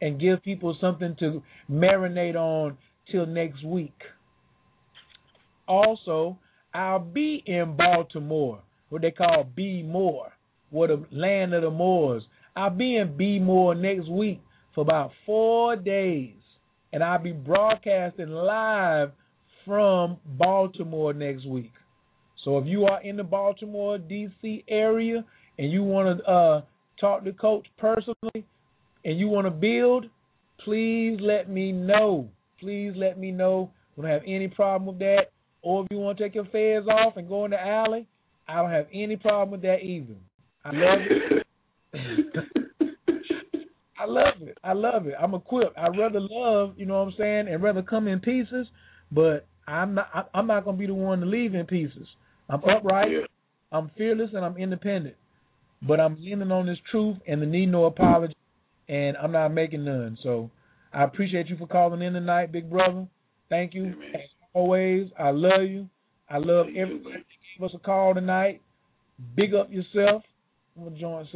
and 0.03 0.19
give 0.20 0.43
people 0.43 0.77
something 0.81 1.15
to 1.20 1.43
marinate 1.70 2.35
on 2.35 2.77
till 3.11 3.27
next 3.27 3.65
week. 3.65 3.99
Also, 5.70 6.36
I'll 6.74 6.98
be 6.98 7.44
in 7.47 7.76
Baltimore, 7.76 8.60
what 8.88 9.02
they 9.02 9.12
call 9.12 9.44
Be 9.55 9.84
More, 9.84 10.32
were 10.72 10.88
the 10.88 11.06
land 11.12 11.55
of 11.55 11.62
the 11.62 11.70
Moors. 11.70 12.24
I'll 12.56 12.70
be 12.70 12.97
in 12.97 13.16
B 13.16 13.38
More 13.38 13.76
next 13.76 14.09
week 14.09 14.40
for 14.74 14.80
about 14.80 15.12
four 15.24 15.76
days, 15.76 16.34
and 16.92 17.05
I'll 17.05 17.22
be 17.22 17.30
broadcasting 17.30 18.30
live 18.30 19.12
from 19.64 20.16
Baltimore 20.36 21.12
next 21.12 21.47
week. 21.47 21.70
So 22.44 22.59
if 22.59 22.66
you 22.66 22.86
are 22.86 23.01
in 23.02 23.16
the 23.16 23.22
Baltimore 23.22 23.97
D.C. 23.97 24.64
area 24.68 25.24
and 25.56 25.70
you 25.70 25.84
want 25.84 26.18
to 26.18 26.24
uh, 26.24 26.62
talk 27.01 27.22
to 27.22 27.32
Coach 27.32 27.68
personally 27.78 28.44
and 29.05 29.16
you 29.20 29.28
want 29.28 29.47
to 29.47 29.52
build, 29.52 30.06
please 30.64 31.18
let 31.20 31.48
me 31.48 31.70
know. 31.70 32.28
Please 32.59 32.92
let 32.97 33.20
me 33.20 33.30
know. 33.30 33.70
We 33.94 34.02
don't 34.02 34.10
have 34.10 34.22
any 34.26 34.48
problem 34.48 34.86
with 34.88 34.98
that. 34.98 35.30
Or 35.62 35.85
if 35.85 35.89
you 35.91 35.99
want 35.99 36.19
to 36.19 36.24
take 36.24 36.35
your 36.35 36.47
fez 36.47 36.89
off 36.89 37.16
and 37.16 37.28
go 37.28 37.45
in 37.45 37.51
the 37.51 37.61
alley, 37.61 38.07
I 38.49 38.57
don't 38.57 38.70
have 38.70 38.87
any 38.93 39.16
problem 39.16 39.51
with 39.51 39.62
that 39.62 39.82
either. 39.82 40.15
I 40.65 40.70
love 40.73 40.99
it. 41.03 41.47
I 43.99 44.07
love 44.07 44.35
it. 44.41 44.57
I 44.65 44.73
love 44.73 45.07
it. 45.07 45.15
I'm 45.20 45.35
equipped. 45.35 45.77
I 45.77 45.89
rather 45.89 46.20
love, 46.20 46.74
you 46.77 46.87
know 46.87 47.01
what 47.01 47.09
I'm 47.09 47.15
saying, 47.19 47.49
and 47.49 47.62
rather 47.62 47.82
come 47.82 48.09
in 48.09 48.20
pieces, 48.20 48.66
but 49.12 49.47
I'm 49.66 49.95
not 49.95 50.31
I'm 50.32 50.47
not 50.47 50.65
gonna 50.65 50.78
be 50.78 50.87
the 50.87 50.95
one 50.95 51.20
to 51.20 51.27
leave 51.27 51.55
in 51.55 51.66
pieces. 51.66 52.09
I'm 52.49 52.62
upright, 52.65 53.11
Yeah. 53.11 53.27
I'm 53.70 53.91
fearless 53.97 54.31
and 54.32 54.45
I'm 54.45 54.57
independent. 54.57 55.16
But 55.82 56.01
I'm 56.01 56.16
leaning 56.20 56.51
on 56.51 56.66
this 56.66 56.78
truth 56.91 57.19
and 57.27 57.41
the 57.41 57.47
need 57.47 57.66
no 57.66 57.85
apology 57.85 58.35
and 58.89 59.16
I'm 59.16 59.32
not 59.32 59.51
making 59.51 59.85
none. 59.85 60.19
So 60.23 60.51
I 60.93 61.05
appreciate 61.05 61.49
you 61.49 61.57
for 61.57 61.66
calling 61.66 62.03
in 62.03 62.15
tonight, 62.15 62.53
big 62.53 62.69
brother. 62.69 63.07
Thank 63.49 63.74
you. 63.74 63.85
Amen. 63.85 64.23
Always, 64.52 65.09
I 65.18 65.31
love 65.31 65.62
you. 65.62 65.89
I 66.28 66.39
love 66.39 66.66
everybody 66.77 67.16
that 67.16 67.59
gave 67.59 67.64
us 67.64 67.72
a 67.74 67.78
call 67.78 68.14
tonight. 68.14 68.60
Big 69.36 69.55
up 69.55 69.70
yourself. 69.70 70.22
I'm 70.77 70.85
gonna 70.85 70.98
join 70.98 71.28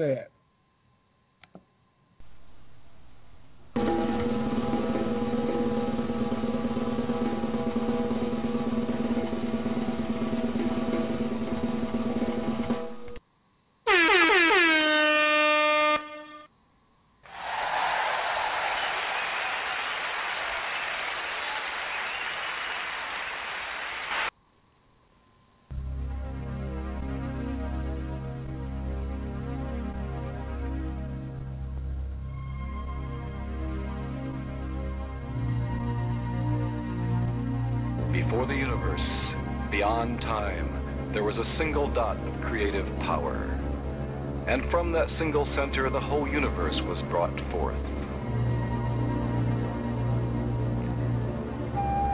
single 45.19 45.47
center, 45.55 45.91
the 45.91 46.01
whole 46.01 46.27
universe 46.27 46.75
was 46.91 46.99
brought 47.11 47.35
forth. 47.55 47.79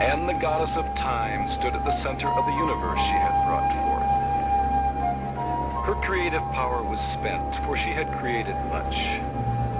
And 0.01 0.29
the 0.29 0.37
goddess 0.41 0.73
of 0.77 0.85
time 1.01 1.41
stood 1.61 1.73
at 1.77 1.83
the 1.85 1.97
center 2.05 2.29
of 2.29 2.43
the 2.45 2.55
universe 2.57 3.01
she 3.01 3.17
had 3.21 3.35
brought 3.45 3.69
forth. 3.85 4.11
Her 5.89 5.97
creative 6.05 6.45
power 6.53 6.85
was 6.85 7.01
spent, 7.17 7.49
for 7.65 7.73
she 7.73 7.91
had 7.97 8.09
created 8.21 8.57
much. 8.69 8.95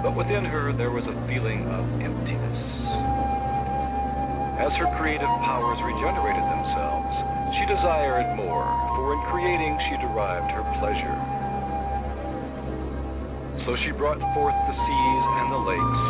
But 0.02 0.18
within 0.18 0.46
her, 0.46 0.74
there 0.74 0.90
was 0.90 1.06
a 1.06 1.18
feeling 1.30 1.66
of 1.70 1.86
emptiness. 2.02 2.60
As 4.62 4.74
her 4.82 4.90
creative 4.98 5.30
powers 5.46 5.78
regenerated 5.86 6.46
themselves, 6.50 7.14
she 7.58 7.66
desired 7.70 8.34
more, 8.34 8.66
for 8.98 9.14
in 9.14 9.22
creating 9.30 9.74
she 9.90 9.98
derived 10.02 10.50
her 10.54 10.66
pleasure. 10.82 11.31
So 13.66 13.78
she 13.86 13.94
brought 13.94 14.18
forth 14.34 14.58
the 14.66 14.74
seas 14.74 15.26
and 15.38 15.48
the 15.54 15.62
lakes, 15.62 16.04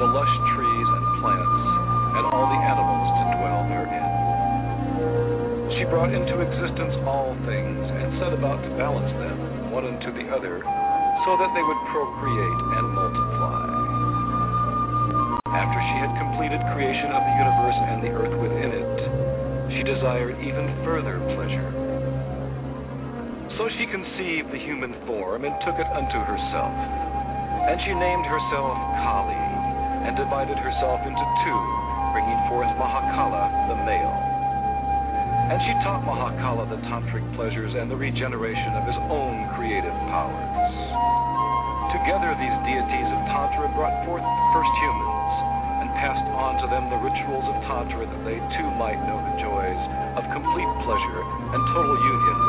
the 0.00 0.08
lush 0.16 0.34
trees 0.56 0.88
and 0.96 1.04
plants, 1.20 1.60
and 2.16 2.24
all 2.32 2.48
the 2.48 2.60
animals 2.64 3.06
to 3.20 3.24
dwell 3.36 3.60
therein. 3.68 4.12
She 5.76 5.84
brought 5.92 6.08
into 6.08 6.40
existence 6.40 6.96
all 7.04 7.36
things, 7.44 7.84
and 7.84 8.16
set 8.16 8.32
about 8.32 8.64
to 8.64 8.70
balance 8.80 9.12
them, 9.20 9.70
one 9.76 9.84
unto 9.84 10.08
the 10.08 10.24
other, 10.32 10.64
so 11.28 11.36
that 11.36 11.52
they 11.52 11.60
would 11.60 11.80
procreate 11.92 12.60
and 12.80 12.84
multiply. 12.96 13.25
She 23.86 23.92
conceived 23.92 24.50
the 24.50 24.58
human 24.58 24.94
form 25.06 25.44
and 25.44 25.54
took 25.62 25.78
it 25.78 25.86
unto 25.94 26.18
herself. 26.26 26.74
And 27.70 27.78
she 27.86 27.94
named 27.94 28.26
herself 28.26 28.74
Kali, 29.02 29.42
and 30.06 30.14
divided 30.18 30.58
herself 30.58 31.02
into 31.06 31.24
two, 31.46 31.62
bringing 32.14 32.40
forth 32.50 32.70
Mahakala, 32.78 33.46
the 33.70 33.78
male. 33.86 34.16
And 35.50 35.58
she 35.62 35.74
taught 35.86 36.02
Mahakala 36.02 36.66
the 36.66 36.82
tantric 36.90 37.22
pleasures 37.38 37.74
and 37.78 37.90
the 37.90 37.98
regeneration 37.98 38.74
of 38.74 38.86
his 38.86 38.98
own 39.06 39.54
creative 39.54 39.94
powers. 40.10 40.50
Together, 41.94 42.34
these 42.38 42.58
deities 42.66 43.10
of 43.14 43.20
Tantra 43.30 43.70
brought 43.78 43.94
forth 44.06 44.26
the 44.26 44.46
first 44.50 44.72
humans 44.82 45.30
and 45.86 45.86
passed 46.02 46.26
on 46.34 46.58
to 46.58 46.66
them 46.70 46.90
the 46.90 46.98
rituals 46.98 47.46
of 47.46 47.56
Tantra 47.70 48.02
that 48.02 48.22
they 48.26 48.38
too 48.58 48.68
might 48.74 48.98
know 49.06 49.22
the 49.22 49.36
joys 49.38 49.80
of 50.18 50.26
complete 50.34 50.70
pleasure 50.82 51.22
and 51.54 51.60
total 51.70 51.94
union 51.94 52.45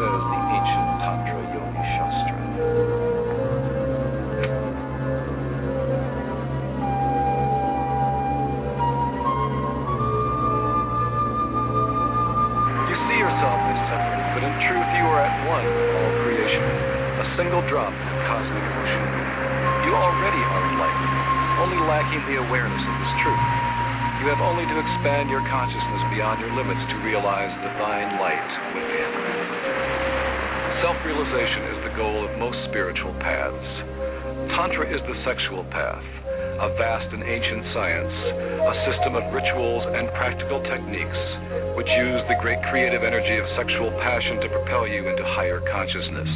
the 0.00 0.08
ancient 0.08 0.88
Tantra 1.04 1.44
Yoni 1.52 1.84
Shastra. 1.92 2.40
You 12.88 12.96
see 12.96 13.18
yourself 13.20 13.60
as 13.60 13.80
separate, 13.92 14.24
but 14.32 14.42
in 14.48 14.54
truth 14.72 14.88
you 14.96 15.04
are 15.04 15.20
at 15.20 15.36
one 15.44 15.68
with 15.68 15.88
all 15.92 16.12
creation, 16.24 16.64
a 17.20 17.26
single 17.36 17.60
drop 17.68 17.92
of 17.92 18.16
cosmic 18.24 18.64
ocean. 18.64 19.04
You 19.84 19.92
already 19.92 20.40
are 20.40 20.64
enlightened, 20.64 21.16
only 21.60 21.80
lacking 21.84 22.24
the 22.24 22.40
awareness 22.40 22.80
of 22.88 22.94
this 23.04 23.12
truth. 23.20 23.44
You 24.24 24.32
have 24.32 24.40
only 24.40 24.64
to 24.64 24.76
expand 24.80 25.28
your 25.28 25.44
consciousness 25.44 26.08
beyond 26.08 26.40
your 26.40 26.56
limits 26.56 26.80
to 26.88 26.96
realize 27.04 27.52
divine 27.60 28.16
light. 28.16 28.59
Self 30.80 30.96
realization 31.04 31.76
is 31.76 31.80
the 31.84 31.96
goal 32.00 32.24
of 32.24 32.40
most 32.40 32.56
spiritual 32.72 33.12
paths. 33.20 33.68
Tantra 34.56 34.88
is 34.88 35.04
the 35.04 35.18
sexual 35.28 35.60
path, 35.68 36.00
a 36.56 36.72
vast 36.80 37.04
and 37.12 37.20
ancient 37.20 37.68
science, 37.76 38.16
a 38.64 38.74
system 38.88 39.12
of 39.12 39.28
rituals 39.28 39.84
and 39.92 40.08
practical 40.16 40.56
techniques 40.72 41.20
which 41.76 41.84
use 41.84 42.24
the 42.32 42.40
great 42.40 42.56
creative 42.72 43.04
energy 43.04 43.36
of 43.36 43.44
sexual 43.60 43.92
passion 44.00 44.40
to 44.40 44.48
propel 44.56 44.88
you 44.88 45.04
into 45.04 45.20
higher 45.36 45.60
consciousness. 45.68 46.32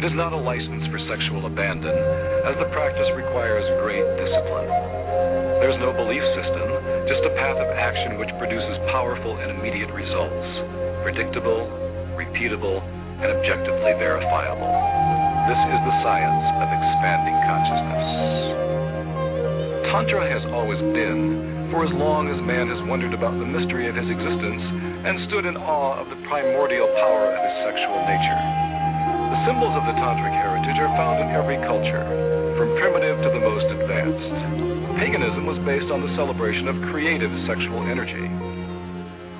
It 0.00 0.04
is 0.08 0.16
not 0.16 0.32
a 0.32 0.40
license 0.40 0.88
for 0.88 0.96
sexual 1.04 1.44
abandon, 1.44 1.92
as 2.48 2.56
the 2.56 2.72
practice 2.72 3.12
requires 3.20 3.68
great 3.84 4.08
discipline. 4.16 4.72
There's 5.60 5.76
no 5.84 5.92
belief 5.92 6.24
system, 6.40 6.68
just 7.04 7.28
a 7.28 7.36
path 7.36 7.60
of 7.60 7.68
action 7.68 8.16
which 8.16 8.32
produces 8.40 8.80
powerful 8.96 9.36
and 9.44 9.60
immediate 9.60 9.92
results, 9.92 10.48
predictable, 11.04 11.68
repeatable, 12.16 12.80
and 13.22 13.28
objectively 13.32 13.92
verifiable. 13.96 14.68
This 15.48 15.62
is 15.72 15.80
the 15.86 15.94
science 16.02 16.44
of 16.58 16.68
expanding 16.68 17.36
consciousness. 17.46 18.06
Tantra 19.94 20.26
has 20.26 20.44
always 20.52 20.82
been, 20.92 21.70
for 21.72 21.86
as 21.86 21.92
long 21.96 22.28
as 22.28 22.36
man 22.42 22.68
has 22.68 22.82
wondered 22.90 23.14
about 23.14 23.32
the 23.38 23.48
mystery 23.48 23.88
of 23.88 23.96
his 23.96 24.10
existence 24.10 24.62
and 25.06 25.22
stood 25.30 25.46
in 25.46 25.56
awe 25.56 26.02
of 26.02 26.10
the 26.10 26.18
primordial 26.26 26.90
power 26.98 27.30
of 27.30 27.38
his 27.38 27.56
sexual 27.64 28.00
nature. 28.04 28.40
The 29.32 29.40
symbols 29.48 29.74
of 29.78 29.86
the 29.86 29.96
tantric 29.96 30.34
heritage 30.36 30.78
are 30.82 30.92
found 30.98 31.22
in 31.22 31.30
every 31.32 31.56
culture, 31.64 32.04
from 32.58 32.74
primitive 32.76 33.22
to 33.22 33.30
the 33.30 33.42
most 33.42 33.66
advanced. 33.70 34.98
Paganism 34.98 35.46
was 35.46 35.62
based 35.62 35.88
on 35.94 36.02
the 36.02 36.12
celebration 36.18 36.68
of 36.68 36.76
creative 36.90 37.30
sexual 37.46 37.86
energy. 37.86 38.26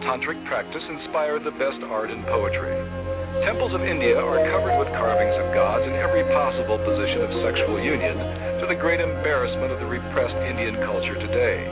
Tantric 0.07 0.39
practice 0.47 0.87
inspired 0.87 1.43
the 1.43 1.53
best 1.59 1.83
art 1.91 2.15
and 2.15 2.23
poetry. 2.31 2.96
Temples 3.45 3.77
of 3.77 3.85
India 3.85 4.17
are 4.17 4.41
covered 4.49 4.81
with 4.81 4.89
carvings 4.97 5.37
of 5.37 5.53
gods 5.53 5.85
in 5.85 5.93
every 5.99 6.25
possible 6.33 6.81
position 6.81 7.21
of 7.21 7.31
sexual 7.45 7.77
union, 7.77 8.17
to 8.63 8.65
the 8.65 8.79
great 8.79 9.03
embarrassment 9.03 9.75
of 9.75 9.79
the 9.83 9.89
repressed 9.89 10.37
Indian 10.49 10.81
culture 10.87 11.19
today. 11.21 11.69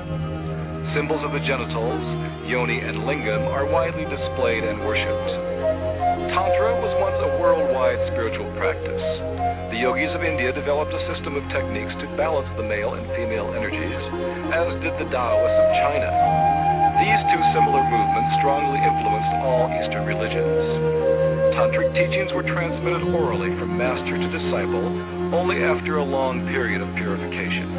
Symbols 0.92 1.24
of 1.24 1.32
the 1.32 1.40
genitals, 1.48 2.04
yoni, 2.44 2.78
and 2.84 3.08
lingam 3.08 3.48
are 3.48 3.64
widely 3.64 4.04
displayed 4.04 4.62
and 4.62 4.84
worshipped. 4.84 5.30
Tantra 6.36 6.76
was 6.84 6.92
once 7.00 7.18
a 7.24 7.30
worldwide 7.40 8.00
spiritual 8.12 8.50
practice. 8.60 9.04
The 9.72 9.80
yogis 9.80 10.12
of 10.14 10.22
India 10.22 10.54
developed 10.54 10.94
a 10.94 11.02
system 11.10 11.34
of 11.34 11.42
techniques 11.50 11.96
to 11.98 12.06
balance 12.14 12.46
the 12.54 12.62
male 12.62 12.94
and 12.94 13.08
female 13.18 13.50
energies, 13.56 14.02
as 14.54 14.70
did 14.84 14.94
the 15.02 15.08
Taoists 15.10 15.58
of 15.58 15.68
China. 15.82 16.10
These 16.94 17.22
two 17.34 17.42
similar 17.58 17.82
movements 17.82 18.30
strongly 18.38 18.78
influenced 18.78 19.34
all 19.42 19.66
Eastern 19.82 20.06
religions. 20.06 20.53
Tantric 21.64 21.96
teachings 21.96 22.28
were 22.36 22.44
transmitted 22.44 23.08
orally 23.08 23.48
from 23.56 23.72
master 23.72 24.20
to 24.20 24.28
disciple 24.28 24.84
only 25.32 25.64
after 25.64 25.96
a 25.96 26.04
long 26.04 26.44
period 26.52 26.84
of 26.84 26.92
purification. 26.92 27.72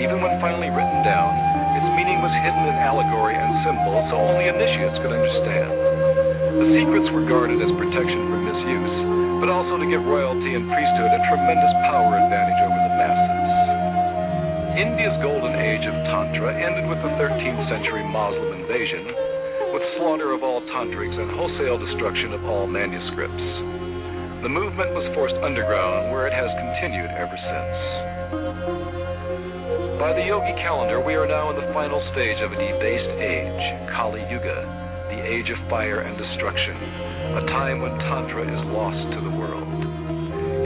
Even 0.00 0.24
when 0.24 0.40
finally 0.40 0.72
written 0.72 1.04
down, 1.04 1.28
its 1.76 1.92
meaning 1.92 2.24
was 2.24 2.32
hidden 2.40 2.72
in 2.72 2.76
allegory 2.80 3.36
and 3.36 3.52
symbol 3.68 4.00
so 4.08 4.16
only 4.16 4.48
initiates 4.48 4.96
could 5.04 5.12
understand. 5.12 5.76
The 6.56 6.68
secrets 6.72 7.12
were 7.12 7.28
guarded 7.28 7.60
as 7.60 7.68
protection 7.76 8.32
from 8.32 8.48
misuse, 8.48 8.96
but 9.44 9.52
also 9.52 9.76
to 9.76 9.84
give 9.92 10.00
royalty 10.08 10.56
and 10.56 10.64
priesthood 10.72 11.12
a 11.12 11.20
tremendous 11.28 11.74
power 11.92 12.16
advantage 12.16 12.60
over 12.64 12.80
the 12.80 12.92
masses. 12.96 13.52
India's 14.88 15.20
golden 15.20 15.52
age 15.60 15.84
of 15.84 15.92
Tantra 16.08 16.56
ended 16.56 16.88
with 16.88 17.04
the 17.04 17.12
13th 17.20 17.60
century 17.68 18.08
Muslim 18.08 18.64
invasion, 18.64 19.31
slaughter 20.02 20.34
of 20.34 20.42
all 20.42 20.58
tantrics 20.74 21.14
and 21.14 21.30
wholesale 21.30 21.78
destruction 21.78 22.34
of 22.34 22.42
all 22.42 22.66
manuscripts. 22.66 23.46
The 24.42 24.50
movement 24.50 24.90
was 24.98 25.06
forced 25.14 25.38
underground, 25.38 26.10
where 26.10 26.26
it 26.26 26.34
has 26.34 26.50
continued 26.58 27.06
ever 27.14 27.38
since. 27.38 27.78
By 30.02 30.10
the 30.18 30.26
yogi 30.26 30.58
calendar, 30.58 30.98
we 30.98 31.14
are 31.14 31.30
now 31.30 31.54
in 31.54 31.56
the 31.62 31.70
final 31.70 32.02
stage 32.10 32.42
of 32.42 32.50
a 32.50 32.58
debased 32.58 33.14
age, 33.22 33.62
Kali 33.94 34.26
Yuga, 34.26 34.58
the 35.14 35.22
age 35.22 35.46
of 35.54 35.70
fire 35.70 36.02
and 36.02 36.18
destruction, 36.18 37.38
a 37.38 37.42
time 37.54 37.78
when 37.78 37.94
Tantra 38.10 38.42
is 38.42 38.62
lost 38.74 39.06
to 39.14 39.18
the 39.22 39.34
world. 39.38 39.70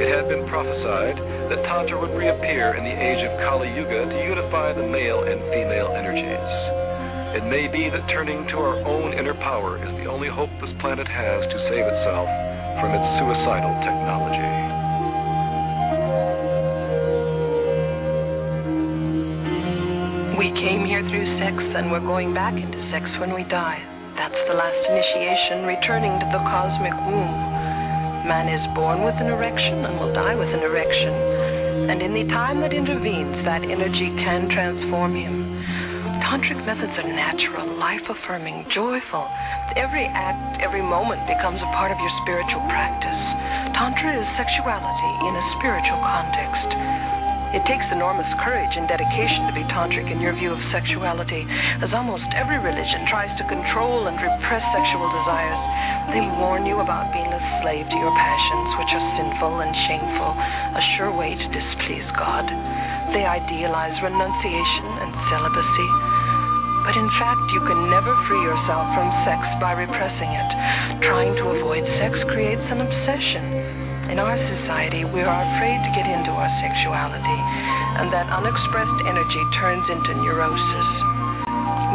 It 0.00 0.16
had 0.16 0.32
been 0.32 0.48
prophesied 0.48 1.20
that 1.52 1.60
Tantra 1.68 2.00
would 2.00 2.16
reappear 2.16 2.72
in 2.80 2.88
the 2.88 2.96
age 2.96 3.20
of 3.20 3.36
Kali 3.44 3.68
Yuga 3.68 4.00
to 4.08 4.18
unify 4.32 4.72
the 4.72 4.88
male 4.88 5.28
and 5.28 5.44
female 5.52 5.92
energies. 5.92 6.75
It 7.36 7.44
may 7.52 7.68
be 7.68 7.92
that 7.92 8.00
turning 8.08 8.48
to 8.48 8.56
our 8.56 8.80
own 8.88 9.12
inner 9.12 9.36
power 9.36 9.76
is 9.76 9.92
the 10.00 10.08
only 10.08 10.32
hope 10.32 10.48
this 10.56 10.72
planet 10.80 11.04
has 11.04 11.40
to 11.44 11.58
save 11.68 11.84
itself 11.84 12.24
from 12.80 12.96
its 12.96 13.04
suicidal 13.20 13.76
technology. 13.84 14.52
We 20.40 20.48
came 20.64 20.88
here 20.88 21.04
through 21.04 21.28
sex 21.36 21.60
and 21.60 21.92
we're 21.92 22.08
going 22.08 22.32
back 22.32 22.56
into 22.56 22.80
sex 22.88 23.04
when 23.20 23.36
we 23.36 23.44
die. 23.52 23.84
That's 24.16 24.40
the 24.48 24.56
last 24.56 24.80
initiation, 24.88 25.68
returning 25.68 26.16
to 26.16 26.26
the 26.32 26.40
cosmic 26.40 26.96
womb. 27.04 27.36
Man 28.32 28.48
is 28.48 28.64
born 28.72 29.04
with 29.04 29.20
an 29.20 29.28
erection 29.28 29.84
and 29.84 30.00
will 30.00 30.16
die 30.16 30.40
with 30.40 30.48
an 30.56 30.64
erection. 30.64 31.92
And 31.92 32.00
in 32.00 32.16
the 32.16 32.32
time 32.32 32.64
that 32.64 32.72
intervenes, 32.72 33.44
that 33.44 33.60
energy 33.60 34.08
can 34.24 34.48
transform 34.56 35.12
him. 35.12 35.55
Tantric 36.24 36.60
methods 36.64 36.97
are 36.97 37.10
natural, 37.12 37.76
life 37.76 38.05
affirming, 38.09 38.64
joyful. 38.72 39.28
Every 39.76 40.09
act, 40.09 40.64
every 40.64 40.80
moment 40.80 41.20
becomes 41.28 41.60
a 41.60 41.70
part 41.76 41.93
of 41.93 41.98
your 42.01 42.12
spiritual 42.24 42.64
practice. 42.72 43.22
Tantra 43.76 44.16
is 44.16 44.28
sexuality 44.40 45.12
in 45.28 45.32
a 45.36 45.44
spiritual 45.60 46.01
context. 46.01 46.68
It 47.56 47.64
takes 47.64 47.84
enormous 47.93 48.28
courage 48.44 48.74
and 48.76 48.84
dedication 48.84 49.48
to 49.48 49.55
be 49.55 49.64
tantric 49.72 50.09
in 50.12 50.20
your 50.20 50.36
view 50.36 50.52
of 50.52 50.60
sexuality, 50.72 51.40
as 51.80 51.93
almost 51.94 52.26
every 52.36 52.59
religion 52.60 53.09
tries 53.09 53.32
to 53.38 53.48
control 53.48 54.09
and 54.09 54.16
repress 54.18 54.64
sexual 54.76 55.09
desires. 55.09 55.62
They 56.12 56.24
warn 56.43 56.66
you 56.66 56.80
about 56.84 57.12
being 57.16 57.32
a 57.32 57.43
slave 57.62 57.86
to 57.86 57.97
your 57.97 58.12
passions, 58.12 58.68
which 58.76 58.93
are 58.93 59.06
sinful 59.20 59.55
and 59.62 59.72
shameful, 59.88 60.32
a 60.36 60.82
sure 60.97 61.12
way 61.16 61.32
to 61.32 61.47
displease 61.48 62.10
God. 62.18 62.44
They 63.14 63.24
idealize 63.24 63.94
renunciation 64.02 64.88
and 65.06 65.10
celibacy. 65.30 66.05
But 66.86 66.94
in 66.94 67.10
fact, 67.18 67.42
you 67.50 67.58
can 67.66 67.90
never 67.90 68.14
free 68.30 68.42
yourself 68.46 68.86
from 68.94 69.10
sex 69.26 69.42
by 69.58 69.74
repressing 69.74 70.30
it. 70.30 70.50
Trying 71.02 71.34
to 71.34 71.58
avoid 71.58 71.82
sex 71.98 72.14
creates 72.30 72.62
an 72.70 72.78
obsession. 72.78 73.44
In 74.14 74.22
our 74.22 74.38
society, 74.38 75.02
we 75.02 75.18
are 75.26 75.42
afraid 75.50 75.82
to 75.82 75.90
get 75.98 76.06
into 76.06 76.30
our 76.30 76.46
sexuality, 76.62 77.40
and 77.98 78.06
that 78.14 78.30
unexpressed 78.30 79.00
energy 79.02 79.42
turns 79.58 79.82
into 79.90 80.14
neurosis. 80.22 80.90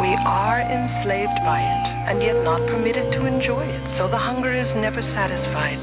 We 0.04 0.12
are 0.28 0.60
enslaved 0.60 1.40
by 1.40 1.64
it, 1.64 1.84
and 2.12 2.20
yet 2.20 2.36
not 2.44 2.60
permitted 2.68 3.16
to 3.16 3.20
enjoy 3.24 3.64
it, 3.64 3.84
so 3.96 4.12
the 4.12 4.20
hunger 4.20 4.52
is 4.52 4.68
never 4.76 5.00
satisfied. 5.16 5.80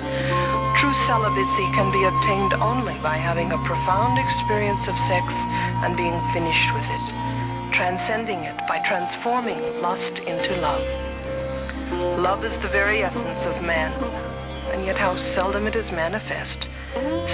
True 0.77 0.95
celibacy 1.09 1.67
can 1.73 1.89
be 1.89 2.05
obtained 2.05 2.53
only 2.61 2.93
by 3.01 3.17
having 3.17 3.49
a 3.49 3.59
profound 3.65 4.21
experience 4.21 4.85
of 4.85 4.95
sex 5.09 5.25
and 5.81 5.97
being 5.97 6.13
finished 6.29 6.69
with 6.77 6.87
it, 6.93 7.05
transcending 7.79 8.43
it 8.43 8.59
by 8.67 8.75
transforming 8.91 9.55
lust 9.79 10.15
into 10.27 10.51
love. 10.59 10.83
Love 12.19 12.43
is 12.43 12.51
the 12.59 12.67
very 12.75 12.99
essence 12.99 13.41
of 13.47 13.63
man, 13.63 13.95
and 14.75 14.83
yet 14.83 14.99
how 14.99 15.15
seldom 15.31 15.63
it 15.63 15.79
is 15.79 15.87
manifest. 15.95 16.59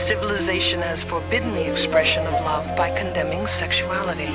Civilization 0.06 0.86
has 0.86 1.02
forbidden 1.10 1.50
the 1.50 1.66
expression 1.66 2.30
of 2.30 2.46
love 2.46 2.70
by 2.78 2.94
condemning 2.94 3.42
sexuality. 3.58 4.30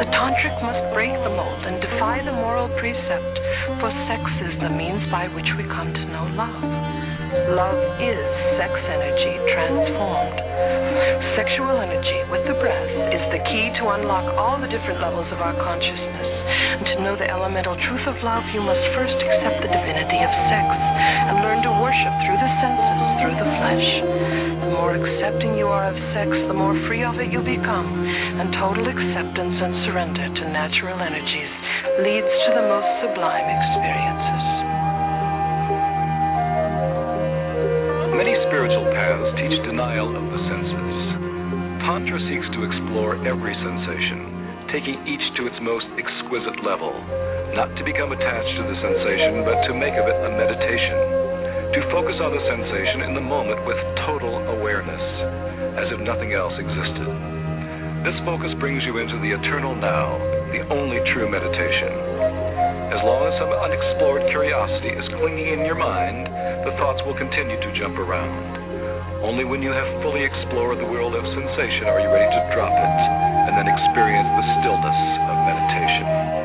The 0.00 0.08
tantric 0.16 0.56
must 0.64 0.80
break 0.96 1.12
the 1.12 1.34
mold 1.36 1.60
and 1.60 1.76
defy 1.84 2.24
the 2.24 2.32
moral 2.32 2.72
precept, 2.80 3.34
for 3.84 3.92
sex 4.08 4.24
is 4.48 4.56
the 4.64 4.72
means 4.72 5.04
by 5.12 5.28
which 5.28 5.50
we 5.60 5.68
come 5.68 5.92
to 5.92 6.04
know 6.08 6.24
love. 6.40 6.91
Love 7.32 7.80
is 7.96 8.20
sex 8.60 8.76
energy 8.92 9.34
transformed. 9.56 10.36
Sexual 11.32 11.80
energy 11.80 12.20
with 12.28 12.44
the 12.44 12.52
breath 12.60 12.92
is 13.08 13.24
the 13.32 13.40
key 13.48 13.72
to 13.80 13.88
unlock 13.88 14.28
all 14.36 14.60
the 14.60 14.68
different 14.68 15.00
levels 15.00 15.24
of 15.32 15.40
our 15.40 15.56
consciousness. 15.56 16.28
And 16.76 16.84
to 16.92 16.96
know 17.00 17.16
the 17.16 17.24
elemental 17.24 17.72
truth 17.88 18.04
of 18.04 18.20
love, 18.20 18.44
you 18.52 18.60
must 18.60 18.84
first 18.92 19.16
accept 19.16 19.64
the 19.64 19.72
divinity 19.72 20.20
of 20.20 20.32
sex 20.52 20.68
and 20.76 21.40
learn 21.40 21.64
to 21.64 21.72
worship 21.80 22.14
through 22.20 22.36
the 22.36 22.52
senses, 22.60 23.00
through 23.24 23.36
the 23.40 23.48
flesh. 23.48 23.88
The 24.68 24.70
more 24.76 24.92
accepting 24.92 25.56
you 25.56 25.72
are 25.72 25.88
of 25.88 25.96
sex, 26.12 26.28
the 26.52 26.56
more 26.56 26.76
free 26.84 27.00
of 27.00 27.16
it 27.16 27.32
you 27.32 27.40
become, 27.40 27.88
and 28.44 28.52
total 28.60 28.92
acceptance 28.92 29.56
and 29.56 29.88
surrender 29.88 30.28
to 30.36 30.42
natural 30.52 31.00
energies 31.00 31.52
leads 32.04 32.28
to 32.28 32.50
the 32.60 32.64
most 32.68 32.88
sublime 33.00 33.48
experiences. 33.48 34.21
Many 38.12 38.36
spiritual 38.44 38.84
paths 38.92 39.40
teach 39.40 39.56
denial 39.64 40.12
of 40.12 40.20
the 40.20 40.40
senses. 40.44 40.96
Tantra 41.80 42.20
seeks 42.28 42.44
to 42.52 42.60
explore 42.60 43.16
every 43.24 43.56
sensation, 43.56 44.68
taking 44.68 45.00
each 45.08 45.26
to 45.40 45.48
its 45.48 45.56
most 45.64 45.88
exquisite 45.96 46.60
level, 46.60 46.92
not 47.56 47.72
to 47.72 47.82
become 47.88 48.12
attached 48.12 48.52
to 48.60 48.64
the 48.68 48.76
sensation, 48.84 49.48
but 49.48 49.64
to 49.64 49.72
make 49.72 49.96
of 49.96 50.04
it 50.04 50.18
a 50.28 50.30
meditation, 50.36 50.96
to 51.72 51.88
focus 51.88 52.20
on 52.20 52.36
the 52.36 52.44
sensation 52.52 53.08
in 53.08 53.16
the 53.16 53.24
moment 53.24 53.64
with 53.64 53.80
total 54.04 54.44
awareness, 54.60 55.04
as 55.80 55.88
if 55.88 56.04
nothing 56.04 56.36
else 56.36 56.52
existed. 56.60 57.08
This 58.04 58.18
focus 58.28 58.52
brings 58.60 58.84
you 58.84 59.00
into 59.00 59.16
the 59.24 59.32
eternal 59.32 59.72
now, 59.72 60.20
the 60.52 60.60
only 60.68 61.00
true 61.16 61.32
meditation. 61.32 62.92
As 62.92 63.00
long 63.08 63.24
as 63.24 63.34
some 63.40 63.56
unexplored 63.56 64.28
curiosity 64.28 64.92
is 64.92 65.06
clinging 65.16 65.48
in 65.56 65.64
your 65.64 65.80
mind, 65.80 66.28
the 66.62 66.74
thoughts 66.78 67.02
will 67.02 67.18
continue 67.18 67.58
to 67.58 67.70
jump 67.74 67.98
around. 67.98 69.22
Only 69.22 69.42
when 69.42 69.62
you 69.62 69.70
have 69.74 69.86
fully 70.02 70.22
explored 70.22 70.78
the 70.78 70.86
world 70.86 71.14
of 71.14 71.22
sensation 71.34 71.90
are 71.90 71.98
you 71.98 72.10
ready 72.10 72.30
to 72.30 72.42
drop 72.54 72.70
it 72.70 72.98
and 73.50 73.58
then 73.58 73.66
experience 73.66 74.30
the 74.38 74.46
stillness 74.62 75.00
of 75.26 75.36
meditation. 75.42 76.41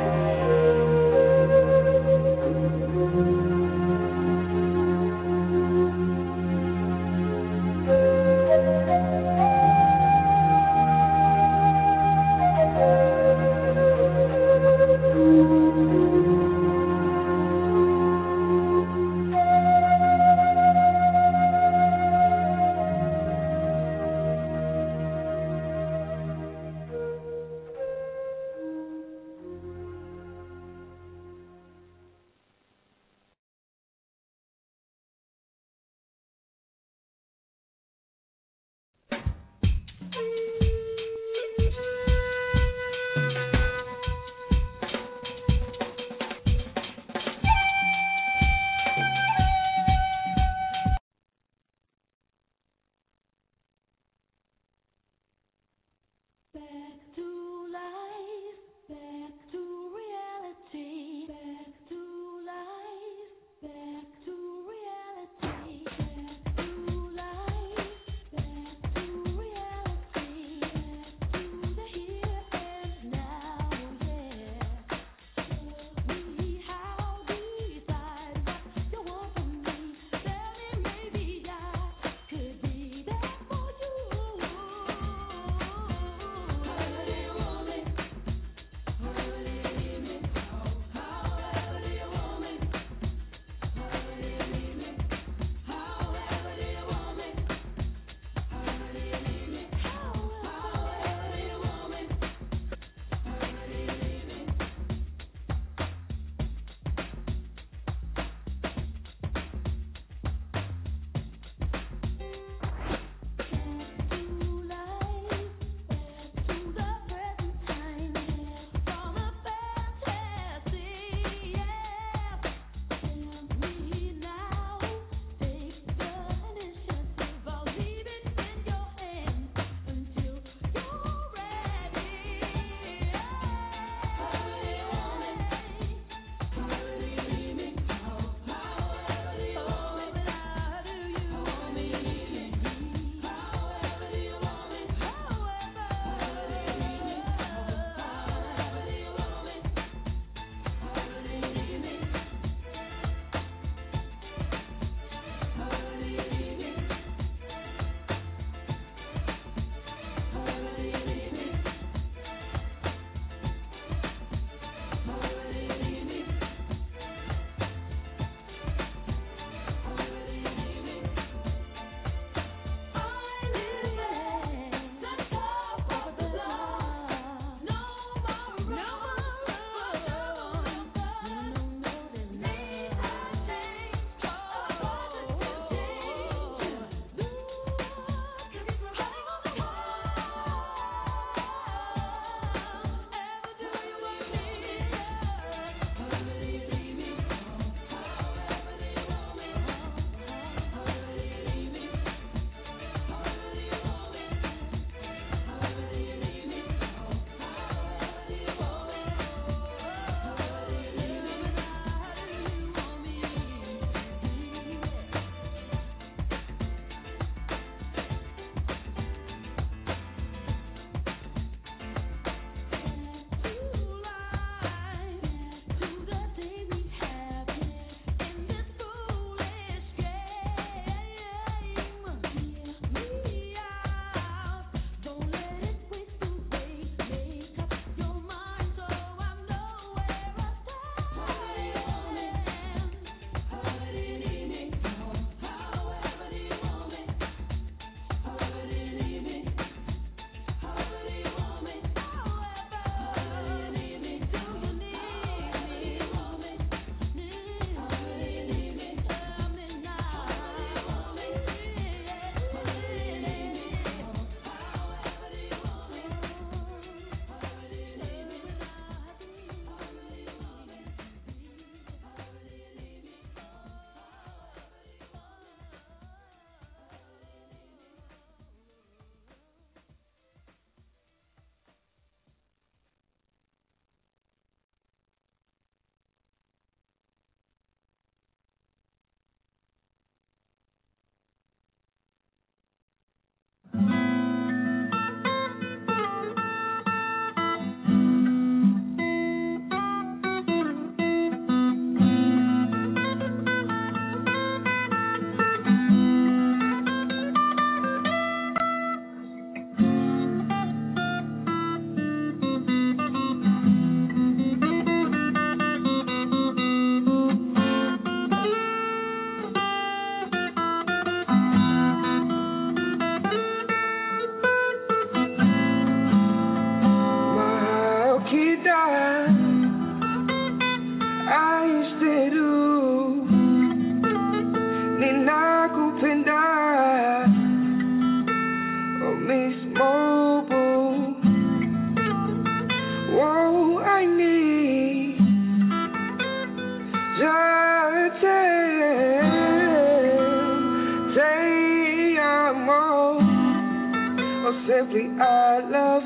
Simply 354.77 355.09
I 355.19 355.59
love 355.73 356.03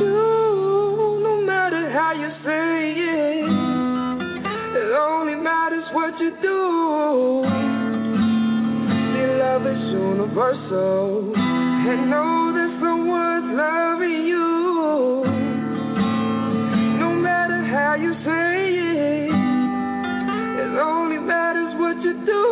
you, 0.00 1.20
no 1.20 1.42
matter 1.44 1.90
how 1.92 2.12
you 2.16 2.30
say 2.46 2.96
it. 2.96 3.44
It 4.80 4.90
only 4.96 5.34
matters 5.34 5.84
what 5.92 6.14
you 6.18 6.30
do. 6.40 7.44
See, 9.12 9.28
love 9.44 9.66
is 9.68 9.82
universal, 9.92 11.34
and 11.36 12.08
know 12.08 12.52
that 12.56 12.70
someone's 12.80 13.50
loving 13.60 14.20
you. 14.32 14.48
No 17.04 17.10
matter 17.20 17.60
how 17.68 17.96
you 18.00 18.12
say 18.24 18.56
it, 18.80 19.28
it 20.62 20.72
only 20.80 21.18
matters 21.18 21.74
what 21.76 22.00
you 22.00 22.14
do. 22.24 22.44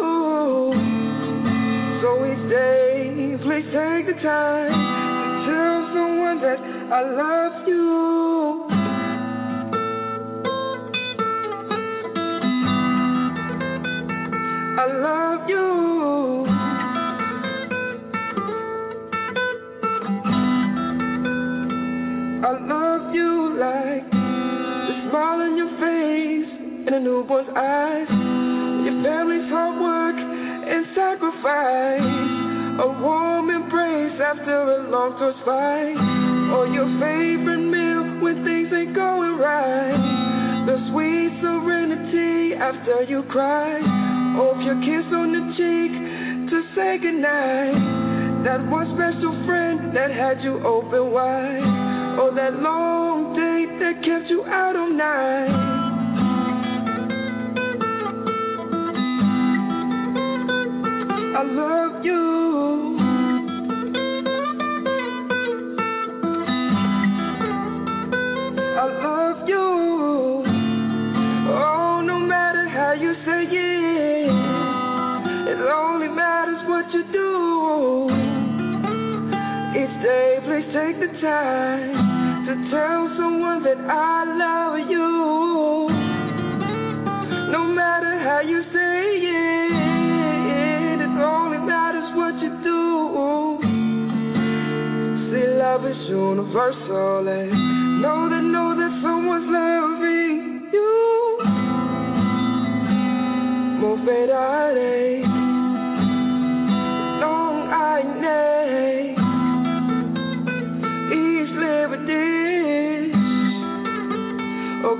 So 2.02 2.08
each 2.28 2.44
day, 2.50 3.38
please 3.44 3.68
take 3.72 4.04
the 4.12 4.20
time 4.22 4.77
that 6.40 6.58
I 6.92 7.02
love 7.02 7.66
you. 7.66 8.68
I 14.78 14.86
love 15.02 15.48
you. 15.48 15.68
I 22.40 22.52
love 22.52 23.14
you 23.14 23.58
like 23.58 24.10
the 24.10 24.94
smile 25.10 25.40
on 25.42 25.56
your 25.58 25.72
face 25.82 26.52
and 26.86 26.94
a 26.94 27.00
newborn's 27.00 27.48
eyes, 27.56 28.08
your 28.86 29.02
family's 29.02 29.50
hard 29.50 29.80
work 29.82 30.16
and 30.16 30.86
sacrifice, 30.94 32.00
a 32.78 32.88
warm 33.02 33.50
embrace 33.50 34.20
after 34.22 34.54
a 34.54 34.88
long 34.88 35.18
torch 35.18 35.36
fight, 35.44 36.17
or 36.54 36.66
your 36.68 36.88
favorite 37.00 37.64
meal 37.68 38.22
when 38.22 38.44
things 38.44 38.68
ain't 38.72 38.94
going 38.94 39.36
right, 39.38 40.64
the 40.66 40.76
sweet 40.90 41.32
serenity 41.40 42.54
after 42.56 43.04
you 43.04 43.22
cry, 43.30 43.78
or 44.40 44.56
your 44.62 44.78
kiss 44.80 45.06
on 45.12 45.28
the 45.32 45.44
cheek 45.56 45.92
to 46.50 46.56
say 46.74 46.98
goodnight. 46.98 48.08
That 48.44 48.64
one 48.70 48.86
special 48.94 49.34
friend 49.46 49.94
that 49.96 50.10
had 50.10 50.42
you 50.42 50.62
open 50.64 51.10
wide. 51.10 51.88
Or 52.18 52.34
that 52.34 52.54
long 52.60 53.34
date 53.34 53.78
that 53.78 54.02
kept 54.04 54.30
you 54.30 54.44
out 54.44 54.74
all 54.74 54.90
night. 54.90 55.52
I 61.36 61.42
love 61.44 62.04
you. 62.04 62.47
Please 80.58 80.74
take 80.74 80.98
the 80.98 81.06
time 81.20 82.46
to 82.46 82.54
tell 82.70 83.08
someone 83.16 83.62
that 83.62 83.78
I 83.78 84.24
love 84.26 84.90
you. 84.90 85.88
No 87.52 87.62
matter 87.62 88.18
how 88.26 88.40
you 88.40 88.62
say 88.72 89.22
it, 89.22 91.00
it 91.00 91.14
only 91.22 91.58
matters 91.58 92.10
what 92.16 92.34
you 92.42 92.50
do. 92.64 93.60
See, 95.30 95.46
love 95.62 95.86
is 95.86 95.96
universal, 96.08 97.28
and 97.28 98.02
know 98.02 98.28
that, 98.28 98.42
know 98.42 98.74
that 98.74 98.92
someone's 99.02 99.46
loving 99.46 100.70
you. 100.72 101.38
More 103.78 103.98
or 114.88 114.96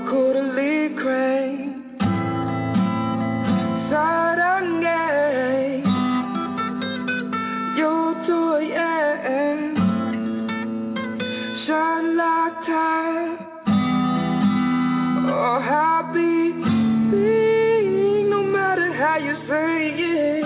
oh, 15.31 15.59
happy 15.61 16.51
being, 17.09 18.29
no 18.29 18.43
matter 18.43 18.93
how 18.93 19.17
you 19.17 19.33
say 19.47 19.89
it. 20.05 20.45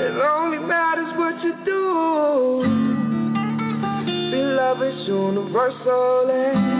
It 0.00 0.16
only 0.18 0.58
matters 0.66 1.14
what 1.18 1.40
you 1.44 1.52
do. 1.64 2.64
Love 4.56 4.82
is 4.82 5.06
universal, 5.06 6.30
and 6.30 6.77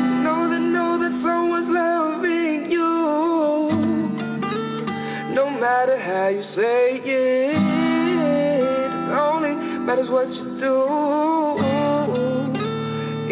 matter 5.69 6.01
how 6.01 6.29
you 6.29 6.43
say 6.57 6.97
it, 6.97 7.53
it 7.53 9.13
only 9.21 9.53
matters 9.85 10.09
what 10.09 10.27
you 10.29 10.45
do. 10.65 10.77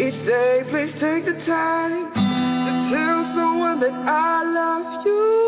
Each 0.05 0.19
day, 0.27 0.61
please 0.69 0.93
take 1.01 1.25
the 1.25 1.33
time 1.49 2.13
to 2.13 2.71
tell 2.93 3.19
someone 3.33 3.79
that 3.79 3.95
I 4.05 4.43
love 4.53 5.05
you. 5.07 5.46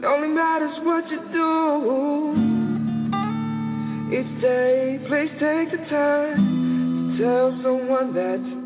It 0.00 0.06
only 0.06 0.28
matters 0.28 0.72
what 0.82 1.04
you 1.10 1.20
do. 1.30 2.32
Each 4.16 4.40
day, 4.40 4.98
please 5.06 5.30
take 5.38 5.70
the 5.72 5.84
time 5.90 7.16
to 7.18 7.22
tell 7.22 7.60
someone 7.62 8.14
that 8.14 8.59